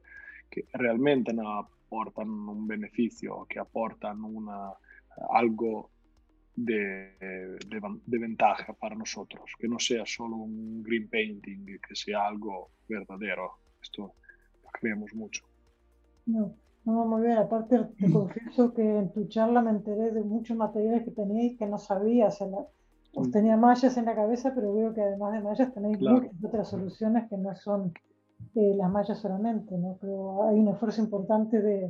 que 0.51 0.67
realmente 0.73 1.33
no 1.33 1.59
aportan 1.59 2.29
un 2.29 2.67
beneficio, 2.67 3.47
que 3.49 3.59
aportan 3.59 4.25
una, 4.25 4.73
algo 5.31 5.91
de, 6.55 7.59
de, 7.67 8.19
ventaja 8.19 8.73
para 8.73 8.97
nosotros, 8.97 9.53
que 9.59 9.69
no 9.69 9.79
sea 9.79 10.05
solo 10.05 10.37
un 10.37 10.83
green 10.83 11.09
painting, 11.09 11.65
que 11.67 11.95
sea 11.95 12.27
algo 12.27 12.73
verdadero. 12.89 13.59
Esto 13.81 14.15
lo 14.63 14.71
creemos 14.73 15.15
mucho. 15.15 15.45
No, 16.89 17.05
muy 17.05 17.23
bien. 17.23 17.39
Aparte, 17.39 17.79
te 17.99 18.11
confieso 18.11 18.73
que 18.73 18.83
en 18.83 19.13
tu 19.13 19.27
charla 19.29 19.61
me 19.63 19.71
enteré 19.71 20.11
de 20.11 20.23
muchos 20.23 20.57
materiales 20.57 21.05
que 21.05 21.11
tenéis 21.11 21.59
que 21.59 21.67
no 21.67 21.79
sabías. 21.79 22.41
Os 23.13 23.29
mm. 23.29 23.31
tenía 23.31 23.57
mallas 23.57 23.97
en 23.97 24.07
la 24.07 24.15
cabeza, 24.15 24.53
pero 24.55 24.75
veo 24.75 24.95
que 24.95 25.03
además 25.03 25.33
de 25.35 25.41
mallas 25.41 25.75
tenéis 25.75 26.01
muchas 26.01 26.33
otras 26.43 26.69
soluciones 26.69 27.29
que 27.29 27.37
no 27.37 27.55
son 27.57 27.93
las 28.55 28.91
mallas 28.91 29.21
solamente, 29.21 29.77
¿no? 29.77 29.99
Pero 30.01 30.49
hay 30.49 30.59
un 30.59 30.69
esfuerzo 30.69 31.03
importante 31.03 31.61
de... 31.61 31.89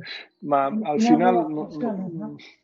al 0.51 1.01
final, 1.01 1.47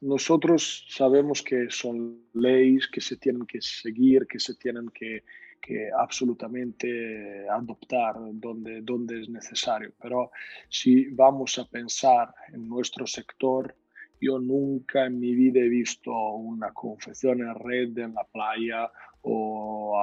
nosotros 0.01 0.85
sabemos 0.89 1.41
que 1.41 1.67
son 1.69 2.19
leyes 2.33 2.87
que 2.87 3.01
se 3.01 3.17
tienen 3.17 3.45
que 3.45 3.61
seguir, 3.61 4.27
que 4.27 4.39
se 4.39 4.55
tienen 4.55 4.89
que, 4.89 5.23
que 5.65 5.89
absolutamente 5.91 7.49
adoptar 7.49 8.15
donde, 8.33 8.81
donde 8.81 9.21
es 9.21 9.29
necesario. 9.29 9.93
Pero 9.99 10.29
si 10.69 11.05
vamos 11.07 11.57
a 11.57 11.65
pensar 11.65 12.33
en 12.53 12.69
nuestro 12.69 13.07
sector, 13.07 13.75
yo 14.21 14.37
nunca 14.37 15.07
en 15.07 15.19
mi 15.19 15.33
vida 15.33 15.61
he 15.61 15.67
visto 15.67 16.11
una 16.35 16.71
confección 16.71 17.41
en 17.41 17.55
red 17.55 17.97
en 17.97 18.13
la 18.13 18.23
playa 18.25 18.91
o 19.23 19.97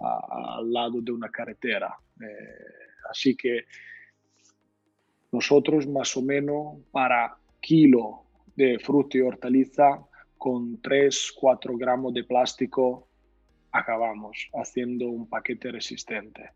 al 0.00 0.72
lado 0.72 1.00
de 1.00 1.12
una 1.12 1.30
carretera. 1.30 1.96
Eh, 2.20 3.06
así 3.08 3.36
que 3.36 3.66
nosotros 5.30 5.86
más 5.86 6.16
o 6.16 6.22
menos 6.22 6.78
para 6.90 7.36
kilo 7.60 8.24
de 8.56 8.80
fruta 8.80 9.16
y 9.16 9.20
hortaliza 9.20 10.04
con 10.36 10.82
3-4 10.82 11.78
gramos 11.78 12.12
de 12.14 12.24
plástico 12.24 13.09
acabamos 13.72 14.48
haciendo 14.54 15.08
un 15.08 15.28
paquete 15.28 15.70
resistente. 15.70 16.50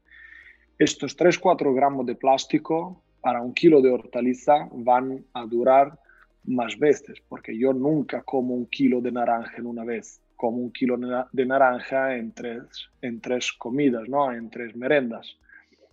Estos 0.78 1.16
3-4 1.16 1.74
gramos 1.74 2.06
de 2.06 2.16
plástico 2.16 3.02
para 3.20 3.40
un 3.40 3.54
kilo 3.54 3.80
de 3.80 3.90
hortaliza 3.90 4.68
van 4.72 5.24
a 5.32 5.46
durar 5.46 5.98
más 6.44 6.78
veces, 6.78 7.22
porque 7.28 7.56
yo 7.56 7.72
nunca 7.72 8.22
como 8.22 8.54
un 8.54 8.66
kilo 8.66 9.00
de 9.00 9.12
naranja 9.12 9.56
en 9.56 9.66
una 9.66 9.84
vez, 9.84 10.20
como 10.36 10.58
un 10.58 10.72
kilo 10.72 10.98
de 11.32 11.46
naranja 11.46 12.16
en 12.16 12.32
tres, 12.32 12.90
en 13.00 13.20
tres 13.20 13.52
comidas, 13.52 14.08
¿no? 14.08 14.30
en 14.32 14.50
tres 14.50 14.76
merendas. 14.76 15.38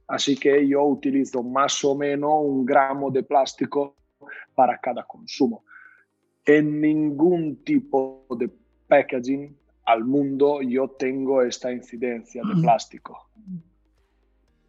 Así 0.07 0.35
que 0.35 0.67
yo 0.67 0.83
utilizo 0.83 1.41
más 1.41 1.85
o 1.85 1.95
menos 1.95 2.33
un 2.41 2.65
gramo 2.65 3.09
de 3.09 3.23
plástico 3.23 3.95
para 4.53 4.77
cada 4.77 5.03
consumo. 5.03 5.63
En 6.45 6.81
ningún 6.81 7.63
tipo 7.63 8.25
de 8.37 8.49
packaging 8.87 9.55
al 9.91 10.05
mundo 10.05 10.61
yo 10.61 10.89
tengo 10.89 11.41
esta 11.41 11.71
incidencia 11.71 12.41
de 12.43 12.61
plástico. 12.61 13.29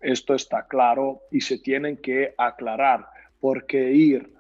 Esto 0.01 0.35
está 0.35 0.67
claro 0.67 1.23
y 1.31 1.41
se 1.41 1.59
tienen 1.59 1.97
que 1.99 2.35
aclarar 2.37 3.07
porque 3.41 3.93
ir 3.93 4.35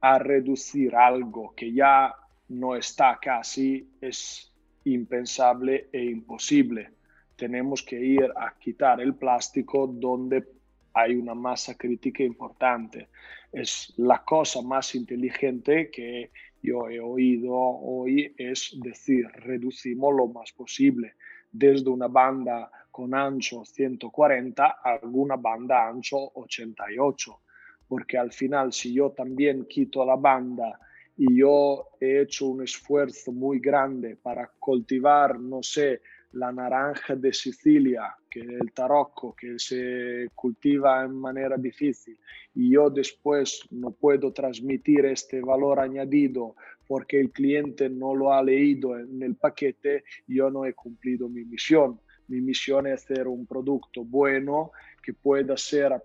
a 0.00 0.18
reducir 0.18 0.96
algo 0.96 1.54
que 1.54 1.72
ya 1.72 2.14
no 2.48 2.74
está 2.74 3.18
casi 3.20 3.96
es 4.00 4.50
impensable 4.84 5.88
e 5.92 6.04
imposible. 6.04 6.90
Tenemos 7.36 7.82
que 7.82 8.00
ir 8.00 8.32
a 8.36 8.54
quitar 8.58 9.00
el 9.00 9.14
plástico 9.14 9.86
donde 9.86 10.46
hay 10.94 11.16
una 11.16 11.34
masa 11.34 11.74
crítica 11.76 12.22
importante. 12.22 13.08
Es 13.52 13.92
la 13.98 14.24
cosa 14.24 14.62
más 14.62 14.94
inteligente 14.94 15.90
que 15.90 16.30
yo 16.64 16.88
he 16.88 16.98
oído 16.98 17.52
hoy 17.52 18.34
es 18.38 18.74
decir, 18.82 19.26
reducimos 19.34 20.14
lo 20.14 20.28
más 20.28 20.50
posible, 20.52 21.12
desde 21.52 21.90
una 21.90 22.08
banda 22.08 22.70
con 22.90 23.14
ancho 23.14 23.64
140 23.66 24.64
a 24.64 24.94
alguna 25.02 25.36
banda 25.36 25.86
ancho 25.86 26.16
88, 26.34 27.40
porque 27.86 28.16
al 28.16 28.32
final 28.32 28.72
si 28.72 28.94
yo 28.94 29.10
también 29.10 29.66
quito 29.66 30.06
la 30.06 30.16
banda 30.16 30.80
y 31.18 31.36
yo 31.36 31.90
he 32.00 32.22
hecho 32.22 32.46
un 32.46 32.62
esfuerzo 32.62 33.30
muy 33.30 33.58
grande 33.58 34.16
para 34.16 34.50
cultivar, 34.58 35.38
no 35.38 35.62
sé, 35.62 36.00
la 36.34 36.52
naranja 36.52 37.14
de 37.14 37.32
Sicilia, 37.32 38.14
que 38.30 38.40
es 38.40 38.48
el 38.48 38.72
tarocco, 38.72 39.34
que 39.34 39.58
se 39.58 40.28
cultiva 40.34 41.04
en 41.04 41.14
manera 41.14 41.56
difícil, 41.56 42.18
y 42.54 42.72
yo 42.72 42.90
después 42.90 43.66
no 43.70 43.92
puedo 43.92 44.32
transmitir 44.32 45.06
este 45.06 45.40
valor 45.40 45.80
añadido 45.80 46.56
porque 46.86 47.20
el 47.20 47.30
cliente 47.30 47.88
no 47.88 48.14
lo 48.14 48.32
ha 48.32 48.42
leído 48.42 48.98
en 48.98 49.22
el 49.22 49.36
paquete, 49.36 50.04
yo 50.26 50.50
no 50.50 50.64
he 50.64 50.74
cumplido 50.74 51.28
mi 51.28 51.44
misión. 51.44 52.00
Mi 52.28 52.40
misión 52.40 52.86
es 52.86 53.04
hacer 53.04 53.28
un 53.28 53.46
producto 53.46 54.04
bueno 54.04 54.72
que 55.02 55.12
pueda 55.12 55.56
ser 55.56 56.02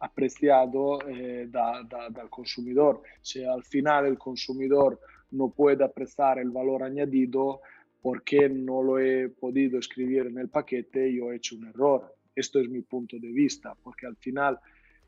apreciado 0.00 0.98
eh, 1.08 1.48
del 1.48 2.30
consumidor. 2.30 3.02
Si 3.20 3.44
al 3.44 3.62
final 3.62 4.06
el 4.06 4.18
consumidor 4.18 4.98
no 5.32 5.50
puede 5.50 5.84
apreciar 5.84 6.38
el 6.38 6.50
valor 6.50 6.82
añadido, 6.82 7.60
porque 8.02 8.48
no 8.48 8.82
lo 8.82 8.98
he 8.98 9.28
podido 9.28 9.78
escribir 9.78 10.26
en 10.26 10.38
el 10.38 10.48
paquete, 10.48 11.12
yo 11.12 11.32
he 11.32 11.36
hecho 11.36 11.56
un 11.56 11.66
error. 11.66 12.14
Esto 12.34 12.60
es 12.60 12.68
mi 12.68 12.82
punto 12.82 13.18
de 13.18 13.30
vista, 13.30 13.74
porque 13.82 14.06
al 14.06 14.16
final 14.16 14.58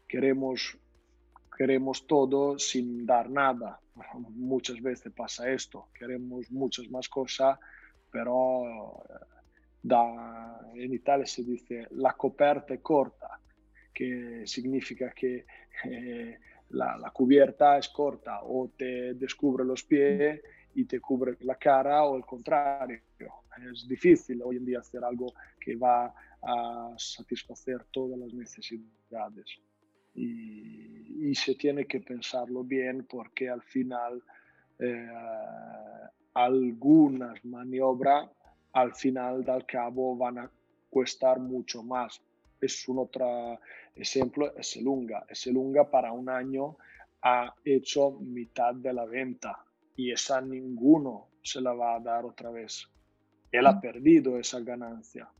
queremos, 0.06 0.76
queremos 1.56 2.06
todo 2.06 2.58
sin 2.58 3.06
dar 3.06 3.30
nada. 3.30 3.80
Muchas 4.30 4.80
veces 4.80 5.12
pasa 5.12 5.50
esto, 5.50 5.88
queremos 5.94 6.50
muchas 6.50 6.90
más 6.90 7.08
cosas, 7.08 7.58
pero 8.10 9.02
da, 9.82 10.60
en 10.74 10.92
Italia 10.92 11.26
se 11.26 11.42
dice 11.42 11.86
la 11.92 12.12
coperta 12.12 12.74
es 12.74 12.80
corta, 12.80 13.40
que 13.92 14.42
significa 14.46 15.12
que 15.12 15.46
eh, 15.84 16.38
la, 16.70 16.96
la, 16.98 17.10
cubierta 17.10 17.78
es 17.78 17.88
corta 17.88 18.40
o 18.42 18.70
te 18.76 19.14
descubre 19.14 19.64
los 19.64 19.82
pies 19.84 20.40
y 20.74 20.84
te 20.84 21.00
cubre 21.00 21.36
la 21.40 21.56
cara 21.56 22.04
o 22.04 22.16
el 22.16 22.24
contrario. 22.24 23.00
Es 23.72 23.86
difícil 23.86 24.42
hoy 24.42 24.56
en 24.56 24.64
día 24.64 24.78
hacer 24.80 25.04
algo 25.04 25.32
que 25.60 25.76
va 25.76 26.14
a 26.42 26.94
satisfacer 26.96 27.84
todas 27.90 28.18
las 28.18 28.32
necesidades. 28.32 29.46
Y, 30.14 31.34
se 31.34 31.54
tiene 31.54 31.86
que 31.86 32.00
pensarlo 32.00 32.62
bien 32.62 33.06
porque 33.08 33.48
al 33.48 33.62
final 33.62 34.22
eh, 34.78 35.08
algunas 36.34 37.42
maniobras 37.44 38.28
al 38.74 38.94
final 38.94 39.42
del 39.44 39.64
cabo 39.64 40.16
van 40.16 40.38
a 40.38 40.50
costar 40.90 41.40
mucho 41.40 41.82
más. 41.82 42.20
Es 42.60 42.86
un 42.88 42.98
otro 42.98 43.58
ejemplo, 43.94 44.54
es 44.56 44.76
Elunga. 44.76 45.24
Elunga 45.46 45.90
para 45.90 46.12
un 46.12 46.28
año 46.28 46.76
ha 47.22 47.54
hecho 47.64 48.12
mitad 48.20 48.74
de 48.74 48.92
la 48.92 49.06
venta 49.06 49.64
y 49.96 50.12
esa 50.12 50.40
ninguno 50.40 51.28
se 51.42 51.60
la 51.60 51.72
va 51.72 51.96
a 51.96 52.00
dar 52.00 52.24
otra 52.24 52.50
vez. 52.50 52.88
Él 53.50 53.66
ha 53.66 53.72
mm. 53.72 53.80
perdido 53.80 54.38
esa 54.38 54.60
ganancia. 54.60 55.30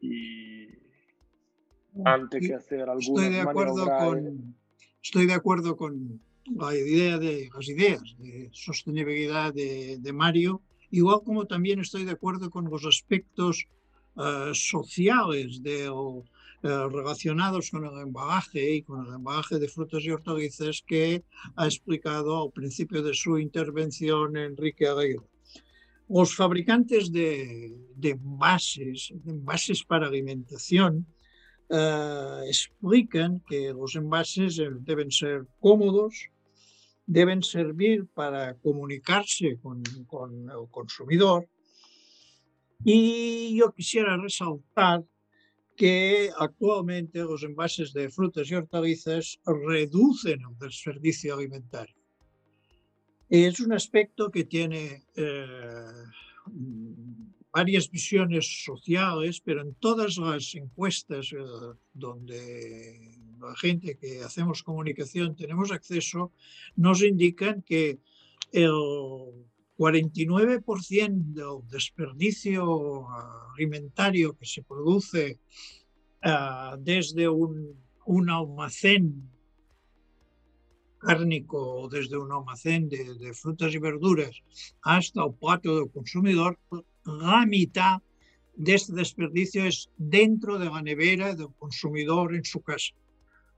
Y 0.00 0.68
antes 2.04 2.46
que 2.46 2.54
hacer 2.54 2.88
alguna 2.88 3.22
estoy 3.22 3.34
de 3.34 3.40
acuerdo 3.40 3.86
con 3.86 4.56
Estoy 5.06 5.26
de 5.26 5.34
acuerdo 5.34 5.76
con 5.76 6.20
la 6.46 6.74
idea 6.74 7.16
de 7.16 7.48
las 7.54 7.68
ideas 7.68 8.02
de 8.18 8.48
sostenibilidad 8.52 9.54
de, 9.54 9.98
de 10.00 10.12
Mario, 10.12 10.62
igual 10.90 11.20
como 11.24 11.46
también 11.46 11.78
estoy 11.78 12.04
de 12.04 12.10
acuerdo 12.10 12.50
con 12.50 12.68
los 12.68 12.84
aspectos 12.84 13.66
uh, 14.16 14.52
sociales 14.52 15.62
del 15.62 15.86
eh, 15.86 16.22
relacionados 16.66 17.70
con 17.70 17.84
el 17.84 17.98
embalaje 17.98 18.76
y 18.76 18.82
con 18.82 19.06
el 19.06 19.14
embalaje 19.14 19.58
de 19.58 19.68
frutas 19.68 20.02
y 20.04 20.10
hortalizas 20.10 20.82
que 20.86 21.24
ha 21.56 21.66
explicado 21.66 22.42
al 22.42 22.52
principio 22.52 23.02
de 23.02 23.14
su 23.14 23.38
intervención 23.38 24.36
Enrique 24.36 24.86
Aguirre. 24.86 25.26
Los 26.08 26.36
fabricantes 26.36 27.10
de, 27.10 27.74
de 27.96 28.10
envases, 28.10 29.12
de 29.12 29.32
envases 29.32 29.82
para 29.82 30.06
alimentación, 30.06 31.06
eh, 31.68 32.42
explican 32.46 33.40
que 33.40 33.72
los 33.72 33.96
envases 33.96 34.58
eh, 34.60 34.68
deben 34.80 35.10
ser 35.10 35.46
cómodos, 35.58 36.30
deben 37.06 37.42
servir 37.42 38.06
para 38.14 38.54
comunicarse 38.54 39.58
con, 39.60 39.82
con 40.06 40.48
el 40.48 40.68
consumidor. 40.70 41.48
Y 42.84 43.56
yo 43.56 43.72
quisiera 43.72 44.16
resaltar 44.16 45.02
que 45.76 46.30
actualmente 46.38 47.20
los 47.20 47.42
envases 47.42 47.92
de 47.92 48.08
frutas 48.08 48.50
y 48.50 48.54
hortalizas 48.54 49.38
reducen 49.44 50.40
el 50.40 50.58
desperdicio 50.58 51.34
alimentario. 51.34 51.94
Es 53.28 53.60
un 53.60 53.72
aspecto 53.72 54.30
que 54.30 54.44
tiene 54.44 55.04
eh, 55.16 56.04
varias 57.52 57.90
visiones 57.90 58.64
sociales, 58.64 59.40
pero 59.40 59.62
en 59.62 59.74
todas 59.74 60.16
las 60.16 60.54
encuestas 60.54 61.32
eh, 61.32 61.38
donde 61.92 63.18
la 63.40 63.54
gente 63.56 63.98
que 63.98 64.22
hacemos 64.22 64.62
comunicación 64.62 65.36
tenemos 65.36 65.72
acceso, 65.72 66.32
nos 66.76 67.02
indican 67.02 67.62
que 67.62 67.98
el 68.52 69.46
49% 69.76 71.34
del 71.34 71.68
desperdicio 71.68 73.06
alimentario 73.54 74.36
que 74.36 74.46
se 74.46 74.62
produce 74.62 75.38
uh, 76.24 76.76
desde 76.78 77.28
un, 77.28 77.76
almacén 78.28 79.30
cárnico 80.98 81.82
o 81.82 81.88
desde 81.88 82.16
un 82.16 82.32
almacén 82.32 82.88
de, 82.88 83.14
de, 83.18 83.34
frutas 83.34 83.74
y 83.74 83.78
verduras 83.78 84.34
hasta 84.82 85.24
el 85.24 85.34
plato 85.34 85.76
del 85.76 85.90
consumidor, 85.90 86.58
la 87.04 87.44
mitad 87.46 88.00
de 88.56 88.74
este 88.74 88.94
desperdicio 88.94 89.64
es 89.66 89.90
dentro 89.96 90.58
de 90.58 90.66
la 90.66 90.82
nevera 90.82 91.34
del 91.34 91.52
consumidor 91.58 92.34
en 92.34 92.44
su 92.44 92.60
casa. 92.62 92.94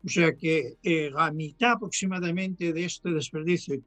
O 0.05 0.09
sea 0.09 0.35
que 0.37 0.77
eh, 0.83 1.11
la 1.11 1.31
mitad 1.33 1.73
aproximadamente 1.73 2.73
de 2.73 2.85
este 2.85 3.11
desperdicio 3.11 3.81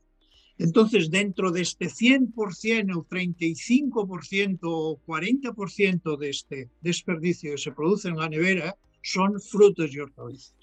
entonces, 0.61 1.09
dentro 1.09 1.49
de 1.49 1.61
este 1.61 1.87
100%, 1.87 2.91
el 2.91 3.31
35% 3.33 4.59
o 4.61 4.99
40% 5.07 6.17
de 6.17 6.29
este 6.29 6.69
desperdicio 6.81 7.53
que 7.53 7.57
se 7.57 7.71
produce 7.71 8.09
en 8.09 8.17
la 8.17 8.29
nevera 8.29 8.77
son 9.01 9.41
frutos 9.41 9.91
y 9.91 9.99
hortalizas. 9.99 10.53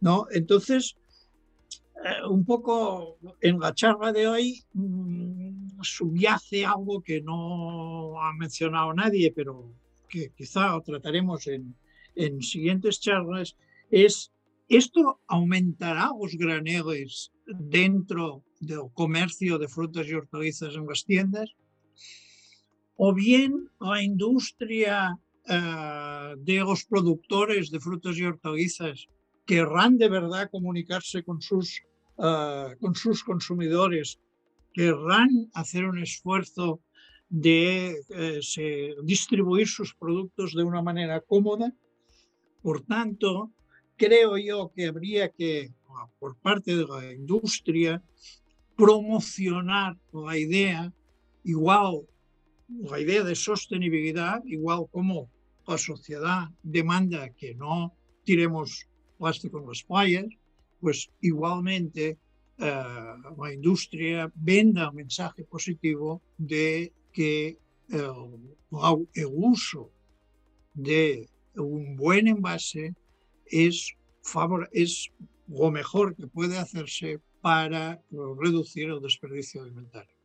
¿no? 0.00 0.26
Entonces, 0.30 0.96
eh, 2.02 2.26
un 2.26 2.46
poco 2.46 3.18
en 3.42 3.60
la 3.60 3.74
charla 3.74 4.10
de 4.10 4.26
hoy 4.26 4.64
mm, 4.72 5.82
subyace 5.82 6.64
algo 6.64 7.02
que 7.02 7.20
no 7.20 8.18
ha 8.22 8.32
mencionado 8.32 8.94
nadie, 8.94 9.34
pero 9.36 9.70
que 10.08 10.30
quizá 10.34 10.80
trataremos 10.80 11.46
en, 11.46 11.76
en 12.14 12.40
siguientes 12.40 13.00
charlas, 13.00 13.54
es 13.90 14.32
esto 14.70 15.20
aumentará 15.26 16.10
los 16.18 16.32
graneles 16.36 17.32
dentro 17.46 18.45
del 18.60 18.90
comercio 18.94 19.58
de 19.58 19.68
frutas 19.68 20.06
y 20.06 20.14
hortalizas 20.14 20.74
en 20.74 20.86
las 20.86 21.04
tiendas, 21.04 21.50
o 22.96 23.12
bien 23.14 23.70
la 23.80 24.02
industria 24.02 25.18
eh, 25.48 26.34
de 26.38 26.58
los 26.60 26.84
productores 26.84 27.70
de 27.70 27.80
frutas 27.80 28.16
y 28.16 28.24
hortalizas 28.24 29.06
querrán 29.44 29.96
de 29.96 30.08
verdad 30.08 30.50
comunicarse 30.50 31.22
con 31.22 31.40
sus, 31.40 31.82
ah, 32.18 32.74
con 32.80 32.94
sus 32.94 33.22
consumidores, 33.22 34.18
querrán 34.72 35.30
hacer 35.54 35.84
un 35.84 35.98
esfuerzo 35.98 36.80
de 37.28 37.96
eh, 38.10 38.94
distribuir 39.02 39.68
sus 39.68 39.94
productos 39.94 40.52
de 40.52 40.62
una 40.62 40.82
manera 40.82 41.20
cómoda. 41.20 41.72
Por 42.62 42.82
tanto, 42.82 43.52
creo 43.96 44.36
yo 44.38 44.72
que 44.74 44.86
habría 44.86 45.30
que, 45.30 45.72
por 46.18 46.36
parte 46.38 46.76
de 46.76 46.86
la 46.86 47.12
industria, 47.12 48.02
promocionar 48.76 49.96
la 50.12 50.36
idea, 50.36 50.92
igual 51.44 52.06
la 52.68 53.00
idea 53.00 53.22
de 53.22 53.34
sostenibilidad, 53.34 54.42
igual 54.44 54.86
como 54.90 55.30
la 55.66 55.78
sociedad 55.78 56.48
demanda 56.62 57.30
que 57.30 57.54
no 57.54 57.94
tiremos 58.24 58.86
plástico 59.18 59.60
en 59.60 59.68
las 59.68 59.82
playas, 59.82 60.26
pues 60.80 61.10
igualmente 61.20 62.18
eh, 62.58 62.84
la 63.38 63.52
industria 63.52 64.30
venda 64.34 64.90
un 64.90 64.96
mensaje 64.96 65.44
positivo 65.44 66.22
de 66.36 66.92
que 67.12 67.58
el, 67.88 68.56
el 69.14 69.26
uso 69.32 69.90
de 70.74 71.28
un 71.54 71.96
buen 71.96 72.28
envase 72.28 72.94
es, 73.46 73.94
favor, 74.22 74.68
es 74.72 75.10
lo 75.48 75.70
mejor 75.70 76.14
que 76.14 76.26
puede 76.26 76.58
hacerse 76.58 77.20
para 77.46 78.02
reducir 78.10 78.90
el 78.90 79.00
desperdicio 79.00 79.62
alimentario. 79.62 80.16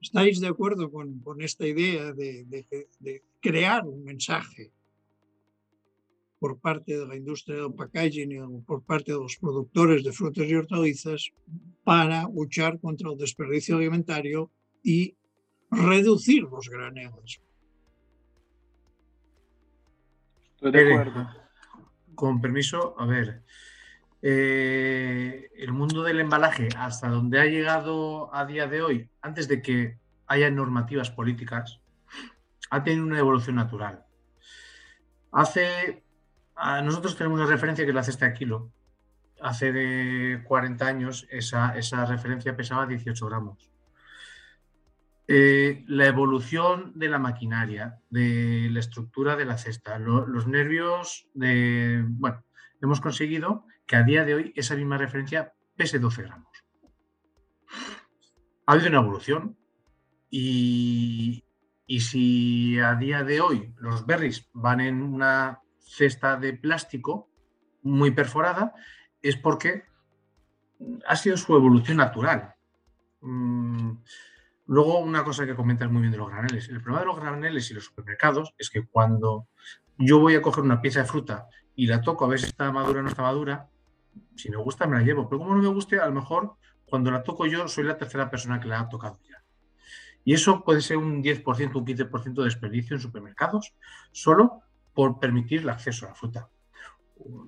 ¿Estáis 0.00 0.40
de 0.40 0.46
acuerdo 0.46 0.88
con, 0.88 1.18
con 1.18 1.42
esta 1.42 1.66
idea 1.66 2.12
de, 2.12 2.44
de, 2.44 2.86
de, 3.00 3.24
crear 3.40 3.84
un 3.84 4.04
mensaje 4.04 4.70
por 6.38 6.60
parte 6.60 6.96
de 6.96 7.08
la 7.08 7.16
industria 7.16 7.56
del 7.56 7.74
packaging 7.74 8.40
o 8.40 8.62
por 8.62 8.84
parte 8.84 9.10
de 9.10 9.18
los 9.18 9.36
productores 9.36 10.04
de 10.04 10.12
frutas 10.12 10.46
y 10.46 10.54
hortalizas 10.54 11.28
para 11.82 12.28
luchar 12.28 12.78
contra 12.78 13.10
el 13.10 13.18
desperdicio 13.18 13.74
alimentario 13.74 14.48
y 14.84 15.16
reducir 15.72 16.44
los 16.44 16.68
graneles? 16.68 17.40
Estoy 20.54 20.70
de 20.70 20.94
acuerdo. 20.94 21.28
Con 22.14 22.40
permiso, 22.40 22.94
a 22.96 23.06
ver, 23.06 23.42
eh, 24.22 25.50
el 25.56 25.72
mundo 25.72 26.04
del 26.04 26.20
embalaje, 26.20 26.68
hasta 26.76 27.08
donde 27.08 27.40
ha 27.40 27.44
llegado 27.44 28.32
a 28.32 28.46
día 28.46 28.68
de 28.68 28.80
hoy, 28.80 29.10
antes 29.20 29.48
de 29.48 29.60
que 29.60 29.98
haya 30.28 30.48
normativas 30.50 31.10
políticas, 31.10 31.80
ha 32.70 32.84
tenido 32.84 33.04
una 33.04 33.18
evolución 33.18 33.56
natural. 33.56 34.04
Hace, 35.32 36.04
nosotros 36.84 37.16
tenemos 37.16 37.40
una 37.40 37.48
referencia 37.48 37.84
que 37.84 37.90
es 37.90 37.94
la 37.94 38.04
cesta 38.04 38.26
de 38.26 38.34
kilo. 38.34 38.70
Hace 39.40 39.72
de 39.72 40.42
40 40.44 40.86
años 40.86 41.26
esa, 41.30 41.76
esa 41.76 42.04
referencia 42.06 42.56
pesaba 42.56 42.86
18 42.86 43.26
gramos. 43.26 43.72
Eh, 45.26 45.84
la 45.88 46.06
evolución 46.06 46.92
de 46.94 47.08
la 47.08 47.18
maquinaria, 47.18 47.98
de 48.10 48.68
la 48.70 48.80
estructura 48.80 49.34
de 49.34 49.46
la 49.46 49.58
cesta, 49.58 49.98
los 49.98 50.46
nervios 50.46 51.28
de... 51.34 52.04
Bueno, 52.06 52.44
hemos 52.80 53.00
conseguido 53.00 53.64
que 53.92 53.96
a 53.96 54.04
día 54.04 54.24
de 54.24 54.34
hoy 54.34 54.52
esa 54.56 54.74
misma 54.74 54.96
referencia 54.96 55.52
pese 55.76 55.98
12 55.98 56.22
gramos. 56.22 56.48
Ha 58.64 58.72
habido 58.72 58.88
una 58.88 59.00
evolución 59.00 59.58
y, 60.30 61.44
si 62.00 62.78
a 62.78 62.94
día 62.94 63.22
de 63.22 63.42
hoy 63.42 63.74
los 63.76 64.06
berries 64.06 64.48
van 64.54 64.80
en 64.80 65.02
una 65.02 65.60
cesta 65.78 66.38
de 66.38 66.54
plástico 66.54 67.28
muy 67.82 68.12
perforada, 68.12 68.72
es 69.20 69.36
porque 69.36 69.84
ha 71.06 71.14
sido 71.14 71.36
su 71.36 71.54
evolución 71.54 71.98
natural. 71.98 72.54
Mm, 73.20 73.90
luego, 74.68 75.00
una 75.00 75.22
cosa 75.22 75.44
que 75.44 75.54
comentas 75.54 75.90
muy 75.90 76.00
bien 76.00 76.12
de 76.12 76.18
los 76.18 76.30
graneles. 76.30 76.66
El 76.70 76.80
problema 76.80 77.00
de 77.00 77.06
los 77.08 77.20
graneles 77.20 77.70
y 77.70 77.74
los 77.74 77.84
supermercados 77.84 78.54
es 78.56 78.70
que 78.70 78.86
cuando 78.86 79.48
yo 79.98 80.18
voy 80.18 80.34
a 80.34 80.40
coger 80.40 80.64
una 80.64 80.80
pieza 80.80 81.00
de 81.00 81.04
fruta 81.04 81.46
y 81.76 81.88
la 81.88 82.00
toco 82.00 82.24
a 82.24 82.28
ver 82.28 82.40
si 82.40 82.46
está 82.46 82.72
madura 82.72 83.00
o 83.00 83.02
no 83.02 83.10
está 83.10 83.20
madura, 83.20 83.68
si 84.36 84.50
me 84.50 84.56
gusta 84.56 84.86
me 84.86 84.98
la 84.98 85.02
llevo, 85.02 85.28
pero 85.28 85.40
como 85.40 85.54
no 85.54 85.62
me 85.62 85.68
guste, 85.68 85.98
a 85.98 86.06
lo 86.06 86.12
mejor 86.12 86.56
cuando 86.86 87.10
la 87.10 87.22
toco 87.22 87.46
yo 87.46 87.68
soy 87.68 87.84
la 87.84 87.96
tercera 87.96 88.30
persona 88.30 88.60
que 88.60 88.68
la 88.68 88.80
ha 88.80 88.88
tocado 88.88 89.18
ya. 89.28 89.42
Y 90.24 90.34
eso 90.34 90.62
puede 90.62 90.80
ser 90.80 90.98
un 90.98 91.22
10%, 91.22 91.74
un 91.74 91.86
15% 91.86 92.34
de 92.34 92.44
desperdicio 92.44 92.96
en 92.96 93.02
supermercados, 93.02 93.74
solo 94.12 94.62
por 94.94 95.18
permitir 95.18 95.60
el 95.60 95.70
acceso 95.70 96.06
a 96.06 96.10
la 96.10 96.14
fruta. 96.14 96.48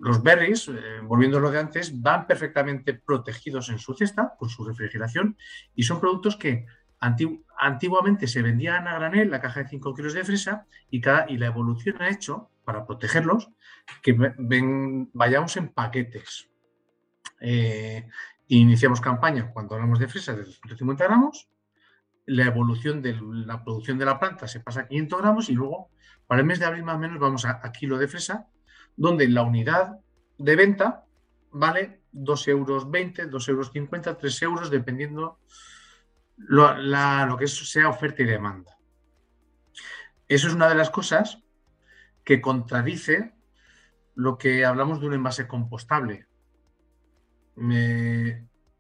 Los 0.01 0.23
berries, 0.23 0.69
eh, 0.69 1.01
volviendo 1.03 1.39
a 1.39 1.41
lo 1.41 1.51
de 1.51 1.59
antes, 1.59 2.01
van 2.01 2.27
perfectamente 2.27 2.95
protegidos 2.95 3.69
en 3.69 3.79
su 3.79 3.95
cesta 3.95 4.35
por 4.39 4.49
su 4.49 4.65
refrigeración 4.65 5.37
y 5.75 5.83
son 5.83 6.01
productos 6.01 6.37
que 6.37 6.67
antiguamente 7.59 8.27
se 8.27 8.41
vendían 8.41 8.89
a 8.89 8.95
granel, 8.95 9.31
la 9.31 9.41
caja 9.41 9.63
de 9.63 9.69
5 9.69 9.95
kilos 9.95 10.15
de 10.15 10.25
fresa, 10.25 10.67
y, 10.91 11.01
cada, 11.01 11.29
y 11.29 11.37
la 11.37 11.47
evolución 11.47 12.01
ha 12.01 12.09
hecho, 12.09 12.51
para 12.65 12.87
protegerlos, 12.87 13.51
que 14.03 14.17
vayamos 15.13 15.57
en 15.59 15.69
paquetes. 15.69 16.49
Eh, 17.41 18.09
iniciamos 18.49 19.01
campaña 19.01 19.51
cuando 19.53 19.75
hablamos 19.75 19.99
de 19.99 20.09
fresa 20.09 20.33
de 20.35 20.45
250 20.45 21.05
gramos, 21.05 21.49
la 22.27 22.45
evolución 22.45 23.03
de 23.03 23.19
la 23.21 23.63
producción 23.63 23.99
de 23.99 24.07
la 24.07 24.19
planta 24.19 24.49
se 24.49 24.61
pasa 24.61 24.81
a 24.81 24.89
500 24.89 25.21
gramos 25.21 25.51
y 25.51 25.55
luego 25.55 25.91
para 26.27 26.41
el 26.41 26.47
mes 26.47 26.59
de 26.59 26.67
abril 26.67 26.85
más 26.85 26.97
o 26.97 26.99
menos 26.99 27.19
vamos 27.19 27.45
a, 27.45 27.61
kilo 27.73 27.99
de 27.99 28.09
fresa, 28.09 28.47
donde 28.97 29.29
la 29.29 29.43
unidad 29.43 29.99
de 30.39 30.57
venta 30.57 31.05
vale 31.51 32.01
2,20 32.13 32.49
euros, 32.49 32.87
2,50 32.89 33.49
euros, 33.51 34.19
3 34.19 34.43
euros, 34.43 34.71
dependiendo 34.71 35.39
lo, 36.37 36.75
lo 36.75 37.37
que 37.37 37.47
sea 37.47 37.89
oferta 37.89 38.23
y 38.23 38.27
demanda. 38.27 38.77
Eso 40.29 40.49
es 40.49 40.55
una 40.55 40.69
de 40.69 40.75
las 40.75 40.91
cosas 40.91 41.43
que 42.25 42.41
contradice 42.41 43.35
lo 44.15 44.39
que 44.39 44.65
hablamos 44.65 45.01
de 45.01 45.09
un 45.09 45.15
envase 45.15 45.47
compostable 45.47 46.27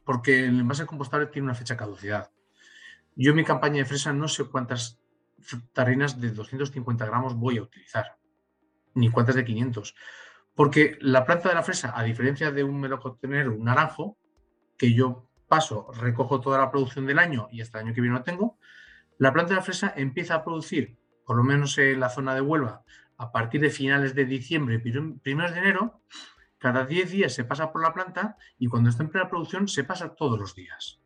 porque 0.05 0.45
el 0.45 0.61
envase 0.61 0.87
compostable 0.87 1.27
tiene 1.27 1.47
una 1.47 1.55
fecha 1.55 1.75
de 1.75 1.79
caducidad. 1.79 2.31
Yo 3.17 3.31
en 3.31 3.37
mi 3.37 3.45
campaña 3.45 3.79
de 3.79 3.85
fresa 3.85 4.13
no 4.13 4.29
sé 4.29 4.45
cuántas 4.45 5.01
tarrinas 5.73 6.21
de 6.21 6.31
250 6.31 7.07
gramos 7.07 7.35
voy 7.35 7.59
a 7.59 7.63
utilizar, 7.63 8.17
ni 8.95 9.11
cuántas 9.11 9.37
de 9.37 9.45
500. 9.45 9.95
Porque 10.55 10.99
la 11.01 11.25
planta 11.25 11.49
de 11.49 11.55
la 11.55 11.63
fresa, 11.63 11.93
a 11.97 12.03
diferencia 12.03 12.51
de 12.51 12.65
un 12.65 12.81
melocotonero, 12.81 13.55
un 13.55 13.65
naranjo, 13.65 14.17
que 14.77 14.93
yo 14.93 15.29
paso, 15.49 15.91
recojo 15.93 16.41
toda 16.41 16.59
la 16.59 16.71
producción 16.71 17.07
del 17.07 17.19
año 17.19 17.49
y 17.51 17.61
hasta 17.61 17.79
el 17.79 17.87
año 17.87 17.95
que 17.95 18.01
viene 18.01 18.17
no 18.17 18.23
tengo, 18.23 18.59
la 19.19 19.33
planta 19.33 19.51
de 19.51 19.57
la 19.57 19.63
fresa 19.63 19.93
empieza 19.97 20.35
a 20.35 20.45
producir, 20.45 20.97
por 21.25 21.37
lo 21.37 21.45
menos 21.45 21.79
en 21.79 22.01
la 22.01 22.09
zona 22.09 22.35
de 22.35 22.41
Huelva, 22.41 22.83
a 23.17 23.31
partir 23.31 23.61
de 23.61 23.71
finales 23.71 24.15
de 24.15 24.25
diciembre, 24.25 24.81
primeros 24.81 25.53
de 25.53 25.59
enero, 25.59 26.01
cada 26.65 26.87
10 26.87 27.11
días 27.11 27.35
se 27.35 27.45
pasa 27.45 27.71
por 27.71 27.83
la 27.83 27.93
planta 27.93 28.39
y 28.59 28.69
cuando 28.69 28.89
está 28.89 29.03
en 29.03 29.11
plena 29.11 29.29
producción 29.29 29.69
se 29.69 29.85
pasa 29.85 30.15
todos 30.15 30.41
los 30.41 30.55
días. 30.55 30.99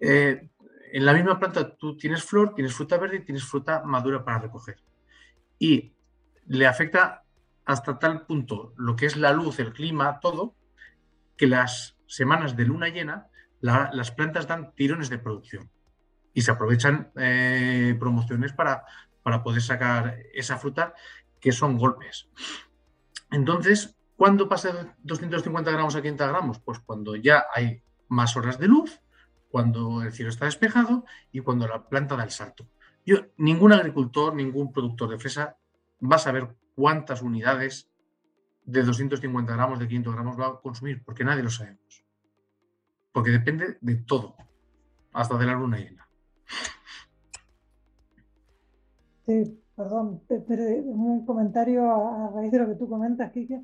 Eh, 0.00 0.48
en 0.90 1.04
la 1.04 1.12
misma 1.12 1.38
planta 1.38 1.76
tú 1.76 1.98
tienes 1.98 2.24
flor, 2.24 2.54
tienes 2.54 2.72
fruta 2.72 2.96
verde 2.96 3.16
y 3.16 3.24
tienes 3.26 3.44
fruta 3.44 3.82
madura 3.84 4.24
para 4.24 4.38
recoger. 4.38 4.82
Y 5.58 5.92
le 6.46 6.66
afecta 6.66 7.24
hasta 7.66 7.98
tal 7.98 8.24
punto 8.24 8.72
lo 8.78 8.96
que 8.96 9.04
es 9.04 9.18
la 9.18 9.34
luz, 9.34 9.58
el 9.58 9.74
clima, 9.74 10.18
todo, 10.18 10.56
que 11.36 11.46
las 11.46 11.98
semanas 12.06 12.56
de 12.56 12.64
luna 12.64 12.88
llena 12.88 13.28
las 13.60 14.12
plantas 14.12 14.48
dan 14.48 14.74
tirones 14.74 15.10
de 15.10 15.18
producción 15.18 15.70
y 16.32 16.40
se 16.40 16.52
aprovechan 16.52 17.12
eh, 17.16 17.94
promociones 18.00 18.54
para, 18.54 18.86
para 19.22 19.42
poder 19.42 19.60
sacar 19.60 20.20
esa 20.32 20.56
fruta 20.56 20.94
que 21.38 21.52
son 21.52 21.76
golpes. 21.76 22.30
Entonces, 23.30 23.94
¿Cuándo 24.16 24.48
pasa 24.48 24.72
de 24.72 24.90
250 25.02 25.70
gramos 25.70 25.96
a 25.96 26.02
500 26.02 26.28
gramos? 26.28 26.58
Pues 26.60 26.78
cuando 26.80 27.16
ya 27.16 27.46
hay 27.52 27.82
más 28.08 28.36
horas 28.36 28.58
de 28.58 28.68
luz, 28.68 29.00
cuando 29.50 30.02
el 30.02 30.12
cielo 30.12 30.30
está 30.30 30.46
despejado 30.46 31.04
y 31.32 31.40
cuando 31.40 31.66
la 31.66 31.88
planta 31.88 32.16
da 32.16 32.24
el 32.24 32.30
salto. 32.30 32.66
Yo, 33.04 33.18
ningún 33.36 33.72
agricultor, 33.72 34.34
ningún 34.34 34.72
productor 34.72 35.10
de 35.10 35.18
fresa 35.18 35.58
va 36.00 36.16
a 36.16 36.20
saber 36.20 36.56
cuántas 36.74 37.22
unidades 37.22 37.90
de 38.64 38.82
250 38.82 39.52
gramos, 39.52 39.78
de 39.78 39.88
500 39.88 40.14
gramos 40.14 40.40
va 40.40 40.46
a 40.46 40.60
consumir, 40.60 41.04
porque 41.04 41.24
nadie 41.24 41.42
lo 41.42 41.50
sabemos. 41.50 42.04
Porque 43.12 43.30
depende 43.30 43.78
de 43.80 43.96
todo, 43.96 44.36
hasta 45.12 45.36
de 45.36 45.46
la 45.46 45.54
luna 45.54 45.78
llena. 45.78 46.08
Sí, 49.26 49.62
perdón, 49.76 50.22
pero 50.26 50.64
un 50.84 51.24
comentario 51.24 51.90
a, 51.90 52.30
raíz 52.34 52.52
de 52.52 52.58
lo 52.58 52.68
que 52.68 52.74
tú 52.74 52.88
comentas, 52.88 53.32
Kike. 53.32 53.62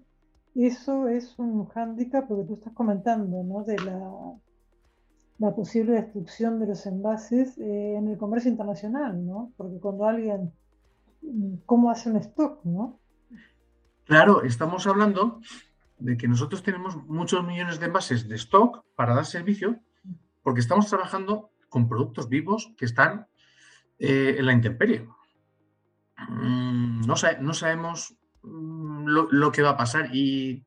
Eso 0.54 1.08
es 1.08 1.38
un 1.38 1.66
hándicap, 1.66 2.28
lo 2.28 2.38
que 2.38 2.44
tú 2.44 2.54
estás 2.54 2.72
comentando, 2.72 3.42
¿no? 3.42 3.64
De 3.64 3.76
la, 3.78 5.52
posible 5.52 5.92
destrucción 5.92 6.58
de 6.60 6.66
los 6.66 6.84
envases 6.86 7.56
eh, 7.58 7.94
en 7.96 8.08
el 8.08 8.18
comercio 8.18 8.50
internacional, 8.50 9.24
¿no? 9.24 9.52
Porque 9.56 9.78
cuando 9.80 10.04
alguien, 10.06 10.52
¿cómo 11.66 11.90
hace 11.90 12.10
un 12.10 12.16
stock, 12.16 12.64
no? 12.64 12.98
Claro, 14.04 14.42
estamos 14.42 14.86
hablando 14.86 15.40
de 15.98 16.16
que 16.16 16.28
nosotros 16.28 16.62
tenemos 16.62 16.96
muchos 17.06 17.46
millones 17.46 17.78
de 17.78 17.86
envases 17.86 18.28
de 18.28 18.34
stock 18.36 18.84
para 18.96 19.14
dar 19.14 19.24
servicio 19.24 19.78
porque 20.42 20.60
estamos 20.60 20.88
trabajando 20.88 21.50
con 21.68 21.88
productos 21.88 22.28
vivos 22.28 22.72
que 22.76 22.86
están 22.86 23.26
eh, 23.98 24.36
en 24.38 24.46
la 24.46 24.52
intemperie. 24.52 25.06
Mm, 26.28 27.02
no, 27.06 27.14
no, 27.40 27.54
sabemos 27.54 28.16
mm, 28.42 29.06
lo, 29.06 29.52
que 29.52 29.62
va 29.62 29.70
a 29.70 29.76
pasar 29.76 30.14
y, 30.14 30.64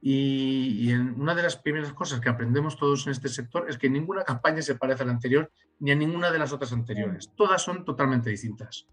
y, 0.00 0.92
una 0.92 1.34
de 1.34 1.42
las 1.42 1.56
primeras 1.56 1.92
cosas 1.92 2.20
que 2.20 2.28
aprendemos 2.28 2.76
todos 2.76 3.06
en 3.06 3.12
este 3.12 3.28
sector 3.28 3.66
es 3.68 3.78
que 3.78 3.88
ninguna 3.88 4.24
campaña 4.24 4.62
se 4.62 4.74
parece 4.74 5.02
a 5.02 5.06
la 5.06 5.12
anterior 5.12 5.50
ni 5.80 5.90
a 5.90 5.94
ninguna 5.94 6.30
de 6.30 6.38
las 6.38 6.52
otras 6.52 6.72
anteriores. 6.72 7.30
Todas 7.36 7.62
son 7.62 7.84
totalmente 7.84 8.30
distintas. 8.30 8.86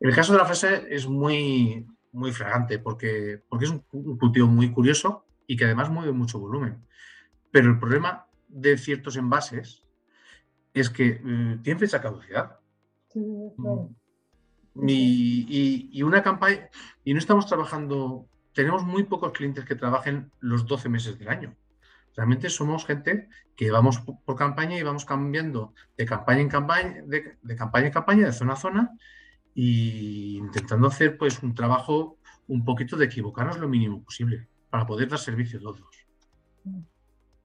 El 0.00 0.14
caso 0.14 0.32
de 0.32 0.38
la 0.38 0.44
fresa 0.44 0.74
es 0.74 1.06
muy, 1.06 1.86
muy 2.12 2.32
fragante 2.32 2.78
porque, 2.78 3.42
porque 3.48 3.66
es 3.66 3.70
un, 3.70 3.80
cultivo 4.18 4.46
muy 4.46 4.70
curioso 4.70 5.24
y 5.46 5.56
que 5.56 5.64
además 5.64 5.90
mueve 5.90 6.12
mucho 6.12 6.38
volumen. 6.38 6.84
Pero 7.50 7.70
el 7.70 7.78
problema 7.78 8.26
de 8.48 8.76
ciertos 8.78 9.16
envases 9.16 9.82
es 10.72 10.90
que 10.90 11.20
mm, 11.22 11.62
tienen 11.62 11.78
fecha 11.78 12.00
caducidad. 12.00 12.58
Mm. 13.14 13.94
Y, 14.74 16.02
una 16.02 16.22
campaña, 16.22 16.68
y 17.04 17.12
no 17.12 17.18
estamos 17.18 17.46
trabajando, 17.46 18.26
tenemos 18.52 18.84
muy 18.84 19.04
pocos 19.04 19.32
clientes 19.32 19.64
que 19.64 19.74
trabajen 19.74 20.30
los 20.40 20.66
12 20.66 20.88
meses 20.88 21.18
del 21.18 21.28
año. 21.28 21.54
Realmente 22.16 22.48
somos 22.48 22.86
gente 22.86 23.28
que 23.56 23.70
vamos 23.70 24.00
por 24.00 24.36
campaña 24.36 24.78
y 24.78 24.82
vamos 24.82 25.04
cambiando 25.04 25.74
de 25.96 26.04
campaña 26.04 26.40
en 26.40 26.48
campaña, 26.48 27.02
de, 27.06 27.36
de 27.42 27.56
campaña 27.56 27.86
en 27.86 27.92
campaña, 27.92 28.26
de 28.26 28.32
zona 28.32 28.52
a 28.52 28.56
zona, 28.56 28.96
y 29.54 30.36
intentando 30.38 30.88
hacer 30.88 31.16
pues 31.16 31.42
un 31.42 31.54
trabajo 31.54 32.18
un 32.48 32.64
poquito 32.64 32.96
de 32.96 33.06
equivocarnos 33.06 33.58
lo 33.58 33.68
mínimo 33.68 34.02
posible 34.02 34.48
para 34.70 34.86
poder 34.86 35.08
dar 35.08 35.18
servicio 35.18 35.58
a 35.58 35.62
todos. 35.62 36.06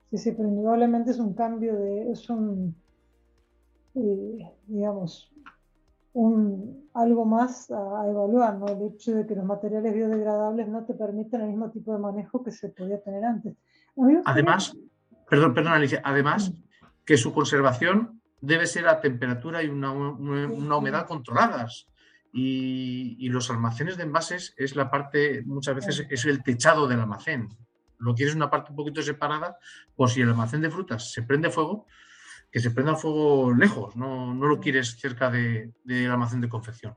Sí, 0.10 0.18
sí, 0.18 0.32
pero 0.32 0.50
indudablemente 0.50 1.12
es 1.12 1.20
un 1.20 1.34
cambio 1.34 1.76
de, 1.76 2.12
es 2.12 2.30
un, 2.30 2.76
eh, 3.94 4.52
digamos, 4.66 5.32
un, 6.14 6.90
algo 6.94 7.26
más 7.26 7.70
a, 7.72 8.08
evaluar, 8.08 8.58
¿no? 8.58 8.68
El 8.68 8.94
hecho 8.94 9.14
de 9.16 9.26
que 9.26 9.36
los 9.36 9.46
materiales 9.46 9.94
biodegradables 9.94 10.68
no 10.68 10.86
te 10.86 10.94
permiten 10.94 11.42
el 11.42 11.50
mismo 11.50 11.72
tipo 11.72 11.94
de 11.94 12.00
manejo 12.00 12.44
que 12.44 12.52
se 12.52 12.70
podía 12.70 13.02
tener 13.02 13.24
antes. 13.24 13.56
Además, 14.26 14.76
perdón, 15.30 15.54
perdón 15.54 15.74
Alicia, 15.74 16.02
además 16.04 16.54
que 17.06 17.18
su 17.18 17.34
conservación 17.34 18.22
debe 18.42 18.66
ser 18.66 18.88
a 18.88 19.02
temperatura 19.02 19.64
y 19.64 19.68
una, 19.68 19.92
una 19.92 20.78
humedad 20.78 21.08
controladas. 21.08 21.88
Y, 22.32 23.28
los 23.30 23.50
almacenes 23.50 23.98
de 23.98 24.04
envases 24.04 24.54
es 24.58 24.76
la 24.76 24.90
parte, 24.92 25.44
muchas 25.46 25.76
veces 25.76 26.06
es 26.10 26.26
el 26.26 26.44
techado 26.44 26.88
del 26.88 27.00
almacén. 27.00 27.50
Lo 27.98 28.14
quieres 28.14 28.36
una 28.36 28.50
parte 28.50 28.72
un 28.72 28.76
poquito 28.76 29.02
separada 29.02 29.58
por 29.96 30.10
si 30.10 30.22
el 30.22 30.30
almacén 30.30 30.62
de 30.62 30.70
frutas 30.70 31.12
se 31.12 31.24
prende 31.24 31.50
fuego, 31.50 31.88
que 32.52 32.60
se 32.60 32.72
prenda 32.72 32.96
fuego 32.96 33.54
lejos, 33.54 33.96
no, 33.96 34.34
no 34.34 34.48
lo 34.48 34.60
quieres 34.60 35.00
cerca 35.00 35.30
del 35.30 35.74
almacén 36.10 36.42
de 36.42 36.50
confección. 36.50 36.96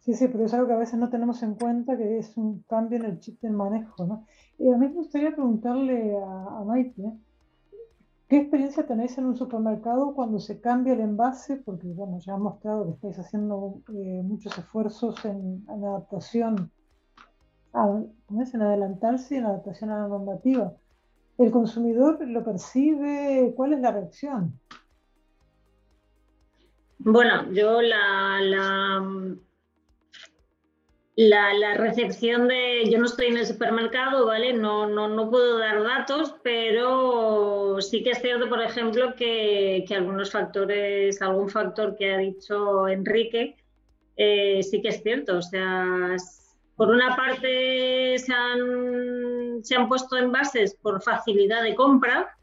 Sí, 0.00 0.14
sí, 0.14 0.28
pero 0.28 0.44
es 0.44 0.54
algo 0.54 0.66
que 0.66 0.72
a 0.72 0.78
veces 0.78 0.98
no 0.98 1.10
tenemos 1.10 1.42
en 1.42 1.54
cuenta, 1.54 1.96
que 1.96 2.18
es 2.18 2.36
un 2.36 2.62
cambio 2.62 2.98
en 2.98 3.04
el 3.04 3.20
chip 3.20 3.40
del 3.40 3.52
manejo. 3.52 4.04
¿no? 4.04 4.26
A 4.74 4.78
mí 4.78 4.88
me 4.88 4.88
gustaría 4.88 5.30
preguntarle 5.30 6.16
a, 6.16 6.58
a 6.58 6.64
Maite, 6.64 7.02
¿Qué 8.32 8.38
experiencia 8.38 8.86
tenéis 8.86 9.18
en 9.18 9.26
un 9.26 9.36
supermercado 9.36 10.14
cuando 10.14 10.40
se 10.40 10.58
cambia 10.58 10.94
el 10.94 11.00
envase? 11.00 11.56
Porque 11.56 11.86
bueno, 11.88 12.18
ya 12.18 12.32
han 12.32 12.40
mostrado 12.40 12.86
que 12.86 12.92
estáis 12.92 13.18
haciendo 13.18 13.82
eh, 13.92 14.22
muchos 14.24 14.56
esfuerzos 14.56 15.22
en, 15.26 15.62
adaptación, 15.68 16.72
en 17.74 18.62
adelantarse 18.62 19.34
y 19.34 19.36
en 19.36 19.44
adaptación 19.44 19.90
a 19.90 19.98
la 19.98 20.08
normativa. 20.08 20.72
¿El 21.36 21.50
consumidor 21.50 22.26
lo 22.26 22.42
percibe? 22.42 23.52
¿Cuál 23.54 23.74
es 23.74 23.80
la 23.80 23.92
reacción? 23.92 24.58
Bueno, 27.04 27.52
yo 27.52 27.82
la, 27.82 28.38
la, 31.16 31.74
recepción 31.74 32.46
de, 32.46 32.88
yo 32.88 32.98
no 32.98 33.06
estoy 33.06 33.26
en 33.26 33.38
el 33.38 33.46
supermercado, 33.46 34.24
¿vale? 34.26 34.52
No, 34.52 34.86
no, 34.86 35.08
no 35.08 35.28
puedo 35.28 35.58
dar 35.58 35.82
datos, 35.82 36.36
pero 36.44 37.80
sí 37.80 38.04
que 38.04 38.10
es 38.10 38.22
cierto, 38.22 38.48
por 38.48 38.62
ejemplo, 38.62 39.16
que, 39.16 39.84
algunos 39.90 40.30
factores, 40.30 41.20
algún 41.20 41.48
factor 41.48 41.96
que 41.96 42.14
ha 42.14 42.18
dicho 42.18 42.86
Enrique, 42.86 43.56
eh, 44.16 44.62
sí 44.62 44.80
que 44.80 44.90
es 44.90 45.02
cierto. 45.02 45.38
O 45.38 45.42
sea, 45.42 46.14
por 46.76 46.88
una 46.88 47.16
parte 47.16 48.16
se 48.16 48.32
han, 48.32 49.64
se 49.64 49.74
han 49.74 49.88
puesto 49.88 50.16
envases 50.16 50.76
por 50.76 51.02
facilidad 51.02 51.64
de 51.64 51.74
compra, 51.74 52.38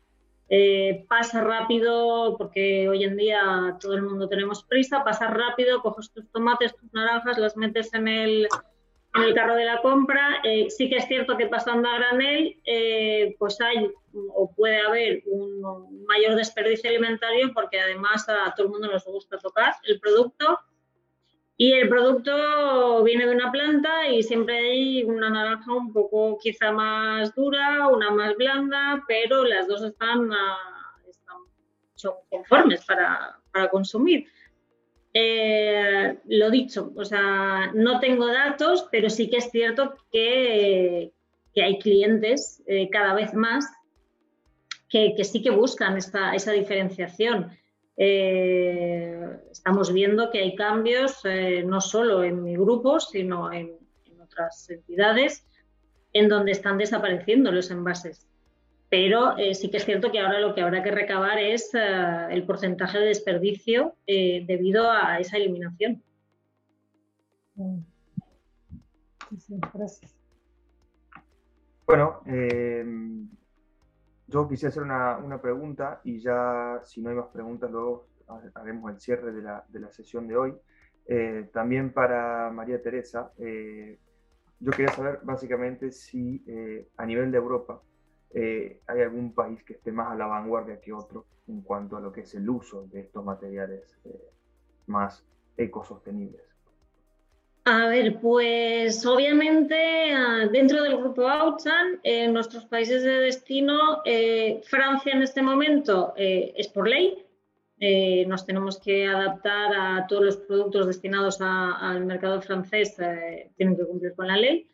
eh, 0.49 1.05
pasa 1.07 1.41
rápido, 1.41 2.35
porque 2.37 2.89
hoy 2.89 3.03
en 3.03 3.15
día 3.15 3.77
todo 3.79 3.93
el 3.93 4.01
mundo 4.01 4.27
tenemos 4.27 4.63
prisa, 4.63 5.03
pasa 5.03 5.27
rápido, 5.27 5.81
coges 5.81 6.11
tus 6.11 6.29
tomates, 6.31 6.75
tus 6.75 6.91
naranjas, 6.91 7.37
las 7.37 7.55
metes 7.55 7.93
en 7.93 8.07
el, 8.07 8.47
en 9.13 9.21
el 9.21 9.35
carro 9.35 9.55
de 9.55 9.65
la 9.65 9.81
compra. 9.81 10.41
Eh, 10.43 10.69
sí 10.69 10.89
que 10.89 10.97
es 10.97 11.07
cierto 11.07 11.37
que 11.37 11.45
pasando 11.45 11.87
a 11.87 11.99
granel, 11.99 12.59
eh, 12.65 13.35
pues 13.37 13.61
hay 13.61 13.91
o 14.33 14.51
puede 14.55 14.79
haber 14.79 15.21
un 15.27 16.03
mayor 16.07 16.35
desperdicio 16.35 16.89
alimentario, 16.89 17.51
porque 17.53 17.79
además 17.79 18.27
a 18.27 18.51
todo 18.55 18.65
el 18.65 18.71
mundo 18.71 18.91
nos 18.91 19.05
gusta 19.05 19.37
tocar 19.37 19.75
el 19.83 19.99
producto 19.99 20.57
y 21.61 21.73
el 21.73 21.89
producto 21.89 23.03
viene 23.03 23.25
de 23.25 23.35
una 23.35 23.51
planta 23.51 24.07
y 24.07 24.23
siempre 24.23 24.57
hay 24.57 25.03
una 25.03 25.29
naranja 25.29 25.73
un 25.73 25.91
poco 25.91 26.37
quizá 26.41 26.71
más 26.71 27.35
dura, 27.35 27.89
una 27.89 28.11
más 28.11 28.33
blanda, 28.37 29.03
pero 29.09 29.43
las 29.43 29.67
dos 29.67 29.83
están, 29.83 30.29
conformes 32.29 32.85
para, 32.85 33.41
consumir. 33.71 34.25
Eh, 35.13 36.17
lo 36.27 36.49
dicho, 36.49 36.93
o 36.95 37.03
sea, 37.03 37.73
no 37.73 37.99
tengo 37.99 38.27
datos, 38.27 38.87
pero 38.89 39.09
sí 39.09 39.29
que 39.29 39.37
es 39.37 39.51
cierto 39.51 39.97
que, 40.13 41.11
hay 41.57 41.79
clientes 41.79 42.63
eh, 42.67 42.89
cada 42.89 43.13
vez 43.15 43.33
más 43.33 43.65
que, 44.87 45.13
sí 45.25 45.41
que 45.41 45.49
buscan 45.49 45.97
esa 45.97 46.51
diferenciación. 46.53 47.51
Eh, 48.01 49.41
estamos 49.51 49.91
viendo 49.91 50.31
que 50.31 50.39
hay 50.39 50.55
cambios 50.55 51.19
eh, 51.25 51.63
no 51.65 51.81
solo 51.81 52.23
en 52.23 52.41
mi 52.41 52.55
grupo, 52.55 52.97
sino 53.01 53.51
en, 53.51 53.77
otras 54.23 54.69
entidades 54.69 55.45
en 56.13 56.29
donde 56.29 56.53
están 56.53 56.77
desapareciendo 56.77 57.51
los 57.51 57.69
envases. 57.71 58.25
Pero 58.87 59.37
eh, 59.37 59.53
sí 59.53 59.69
que 59.69 59.77
es 59.77 59.85
cierto 59.85 60.13
que 60.13 60.19
ahora 60.19 60.39
lo 60.39 60.55
que 60.55 60.61
habrá 60.61 60.81
que 60.81 60.91
recabar 60.91 61.39
es 61.39 61.71
el 61.73 62.43
porcentaje 62.45 62.99
de 62.99 63.07
desperdicio 63.07 63.95
debido 64.07 64.89
a 64.89 65.19
esa 65.19 65.37
eliminación. 65.37 66.01
Bueno, 71.85 72.21
yo 74.29 74.47
quisiera 74.47 74.69
hacer 74.69 74.83
una, 74.83 75.41
pregunta 75.41 76.01
y 76.03 76.19
ya 76.19 76.79
si 76.83 77.01
no 77.01 77.09
hay 77.09 77.15
más 77.15 77.27
preguntas 77.27 77.69
luego 77.69 78.07
haremos 78.53 78.91
el 78.91 78.99
cierre 78.99 79.31
de 79.31 79.41
la, 79.41 79.65
de 79.67 79.79
la 79.79 79.91
sesión 79.91 80.27
de 80.27 80.37
hoy. 80.37 80.55
Eh, 81.07 81.49
también 81.51 81.91
para 81.91 82.51
María 82.51 82.81
Teresa, 82.81 83.31
eh, 83.39 83.97
yo 84.59 84.71
quería 84.71 84.91
saber 84.91 85.21
básicamente 85.23 85.91
si 85.91 86.43
eh, 86.45 86.87
a 86.97 87.05
nivel 87.05 87.31
de 87.31 87.37
Europa 87.37 87.81
hay 88.31 89.01
algún 89.01 89.33
país 89.33 89.63
que 89.63 89.73
esté 89.73 89.91
más 89.91 90.11
a 90.11 90.15
la 90.15 90.27
vanguardia 90.27 90.79
que 90.79 90.93
otro 90.93 91.25
en 91.47 91.61
cuanto 91.61 91.97
a 91.97 91.99
lo 91.99 92.11
que 92.11 92.21
es 92.21 92.35
el 92.35 92.47
uso 92.47 92.85
de 92.85 92.99
estos 92.99 93.25
materiales 93.25 93.99
más 94.85 95.25
ecosostenibles. 95.57 96.48
A 97.65 97.87
ver, 97.87 98.19
pues 98.19 99.05
obviamente 99.05 100.11
ah, 100.13 100.47
dentro 100.51 100.81
del 100.81 100.97
grupo 100.97 101.27
Outsan, 101.27 101.99
en 102.03 102.33
nuestros 102.33 102.65
países 102.65 103.03
de 103.03 103.19
destino, 103.19 104.01
eh, 104.05 104.61
Francia 104.65 105.13
en 105.13 105.21
este 105.21 105.41
momento 105.41 106.13
eh, 106.15 106.53
es 106.55 106.67
por 106.69 106.87
ley. 106.87 107.25
Eh, 107.81 108.25
nos 108.27 108.45
tenemos 108.45 108.79
que 108.79 109.07
adaptar 109.07 109.73
a 109.75 110.07
todos 110.07 110.23
los 110.23 110.37
productos 110.37 110.87
destinados 110.87 111.39
al 111.39 112.05
mercado 112.05 112.41
francés, 112.41 112.97
tienen 113.55 113.77
que 113.77 113.85
cumplir 113.85 114.15
con 114.15 114.27
la 114.27 114.37
ley. 114.37 114.67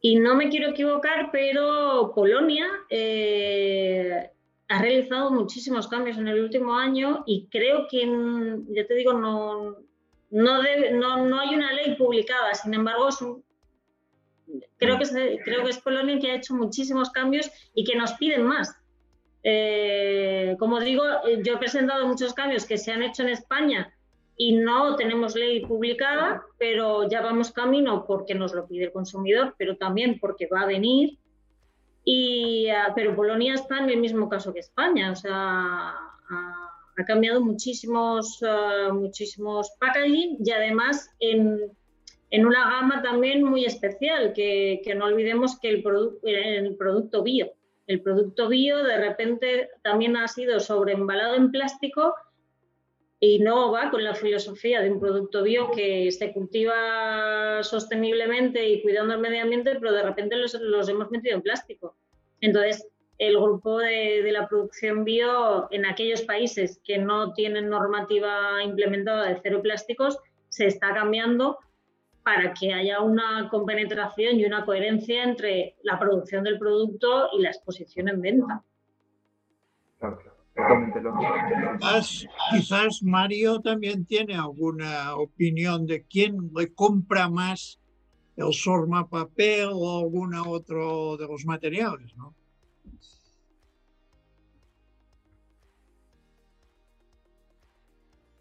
Y 0.00 0.16
no 0.16 0.34
me 0.34 0.48
quiero 0.48 0.70
equivocar, 0.70 1.30
pero 1.30 2.12
Polonia 2.14 2.66
ha 4.68 4.82
realizado 4.82 5.30
muchísimos 5.30 5.88
cambios 5.88 6.18
en 6.18 6.28
el 6.28 6.40
último 6.40 6.74
año 6.74 7.22
y 7.26 7.46
creo 7.50 7.86
que, 7.88 8.04
ya 8.70 8.86
te 8.86 8.94
digo, 8.94 9.12
no, 9.12 9.76
no, 10.30 10.62
no, 11.26 11.40
hay 11.40 11.54
una 11.54 11.72
ley 11.72 11.94
publicada, 11.96 12.54
sin 12.54 12.74
embargo, 12.74 13.08
creo, 14.76 14.96
que 14.98 15.04
es, 15.04 15.12
creo 15.44 15.64
que 15.64 15.70
es 15.70 15.78
Polonia 15.78 16.18
que 16.18 16.30
ha 16.30 16.36
hecho 16.36 16.54
muchísimos 16.54 17.10
cambios 17.10 17.50
y 17.74 17.84
que 17.84 17.96
nos 17.96 18.12
piden 18.14 18.44
más. 18.44 18.74
Eh, 19.42 20.56
como 20.58 20.80
digo, 20.80 21.04
yo 21.42 21.54
he 21.54 21.58
presentado 21.58 22.06
muchos 22.06 22.34
cambios 22.34 22.66
que 22.66 22.76
se 22.76 22.92
han 22.92 23.02
hecho 23.02 23.22
en 23.22 23.30
España 23.30 23.94
y 24.36 24.52
no 24.56 24.96
tenemos 24.96 25.34
ley 25.34 25.64
publicada, 25.64 26.42
pero 26.58 27.08
ya 27.08 27.22
vamos 27.22 27.50
camino 27.50 28.04
porque 28.06 28.34
nos 28.34 28.54
lo 28.54 28.66
pide 28.66 28.86
el 28.86 28.92
consumidor, 28.92 29.54
pero 29.58 29.76
también 29.76 30.18
porque 30.20 30.46
va 30.46 30.60
a 30.60 30.66
venir. 30.66 31.18
Y, 32.04 32.68
ah, 32.68 32.92
pero 32.94 33.16
Polonia 33.16 33.54
está 33.54 33.78
en 33.78 33.90
el 33.90 33.98
mismo 33.98 34.28
caso 34.28 34.52
que 34.52 34.60
España, 34.60 35.12
o 35.12 35.16
sea, 35.16 35.94
ha, 36.98 37.04
cambiado 37.04 37.40
muchísimos, 37.40 38.42
ah, 38.42 38.90
muchísimos 38.92 39.70
packaging 39.80 40.38
y 40.44 40.50
además 40.50 41.10
en, 41.20 41.72
en, 42.30 42.46
una 42.46 42.68
gama 42.68 43.02
también 43.02 43.42
muy 43.42 43.64
especial, 43.64 44.32
que, 44.32 44.80
que 44.84 44.94
no 44.94 45.06
olvidemos 45.06 45.58
que 45.60 45.68
el, 45.70 45.84
el 46.22 46.76
producto 46.76 47.22
bio. 47.22 47.52
El 47.86 48.02
producto 48.02 48.48
bio 48.48 48.82
de 48.84 48.98
repente 48.98 49.70
también 49.82 50.16
ha 50.16 50.28
sido 50.28 50.60
sobreembalado 50.60 51.36
en 51.36 51.50
plástico 51.50 52.14
y 53.20 53.40
no 53.40 53.72
va 53.72 53.90
con 53.90 54.04
la 54.04 54.14
filosofía 54.14 54.80
de 54.80 54.92
un 54.92 55.00
producto 55.00 55.42
bio 55.42 55.70
que 55.72 56.10
se 56.12 56.32
cultiva 56.32 57.62
sosteniblemente 57.62 58.68
y 58.68 58.82
cuidando 58.82 59.14
el 59.14 59.20
medio 59.20 59.42
ambiente, 59.42 59.74
pero 59.74 59.92
de 59.92 60.02
repente 60.02 60.36
los, 60.36 60.54
hemos 60.88 61.10
metido 61.10 61.34
en 61.34 61.42
plástico. 61.42 61.96
Entonces, 62.40 62.86
el 63.18 63.36
grupo 63.36 63.78
de, 63.78 64.22
de, 64.22 64.32
la 64.32 64.48
producción 64.48 65.04
bio 65.04 65.70
en 65.72 65.86
aquellos 65.86 66.22
países 66.22 66.80
que 66.84 66.98
no 66.98 67.32
tienen 67.32 67.68
normativa 67.68 68.62
implementada 68.62 69.28
de 69.28 69.40
cero 69.42 69.60
plásticos 69.62 70.18
se 70.48 70.66
está 70.66 70.94
cambiando 70.94 71.58
para 72.22 72.54
que 72.54 72.72
haya 72.72 73.00
una 73.00 73.48
compenetración 73.50 74.38
y 74.38 74.44
una 74.44 74.64
coherencia 74.64 75.24
entre 75.24 75.76
la 75.82 75.98
producción 75.98 76.44
del 76.44 76.58
producto 76.58 77.28
y 77.36 77.42
la 77.42 77.48
exposición 77.48 78.08
en 78.08 78.20
venta. 78.20 78.62
Claro. 79.98 80.38
Quizás, 82.50 83.02
Mario 83.02 83.60
también 83.60 84.04
tiene 84.04 84.34
alguna 84.34 85.14
opinión 85.14 85.86
de 85.86 86.04
quién 86.04 86.50
le 86.54 86.72
compra 86.74 87.28
más 87.28 87.78
el 88.36 88.52
sorma 88.52 89.08
papel 89.08 89.68
o 89.72 90.00
alguno 90.00 90.50
otro 90.50 91.16
de 91.16 91.26
los 91.26 91.44
materiales, 91.44 92.14
¿no? 92.16 92.34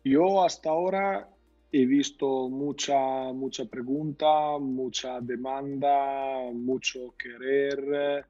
Yo 0.07 0.41
hasta 0.41 0.69
ahora 0.69 1.27
he 1.69 1.85
visto 1.85 2.47
mucha, 2.47 3.33
mucha 3.33 3.65
pregunta, 3.65 4.57
mucha 4.57 5.19
demanda, 5.19 6.49
mucho 6.53 7.13
querer, 7.17 8.25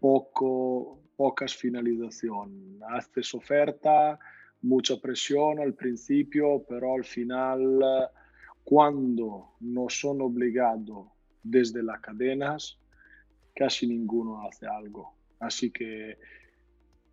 poco, 0.00 1.02
pocas 1.14 1.54
finalización. 1.54 2.80
Haces 2.88 3.34
oferta, 3.34 4.18
mucha 4.62 4.96
presión 4.96 5.58
al 5.58 5.74
principio, 5.74 6.64
pero 6.66 6.94
al 6.94 7.04
final, 7.04 8.08
cuando 8.64 9.56
no 9.60 9.90
son 9.90 10.22
obligados 10.22 11.08
desde 11.42 11.82
las 11.82 12.00
cadenas, 12.00 12.78
casi 13.54 13.86
ninguno 13.86 14.48
hace 14.48 14.66
algo. 14.66 15.14
Así 15.40 15.70
que 15.70 16.16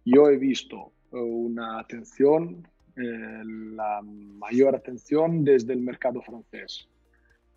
yo 0.06 0.30
he 0.30 0.38
visto 0.38 0.94
una 1.12 1.80
atención, 1.80 2.66
eh, 2.98 3.44
la 3.44 4.02
mayor 4.04 4.76
atención 4.76 5.44
desde 5.44 5.74
el 5.74 5.82
mercado 5.82 6.22
francés, 6.22 6.88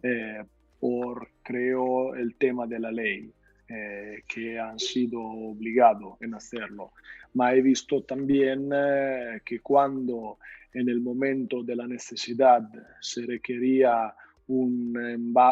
eh, 0.02 0.44
por 0.78 1.28
creo 1.42 2.14
el 2.14 2.36
tema 2.36 2.66
de 2.66 2.78
la 2.78 2.92
ley. 2.92 3.32
Eh, 3.72 4.24
que 4.26 4.58
han 4.58 4.80
sido 4.80 5.22
obligados 5.22 6.20
en 6.20 6.34
hacerlo. 6.34 6.90
Ma 7.34 7.54
he 7.54 7.62
visto 7.62 8.02
también 8.02 8.68
eh, 8.74 9.42
que 9.44 9.60
cuando 9.60 10.38
en 10.74 10.88
el 10.88 11.00
momento 11.00 11.62
de 11.62 11.76
la 11.76 11.86
necesidad 11.86 12.62
se 13.00 13.24
requería 13.24 14.12
un, 14.48 14.92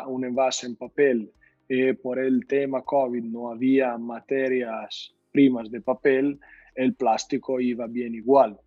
un 0.09 0.25
envase 0.25 0.67
en 0.67 0.75
papel 0.75 1.31
y 1.69 1.93
por 1.93 2.19
el 2.19 2.45
tema 2.49 2.83
COVID 2.83 3.23
no 3.23 3.53
había 3.53 3.97
materias 3.99 5.15
primas 5.31 5.71
de 5.71 5.81
papel, 5.81 6.41
el 6.75 6.95
plástico 6.95 7.61
iba 7.61 7.87
bien 7.87 8.17
igual. 8.17 8.59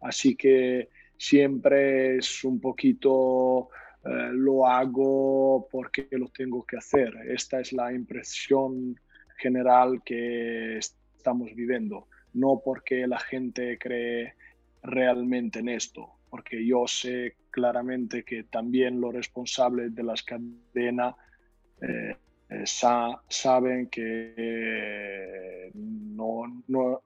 Así 0.00 0.36
que 0.36 0.88
siempre 1.16 2.16
es 2.16 2.44
un 2.44 2.60
poquito 2.60 3.68
eh, 4.04 4.30
lo 4.32 4.66
hago 4.66 5.68
porque 5.70 6.08
lo 6.12 6.28
tengo 6.28 6.64
que 6.64 6.78
hacer. 6.78 7.14
Esta 7.28 7.60
es 7.60 7.72
la 7.72 7.92
impresión 7.92 8.98
general 9.36 10.02
que 10.04 10.78
estamos 10.78 11.54
viviendo, 11.54 12.08
no 12.34 12.60
porque 12.64 13.06
la 13.06 13.18
gente 13.18 13.78
cree 13.78 14.34
realmente 14.82 15.58
en 15.58 15.68
esto, 15.68 16.12
porque 16.30 16.64
yo 16.64 16.86
sé 16.86 17.36
claramente 17.50 18.24
que 18.24 18.44
también 18.44 19.00
los 19.00 19.12
responsables 19.12 19.94
de 19.94 20.02
las 20.02 20.22
cadenas 20.22 21.14
eh, 21.82 22.16
eh, 22.50 22.64
saben 22.66 23.86
que 23.86 25.70
no, 25.74 26.62
no, 26.66 27.00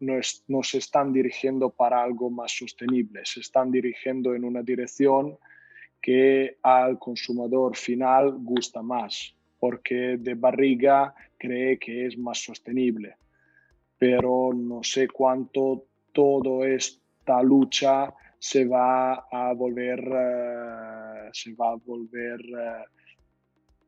no, 0.49 0.63
se 0.63 0.79
están 0.79 1.13
dirigiendo 1.13 1.71
para 1.71 2.03
algo 2.03 2.31
más 2.31 2.53
sostenible, 2.53 3.21
se 3.25 3.41
están 3.41 3.71
dirigiendo 3.71 4.35
en 4.35 4.45
una 4.45 4.63
dirección 4.63 5.37
que 6.01 6.57
al 6.63 6.99
consumidor 6.99 7.77
final 7.77 8.33
gusta 8.39 8.83
más, 8.83 9.35
porque 9.59 10.17
de 10.19 10.35
barriga 10.35 11.15
cree 11.37 11.79
que 11.79 12.07
es 12.07 12.17
más 12.17 12.39
sostenible. 12.39 13.17
Pero 13.99 14.53
no 14.55 14.83
sé 14.83 15.09
cuánto 15.09 15.85
toda 16.13 16.69
esta 16.69 17.43
lucha 17.43 18.13
se 18.39 18.65
va 18.67 19.27
a 19.31 19.53
volver, 19.55 20.01
eh, 20.01 21.31
se 21.33 21.55
va 21.55 21.73
a 21.73 21.77
volver 21.77 22.41
eh, 22.41 22.85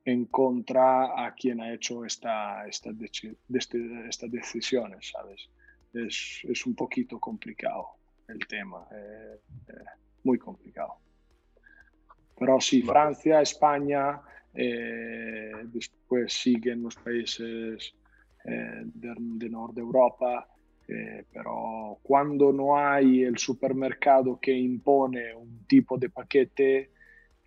en 0.07 0.27
contra 0.27 1.27
a 1.27 1.35
quien 1.35 1.61
ha 1.61 1.75
hecho 1.75 2.05
esta, 2.05 2.67
esta, 2.67 2.91
estas 3.49 4.31
decisiones, 4.31 5.11
¿sabes? 5.11 5.51
Es, 5.93 6.41
es, 6.45 6.65
un 6.65 6.75
poquito 6.75 7.19
complicado 7.19 7.89
el 8.29 8.39
tema, 8.47 8.87
eh, 8.93 9.41
muy 10.23 10.39
complicado. 10.39 10.95
Pero 12.39 12.61
sí, 12.61 12.83
Francia, 12.83 13.41
España, 13.41 14.21
eh, 14.55 15.53
después 15.65 16.33
siguen 16.33 16.85
los 16.85 16.95
países 16.95 17.95
eh, 18.45 18.83
de, 18.85 19.15
de 19.19 19.49
Norte 19.49 19.81
Europa, 19.81 20.49
eh, 20.87 21.25
pero 21.33 21.99
cuando 22.01 22.53
no 22.53 22.79
hay 22.79 23.25
el 23.25 23.39
supermercado 23.39 24.39
que 24.39 24.53
impone 24.53 25.35
un 25.35 25.67
tipo 25.67 25.99
de 25.99 26.11
paquete, 26.11 26.93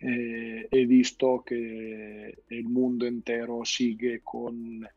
he 0.00 0.86
visto 0.86 1.44
que 1.44 2.38
el 2.48 2.64
mundo 2.64 3.06
entero 3.06 3.64
sigue 3.64 4.20
con 4.20 4.88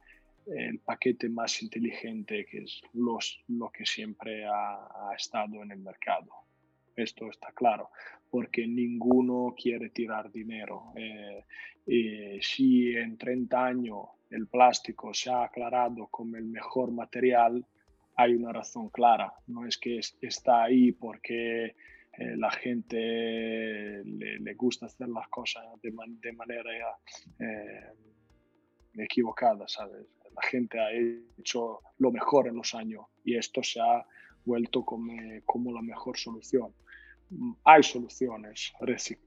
el 0.47 0.79
paquete 0.79 1.29
más 1.29 1.61
inteligente, 1.61 2.45
que 2.45 2.59
es 2.59 2.81
los, 2.93 3.43
lo 3.47 3.69
que 3.69 3.85
siempre 3.85 4.45
ha, 4.45 5.09
ha 5.09 5.15
estado 5.15 5.61
en 5.63 5.71
el 5.71 5.79
mercado. 5.79 6.29
Esto 6.95 7.29
está 7.29 7.51
claro, 7.53 7.89
porque 8.29 8.67
ninguno 8.67 9.55
quiere 9.57 9.89
tirar 9.89 10.31
dinero. 10.31 10.93
Eh, 10.95 11.45
eh, 11.87 12.39
si 12.41 12.95
en 12.95 13.17
30 13.17 13.65
años 13.65 14.05
el 14.29 14.47
plástico 14.47 15.13
se 15.13 15.31
ha 15.31 15.43
aclarado 15.43 16.07
como 16.07 16.37
el 16.37 16.45
mejor 16.45 16.91
material, 16.91 17.65
hay 18.15 18.35
una 18.35 18.51
razón 18.51 18.89
clara. 18.89 19.33
No 19.47 19.65
es 19.65 19.77
que 19.77 19.99
está 20.21 20.63
ahí 20.63 20.91
porque 20.91 21.75
eh, 22.17 22.35
la 22.37 22.51
gente 22.51 24.03
le, 24.03 24.53
gusta 24.55 24.85
hacer 24.85 25.09
las 25.09 25.27
cosas 25.29 25.63
de, 25.81 25.91
manera 26.33 26.71
equivocada, 28.95 29.67
¿sabes? 29.67 30.05
La 30.35 30.41
gente 30.43 30.79
ha 30.79 30.91
hecho 30.91 31.81
lo 31.99 32.11
mejor 32.11 32.47
en 32.47 32.55
los 32.55 32.73
años 32.73 33.05
y 33.23 33.35
esto 33.35 33.61
se 33.63 33.79
ha 33.79 34.05
vuelto 34.45 34.83
como, 34.83 35.13
como 35.45 35.71
la 35.71 35.81
mejor 35.81 36.17
solución 36.17 36.73
hay 37.63 37.83
soluciones 37.83 38.73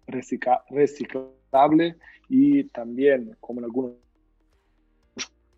reciclables 0.07 1.97
y 2.29 2.65
también, 2.65 3.37
como 3.41 3.61
en 3.61 3.65
algunos 3.65 3.97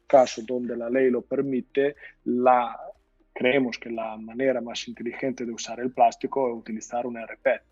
casos 0.07 0.47
donde 0.47 0.77
la 0.77 0.89
ley 0.89 1.11
lo 1.11 1.23
permite, 1.23 1.97
la, 2.25 2.79
creemos 3.39 3.79
que 3.79 3.89
la 3.89 4.17
manera 4.17 4.61
más 4.61 4.89
inteligente 4.89 5.47
de 5.47 5.53
usar 5.53 5.79
el 5.79 5.93
plástico 5.93 6.49
es 6.49 6.57
utilizar 6.57 7.07
un 7.07 7.17
RPET. 7.25 7.63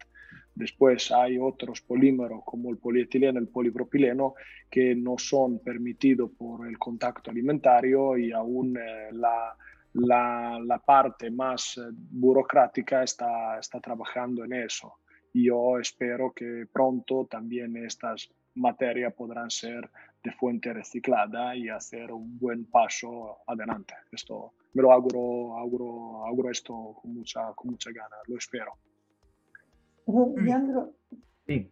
Después 0.54 1.10
hay 1.10 1.38
otros 1.38 1.80
polímeros 1.80 2.42
como 2.44 2.70
el 2.70 2.78
polietileno, 2.78 3.40
el 3.40 3.48
polipropileno, 3.48 4.34
que 4.70 4.94
no 4.94 5.18
son 5.18 5.58
permitidos 5.58 6.30
por 6.38 6.68
el 6.68 6.78
contacto 6.78 7.32
alimentario 7.32 8.16
y 8.16 8.30
aún 8.30 8.76
eh, 8.76 9.08
la, 9.10 9.56
la, 9.94 10.78
parte 10.86 11.32
más 11.32 11.78
eh, 11.78 11.80
burocrática 11.92 13.02
está, 13.02 13.58
está 13.58 13.80
trabajando 13.80 14.44
en 14.44 14.52
eso. 14.52 15.00
Yo 15.34 15.80
espero 15.80 16.32
que 16.32 16.66
pronto 16.72 17.26
también 17.28 17.76
estas 17.76 18.30
materias 18.54 19.12
podrán 19.14 19.50
ser 19.50 19.90
de 20.26 20.32
fuente 20.32 20.72
reciclada 20.72 21.54
y 21.56 21.68
hacer 21.68 22.10
un 22.10 22.38
buen 22.38 22.64
paso 22.66 23.38
adelante. 23.46 23.94
Esto 24.10 24.52
me 24.74 24.82
lo 24.82 24.90
auguro, 24.92 25.56
auguro, 25.56 26.26
auguro 26.26 26.50
esto 26.50 26.96
con 27.00 27.14
mucha, 27.14 27.52
con 27.54 27.70
mucha 27.70 27.90
gana, 27.92 28.16
lo 28.26 28.36
espero. 28.36 28.72
Leandro. 30.36 30.92
Sí, 31.46 31.70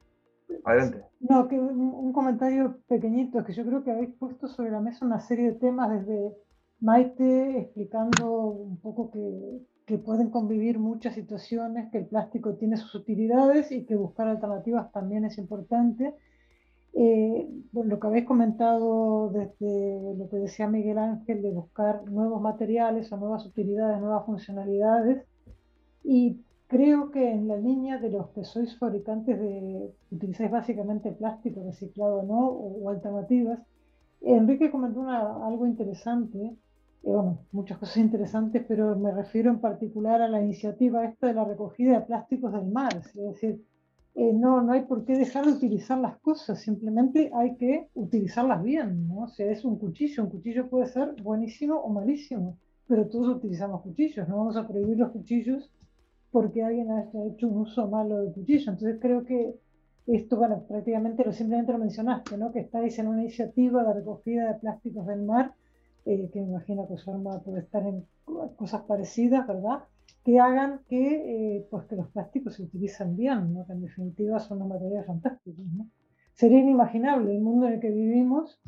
adelante. 0.65 1.05
No, 1.21 1.49
que 1.49 1.59
un, 1.59 1.81
un 1.81 2.13
comentario 2.13 2.79
pequeñito, 2.87 3.45
que 3.45 3.53
yo 3.53 3.65
creo 3.65 3.83
que 3.83 3.91
habéis 3.91 4.15
puesto 4.15 4.47
sobre 4.47 4.71
la 4.71 4.81
mesa 4.81 5.05
una 5.05 5.21
serie 5.21 5.53
de 5.53 5.59
temas 5.59 5.91
desde 5.91 6.33
Maite 6.81 7.59
explicando 7.59 8.47
un 8.47 8.81
poco 8.81 9.11
que, 9.11 9.67
que 9.87 9.99
pueden 9.99 10.31
convivir 10.31 10.79
muchas 10.79 11.15
situaciones, 11.15 11.91
que 11.91 11.99
el 11.99 12.07
plástico 12.07 12.55
tiene 12.55 12.77
sus 12.77 12.95
utilidades 12.95 13.73
y 13.73 13.85
que 13.85 13.97
buscar 13.97 14.29
alternativas 14.29 14.93
también 14.93 15.25
es 15.25 15.39
importante. 15.39 16.15
Eh, 16.97 17.49
bueno, 17.73 17.91
lo 17.91 18.01
que 18.01 18.07
habéis 18.07 18.25
comentado 18.25 19.31
desde 19.31 20.17
lo 20.17 20.29
que 20.29 20.37
decía 20.37 20.69
Miguel 20.69 20.99
Ángel 20.99 21.43
de 21.43 21.51
buscar 21.51 22.05
nuevos 22.09 22.41
materiales 22.41 23.11
o 23.13 23.17
nuevas 23.17 23.45
utilidades, 23.47 24.01
nuevas 24.01 24.25
funcionalidades. 24.27 25.25
Y 26.05 26.41
creo 26.69 27.11
que 27.11 27.31
en 27.33 27.49
la 27.49 27.57
línea 27.57 27.99
de 27.99 28.11
los 28.11 28.29
que 28.31 28.45
sois 28.45 28.79
fabricantes 28.79 29.39
de, 29.39 29.91
utilizáis 30.11 30.51
básicamente 30.51 31.13
plástico 31.13 31.65
reciclado 31.65 32.23
¿no? 32.23 32.47
o, 32.49 32.89
alternativas, 32.91 33.61
Enrique 34.21 34.71
comentó 34.71 35.09
algo 35.09 35.67
interesante 35.67 36.57
bueno, 37.05 37.39
muchas 37.53 37.79
cosas 37.79 37.99
interesantes, 37.99 38.65
pero 38.67 38.97
me 38.97 39.13
refiero 39.13 39.51
en 39.51 39.61
particular 39.61 40.23
a 40.23 40.29
la 40.29 40.41
iniciativa 40.41 41.05
esta 41.05 41.27
de 41.27 41.35
la 41.35 41.45
recogida 41.45 42.01
de 42.01 42.07
plásticos 42.07 42.53
del 42.53 42.67
mar. 42.67 42.97
Es 42.97 43.15
decir, 43.15 43.63
eh, 44.17 44.33
no, 44.33 44.63
no 44.63 44.73
hay 44.73 44.83
por 44.83 45.05
qué 45.05 45.17
dejar 45.17 45.45
de 45.47 45.53
utilizar 45.53 45.99
las 45.99 46.17
cosas, 46.19 46.61
simplemente 46.61 47.31
hay 47.35 47.57
que 47.57 47.89
utilizarlas 47.95 48.63
bien, 48.63 49.09
¿no? 49.09 49.23
O 49.25 49.29
sea, 49.29 49.51
es 49.51 49.65
un 49.65 49.79
cuchillo, 49.79 50.25
un 50.25 50.31
cuchillo 50.31 50.69
puede 50.69 50.87
ser 50.87 51.15
buenísimo 51.23 51.77
o 51.77 51.89
malísimo, 51.89 52.59
pero 52.87 53.09
todos 53.09 53.37
utilizamos 53.37 53.83
cuchillos, 53.83 54.29
no 54.29 54.37
vamos 54.37 54.57
a 54.57 54.69
prohibir 54.69 54.99
los 54.99 55.11
cuchillos 55.11 55.71
porque 56.31 56.63
alguien 56.65 56.91
ha 56.91 57.09
hecho 57.29 57.49
un 57.49 57.59
uso 57.59 57.89
malo 57.89 58.21
del 58.21 58.33
cuchillo. 58.33 58.73
Entonces 58.73 58.99
creo 59.01 59.25
que 59.25 59.55
esto, 60.07 60.37
bueno, 60.37 60.65
prácticamente 60.69 61.25
lo 61.25 61.33
simplemente 61.33 61.73
lo 61.73 61.79
mencionaste, 61.79 62.37
¿no? 62.37 62.53
Que 62.53 62.61
estáis 62.61 62.99
en 62.99 63.09
una 63.09 63.23
iniciativa 63.23 63.85
de 63.85 63.95
recogida 63.95 64.53
de 64.53 64.59
plásticos 64.59 65.07
del 65.07 65.23
mar 65.23 65.55
eh, 66.05 66.29
que 66.33 66.41
me 66.41 66.49
imagino 66.49 66.87
que 66.87 66.99
su 66.99 67.11
arma 67.11 67.41
puede 67.41 67.61
estar 67.61 67.87
en 67.87 68.05
cosas 68.57 68.83
parecidas, 68.83 69.47
¿verdad? 69.47 69.85
Que 70.25 70.41
hagan 70.41 70.81
que, 70.89 71.57
eh, 71.57 71.67
pues 71.71 71.85
que 71.87 71.97
los 71.97 72.09
plásticos 72.09 72.55
se 72.55 72.63
utilizan 72.63 73.17
bien, 73.17 73.53
¿no? 73.53 73.67
que 73.67 73.73
en 73.73 73.83
definitiva 73.83 74.39
son 74.39 74.63
una 74.63 74.75
materiales 74.75 75.07
fantásticos. 75.07 75.65
¿no? 75.67 75.89
Sería 76.33 76.59
inimaginable 76.59 77.35
el 77.35 77.43
mundo 77.43 77.67
en 77.67 77.75
el 77.75 77.81
que 77.81 77.91
vivimos 77.91 78.61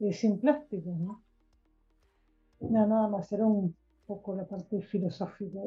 eh, 0.00 0.12
sin 0.12 0.38
plástico. 0.40 0.90
¿no? 0.98 1.22
Nada, 2.60 2.86
nada 2.86 3.08
más, 3.08 3.32
era 3.32 3.46
un 3.46 3.74
poco 4.06 4.34
la 4.34 4.44
parte 4.44 4.82
filosófica. 4.82 5.60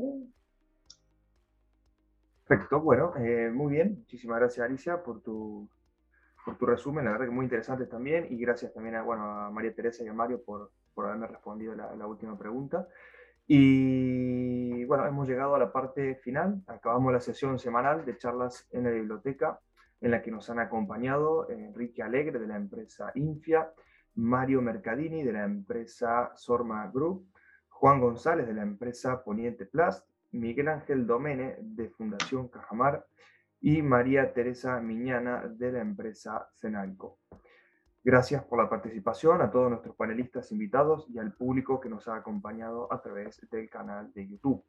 Perfecto, 2.48 2.82
bueno, 2.82 3.14
muy 3.54 3.74
bien. 3.74 3.96
Muchísimas 4.00 4.40
gracias 4.40 4.68
Alicia 4.68 5.02
por 5.02 5.22
tu, 5.22 5.68
por 6.44 6.58
tu 6.58 6.66
resumen, 6.66 7.06
la 7.06 7.12
verdad 7.12 7.26
que 7.26 7.32
muy 7.32 7.46
interesante 7.46 7.86
también, 7.86 8.28
y 8.30 8.38
gracias 8.38 8.74
también 8.74 8.96
a, 8.96 9.02
bueno, 9.02 9.24
a 9.24 9.50
María 9.50 9.74
Teresa 9.74 10.04
y 10.04 10.08
a 10.08 10.14
Mario 10.14 10.44
por, 10.44 10.72
por 10.94 11.06
haberme 11.06 11.28
respondido 11.28 11.74
la, 11.74 11.96
la, 11.96 12.06
última 12.06 12.38
pregunta. 12.38 12.88
Y 13.48 14.73
bueno, 14.86 15.06
hemos 15.06 15.28
llegado 15.28 15.56
a 15.56 15.60
la 15.60 15.72
parte 15.72 16.16
final. 16.16 16.62
Acabamos 16.68 17.14
la 17.14 17.20
sesión 17.20 17.60
semanal 17.60 18.06
de 18.06 18.18
charlas 18.18 18.68
en 18.72 18.84
la 18.84 18.92
biblioteca, 18.92 19.60
en 20.02 20.12
la 20.12 20.22
que 20.22 20.32
nos 20.32 20.50
han 20.50 20.60
acompañado 20.60 21.50
Enrique 21.50 22.04
Alegre 22.04 22.40
de 22.40 22.48
la 22.48 22.56
empresa 22.56 23.12
Infia, 23.16 23.72
Mario 24.16 24.62
Mercadini 24.62 25.24
de 25.24 25.34
la 25.34 25.44
empresa 25.44 26.32
Sorma 26.36 26.90
Group, 26.94 27.28
Juan 27.70 28.00
González 28.00 28.48
de 28.48 28.54
la 28.54 28.64
empresa 28.64 29.24
Poniente 29.24 29.66
Plast, 29.66 30.08
Miguel 30.32 30.68
Ángel 30.68 31.06
Domene 31.06 31.58
de 31.62 31.90
Fundación 31.90 32.48
Cajamar 32.48 33.06
y 33.62 33.82
María 33.82 34.34
Teresa 34.34 34.80
Miñana 34.82 35.48
de 35.48 35.72
la 35.72 35.82
empresa 35.82 36.50
Cenalco. 36.54 37.20
Gracias 38.04 38.44
por 38.44 38.62
la 38.62 38.70
participación 38.70 39.42
a 39.42 39.50
todos 39.50 39.70
nuestros 39.70 39.96
panelistas 39.96 40.52
invitados 40.52 41.08
y 41.10 41.20
al 41.20 41.34
público 41.34 41.80
que 41.80 41.88
nos 41.88 42.10
ha 42.10 42.18
acompañado 42.18 42.92
a 42.92 43.02
través 43.02 43.40
del 43.50 43.70
canal 43.70 44.12
de 44.14 44.28
YouTube. 44.28 44.62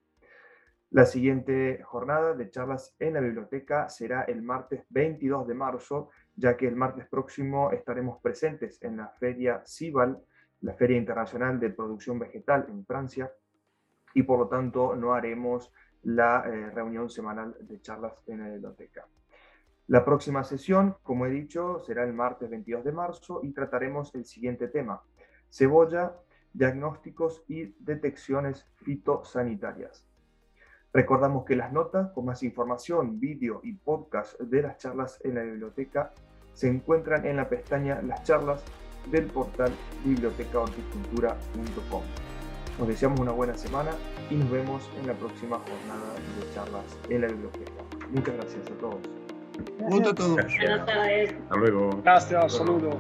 La 0.95 1.07
siguiente 1.07 1.83
jornada 1.83 2.35
de 2.35 2.53
charlas 2.53 2.95
en 3.01 3.15
la 3.15 3.21
biblioteca 3.21 3.89
será 3.89 4.23
el 4.23 4.43
martes 4.43 4.85
22 4.91 5.49
de 5.49 5.55
marzo, 5.55 6.11
ya 6.37 6.57
que 6.57 6.69
el 6.69 6.77
martes 6.77 7.09
próximo 7.09 7.73
estaremos 7.73 8.23
presentes 8.23 8.81
en 8.81 8.99
la 8.99 9.09
feria 9.09 9.65
CIBAL, 9.67 10.23
la 10.61 10.75
Feria 10.75 10.97
Internacional 10.97 11.59
de 11.59 11.71
Producción 11.71 12.21
Vegetal 12.21 12.67
en 12.69 12.87
Francia, 12.87 13.33
y 14.15 14.23
por 14.23 14.39
lo 14.39 14.47
tanto 14.47 14.95
no 14.95 15.15
haremos 15.15 15.73
la 16.05 16.45
eh, 16.47 16.71
reunión 16.71 17.11
semanal 17.11 17.57
de 17.59 17.81
charlas 17.81 18.23
en 18.29 18.43
la 18.43 18.51
biblioteca. 18.51 19.05
La 19.89 20.05
próxima 20.05 20.45
sesión, 20.45 20.95
como 21.03 21.27
he 21.27 21.31
dicho, 21.31 21.81
será 21.81 22.05
el 22.05 22.13
martes 22.13 22.49
22 22.49 22.85
de 22.85 22.93
marzo 22.93 23.41
y 23.43 23.51
trataremos 23.51 24.15
el 24.15 24.25
siguiente 24.27 24.69
tema, 24.69 25.03
cebolla, 25.51 26.15
diagnósticos 26.53 27.43
y 27.49 27.75
detecciones 27.81 28.65
fitosanitarias. 28.77 30.07
Recordamos 30.95 31.45
que 31.45 31.57
las 31.57 31.73
notas 31.73 32.13
con 32.13 32.25
más 32.27 32.45
información, 32.45 33.19
vídeo 33.19 33.61
y 33.65 33.73
podcast 33.73 34.39
de 34.41 34.63
las 34.63 34.79
charlas 34.79 35.19
en 35.25 35.35
la 35.35 35.43
biblioteca 35.43 36.13
se 36.53 36.69
encuentran 36.69 37.27
en 37.27 37.37
la 37.37 37.49
pestaña 37.49 38.01
Las 38.01 38.23
charlas 38.23 38.63
del 39.11 39.27
portal 39.27 39.73
bibliotecahorticultura.com. 40.05 42.03
Nos 42.79 42.89
deseamos 42.89 43.19
una 43.19 43.33
buena 43.33 43.59
semana 43.59 43.91
y 44.31 44.37
nos 44.37 44.49
vemos 44.53 44.89
en 45.01 45.09
la 45.09 45.15
próxima 45.15 45.59
jornada 45.59 46.15
de 46.15 46.55
charlas 46.55 46.97
en 47.09 47.23
la 47.23 47.27
biblioteca. 47.27 47.73
Muchas 48.11 48.37
gracias 48.37 48.71
a 48.71 48.75
todos. 48.79 49.01
Muchas 49.81 50.13
a 50.13 50.15
todos. 50.15 50.35
Buenas 50.37 50.87
tardes. 50.87 51.35
Hasta 51.43 51.57
luego. 51.57 51.91
Gracias, 52.05 52.53
saludos. 52.53 52.95